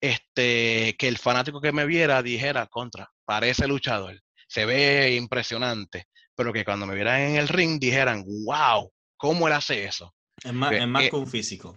este, 0.00 0.94
que 0.98 1.08
el 1.08 1.18
fanático 1.18 1.60
que 1.60 1.72
me 1.72 1.84
viera 1.84 2.22
dijera, 2.22 2.66
contra, 2.68 3.10
parece 3.24 3.66
luchador, 3.66 4.20
se 4.46 4.64
ve 4.64 5.16
impresionante, 5.16 6.06
pero 6.34 6.52
que 6.52 6.64
cuando 6.64 6.86
me 6.86 6.94
vieran 6.94 7.20
en 7.20 7.36
el 7.36 7.48
ring 7.48 7.80
dijeran, 7.80 8.24
wow, 8.44 8.90
¿cómo 9.16 9.48
él 9.48 9.54
hace 9.54 9.84
eso? 9.84 10.14
Es 10.42 10.52
más, 10.52 10.72
es 10.72 10.86
más 10.86 11.08
que 11.08 11.16
un 11.16 11.26
físico. 11.26 11.76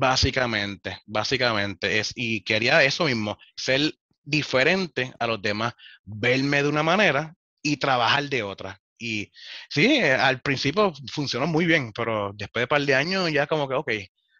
Básicamente, 0.00 0.96
básicamente, 1.06 1.98
es, 1.98 2.12
y 2.14 2.44
quería 2.44 2.84
eso 2.84 3.06
mismo, 3.06 3.36
ser 3.56 3.92
diferente 4.22 5.12
a 5.18 5.26
los 5.26 5.42
demás, 5.42 5.74
verme 6.04 6.62
de 6.62 6.68
una 6.68 6.84
manera 6.84 7.34
y 7.60 7.78
trabajar 7.78 8.28
de 8.28 8.44
otra. 8.44 8.80
Y 8.96 9.28
sí, 9.68 9.86
eh, 9.96 10.12
al 10.12 10.40
principio 10.40 10.92
funcionó 11.12 11.48
muy 11.48 11.66
bien, 11.66 11.92
pero 11.92 12.30
después 12.32 12.60
de 12.60 12.64
un 12.66 12.68
par 12.68 12.82
de 12.82 12.94
años 12.94 13.32
ya 13.32 13.48
como 13.48 13.68
que, 13.68 13.74
ok, 13.74 13.90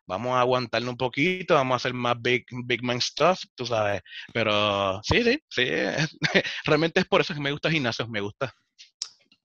vamos 0.07 0.37
a 0.37 0.43
aguantarlo 0.43 0.93
un 0.93 0.97
poquito, 0.97 1.55
vamos 1.55 1.75
a 1.75 1.77
hacer 1.79 1.93
más 1.93 2.15
big, 2.21 2.45
big 2.65 2.85
man 2.85 3.01
stuff, 3.01 3.41
tú 3.57 3.67
sabes. 3.67 4.01
Pero 4.33 5.01
sí, 5.03 5.25
sí, 5.25 5.43
sí, 5.51 5.65
realmente 6.67 7.01
es 7.01 7.07
por 7.07 7.21
eso 7.21 7.35
que 7.35 7.41
me 7.41 7.51
gusta 7.51 7.67
el 7.67 7.75
gimnasio, 7.75 8.07
me 8.07 8.21
gusta. 8.21 8.55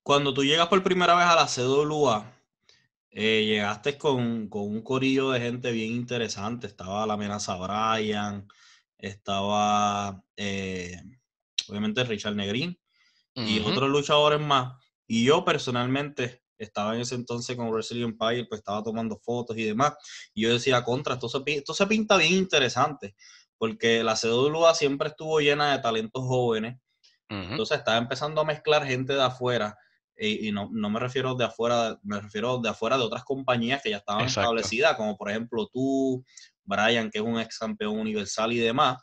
Cuando 0.03 0.31
tú 0.31 0.43
llegas 0.43 0.67
por 0.67 0.83
primera 0.83 1.15
vez 1.15 1.25
a 1.25 1.35
la 1.35 1.47
CWA, 1.47 2.42
eh, 3.15 3.45
llegaste 3.45 3.97
con, 3.97 4.49
un 4.51 4.81
corillo 4.81 5.29
de 5.29 5.39
gente 5.39 5.71
bien 5.71 5.91
interesante. 5.91 6.65
Estaba 6.65 7.05
la 7.05 7.13
amenaza 7.13 7.55
Brian, 7.55 8.47
estaba 8.97 10.23
eh, 10.35 10.99
obviamente 11.69 12.03
Richard 12.03 12.35
Negrín 12.35 12.79
y 13.35 13.59
otros 13.59 13.89
luchadores 13.89 14.39
más. 14.39 14.75
Y 15.05 15.25
yo 15.25 15.45
personalmente 15.45 16.41
estaba 16.57 16.95
en 16.95 17.01
ese 17.01 17.13
entonces 17.13 17.55
con 17.55 17.69
Wrestling 17.69 18.03
Empire, 18.03 18.45
pues 18.45 18.59
estaba 18.59 18.81
tomando 18.81 19.17
fotos 19.17 19.57
y 19.57 19.63
demás. 19.63 19.93
Y 20.33 20.43
yo 20.43 20.53
decía, 20.53 20.83
contra, 20.83 21.13
esto 21.13 21.29
se, 21.29 21.39
esto 21.45 21.73
se 21.75 21.85
pinta 21.85 22.17
bien 22.17 22.33
interesante, 22.33 23.15
porque 23.59 24.03
la 24.03 24.15
CWA 24.15 24.73
siempre 24.73 25.09
estuvo 25.09 25.39
llena 25.39 25.73
de 25.73 25.83
talentos 25.83 26.23
jóvenes. 26.23 26.79
Entonces 27.29 27.79
estaba 27.79 27.97
empezando 27.97 28.41
a 28.41 28.45
mezclar 28.45 28.85
gente 28.85 29.13
de 29.13 29.23
afuera. 29.23 29.75
Y, 30.17 30.51
no, 30.51 30.69
me 30.69 30.99
refiero 30.99 31.33
de 31.35 31.45
afuera, 31.45 31.99
me 32.03 32.19
refiero 32.19 32.59
de 32.59 32.69
afuera 32.69 32.97
de 32.97 33.03
otras 33.03 33.23
compañías 33.23 33.81
que 33.81 33.89
ya 33.89 33.97
estaban 33.97 34.25
establecidas, 34.25 34.95
como 34.95 35.17
por 35.17 35.29
ejemplo 35.29 35.67
tú, 35.73 36.23
Brian, 36.63 37.09
que 37.09 37.17
es 37.17 37.23
un 37.23 37.39
ex 37.39 37.57
campeón 37.57 37.97
universal 37.97 38.53
y 38.53 38.59
demás. 38.59 39.01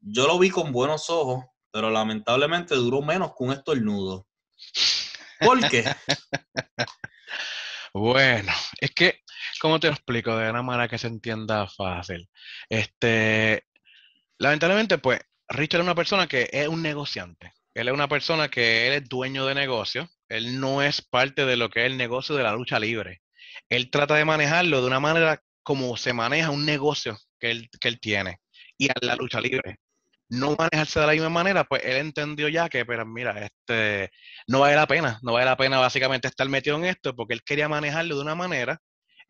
Yo 0.00 0.26
lo 0.26 0.38
vi 0.38 0.50
con 0.50 0.72
buenos 0.72 1.10
ojos, 1.10 1.44
pero 1.72 1.90
lamentablemente 1.90 2.76
duró 2.76 3.02
menos 3.02 3.30
que 3.36 3.44
un 3.44 3.52
estornudo. 3.52 4.26
¿Por 5.40 5.68
qué? 5.68 5.84
bueno, 7.94 8.52
es 8.80 8.90
que, 8.92 9.22
¿cómo 9.60 9.80
te 9.80 9.88
lo 9.88 9.94
explico? 9.94 10.36
De 10.36 10.48
una 10.48 10.62
manera 10.62 10.88
que 10.88 10.98
se 10.98 11.08
entienda 11.08 11.66
fácil. 11.66 12.28
Este, 12.68 13.66
lamentablemente, 14.38 14.98
pues, 14.98 15.20
Richard 15.48 15.80
es 15.80 15.84
una 15.86 15.94
persona 15.94 16.26
que 16.26 16.48
es 16.52 16.68
un 16.68 16.82
negociante. 16.82 17.52
Él 17.74 17.88
es 17.88 17.94
una 17.94 18.08
persona 18.08 18.48
que 18.48 18.86
él 18.88 18.94
es 18.94 19.08
dueño 19.08 19.46
de 19.46 19.54
negocio. 19.54 20.08
Él 20.28 20.60
no 20.60 20.82
es 20.82 21.02
parte 21.02 21.46
de 21.46 21.56
lo 21.56 21.70
que 21.70 21.80
es 21.80 21.90
el 21.90 21.96
negocio 21.96 22.34
de 22.34 22.42
la 22.42 22.52
lucha 22.52 22.78
libre. 22.78 23.22
Él 23.68 23.90
trata 23.90 24.14
de 24.14 24.24
manejarlo 24.24 24.80
de 24.80 24.86
una 24.86 25.00
manera 25.00 25.42
como 25.62 25.96
se 25.96 26.12
maneja 26.12 26.50
un 26.50 26.64
negocio 26.64 27.18
que 27.38 27.50
él, 27.50 27.70
que 27.80 27.88
él 27.88 28.00
tiene. 28.00 28.40
Y 28.76 28.88
a 28.88 28.94
la 29.00 29.16
lucha 29.16 29.40
libre 29.40 29.78
no 30.28 30.56
manejarse 30.56 31.00
de 31.00 31.06
la 31.06 31.12
misma 31.12 31.28
manera, 31.30 31.64
pues 31.64 31.82
él 31.84 31.96
entendió 31.96 32.48
ya 32.48 32.68
que, 32.68 32.84
pero 32.84 33.06
mira, 33.06 33.46
este, 33.46 34.10
no 34.46 34.60
vale 34.60 34.76
la 34.76 34.86
pena, 34.86 35.18
no 35.22 35.32
vale 35.32 35.46
la 35.46 35.56
pena 35.56 35.78
básicamente 35.78 36.28
estar 36.28 36.48
metido 36.48 36.76
en 36.76 36.84
esto, 36.84 37.14
porque 37.16 37.34
él 37.34 37.42
quería 37.42 37.68
manejarlo 37.68 38.16
de 38.16 38.22
una 38.22 38.34
manera 38.34 38.80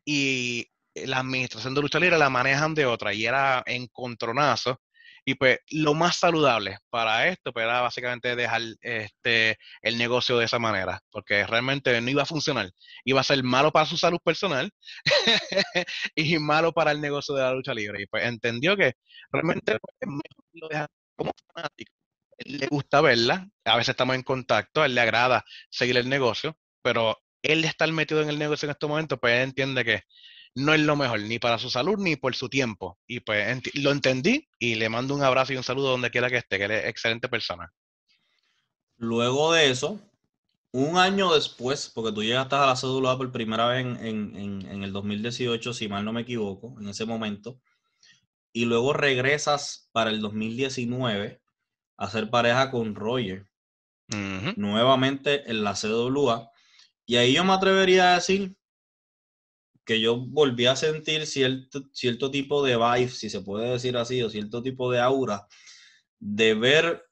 y 0.05 0.67
la 0.95 1.19
administración 1.19 1.73
de 1.73 1.81
lucha 1.81 1.99
libre 1.99 2.17
la 2.17 2.29
manejan 2.29 2.73
de 2.75 2.85
otra, 2.85 3.13
y 3.13 3.25
era 3.25 3.63
encontronazo. 3.65 4.81
Y 5.29 5.35
pues 5.35 5.59
lo 5.69 5.93
más 5.93 6.17
saludable 6.17 6.79
para 6.89 7.27
esto 7.27 7.53
pues, 7.53 7.63
era 7.63 7.81
básicamente 7.81 8.35
dejar 8.35 8.63
este, 8.81 9.59
el 9.83 9.95
negocio 9.99 10.39
de 10.39 10.45
esa 10.45 10.57
manera, 10.57 11.03
porque 11.11 11.45
realmente 11.45 12.01
no 12.01 12.09
iba 12.09 12.23
a 12.23 12.25
funcionar. 12.25 12.71
Iba 13.05 13.21
a 13.21 13.23
ser 13.23 13.43
malo 13.43 13.71
para 13.71 13.85
su 13.85 13.95
salud 13.95 14.17
personal 14.25 14.71
y 16.15 16.39
malo 16.39 16.73
para 16.73 16.91
el 16.91 16.99
negocio 16.99 17.35
de 17.35 17.43
la 17.43 17.53
lucha 17.53 17.75
libre. 17.75 18.01
Y 18.01 18.07
pues 18.07 18.25
entendió 18.25 18.75
que 18.75 18.93
realmente 19.31 19.77
pues, 19.79 20.11
lo 20.53 20.67
deja 20.67 20.87
como 21.15 21.31
fanático. 21.53 21.93
Él 22.39 22.57
le 22.57 22.65
gusta 22.65 22.99
verla, 22.99 23.47
a 23.65 23.75
veces 23.77 23.89
estamos 23.89 24.15
en 24.15 24.23
contacto, 24.23 24.81
a 24.81 24.87
él 24.87 24.95
le 24.95 25.01
agrada 25.01 25.45
seguir 25.69 25.97
el 25.97 26.09
negocio, 26.09 26.57
pero 26.81 27.15
él 27.43 27.65
estar 27.65 27.91
metido 27.91 28.23
en 28.23 28.29
el 28.29 28.39
negocio 28.39 28.65
en 28.65 28.71
estos 28.71 28.89
momentos, 28.89 29.19
pues 29.21 29.35
él 29.35 29.43
entiende 29.43 29.85
que 29.85 30.01
no 30.55 30.73
es 30.73 30.81
lo 30.81 30.95
mejor, 30.95 31.21
ni 31.21 31.39
para 31.39 31.57
su 31.57 31.69
salud, 31.69 31.97
ni 31.97 32.15
por 32.15 32.35
su 32.35 32.49
tiempo. 32.49 32.97
Y 33.07 33.21
pues 33.21 33.61
lo 33.75 33.91
entendí 33.91 34.47
y 34.59 34.75
le 34.75 34.89
mando 34.89 35.15
un 35.15 35.23
abrazo 35.23 35.53
y 35.53 35.57
un 35.57 35.63
saludo 35.63 35.91
donde 35.91 36.11
quiera 36.11 36.29
que 36.29 36.37
esté, 36.37 36.57
que 36.57 36.65
él 36.65 36.71
es 36.71 36.85
excelente 36.85 37.29
persona. 37.29 37.71
Luego 38.97 39.53
de 39.53 39.69
eso, 39.69 39.99
un 40.71 40.97
año 40.97 41.33
después, 41.33 41.91
porque 41.93 42.11
tú 42.11 42.23
llegaste 42.23 42.55
a 42.55 42.65
la 42.65 42.75
cédula 42.75 43.17
por 43.17 43.31
primera 43.31 43.67
vez 43.67 43.85
en, 43.85 44.35
en, 44.35 44.83
el 44.83 44.91
2018, 44.91 45.73
si 45.73 45.87
mal 45.87 46.05
no 46.05 46.13
me 46.13 46.21
equivoco, 46.21 46.75
en 46.79 46.89
ese 46.89 47.05
momento, 47.05 47.59
y 48.51 48.65
luego 48.65 48.93
regresas 48.93 49.89
para 49.91 50.09
el 50.09 50.21
2019 50.21 51.41
a 51.97 52.05
hacer 52.05 52.29
pareja 52.29 52.71
con 52.71 52.95
Roger, 52.95 53.47
nuevamente 54.55 55.49
en 55.49 55.63
la 55.63 55.73
CWA, 55.73 56.51
y 57.05 57.15
ahí 57.15 57.33
yo 57.33 57.43
me 57.43 57.53
atrevería 57.53 58.11
a 58.11 58.15
decir 58.15 58.55
que 59.89 59.99
yo 59.99 60.17
volví 60.17 60.67
a 60.67 60.75
sentir 60.75 61.25
cierto, 61.25 61.81
cierto 61.93 62.29
tipo 62.29 62.63
de 62.63 62.77
vibe, 62.77 63.09
si 63.09 63.27
se 63.27 63.41
puede 63.41 63.71
decir 63.71 63.97
así, 63.97 64.21
o 64.21 64.29
cierto 64.29 64.61
tipo 64.61 64.91
de 64.91 64.99
aura, 64.99 65.47
de 66.19 66.53
ver, 66.53 67.09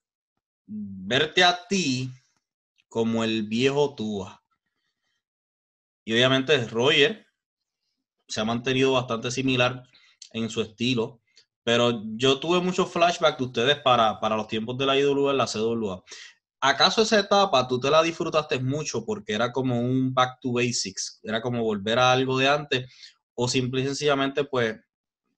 verte 0.68 1.44
a 1.44 1.66
ti 1.68 2.12
como 2.88 3.24
el 3.24 3.48
viejo 3.48 3.96
Tua. 3.96 4.44
Y 6.06 6.14
obviamente 6.14 6.68
Roger 6.68 7.26
se 8.28 8.42
ha 8.42 8.46
mantenido 8.46 8.92
bastante 8.92 9.32
similar 9.32 9.82
en 10.34 10.48
su 10.48 10.62
estilo, 10.62 11.20
pero 11.64 12.04
yo 12.16 12.40
tuve 12.40 12.62
muchos 12.62 12.92
flashbacks 12.92 13.40
de 13.40 13.44
ustedes 13.44 13.80
para, 13.80 14.20
para 14.20 14.36
los 14.36 14.48
tiempos 14.48 14.78
de 14.78 14.86
la 14.86 15.00
IWA 15.00 15.32
en 15.32 15.38
la 15.38 15.48
CWA. 15.48 16.04
¿Acaso 16.60 17.04
esa 17.04 17.20
etapa 17.20 17.68
tú 17.68 17.80
te 17.80 17.92
la 17.92 18.02
disfrutaste 18.02 18.60
mucho 18.60 19.06
porque 19.06 19.34
era 19.34 19.52
como 19.52 19.80
un 19.80 20.14
back 20.14 20.40
to 20.42 20.54
basics? 20.54 21.20
Era 21.24 21.42
como 21.42 21.64
volver 21.64 22.00
a 22.00 22.12
algo 22.12 22.38
de 22.38 22.50
antes 22.50 22.92
o 23.36 23.48
simple 23.48 23.82
y 23.82 23.86
sencillamente 23.86 24.44
pues, 24.44 24.76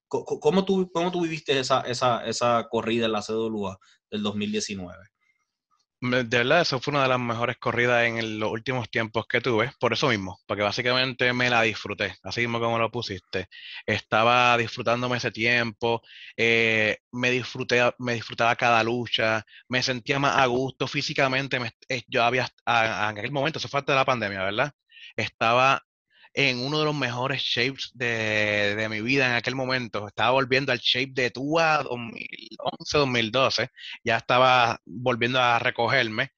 ¿cómo 0.08 0.66
tú, 0.66 0.90
cómo 0.94 1.12
tú 1.12 1.22
viviste 1.22 1.60
esa, 1.60 1.82
esa, 1.82 2.26
esa 2.26 2.68
corrida 2.70 3.08
en 3.08 3.12
la 3.12 3.22
CWA 3.22 3.78
del 4.10 4.24
2019? 4.24 5.09
De 6.02 6.24
verdad, 6.24 6.62
eso 6.62 6.80
fue 6.80 6.92
una 6.94 7.04
de 7.04 7.10
las 7.10 7.20
mejores 7.20 7.58
corridas 7.58 8.06
en 8.06 8.40
los 8.40 8.50
últimos 8.52 8.90
tiempos 8.90 9.28
que 9.28 9.42
tuve, 9.42 9.74
por 9.80 9.92
eso 9.92 10.08
mismo, 10.08 10.40
porque 10.48 10.64
básicamente 10.64 11.34
me 11.34 11.50
la 11.50 11.62
disfruté, 11.64 12.16
así 12.24 12.40
mismo 12.42 12.62
como 12.62 12.80
lo 12.80 12.90
pusiste. 12.90 13.48
Estaba 13.86 14.58
disfrutándome 14.58 15.18
ese 15.18 15.32
tiempo, 15.32 16.02
eh, 16.38 17.00
me, 17.12 17.32
disfruté, 17.32 17.82
me 17.98 18.14
disfrutaba 18.14 18.56
cada 18.56 18.82
lucha, 18.82 19.46
me 19.68 19.84
sentía 19.84 20.20
más 20.20 20.38
a 20.38 20.46
gusto 20.46 20.88
físicamente. 20.88 21.60
Eh, 21.90 22.04
yo 22.08 22.24
había, 22.24 22.46
en 22.66 23.18
aquel 23.18 23.32
momento, 23.34 23.60
eso 23.60 23.68
fue 23.68 23.82
antes 23.82 23.94
de 23.94 23.98
la 24.00 24.06
pandemia, 24.06 24.44
¿verdad? 24.44 24.72
Estaba 25.18 25.84
en 26.40 26.60
uno 26.60 26.80
de 26.80 26.86
los 26.86 26.96
mejores 26.96 27.42
shapes 27.42 27.92
de, 27.94 28.88
mi 28.90 29.02
vida 29.02 29.28
en 29.28 29.34
aquel 29.34 29.56
momento. 29.56 30.08
Estaba 30.08 30.32
volviendo 30.32 30.72
al 30.72 30.80
shape 30.80 31.12
de 31.14 31.32
Tua 31.32 31.84
2011, 31.84 32.98
2012. 32.98 33.70
Ya 34.06 34.18
estaba 34.18 34.80
volviendo 34.86 35.42
a 35.42 35.60
recogerme. 35.60 36.32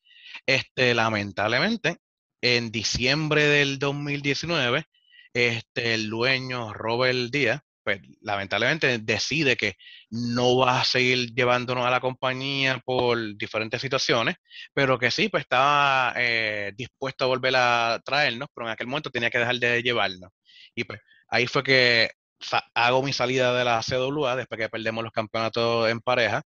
Este, 0.47 0.95
lamentablemente, 0.95 1.97
en 2.41 2.71
diciembre 2.71 3.45
del 3.45 3.77
2019, 3.77 4.85
este, 5.33 5.93
el 5.93 6.09
dueño 6.09 6.73
Robert 6.73 7.29
Díaz 7.31 7.61
pues 7.97 8.17
lamentablemente 8.21 8.99
decide 8.99 9.57
que 9.57 9.75
no 10.09 10.57
va 10.57 10.81
a 10.81 10.85
seguir 10.85 11.33
llevándonos 11.33 11.85
a 11.85 11.89
la 11.89 11.99
compañía 11.99 12.79
por 12.85 13.35
diferentes 13.37 13.81
situaciones, 13.81 14.35
pero 14.73 14.97
que 14.97 15.11
sí, 15.11 15.29
pues 15.29 15.41
estaba 15.41 16.13
eh, 16.17 16.71
dispuesto 16.75 17.25
a 17.25 17.27
volver 17.27 17.55
a 17.55 18.01
traernos, 18.03 18.47
pero 18.53 18.67
en 18.67 18.73
aquel 18.73 18.87
momento 18.87 19.09
tenía 19.09 19.29
que 19.29 19.39
dejar 19.39 19.57
de 19.57 19.81
llevarnos. 19.83 20.31
Y 20.75 20.83
pues 20.85 20.99
ahí 21.27 21.47
fue 21.47 21.63
que 21.63 22.11
hago 22.73 23.03
mi 23.03 23.13
salida 23.13 23.53
de 23.53 23.65
la 23.65 23.81
CWA 23.81 24.35
después 24.35 24.59
que 24.59 24.69
perdemos 24.69 25.03
los 25.03 25.13
campeonatos 25.13 25.89
en 25.89 25.99
pareja. 25.99 26.41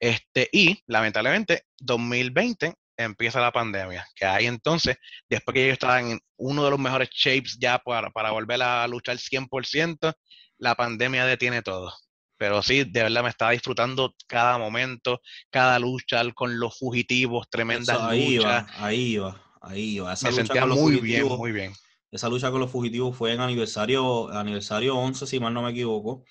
Este, 0.00 0.48
y 0.52 0.82
lamentablemente, 0.86 1.62
2020 1.78 2.74
empieza 2.96 3.40
la 3.40 3.52
pandemia, 3.52 4.06
que 4.14 4.24
ahí 4.24 4.46
entonces, 4.46 4.96
después 5.28 5.54
que 5.54 5.66
yo 5.66 5.72
estaba 5.72 6.00
en 6.00 6.20
uno 6.36 6.64
de 6.64 6.70
los 6.70 6.78
mejores 6.78 7.08
shapes 7.10 7.56
ya 7.58 7.78
para, 7.78 8.10
para 8.10 8.30
volver 8.30 8.62
a 8.62 8.86
luchar 8.86 9.18
100%, 9.18 10.12
la 10.58 10.74
pandemia 10.74 11.26
detiene 11.26 11.62
todo. 11.62 11.92
Pero 12.36 12.62
sí, 12.62 12.84
de 12.84 13.02
verdad 13.04 13.22
me 13.22 13.28
estaba 13.28 13.52
disfrutando 13.52 14.14
cada 14.26 14.58
momento, 14.58 15.20
cada 15.50 15.78
lucha 15.78 16.22
con 16.32 16.58
los 16.58 16.78
fugitivos, 16.78 17.48
tremendas 17.48 17.98
ahí 18.00 18.36
luchas. 18.36 18.66
ahí 18.76 19.16
va, 19.16 19.42
ahí 19.60 19.98
va. 19.98 20.10
me 20.10 20.32
sentía 20.32 20.66
muy 20.66 20.96
bien, 20.96 21.26
muy 21.28 21.52
bien. 21.52 21.72
Esa 22.10 22.28
lucha 22.28 22.50
con 22.50 22.60
los 22.60 22.70
fugitivos 22.70 23.16
fue 23.16 23.32
en 23.32 23.40
aniversario, 23.40 24.28
aniversario 24.30 24.96
11, 24.96 25.26
si 25.26 25.40
mal 25.40 25.54
no 25.54 25.62
me 25.62 25.70
equivoco. 25.70 26.24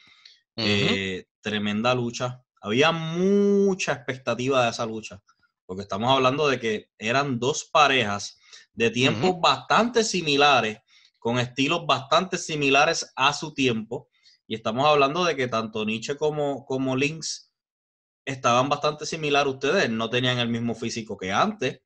Eh, 0.56 1.26
tremenda 1.42 1.96
lucha. 1.96 2.42
Había 2.62 2.92
mucha 2.92 3.94
expectativa 3.94 4.64
de 4.64 4.70
esa 4.70 4.86
lucha, 4.86 5.22
porque 5.66 5.82
estamos 5.82 6.10
hablando 6.10 6.48
de 6.48 6.60
que 6.60 6.90
eran 6.98 7.40
dos 7.40 7.66
parejas 7.66 8.38
de 8.74 8.90
tiempos 8.92 9.40
bastante 9.42 10.04
similares, 10.04 10.80
con 11.20 11.40
estilos 11.40 11.86
bastante 11.86 12.38
similares 12.38 13.12
a 13.16 13.34
su 13.34 13.54
tiempo 13.54 14.10
y 14.54 14.58
estamos 14.58 14.86
hablando 14.86 15.26
de 15.26 15.36
que 15.36 15.48
tanto 15.48 15.84
Nietzsche 15.84 16.16
como, 16.16 16.64
como 16.64 16.96
Lynx 16.96 17.52
estaban 18.24 18.70
bastante 18.70 19.08
similar 19.08 19.48
ustedes, 19.48 19.90
no 19.90 20.12
tenían 20.12 20.38
el 20.38 20.48
mismo 20.48 20.76
físico 20.76 21.18
que 21.18 21.32
antes, 21.32 21.82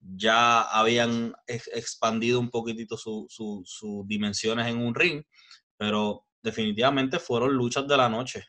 ya 0.00 0.62
habían 0.62 1.32
expandido 1.46 2.40
un 2.40 2.50
poquitito 2.50 2.96
sus 2.96 4.04
dimensiones 4.04 4.66
en 4.66 4.78
un 4.78 4.96
ring, 4.96 5.22
pero 5.76 6.26
definitivamente 6.42 7.20
fueron 7.20 7.54
luchas 7.54 7.86
de 7.86 7.96
la 7.96 8.08
noche. 8.08 8.48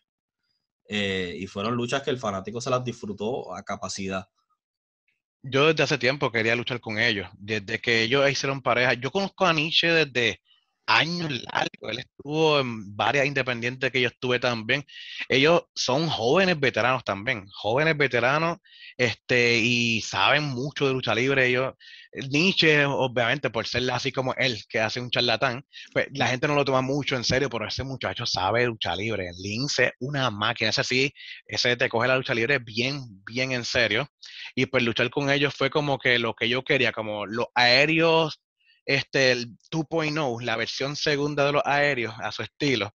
Eh, 0.90 1.36
y 1.38 1.46
fueron 1.46 1.76
luchas 1.76 2.02
que 2.02 2.10
el 2.10 2.18
fanático 2.18 2.60
se 2.60 2.72
las 2.72 2.84
disfrutó 2.84 3.54
a 3.54 3.62
capacidad. 3.62 4.28
Yo 5.44 5.68
desde 5.68 5.84
hace 5.84 6.00
tiempo 6.00 6.32
quería 6.32 6.56
luchar 6.56 6.80
con 6.80 6.98
ellos, 6.98 7.30
desde 7.38 7.80
que 7.80 8.02
ellos 8.02 8.28
hicieron 8.32 8.64
pareja. 8.64 8.96
Yo 8.96 9.12
conozco 9.12 9.46
a 9.46 9.54
Nietzsche 9.54 9.92
desde 9.92 10.42
años 10.88 11.30
largos. 11.30 11.92
Él 11.92 12.00
estuvo 12.00 12.60
en 12.60 12.96
varias 12.96 13.28
independientes 13.28 13.92
que 13.92 14.02
yo 14.02 14.08
estuve 14.08 14.40
también. 14.40 14.86
Ellos 15.30 15.64
son 15.76 16.08
jóvenes 16.08 16.60
veteranos 16.60 17.04
también, 17.04 17.48
jóvenes 17.54 17.96
veteranos, 17.98 18.58
este, 18.98 19.60
y 19.60 20.02
saben 20.02 20.44
mucho 20.44 20.88
de 20.88 20.94
lucha 20.94 21.14
libre. 21.14 21.48
Ellos, 21.48 21.74
Nietzsche, 22.30 22.86
obviamente, 22.86 23.50
por 23.50 23.68
ser 23.68 23.90
así 23.92 24.12
como 24.12 24.34
él, 24.36 24.64
que 24.70 24.80
hace 24.80 25.00
un 25.00 25.12
charlatán, 25.12 25.64
pues 25.94 26.08
la 26.14 26.28
gente 26.28 26.48
no 26.48 26.56
lo 26.56 26.66
toma 26.66 26.82
mucho 26.82 27.16
en 27.16 27.24
serio, 27.24 27.50
pero 27.50 27.68
ese 27.68 27.84
muchacho 27.84 28.26
sabe 28.26 28.66
lucha 28.66 28.96
libre. 28.96 29.30
Lince, 29.38 29.94
una 30.00 30.32
máquina, 30.32 30.72
ese 30.72 30.84
sí, 30.84 31.14
ese 31.46 31.76
te 31.76 31.90
coge 31.90 32.08
la 32.08 32.18
lucha 32.18 32.34
libre 32.34 32.60
bien, 32.60 33.02
bien 33.26 33.52
en 33.52 33.66
serio. 33.66 34.08
Y 34.56 34.66
pues 34.66 34.84
luchar 34.84 35.10
con 35.10 35.30
ellos 35.30 35.54
fue 35.54 35.70
como 35.70 36.00
que 36.00 36.18
lo 36.18 36.34
que 36.34 36.50
yo 36.50 36.64
quería, 36.64 36.92
como 36.92 37.26
los 37.26 37.48
aéreos 37.54 38.42
este, 38.88 39.34
el 39.34 39.50
2.0, 39.70 40.42
la 40.42 40.56
versión 40.56 40.96
segunda 40.96 41.46
de 41.46 41.52
los 41.52 41.62
aéreos 41.66 42.16
a 42.20 42.32
su 42.32 42.42
estilo. 42.42 42.92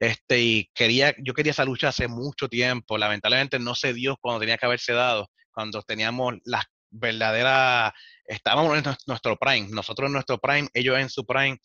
Este, 0.00 0.40
y 0.40 0.70
quería, 0.74 1.14
yo 1.22 1.34
quería 1.34 1.52
esa 1.52 1.66
lucha 1.66 1.88
hace 1.88 2.08
mucho 2.08 2.48
tiempo. 2.48 2.96
Lamentablemente 2.96 3.58
no 3.58 3.74
se 3.74 3.92
dio 3.92 4.16
cuando 4.16 4.40
tenía 4.40 4.56
que 4.56 4.66
haberse 4.66 4.94
dado, 4.94 5.30
cuando 5.52 5.82
teníamos 5.82 6.34
las 6.44 6.64
verdaderas, 6.90 7.92
estábamos 8.24 8.78
en 8.78 8.84
nuestro 9.06 9.36
prime, 9.36 9.68
nosotros 9.70 10.06
en 10.08 10.14
nuestro 10.14 10.38
prime, 10.38 10.68
ellos 10.72 10.98
en 10.98 11.10
su 11.10 11.26
prime. 11.26 11.58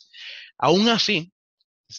Aún 0.57 0.89
así, 0.89 1.31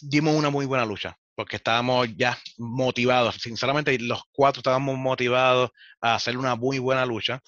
dimos 0.01 0.35
una 0.35 0.51
muy 0.51 0.67
buena 0.67 0.85
lucha 0.85 1.17
porque 1.33 1.55
estábamos 1.55 2.07
ya 2.15 2.37
motivados, 2.59 3.35
sinceramente 3.35 3.97
los 3.97 4.21
cuatro 4.31 4.59
estábamos 4.59 4.97
motivados 4.97 5.71
a 5.99 6.13
hacer 6.13 6.37
una 6.37 6.55
muy 6.55 6.77
buena 6.77 7.05
lucha 7.05 7.41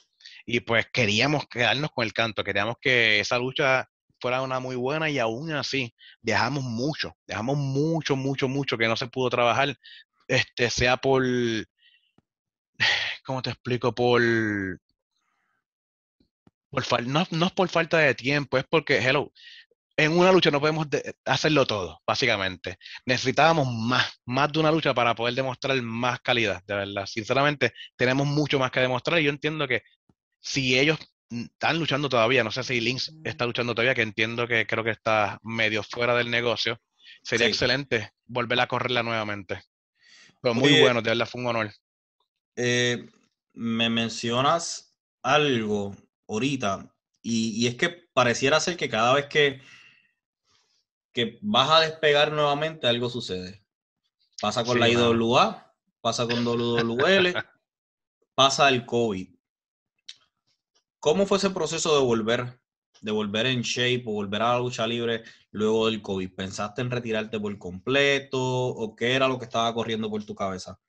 y 0.45 0.61
pues 0.61 0.87
queríamos 0.91 1.45
quedarnos 1.47 1.91
con 1.91 2.05
el 2.05 2.13
canto, 2.13 2.43
queríamos 2.43 2.77
que 2.81 3.19
esa 3.19 3.37
lucha 3.37 3.87
fuera 4.23 4.41
una 4.41 4.61
muy 4.61 4.77
buena 4.77 5.09
y 5.09 5.19
aún 5.19 5.51
así 5.51 5.93
dejamos 6.21 6.63
mucho, 6.63 7.13
dejamos 7.27 7.57
mucho, 7.57 8.15
mucho, 8.15 8.47
mucho 8.47 8.77
que 8.77 8.87
no 8.87 8.95
se 8.95 9.07
pudo 9.07 9.29
trabajar, 9.29 9.77
este, 10.29 10.69
sea 10.69 10.95
por, 10.95 11.25
¿cómo 13.25 13.41
te 13.41 13.49
explico? 13.49 13.93
Por, 13.93 14.21
por 16.69 17.05
no, 17.05 17.27
no 17.31 17.45
es 17.47 17.51
por 17.51 17.67
falta 17.67 17.97
de 17.97 18.15
tiempo, 18.15 18.57
es 18.57 18.63
porque, 18.63 18.99
hello, 18.99 19.29
en 19.97 20.17
una 20.17 20.31
lucha 20.31 20.51
no 20.51 20.61
podemos 20.61 20.87
hacerlo 21.25 21.67
todo, 21.67 22.01
básicamente. 22.07 22.77
Necesitábamos 23.05 23.67
más, 23.67 24.21
más 24.25 24.53
de 24.53 24.59
una 24.61 24.71
lucha 24.71 24.93
para 24.93 25.13
poder 25.15 25.35
demostrar 25.35 25.81
más 25.81 26.21
calidad, 26.21 26.63
de 26.65 26.75
verdad. 26.75 27.05
Sinceramente, 27.07 27.73
tenemos 27.97 28.25
mucho 28.25 28.57
más 28.57 28.71
que 28.71 28.79
demostrar 28.79 29.19
y 29.19 29.25
yo 29.25 29.31
entiendo 29.31 29.67
que 29.67 29.81
si 30.39 30.79
ellos 30.79 30.97
están 31.41 31.79
luchando 31.79 32.09
todavía. 32.09 32.43
No 32.43 32.51
sé 32.51 32.63
si 32.63 32.79
Lynx 32.79 33.13
está 33.23 33.45
luchando 33.45 33.73
todavía, 33.73 33.95
que 33.95 34.01
entiendo 34.01 34.47
que 34.47 34.65
creo 34.65 34.83
que 34.83 34.91
está 34.91 35.39
medio 35.43 35.83
fuera 35.83 36.15
del 36.15 36.29
negocio. 36.29 36.79
Sería 37.21 37.47
excelente 37.47 38.11
volver 38.25 38.59
a 38.59 38.67
correrla 38.67 39.03
nuevamente. 39.03 39.63
Pero 40.41 40.55
muy 40.55 40.79
bueno, 40.81 41.01
de 41.01 41.09
verdad 41.09 41.27
fue 41.27 41.41
un 41.41 41.47
honor. 41.47 41.73
Eh, 42.55 43.09
me 43.53 43.89
mencionas 43.89 44.95
algo 45.21 45.95
ahorita, 46.27 46.93
y, 47.21 47.67
es 47.67 47.75
que 47.75 47.89
pareciera 47.89 48.59
ser 48.59 48.75
que 48.75 48.89
cada 48.89 49.13
vez 49.13 49.27
que, 49.27 49.61
que 51.13 51.39
vas 51.41 51.69
a 51.69 51.79
despegar 51.79 52.33
nuevamente, 52.33 52.85
algo 52.85 53.09
sucede. 53.09 53.63
Pasa 54.41 54.65
con 54.65 54.77
la 54.77 54.89
IWA, 54.89 55.73
pasa 56.01 56.27
con 56.27 56.43
WWL, 56.43 57.33
pasa 58.35 58.67
el 58.67 58.85
COVID. 58.85 59.33
¿Cómo 61.03 61.25
fue 61.25 61.37
ese 61.37 61.49
proceso 61.49 61.99
de 61.99 62.01
volver, 62.01 62.61
de 63.01 63.11
volver 63.11 63.47
en 63.47 63.61
shape 63.61 64.03
o 64.05 64.13
volver 64.13 64.41
a 64.41 64.53
la 64.53 64.59
lucha 64.59 64.87
libre 64.87 65.23
luego 65.51 65.87
del 65.87 66.01
COVID? 66.01 66.33
¿Pensaste 66.33 66.81
en 66.81 66.91
retirarte 66.91 67.41
por 67.41 67.57
completo 67.57 68.39
o 68.41 68.95
qué 68.95 69.11
era 69.11 69.27
lo 69.27 69.37
que 69.37 69.43
estaba 69.43 69.73
corriendo 69.73 70.09
por 70.09 70.23
tu 70.23 70.33
cabeza? 70.33 70.79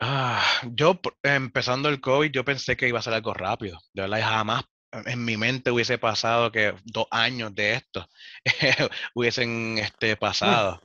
Ah, 0.00 0.44
yo 0.72 1.00
empezando 1.22 1.88
el 1.88 2.00
COVID, 2.00 2.32
yo 2.32 2.44
pensé 2.44 2.76
que 2.76 2.88
iba 2.88 2.98
a 2.98 3.02
ser 3.02 3.14
algo 3.14 3.32
rápido. 3.34 3.78
De 3.94 4.02
verdad, 4.02 4.20
jamás 4.20 4.64
en 4.90 5.24
mi 5.24 5.36
mente 5.36 5.70
hubiese 5.70 5.98
pasado 5.98 6.50
que 6.50 6.74
dos 6.82 7.06
años 7.12 7.54
de 7.54 7.74
esto 7.74 8.04
hubiesen 9.14 9.78
este, 9.78 10.16
pasado 10.16 10.82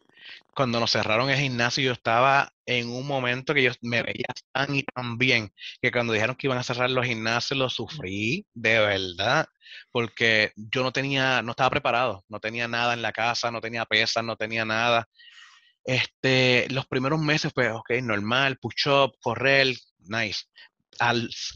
cuando 0.54 0.80
nos 0.80 0.92
cerraron 0.92 1.30
el 1.30 1.40
gimnasio, 1.40 1.84
yo 1.84 1.92
estaba 1.94 2.54
en 2.66 2.90
un 2.90 3.08
momento 3.08 3.54
que 3.54 3.64
yo 3.64 3.72
me 3.82 4.04
veía 4.04 4.28
tan 4.52 4.76
y 4.76 4.84
tan 4.84 5.18
bien, 5.18 5.54
que 5.82 5.92
cuando 5.92 6.14
dijeron 6.14 6.36
que 6.36 6.48
iban 6.48 6.58
a 6.58 6.64
cerrar 6.64 6.90
los 6.92 7.06
gimnasios, 7.06 7.58
lo 7.58 7.70
sufrí 7.70 8.46
de 8.54 8.80
verdad, 8.80 9.48
porque 9.92 10.52
yo 10.56 10.84
no 10.84 10.92
tenía, 10.92 11.42
no 11.42 11.52
estaba 11.52 11.70
preparado, 11.70 12.26
no 12.30 12.40
tenía 12.40 12.68
nada 12.68 12.94
en 12.94 13.02
la 13.02 13.14
casa, 13.14 13.52
no 13.52 13.62
tenía 13.62 13.86
pesas, 13.86 14.24
no 14.24 14.36
tenía 14.36 14.66
nada. 14.66 15.08
Este, 15.86 16.68
los 16.70 16.86
primeros 16.88 17.20
meses, 17.20 17.52
pues, 17.54 17.72
ok, 17.72 17.92
normal, 18.04 18.58
push-up, 18.58 19.14
correr, 19.22 19.76
nice. 20.00 20.46
a 21.00 21.14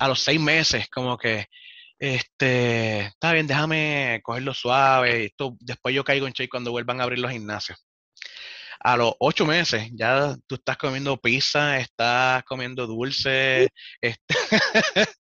los 0.07 0.19
seis 0.21 0.39
meses, 0.39 0.89
como 0.89 1.17
que, 1.17 1.47
este, 1.99 3.01
está 3.07 3.33
bien, 3.33 3.47
déjame 3.47 4.21
cogerlo 4.23 4.53
suave. 4.53 5.25
Esto, 5.25 5.57
después 5.59 5.95
yo 5.95 6.03
caigo 6.03 6.27
en 6.27 6.33
check 6.33 6.49
cuando 6.49 6.71
vuelvan 6.71 7.01
a 7.01 7.03
abrir 7.03 7.19
los 7.19 7.31
gimnasios 7.31 7.85
a 8.85 8.97
los 8.97 9.15
ocho 9.19 9.47
meses 9.47 9.89
ya 9.93 10.35
tú 10.45 10.55
estás 10.55 10.77
comiendo 10.77 11.17
pizza, 11.17 11.79
estás 11.79 12.43
comiendo 12.43 12.85
dulce, 12.85 13.69
este, 13.99 14.35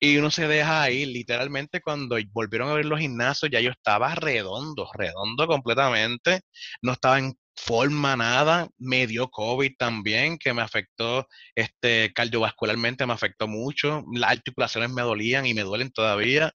y 0.00 0.16
uno 0.16 0.30
se 0.30 0.48
deja 0.48 0.82
ahí. 0.82 1.04
Literalmente 1.04 1.82
cuando 1.82 2.16
volvieron 2.32 2.68
a 2.68 2.70
abrir 2.72 2.86
los 2.86 3.00
gimnasios 3.00 3.50
ya 3.52 3.60
yo 3.60 3.70
estaba 3.70 4.14
redondo, 4.14 4.88
redondo 4.94 5.46
completamente, 5.46 6.40
no 6.80 6.92
estaba 6.92 7.18
en 7.18 7.34
forma 7.54 8.16
nada, 8.16 8.68
me 8.78 9.06
dio 9.06 9.28
COVID 9.28 9.72
también, 9.78 10.38
que 10.38 10.54
me 10.54 10.62
afectó 10.62 11.28
este, 11.54 12.12
cardiovascularmente, 12.14 13.06
me 13.06 13.12
afectó 13.12 13.46
mucho, 13.46 14.04
las 14.14 14.30
articulaciones 14.32 14.90
me 14.90 15.02
dolían 15.02 15.44
y 15.44 15.52
me 15.52 15.62
duelen 15.62 15.92
todavía, 15.92 16.52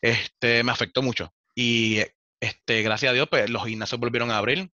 este, 0.00 0.64
me 0.64 0.72
afectó 0.72 1.02
mucho. 1.02 1.34
Y 1.54 1.98
este, 2.40 2.82
gracias 2.82 3.10
a 3.10 3.14
Dios, 3.14 3.28
pues 3.30 3.50
los 3.50 3.66
gimnasios 3.66 4.00
volvieron 4.00 4.30
a 4.30 4.38
abrir, 4.38 4.70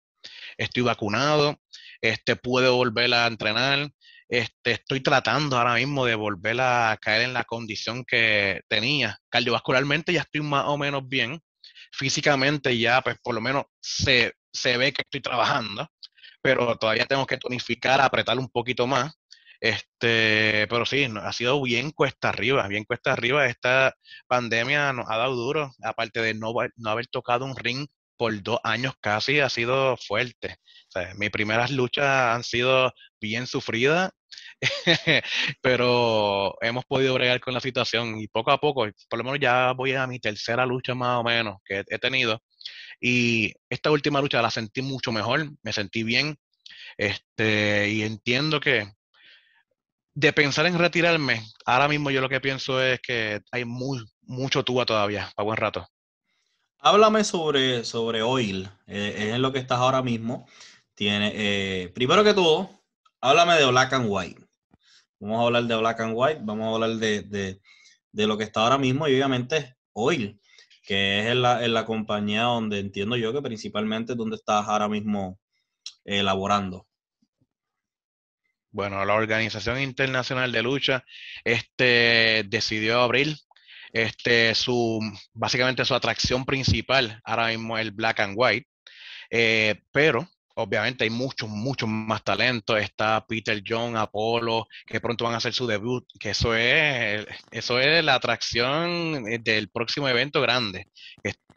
estoy 0.57 0.83
vacunado, 0.83 1.59
este, 2.01 2.35
pude 2.35 2.69
volver 2.69 3.13
a 3.13 3.27
entrenar, 3.27 3.89
este, 4.27 4.71
estoy 4.71 5.01
tratando 5.01 5.57
ahora 5.57 5.75
mismo 5.75 6.05
de 6.05 6.15
volver 6.15 6.59
a 6.61 6.97
caer 7.01 7.23
en 7.23 7.33
la 7.33 7.43
condición 7.43 8.03
que 8.05 8.61
tenía. 8.67 9.19
Cardiovascularmente 9.29 10.13
ya 10.13 10.21
estoy 10.21 10.41
más 10.41 10.65
o 10.67 10.77
menos 10.77 11.07
bien, 11.07 11.41
físicamente 11.91 12.77
ya 12.77 13.01
pues 13.01 13.17
por 13.23 13.35
lo 13.35 13.41
menos 13.41 13.65
se, 13.79 14.33
se 14.51 14.77
ve 14.77 14.93
que 14.93 15.03
estoy 15.03 15.21
trabajando, 15.21 15.87
pero 16.41 16.77
todavía 16.77 17.05
tengo 17.05 17.25
que 17.25 17.37
tonificar, 17.37 18.01
apretar 18.01 18.37
un 18.39 18.49
poquito 18.49 18.87
más. 18.87 19.13
Este, 19.61 20.67
pero 20.69 20.85
sí, 20.85 21.07
ha 21.21 21.33
sido 21.33 21.61
bien 21.61 21.91
cuesta 21.91 22.29
arriba, 22.29 22.67
bien 22.67 22.83
cuesta 22.83 23.13
arriba. 23.13 23.47
Esta 23.47 23.95
pandemia 24.27 24.93
nos 24.93 25.09
ha 25.09 25.17
dado 25.17 25.35
duro, 25.35 25.71
aparte 25.83 26.21
de 26.21 26.33
no, 26.33 26.53
no 26.75 26.89
haber 26.89 27.07
tocado 27.07 27.45
un 27.45 27.55
ring 27.55 27.87
por 28.17 28.41
dos 28.43 28.59
años 28.63 28.93
casi 29.01 29.39
ha 29.39 29.49
sido 29.49 29.97
fuerte. 29.97 30.57
mis 31.17 31.29
primeras 31.31 31.71
luchas 31.71 32.35
han 32.35 32.43
sido 32.43 32.93
bien 33.19 33.47
sufridas, 33.47 34.11
pero 35.61 36.55
hemos 36.61 36.85
podido 36.85 37.13
bregar 37.13 37.39
con 37.39 37.53
la 37.53 37.59
situación 37.59 38.19
y 38.19 38.27
poco 38.27 38.51
a 38.51 38.59
poco, 38.59 38.87
por 39.09 39.19
lo 39.19 39.23
menos 39.25 39.39
ya 39.39 39.73
voy 39.73 39.93
a 39.93 40.07
mi 40.07 40.19
tercera 40.19 40.65
lucha 40.65 40.95
más 40.95 41.19
o 41.19 41.23
menos 41.23 41.57
que 41.65 41.83
he 41.87 41.99
tenido. 41.99 42.41
Y 42.99 43.53
esta 43.69 43.91
última 43.91 44.21
lucha 44.21 44.41
la 44.41 44.51
sentí 44.51 44.81
mucho 44.81 45.11
mejor, 45.11 45.49
me 45.63 45.73
sentí 45.73 46.03
bien. 46.03 46.37
Este, 46.97 47.89
y 47.89 48.03
entiendo 48.03 48.59
que 48.59 48.87
de 50.15 50.33
pensar 50.33 50.65
en 50.65 50.79
retirarme, 50.79 51.43
ahora 51.65 51.87
mismo 51.87 52.09
yo 52.09 52.21
lo 52.21 52.29
que 52.29 52.39
pienso 52.41 52.81
es 52.81 53.01
que 53.01 53.41
hay 53.51 53.65
muy, 53.65 53.99
mucho 54.21 54.63
tuba 54.63 54.85
todavía, 54.85 55.29
para 55.35 55.45
buen 55.45 55.57
rato. 55.57 55.87
Háblame 56.87 57.23
sobre, 57.23 57.83
sobre 57.83 58.21
Oil, 58.21 58.69
eh, 58.85 59.31
es 59.33 59.39
lo 59.39 59.51
que 59.51 59.57
estás 59.57 59.79
ahora 59.79 60.03
mismo. 60.03 60.47
Tiene, 60.93 61.31
eh, 61.33 61.89
primero 61.89 62.23
que 62.23 62.35
todo, 62.35 62.69
háblame 63.21 63.55
de 63.55 63.65
Black 63.65 63.93
and 63.93 64.05
White. 64.07 64.45
Vamos 65.19 65.39
a 65.39 65.45
hablar 65.47 65.63
de 65.63 65.75
Black 65.77 65.99
and 66.01 66.13
White, 66.15 66.41
vamos 66.43 66.67
a 66.67 66.75
hablar 66.75 66.91
de, 66.91 67.59
lo 68.11 68.37
que 68.37 68.43
está 68.43 68.61
ahora 68.61 68.77
mismo 68.77 69.07
y 69.07 69.15
obviamente 69.15 69.77
Oil, 69.93 70.39
que 70.83 71.21
es 71.21 71.25
en 71.31 71.41
la, 71.41 71.85
compañía 71.87 72.43
donde 72.43 72.81
entiendo 72.81 73.17
yo 73.17 73.33
que 73.33 73.41
principalmente 73.41 74.13
donde 74.13 74.35
estás 74.35 74.67
ahora 74.67 74.87
mismo 74.87 75.39
elaborando. 76.03 76.85
Bueno, 78.69 79.03
la 79.05 79.15
Organización 79.15 79.81
Internacional 79.81 80.51
de 80.51 80.61
Lucha 80.61 81.03
este, 81.43 82.45
decidió 82.47 83.01
abrir 83.01 83.35
este, 83.95 84.53
su, 84.55 84.99
básicamente 85.33 85.85
su 85.85 85.95
atracción 85.95 86.43
principal 86.43 87.21
ahora 87.23 87.47
mismo 87.47 87.77
es 87.77 87.83
el 87.83 87.91
black 87.91 88.19
and 88.19 88.33
white, 88.35 88.67
eh, 89.29 89.81
pero 89.93 90.27
obviamente 90.55 91.05
hay 91.05 91.09
muchos, 91.09 91.47
muchos 91.47 91.87
más 91.87 92.21
talentos. 92.21 92.77
Está 92.77 93.25
Peter 93.25 93.63
John, 93.65 93.95
Apolo, 93.95 94.67
que 94.85 94.99
pronto 94.99 95.23
van 95.23 95.35
a 95.35 95.37
hacer 95.37 95.53
su 95.53 95.65
debut, 95.65 96.05
que 96.19 96.31
eso 96.31 96.53
es, 96.53 97.25
eso 97.51 97.79
es 97.79 98.03
la 98.03 98.15
atracción 98.15 99.25
eh, 99.29 99.39
del 99.39 99.69
próximo 99.69 100.09
evento 100.09 100.41
grande. 100.41 100.89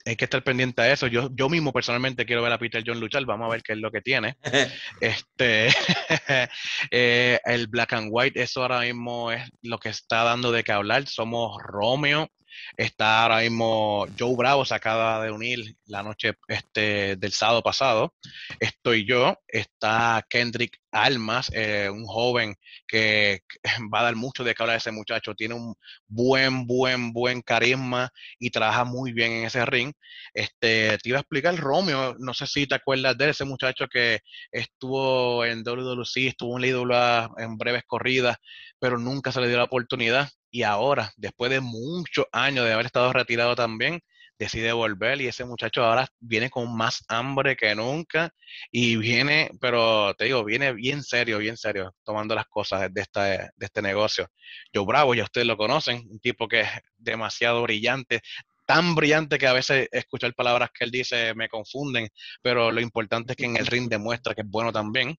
Hay 0.09 0.16
que 0.16 0.24
estar 0.24 0.43
pendiente 0.43 0.80
a 0.80 0.90
eso. 0.90 1.06
Yo, 1.06 1.28
yo 1.35 1.51
mismo 1.51 1.70
personalmente 1.70 2.24
quiero 2.24 2.43
ver 2.43 2.52
a 2.52 2.59
Peter 2.59 2.82
John 2.85 2.98
luchar, 2.98 3.26
vamos 3.26 3.47
a 3.47 3.51
ver 3.51 3.62
qué 3.62 3.74
es 3.74 3.78
lo 3.78 3.90
que 3.90 4.01
tiene. 4.01 4.39
este 5.02 5.68
eh, 6.90 7.39
el 7.44 7.66
black 7.66 7.93
and 7.93 8.09
white, 8.10 8.40
eso 8.40 8.62
ahora 8.62 8.80
mismo 8.80 9.30
es 9.30 9.43
lo 9.60 9.78
que 9.78 9.90
está 9.90 10.22
dando 10.24 10.51
de 10.51 10.64
qué 10.64 10.72
hablar. 10.72 11.06
Somos 11.06 11.59
Romeo, 11.62 12.30
Está 12.77 13.23
ahora 13.23 13.41
mismo 13.41 14.07
Joe 14.19 14.37
Bravo, 14.37 14.65
se 14.65 14.75
acaba 14.75 15.23
de 15.25 15.31
unir 15.31 15.77
la 15.87 16.03
noche 16.03 16.35
este, 16.49 17.16
del 17.16 17.33
sábado 17.33 17.62
pasado. 17.62 18.15
Estoy 18.61 19.07
yo, 19.07 19.39
está 19.49 20.25
Kendrick 20.29 20.79
Almas, 20.91 21.51
eh, 21.55 21.91
un 21.91 22.07
joven 22.07 22.57
que 22.87 23.43
va 23.93 24.01
a 24.01 24.05
dar 24.05 24.16
mucho 24.16 24.45
de 24.45 24.55
qué 24.55 24.62
hablar 24.62 24.77
ese 24.77 24.93
muchacho. 24.93 25.35
Tiene 25.35 25.55
un 25.55 25.75
buen, 26.07 26.66
buen, 26.66 27.12
buen 27.12 27.43
carisma 27.43 28.11
y 28.39 28.51
trabaja 28.51 28.85
muy 28.85 29.12
bien 29.12 29.33
en 29.33 29.45
ese 29.45 29.65
ring. 29.66 29.93
Este, 30.35 30.99
te 30.99 31.09
iba 31.09 31.19
a 31.19 31.20
explicar 31.20 31.57
Romeo, 31.57 32.16
no 32.19 32.35
sé 32.35 32.47
si 32.47 32.66
te 32.66 32.75
acuerdas 32.75 33.16
de 33.19 33.31
ese 33.31 33.45
muchacho 33.45 33.87
que 33.89 34.20
estuvo 34.53 35.45
en 35.45 35.62
WWC, 35.62 36.29
estuvo 36.29 36.59
en 36.59 36.89
la 36.89 37.31
en 37.39 37.57
breves 37.57 37.85
corridas, 37.87 38.37
pero 38.79 38.99
nunca 38.99 39.33
se 39.33 39.41
le 39.41 39.49
dio 39.49 39.57
la 39.59 39.65
oportunidad. 39.65 40.29
Y 40.51 40.62
ahora, 40.62 41.12
después 41.16 41.51
de 41.51 41.61
muchos 41.61 42.27
años 42.33 42.65
de 42.65 42.73
haber 42.73 42.87
estado 42.87 43.12
retirado 43.12 43.55
también, 43.55 44.01
decide 44.39 44.73
volver 44.73 45.20
y 45.20 45.27
ese 45.27 45.45
muchacho 45.45 45.85
ahora 45.85 46.07
viene 46.20 46.49
con 46.49 46.75
más 46.77 47.05
hambre 47.09 47.57
que 47.57 47.75
nunca 47.75 48.33
y 48.70 48.97
viene, 48.97 49.51
pero 49.61 50.15
te 50.15 50.27
digo, 50.27 50.45
viene 50.45 50.73
bien 50.73 51.03
serio, 51.03 51.39
bien 51.39 51.57
serio, 51.57 51.95
tomando 52.05 52.35
las 52.35 52.47
cosas 52.47 52.93
de, 52.93 53.01
esta, 53.01 53.25
de 53.25 53.51
este 53.59 53.83
negocio. 53.83 54.29
Yo 54.73 54.87
Bravo, 54.87 55.15
ya 55.15 55.25
ustedes 55.25 55.47
lo 55.47 55.57
conocen, 55.57 56.07
un 56.09 56.20
tipo 56.20 56.47
que 56.47 56.61
es 56.61 56.69
demasiado 56.97 57.62
brillante, 57.62 58.20
tan 58.65 58.95
brillante 58.95 59.39
que 59.39 59.47
a 59.47 59.53
veces 59.55 59.89
escuchar 59.91 60.35
palabras 60.35 60.70
que 60.73 60.85
él 60.85 60.91
dice 60.91 61.35
me 61.35 61.49
confunden, 61.49 62.09
pero 62.43 62.70
lo 62.70 62.81
importante 62.81 63.33
es 63.33 63.37
que 63.37 63.47
en 63.47 63.57
el 63.57 63.66
ring 63.66 63.89
demuestra 63.89 64.35
que 64.35 64.43
es 64.43 64.49
bueno 64.49 64.73
también. 64.73 65.16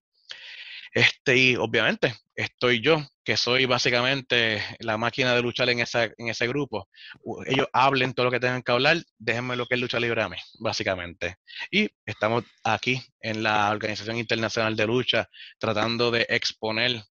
Este, 0.92 1.36
y 1.36 1.56
obviamente 1.56 2.14
estoy 2.34 2.80
yo, 2.80 3.02
que 3.24 3.36
soy 3.36 3.66
básicamente 3.66 4.62
la 4.80 4.96
máquina 4.96 5.34
de 5.34 5.42
luchar 5.42 5.68
en, 5.70 5.80
esa, 5.80 6.04
en 6.04 6.28
ese 6.28 6.48
grupo. 6.48 6.88
Ellos 7.46 7.68
hablen 7.72 8.12
todo 8.12 8.26
lo 8.26 8.32
que 8.32 8.40
tengan 8.40 8.62
que 8.62 8.72
hablar, 8.72 8.98
déjenme 9.18 9.56
lo 9.56 9.66
que 9.66 9.74
es 9.74 9.80
lucha 9.80 10.00
libre 10.00 10.22
a 10.22 10.28
mí, 10.28 10.36
básicamente. 10.58 11.36
Y 11.70 11.88
estamos 12.04 12.44
aquí 12.64 13.00
en 13.20 13.42
la 13.42 13.70
Organización 13.70 14.16
Internacional 14.16 14.74
de 14.74 14.86
Lucha 14.86 15.28
tratando 15.58 16.10
de 16.10 16.26
exponer 16.28 17.02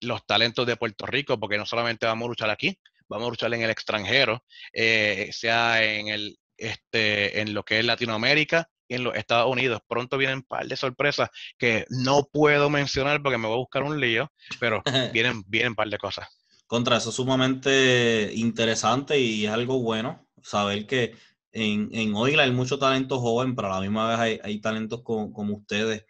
los 0.00 0.24
talentos 0.26 0.66
de 0.66 0.76
Puerto 0.76 1.06
Rico, 1.06 1.40
porque 1.40 1.58
no 1.58 1.66
solamente 1.66 2.06
vamos 2.06 2.26
a 2.26 2.28
luchar 2.28 2.50
aquí, 2.50 2.78
vamos 3.08 3.26
a 3.26 3.30
luchar 3.30 3.54
en 3.54 3.62
el 3.62 3.70
extranjero, 3.70 4.44
eh, 4.72 5.30
sea 5.32 5.82
en 5.82 6.08
el 6.08 6.38
este, 6.58 7.40
en 7.40 7.52
lo 7.52 7.64
que 7.64 7.78
es 7.78 7.84
Latinoamérica 7.84 8.68
en 8.88 9.04
los 9.04 9.14
Estados 9.16 9.50
Unidos. 9.50 9.80
Pronto 9.86 10.18
vienen 10.18 10.38
un 10.38 10.42
par 10.44 10.66
de 10.66 10.76
sorpresas 10.76 11.30
que 11.58 11.86
no 11.88 12.28
puedo 12.32 12.70
mencionar 12.70 13.22
porque 13.22 13.38
me 13.38 13.46
voy 13.46 13.54
a 13.54 13.60
buscar 13.60 13.82
un 13.82 14.00
lío, 14.00 14.30
pero 14.60 14.82
vienen, 15.12 15.42
vienen 15.46 15.70
un 15.70 15.76
par 15.76 15.88
de 15.88 15.98
cosas. 15.98 16.28
Contra 16.66 16.96
eso 16.96 17.12
sumamente 17.12 18.32
interesante 18.34 19.18
y 19.20 19.46
es 19.46 19.52
algo 19.52 19.80
bueno 19.80 20.26
saber 20.42 20.86
que 20.86 21.14
en, 21.52 21.88
en 21.92 22.14
Oila 22.14 22.42
hay 22.42 22.50
mucho 22.50 22.78
talento 22.78 23.18
joven, 23.18 23.54
pero 23.54 23.68
a 23.68 23.76
la 23.76 23.80
misma 23.80 24.08
vez 24.08 24.18
hay, 24.18 24.40
hay 24.42 24.60
talentos 24.60 25.02
como, 25.02 25.56
ustedes, 25.56 26.04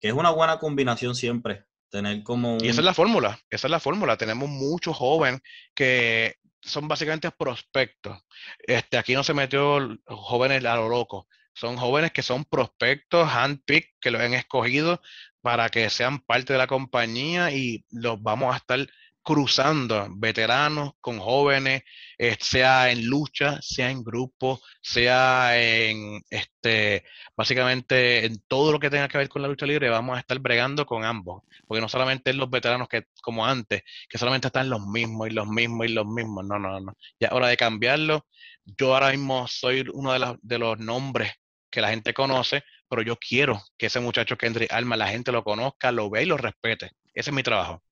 que 0.00 0.08
es 0.08 0.14
una 0.14 0.30
buena 0.30 0.58
combinación 0.58 1.14
siempre. 1.14 1.64
Tener 1.90 2.24
como 2.24 2.58
Y 2.60 2.68
esa 2.68 2.80
es 2.80 2.84
la 2.84 2.94
fórmula, 2.94 3.38
esa 3.50 3.68
es 3.68 3.70
la 3.70 3.78
fórmula. 3.78 4.16
Tenemos 4.16 4.48
muchos 4.48 4.96
jóvenes 4.96 5.40
que 5.74 6.36
son 6.60 6.88
básicamente 6.88 7.30
prospectos. 7.30 8.18
Este, 8.58 8.98
aquí 8.98 9.14
no 9.14 9.22
se 9.22 9.32
metió 9.32 9.78
jóvenes 10.06 10.64
a 10.64 10.76
lo 10.76 10.88
loco 10.88 11.28
son 11.54 11.76
jóvenes 11.76 12.12
que 12.12 12.22
son 12.22 12.44
prospectos, 12.44 13.28
handpick, 13.28 13.94
que 14.00 14.10
los 14.10 14.20
han 14.20 14.34
escogido 14.34 15.00
para 15.40 15.68
que 15.68 15.90
sean 15.90 16.20
parte 16.20 16.52
de 16.54 16.58
la 16.58 16.66
compañía 16.66 17.50
y 17.52 17.84
los 17.90 18.22
vamos 18.22 18.54
a 18.54 18.58
estar 18.58 18.86
cruzando, 19.24 20.06
veteranos 20.10 20.92
con 21.00 21.18
jóvenes, 21.18 21.82
eh, 22.18 22.36
sea 22.40 22.90
en 22.90 23.06
lucha, 23.06 23.58
sea 23.62 23.90
en 23.90 24.04
grupo, 24.04 24.60
sea 24.82 25.58
en, 25.58 26.20
este, 26.30 27.04
básicamente 27.36 28.26
en 28.26 28.42
todo 28.46 28.70
lo 28.72 28.78
que 28.78 28.90
tenga 28.90 29.08
que 29.08 29.18
ver 29.18 29.28
con 29.30 29.40
la 29.42 29.48
lucha 29.48 29.66
libre, 29.66 29.88
vamos 29.88 30.16
a 30.16 30.20
estar 30.20 30.38
bregando 30.40 30.84
con 30.86 31.04
ambos, 31.04 31.42
porque 31.66 31.80
no 31.80 31.88
solamente 31.88 32.34
los 32.34 32.50
veteranos 32.50 32.86
que, 32.86 33.04
como 33.22 33.46
antes, 33.46 33.82
que 34.10 34.18
solamente 34.18 34.48
están 34.48 34.68
los 34.68 34.86
mismos 34.86 35.28
y 35.28 35.30
los 35.32 35.48
mismos 35.48 35.86
y 35.86 35.92
los 35.94 36.06
mismos, 36.06 36.44
no, 36.44 36.58
no, 36.58 36.78
no, 36.80 36.92
ya 37.18 37.30
hora 37.32 37.48
de 37.48 37.56
cambiarlo. 37.56 38.26
Yo 38.66 38.94
ahora 38.94 39.10
mismo 39.10 39.46
soy 39.48 39.84
uno 39.92 40.12
de, 40.12 40.38
de 40.42 40.58
los 40.58 40.78
nombres 40.78 41.32
que 41.74 41.80
la 41.80 41.90
gente 41.90 42.14
conoce, 42.14 42.62
pero 42.88 43.02
yo 43.02 43.16
quiero 43.16 43.60
que 43.76 43.86
ese 43.86 43.98
muchacho 43.98 44.38
Kendrick 44.38 44.72
Alma, 44.72 44.96
la 44.96 45.08
gente 45.08 45.32
lo 45.32 45.42
conozca, 45.42 45.90
lo 45.90 46.08
vea 46.08 46.22
y 46.22 46.26
lo 46.26 46.36
respete. 46.36 46.92
Ese 47.12 47.30
es 47.30 47.34
mi 47.34 47.42
trabajo. 47.42 47.82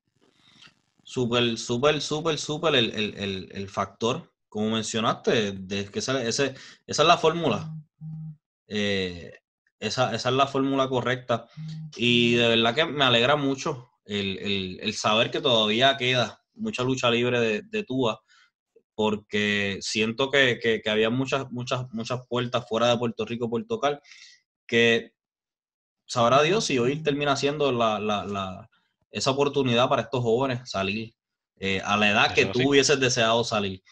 Súper, 1.03 1.59
súper, 1.59 2.01
súper, 2.01 2.39
súper 2.39 2.77
el, 2.77 3.69
factor, 3.69 4.33
como 4.49 4.71
mencionaste, 4.71 5.53
de 5.53 5.87
que 5.87 5.99
esa, 5.99 6.23
esa 6.23 6.55
es 6.87 6.99
la 6.99 7.19
fórmula. 7.19 7.75
Eh, 8.69 9.33
esa, 9.81 10.15
es 10.15 10.25
la 10.27 10.47
fórmula 10.47 10.89
correcta. 10.89 11.49
Y 11.97 12.35
de 12.35 12.49
verdad 12.49 12.75
que 12.75 12.85
me 12.85 13.05
alegra 13.05 13.35
mucho 13.35 13.91
el, 14.05 14.95
saber 14.95 15.33
que 15.33 15.41
todavía 15.41 15.97
queda 15.97 16.41
mucha 16.55 16.85
lucha 16.85 17.11
libre 17.11 17.41
de, 17.41 17.63
de 17.63 17.83
Tua 17.83 18.23
porque 18.95 19.79
siento 19.81 20.31
que, 20.31 20.83
había 20.87 21.11
muchas, 21.11 21.51
muchas, 21.51 21.91
muchas 21.93 22.27
puertas 22.29 22.69
fuera 22.69 22.89
de 22.89 22.99
Puerto 22.99 23.25
Rico 23.25 23.49
por 23.49 23.65
tocar, 23.65 24.01
que 24.67 25.13
sabrá 26.07 26.43
Dios 26.43 26.65
si 26.65 26.79
hoy 26.79 27.03
termina 27.03 27.37
siendo 27.37 27.73
la, 27.73 28.69
esa 29.11 29.31
oportunidad 29.31 29.89
para 29.89 30.03
estos 30.03 30.23
jóvenes 30.23 30.71
salir 30.71 31.15
eh, 31.59 31.81
a 31.85 31.97
la 31.97 32.11
edad 32.11 32.35
que 32.35 32.47
tú 32.47 32.71
hubieses 32.71 32.99
deseado 32.99 33.45
salir. 33.45 33.83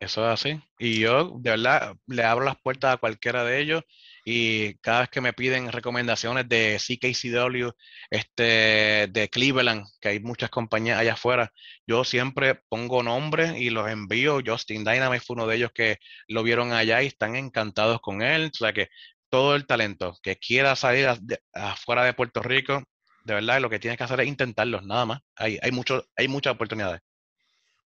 Eso 0.00 0.24
es 0.24 0.40
así. 0.40 0.60
Y 0.78 1.00
yo, 1.00 1.36
de 1.38 1.50
verdad, 1.50 1.96
le 2.06 2.24
abro 2.24 2.44
las 2.44 2.60
puertas 2.60 2.94
a 2.94 2.96
cualquiera 2.98 3.44
de 3.44 3.60
ellos 3.60 3.82
y 4.24 4.74
cada 4.78 5.00
vez 5.00 5.10
que 5.10 5.20
me 5.20 5.34
piden 5.34 5.70
recomendaciones 5.70 6.48
de 6.48 6.78
CKCW, 6.78 7.70
este, 8.10 9.08
de 9.10 9.28
Cleveland, 9.30 9.84
que 10.00 10.08
hay 10.08 10.20
muchas 10.20 10.48
compañías 10.48 10.98
allá 10.98 11.12
afuera, 11.12 11.52
yo 11.86 12.04
siempre 12.04 12.62
pongo 12.68 13.02
nombres 13.02 13.54
y 13.58 13.68
los 13.68 13.90
envío. 13.90 14.40
Justin 14.44 14.82
Dynamite 14.82 15.24
fue 15.24 15.34
uno 15.34 15.46
de 15.46 15.56
ellos 15.56 15.72
que 15.74 15.98
lo 16.26 16.42
vieron 16.42 16.72
allá 16.72 17.02
y 17.02 17.08
están 17.08 17.36
encantados 17.36 18.00
con 18.00 18.22
él. 18.22 18.50
O 18.52 18.56
sea 18.56 18.72
que 18.72 18.88
todo 19.28 19.54
el 19.56 19.66
talento 19.66 20.16
que 20.22 20.36
quiera 20.36 20.74
salir 20.74 21.06
afuera 21.52 22.04
de 22.04 22.14
Puerto 22.14 22.42
Rico, 22.42 22.82
de 23.24 23.34
verdad, 23.34 23.60
lo 23.60 23.68
que 23.68 23.78
tienes 23.78 23.98
que 23.98 24.04
hacer 24.04 24.20
es 24.20 24.28
intentarlo, 24.28 24.80
nada 24.80 25.04
más. 25.04 25.20
Hay, 25.36 25.58
hay, 25.62 25.70
mucho, 25.70 26.06
hay 26.16 26.28
muchas 26.28 26.54
oportunidades. 26.54 27.00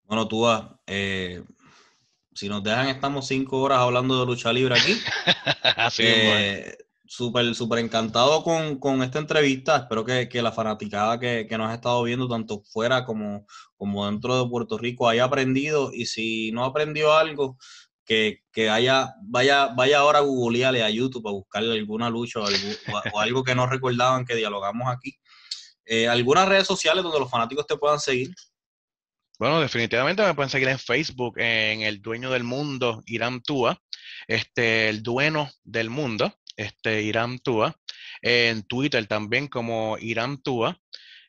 Bueno, 0.03 0.27
tú, 0.27 0.47
eh, 0.85 1.43
si 2.37 2.49
nos 2.49 2.63
dejan, 2.63 2.87
estamos 2.87 3.27
cinco 3.27 3.59
horas 3.61 3.79
hablando 3.79 4.19
de 4.19 4.25
lucha 4.27 4.53
libre 4.53 4.79
aquí. 4.79 4.93
Así 5.75 6.03
eh, 6.05 6.77
Súper, 7.09 7.55
súper 7.55 7.79
encantado 7.79 8.43
con, 8.43 9.01
esta 9.01 9.17
entrevista. 9.17 9.77
Espero 9.77 10.05
que, 10.05 10.29
la 10.41 10.51
fanaticada 10.51 11.19
que, 11.19 11.47
nos 11.57 11.71
ha 11.71 11.75
estado 11.75 12.03
viendo, 12.03 12.27
tanto 12.27 12.61
fuera 12.61 13.05
como, 13.05 13.47
como 13.77 14.05
dentro 14.05 14.43
de 14.43 14.49
Puerto 14.49 14.77
Rico, 14.77 15.07
haya 15.07 15.23
aprendido. 15.23 15.89
Y 15.93 16.05
si 16.05 16.51
no 16.51 16.65
aprendió 16.65 17.13
algo, 17.13 17.57
que, 18.05 18.43
haya, 18.69 19.15
vaya, 19.23 19.67
vaya 19.67 19.99
ahora 19.99 20.19
a 20.19 20.21
googlearle 20.21 20.83
a 20.83 20.89
YouTube 20.89 21.27
a 21.27 21.31
buscarle 21.31 21.79
alguna 21.79 22.09
lucha 22.09 22.41
o 22.41 23.19
algo, 23.19 23.43
que 23.43 23.55
no 23.55 23.65
recordaban 23.67 24.25
que 24.25 24.35
dialogamos 24.35 24.87
aquí. 24.89 25.17
Eh, 25.85 26.09
algunas 26.09 26.47
redes 26.47 26.67
sociales 26.67 27.03
donde 27.03 27.19
los 27.19 27.31
fanáticos 27.31 27.65
te 27.65 27.77
puedan 27.77 27.99
seguir. 27.99 28.29
Bueno, 29.39 29.61
definitivamente 29.61 30.23
me 30.23 30.33
pueden 30.33 30.49
seguir 30.49 30.67
en 30.67 30.79
Facebook, 30.79 31.35
en 31.37 31.81
el 31.81 32.01
dueño 32.01 32.31
del 32.31 32.43
mundo, 32.43 33.03
Irán 33.05 33.41
Tua, 33.41 33.77
este, 34.27 34.89
el 34.89 35.03
dueño 35.03 35.47
del 35.63 35.91
mundo, 35.91 36.33
este, 36.55 37.03
Irán 37.03 37.37
Tua, 37.39 37.75
en 38.21 38.63
Twitter 38.63 39.05
también 39.05 39.47
como 39.47 39.97
Irán 39.99 40.41
Tua. 40.41 40.79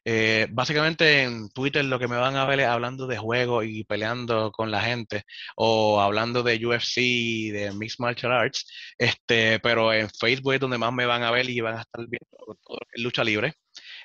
Eh, 0.05 0.47
básicamente 0.51 1.25
en 1.25 1.51
Twitter 1.51 1.85
lo 1.85 1.99
que 1.99 2.09
me 2.09 2.17
van 2.17 2.37
a 2.37 2.47
ver 2.47 2.61
es 2.61 2.67
hablando 2.67 3.07
de 3.07 3.19
juegos 3.19 3.67
y 3.67 3.85
peleando 3.85 4.53
con 4.53 4.71
la 4.71 4.81
gente 4.81 5.25
o 5.57 6.01
hablando 6.01 6.43
de 6.43 6.65
UFC 6.67 6.99
y 6.99 7.51
de 7.51 7.73
Mixed 7.73 7.99
Martial 7.99 8.33
Arts, 8.33 8.67
este, 8.97 9.61
pero 9.61 9.93
en 9.93 10.09
Facebook 10.11 10.55
es 10.55 10.61
donde 10.61 10.79
más 10.79 10.95
me 10.95 11.05
van 11.05 11.25
a 11.25 11.31
ver 11.31 11.51
y 11.51 11.61
van 11.61 11.77
a 11.79 11.83
estar 11.83 12.07
viendo 12.09 12.57
todo 12.65 12.79
lucha 12.95 13.23
libre. 13.25 13.55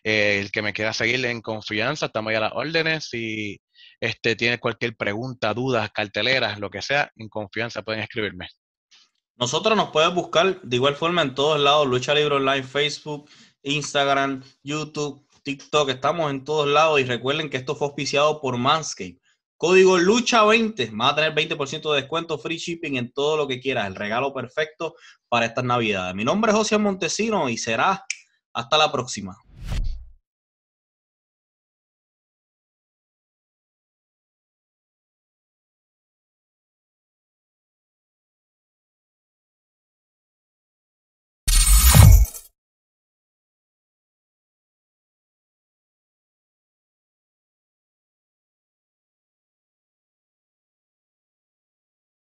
Eh, 0.03 0.39
el 0.41 0.51
que 0.51 0.61
me 0.61 0.73
quiera 0.73 0.91
seguir 0.93 1.25
en 1.25 1.41
confianza, 1.41 2.07
estamos 2.07 2.31
ahí 2.31 2.35
a 2.35 2.41
las 2.41 2.53
órdenes. 2.53 3.05
Si 3.09 3.59
este, 4.03 4.35
tiene 4.35 4.59
cualquier 4.59 4.97
pregunta, 4.97 5.53
dudas, 5.53 5.89
carteleras, 5.91 6.59
lo 6.59 6.69
que 6.69 6.81
sea, 6.81 7.09
en 7.15 7.29
confianza 7.29 7.83
pueden 7.83 8.01
escribirme. 8.01 8.49
Nosotros 9.37 9.77
nos 9.77 9.91
puedes 9.91 10.13
buscar 10.13 10.61
de 10.61 10.75
igual 10.75 10.95
forma 10.95 11.21
en 11.21 11.33
todos 11.33 11.57
lados, 11.57 11.87
Lucha 11.87 12.13
Libre 12.13 12.35
Online, 12.35 12.63
Facebook, 12.63 13.29
Instagram, 13.61 14.43
YouTube, 14.61 15.25
TikTok, 15.43 15.87
estamos 15.87 16.29
en 16.31 16.43
todos 16.43 16.67
lados 16.67 16.99
y 16.99 17.05
recuerden 17.05 17.49
que 17.49 17.55
esto 17.55 17.77
fue 17.77 17.87
auspiciado 17.87 18.41
por 18.41 18.57
Manscaped. 18.57 19.19
Código 19.55 19.97
Lucha20, 19.97 20.89
vas 20.91 21.13
a 21.13 21.15
tener 21.15 21.33
20% 21.33 21.93
de 21.93 22.01
descuento, 22.01 22.37
free 22.37 22.57
shipping 22.57 22.97
en 22.97 23.13
todo 23.13 23.37
lo 23.37 23.47
que 23.47 23.61
quieras, 23.61 23.87
el 23.87 23.95
regalo 23.95 24.33
perfecto 24.33 24.95
para 25.29 25.45
estas 25.45 25.63
navidades. 25.63 26.13
Mi 26.13 26.25
nombre 26.25 26.51
es 26.51 26.57
José 26.57 26.77
Montesino 26.77 27.47
y 27.47 27.57
será 27.57 28.05
hasta 28.51 28.77
la 28.77 28.91
próxima. 28.91 29.37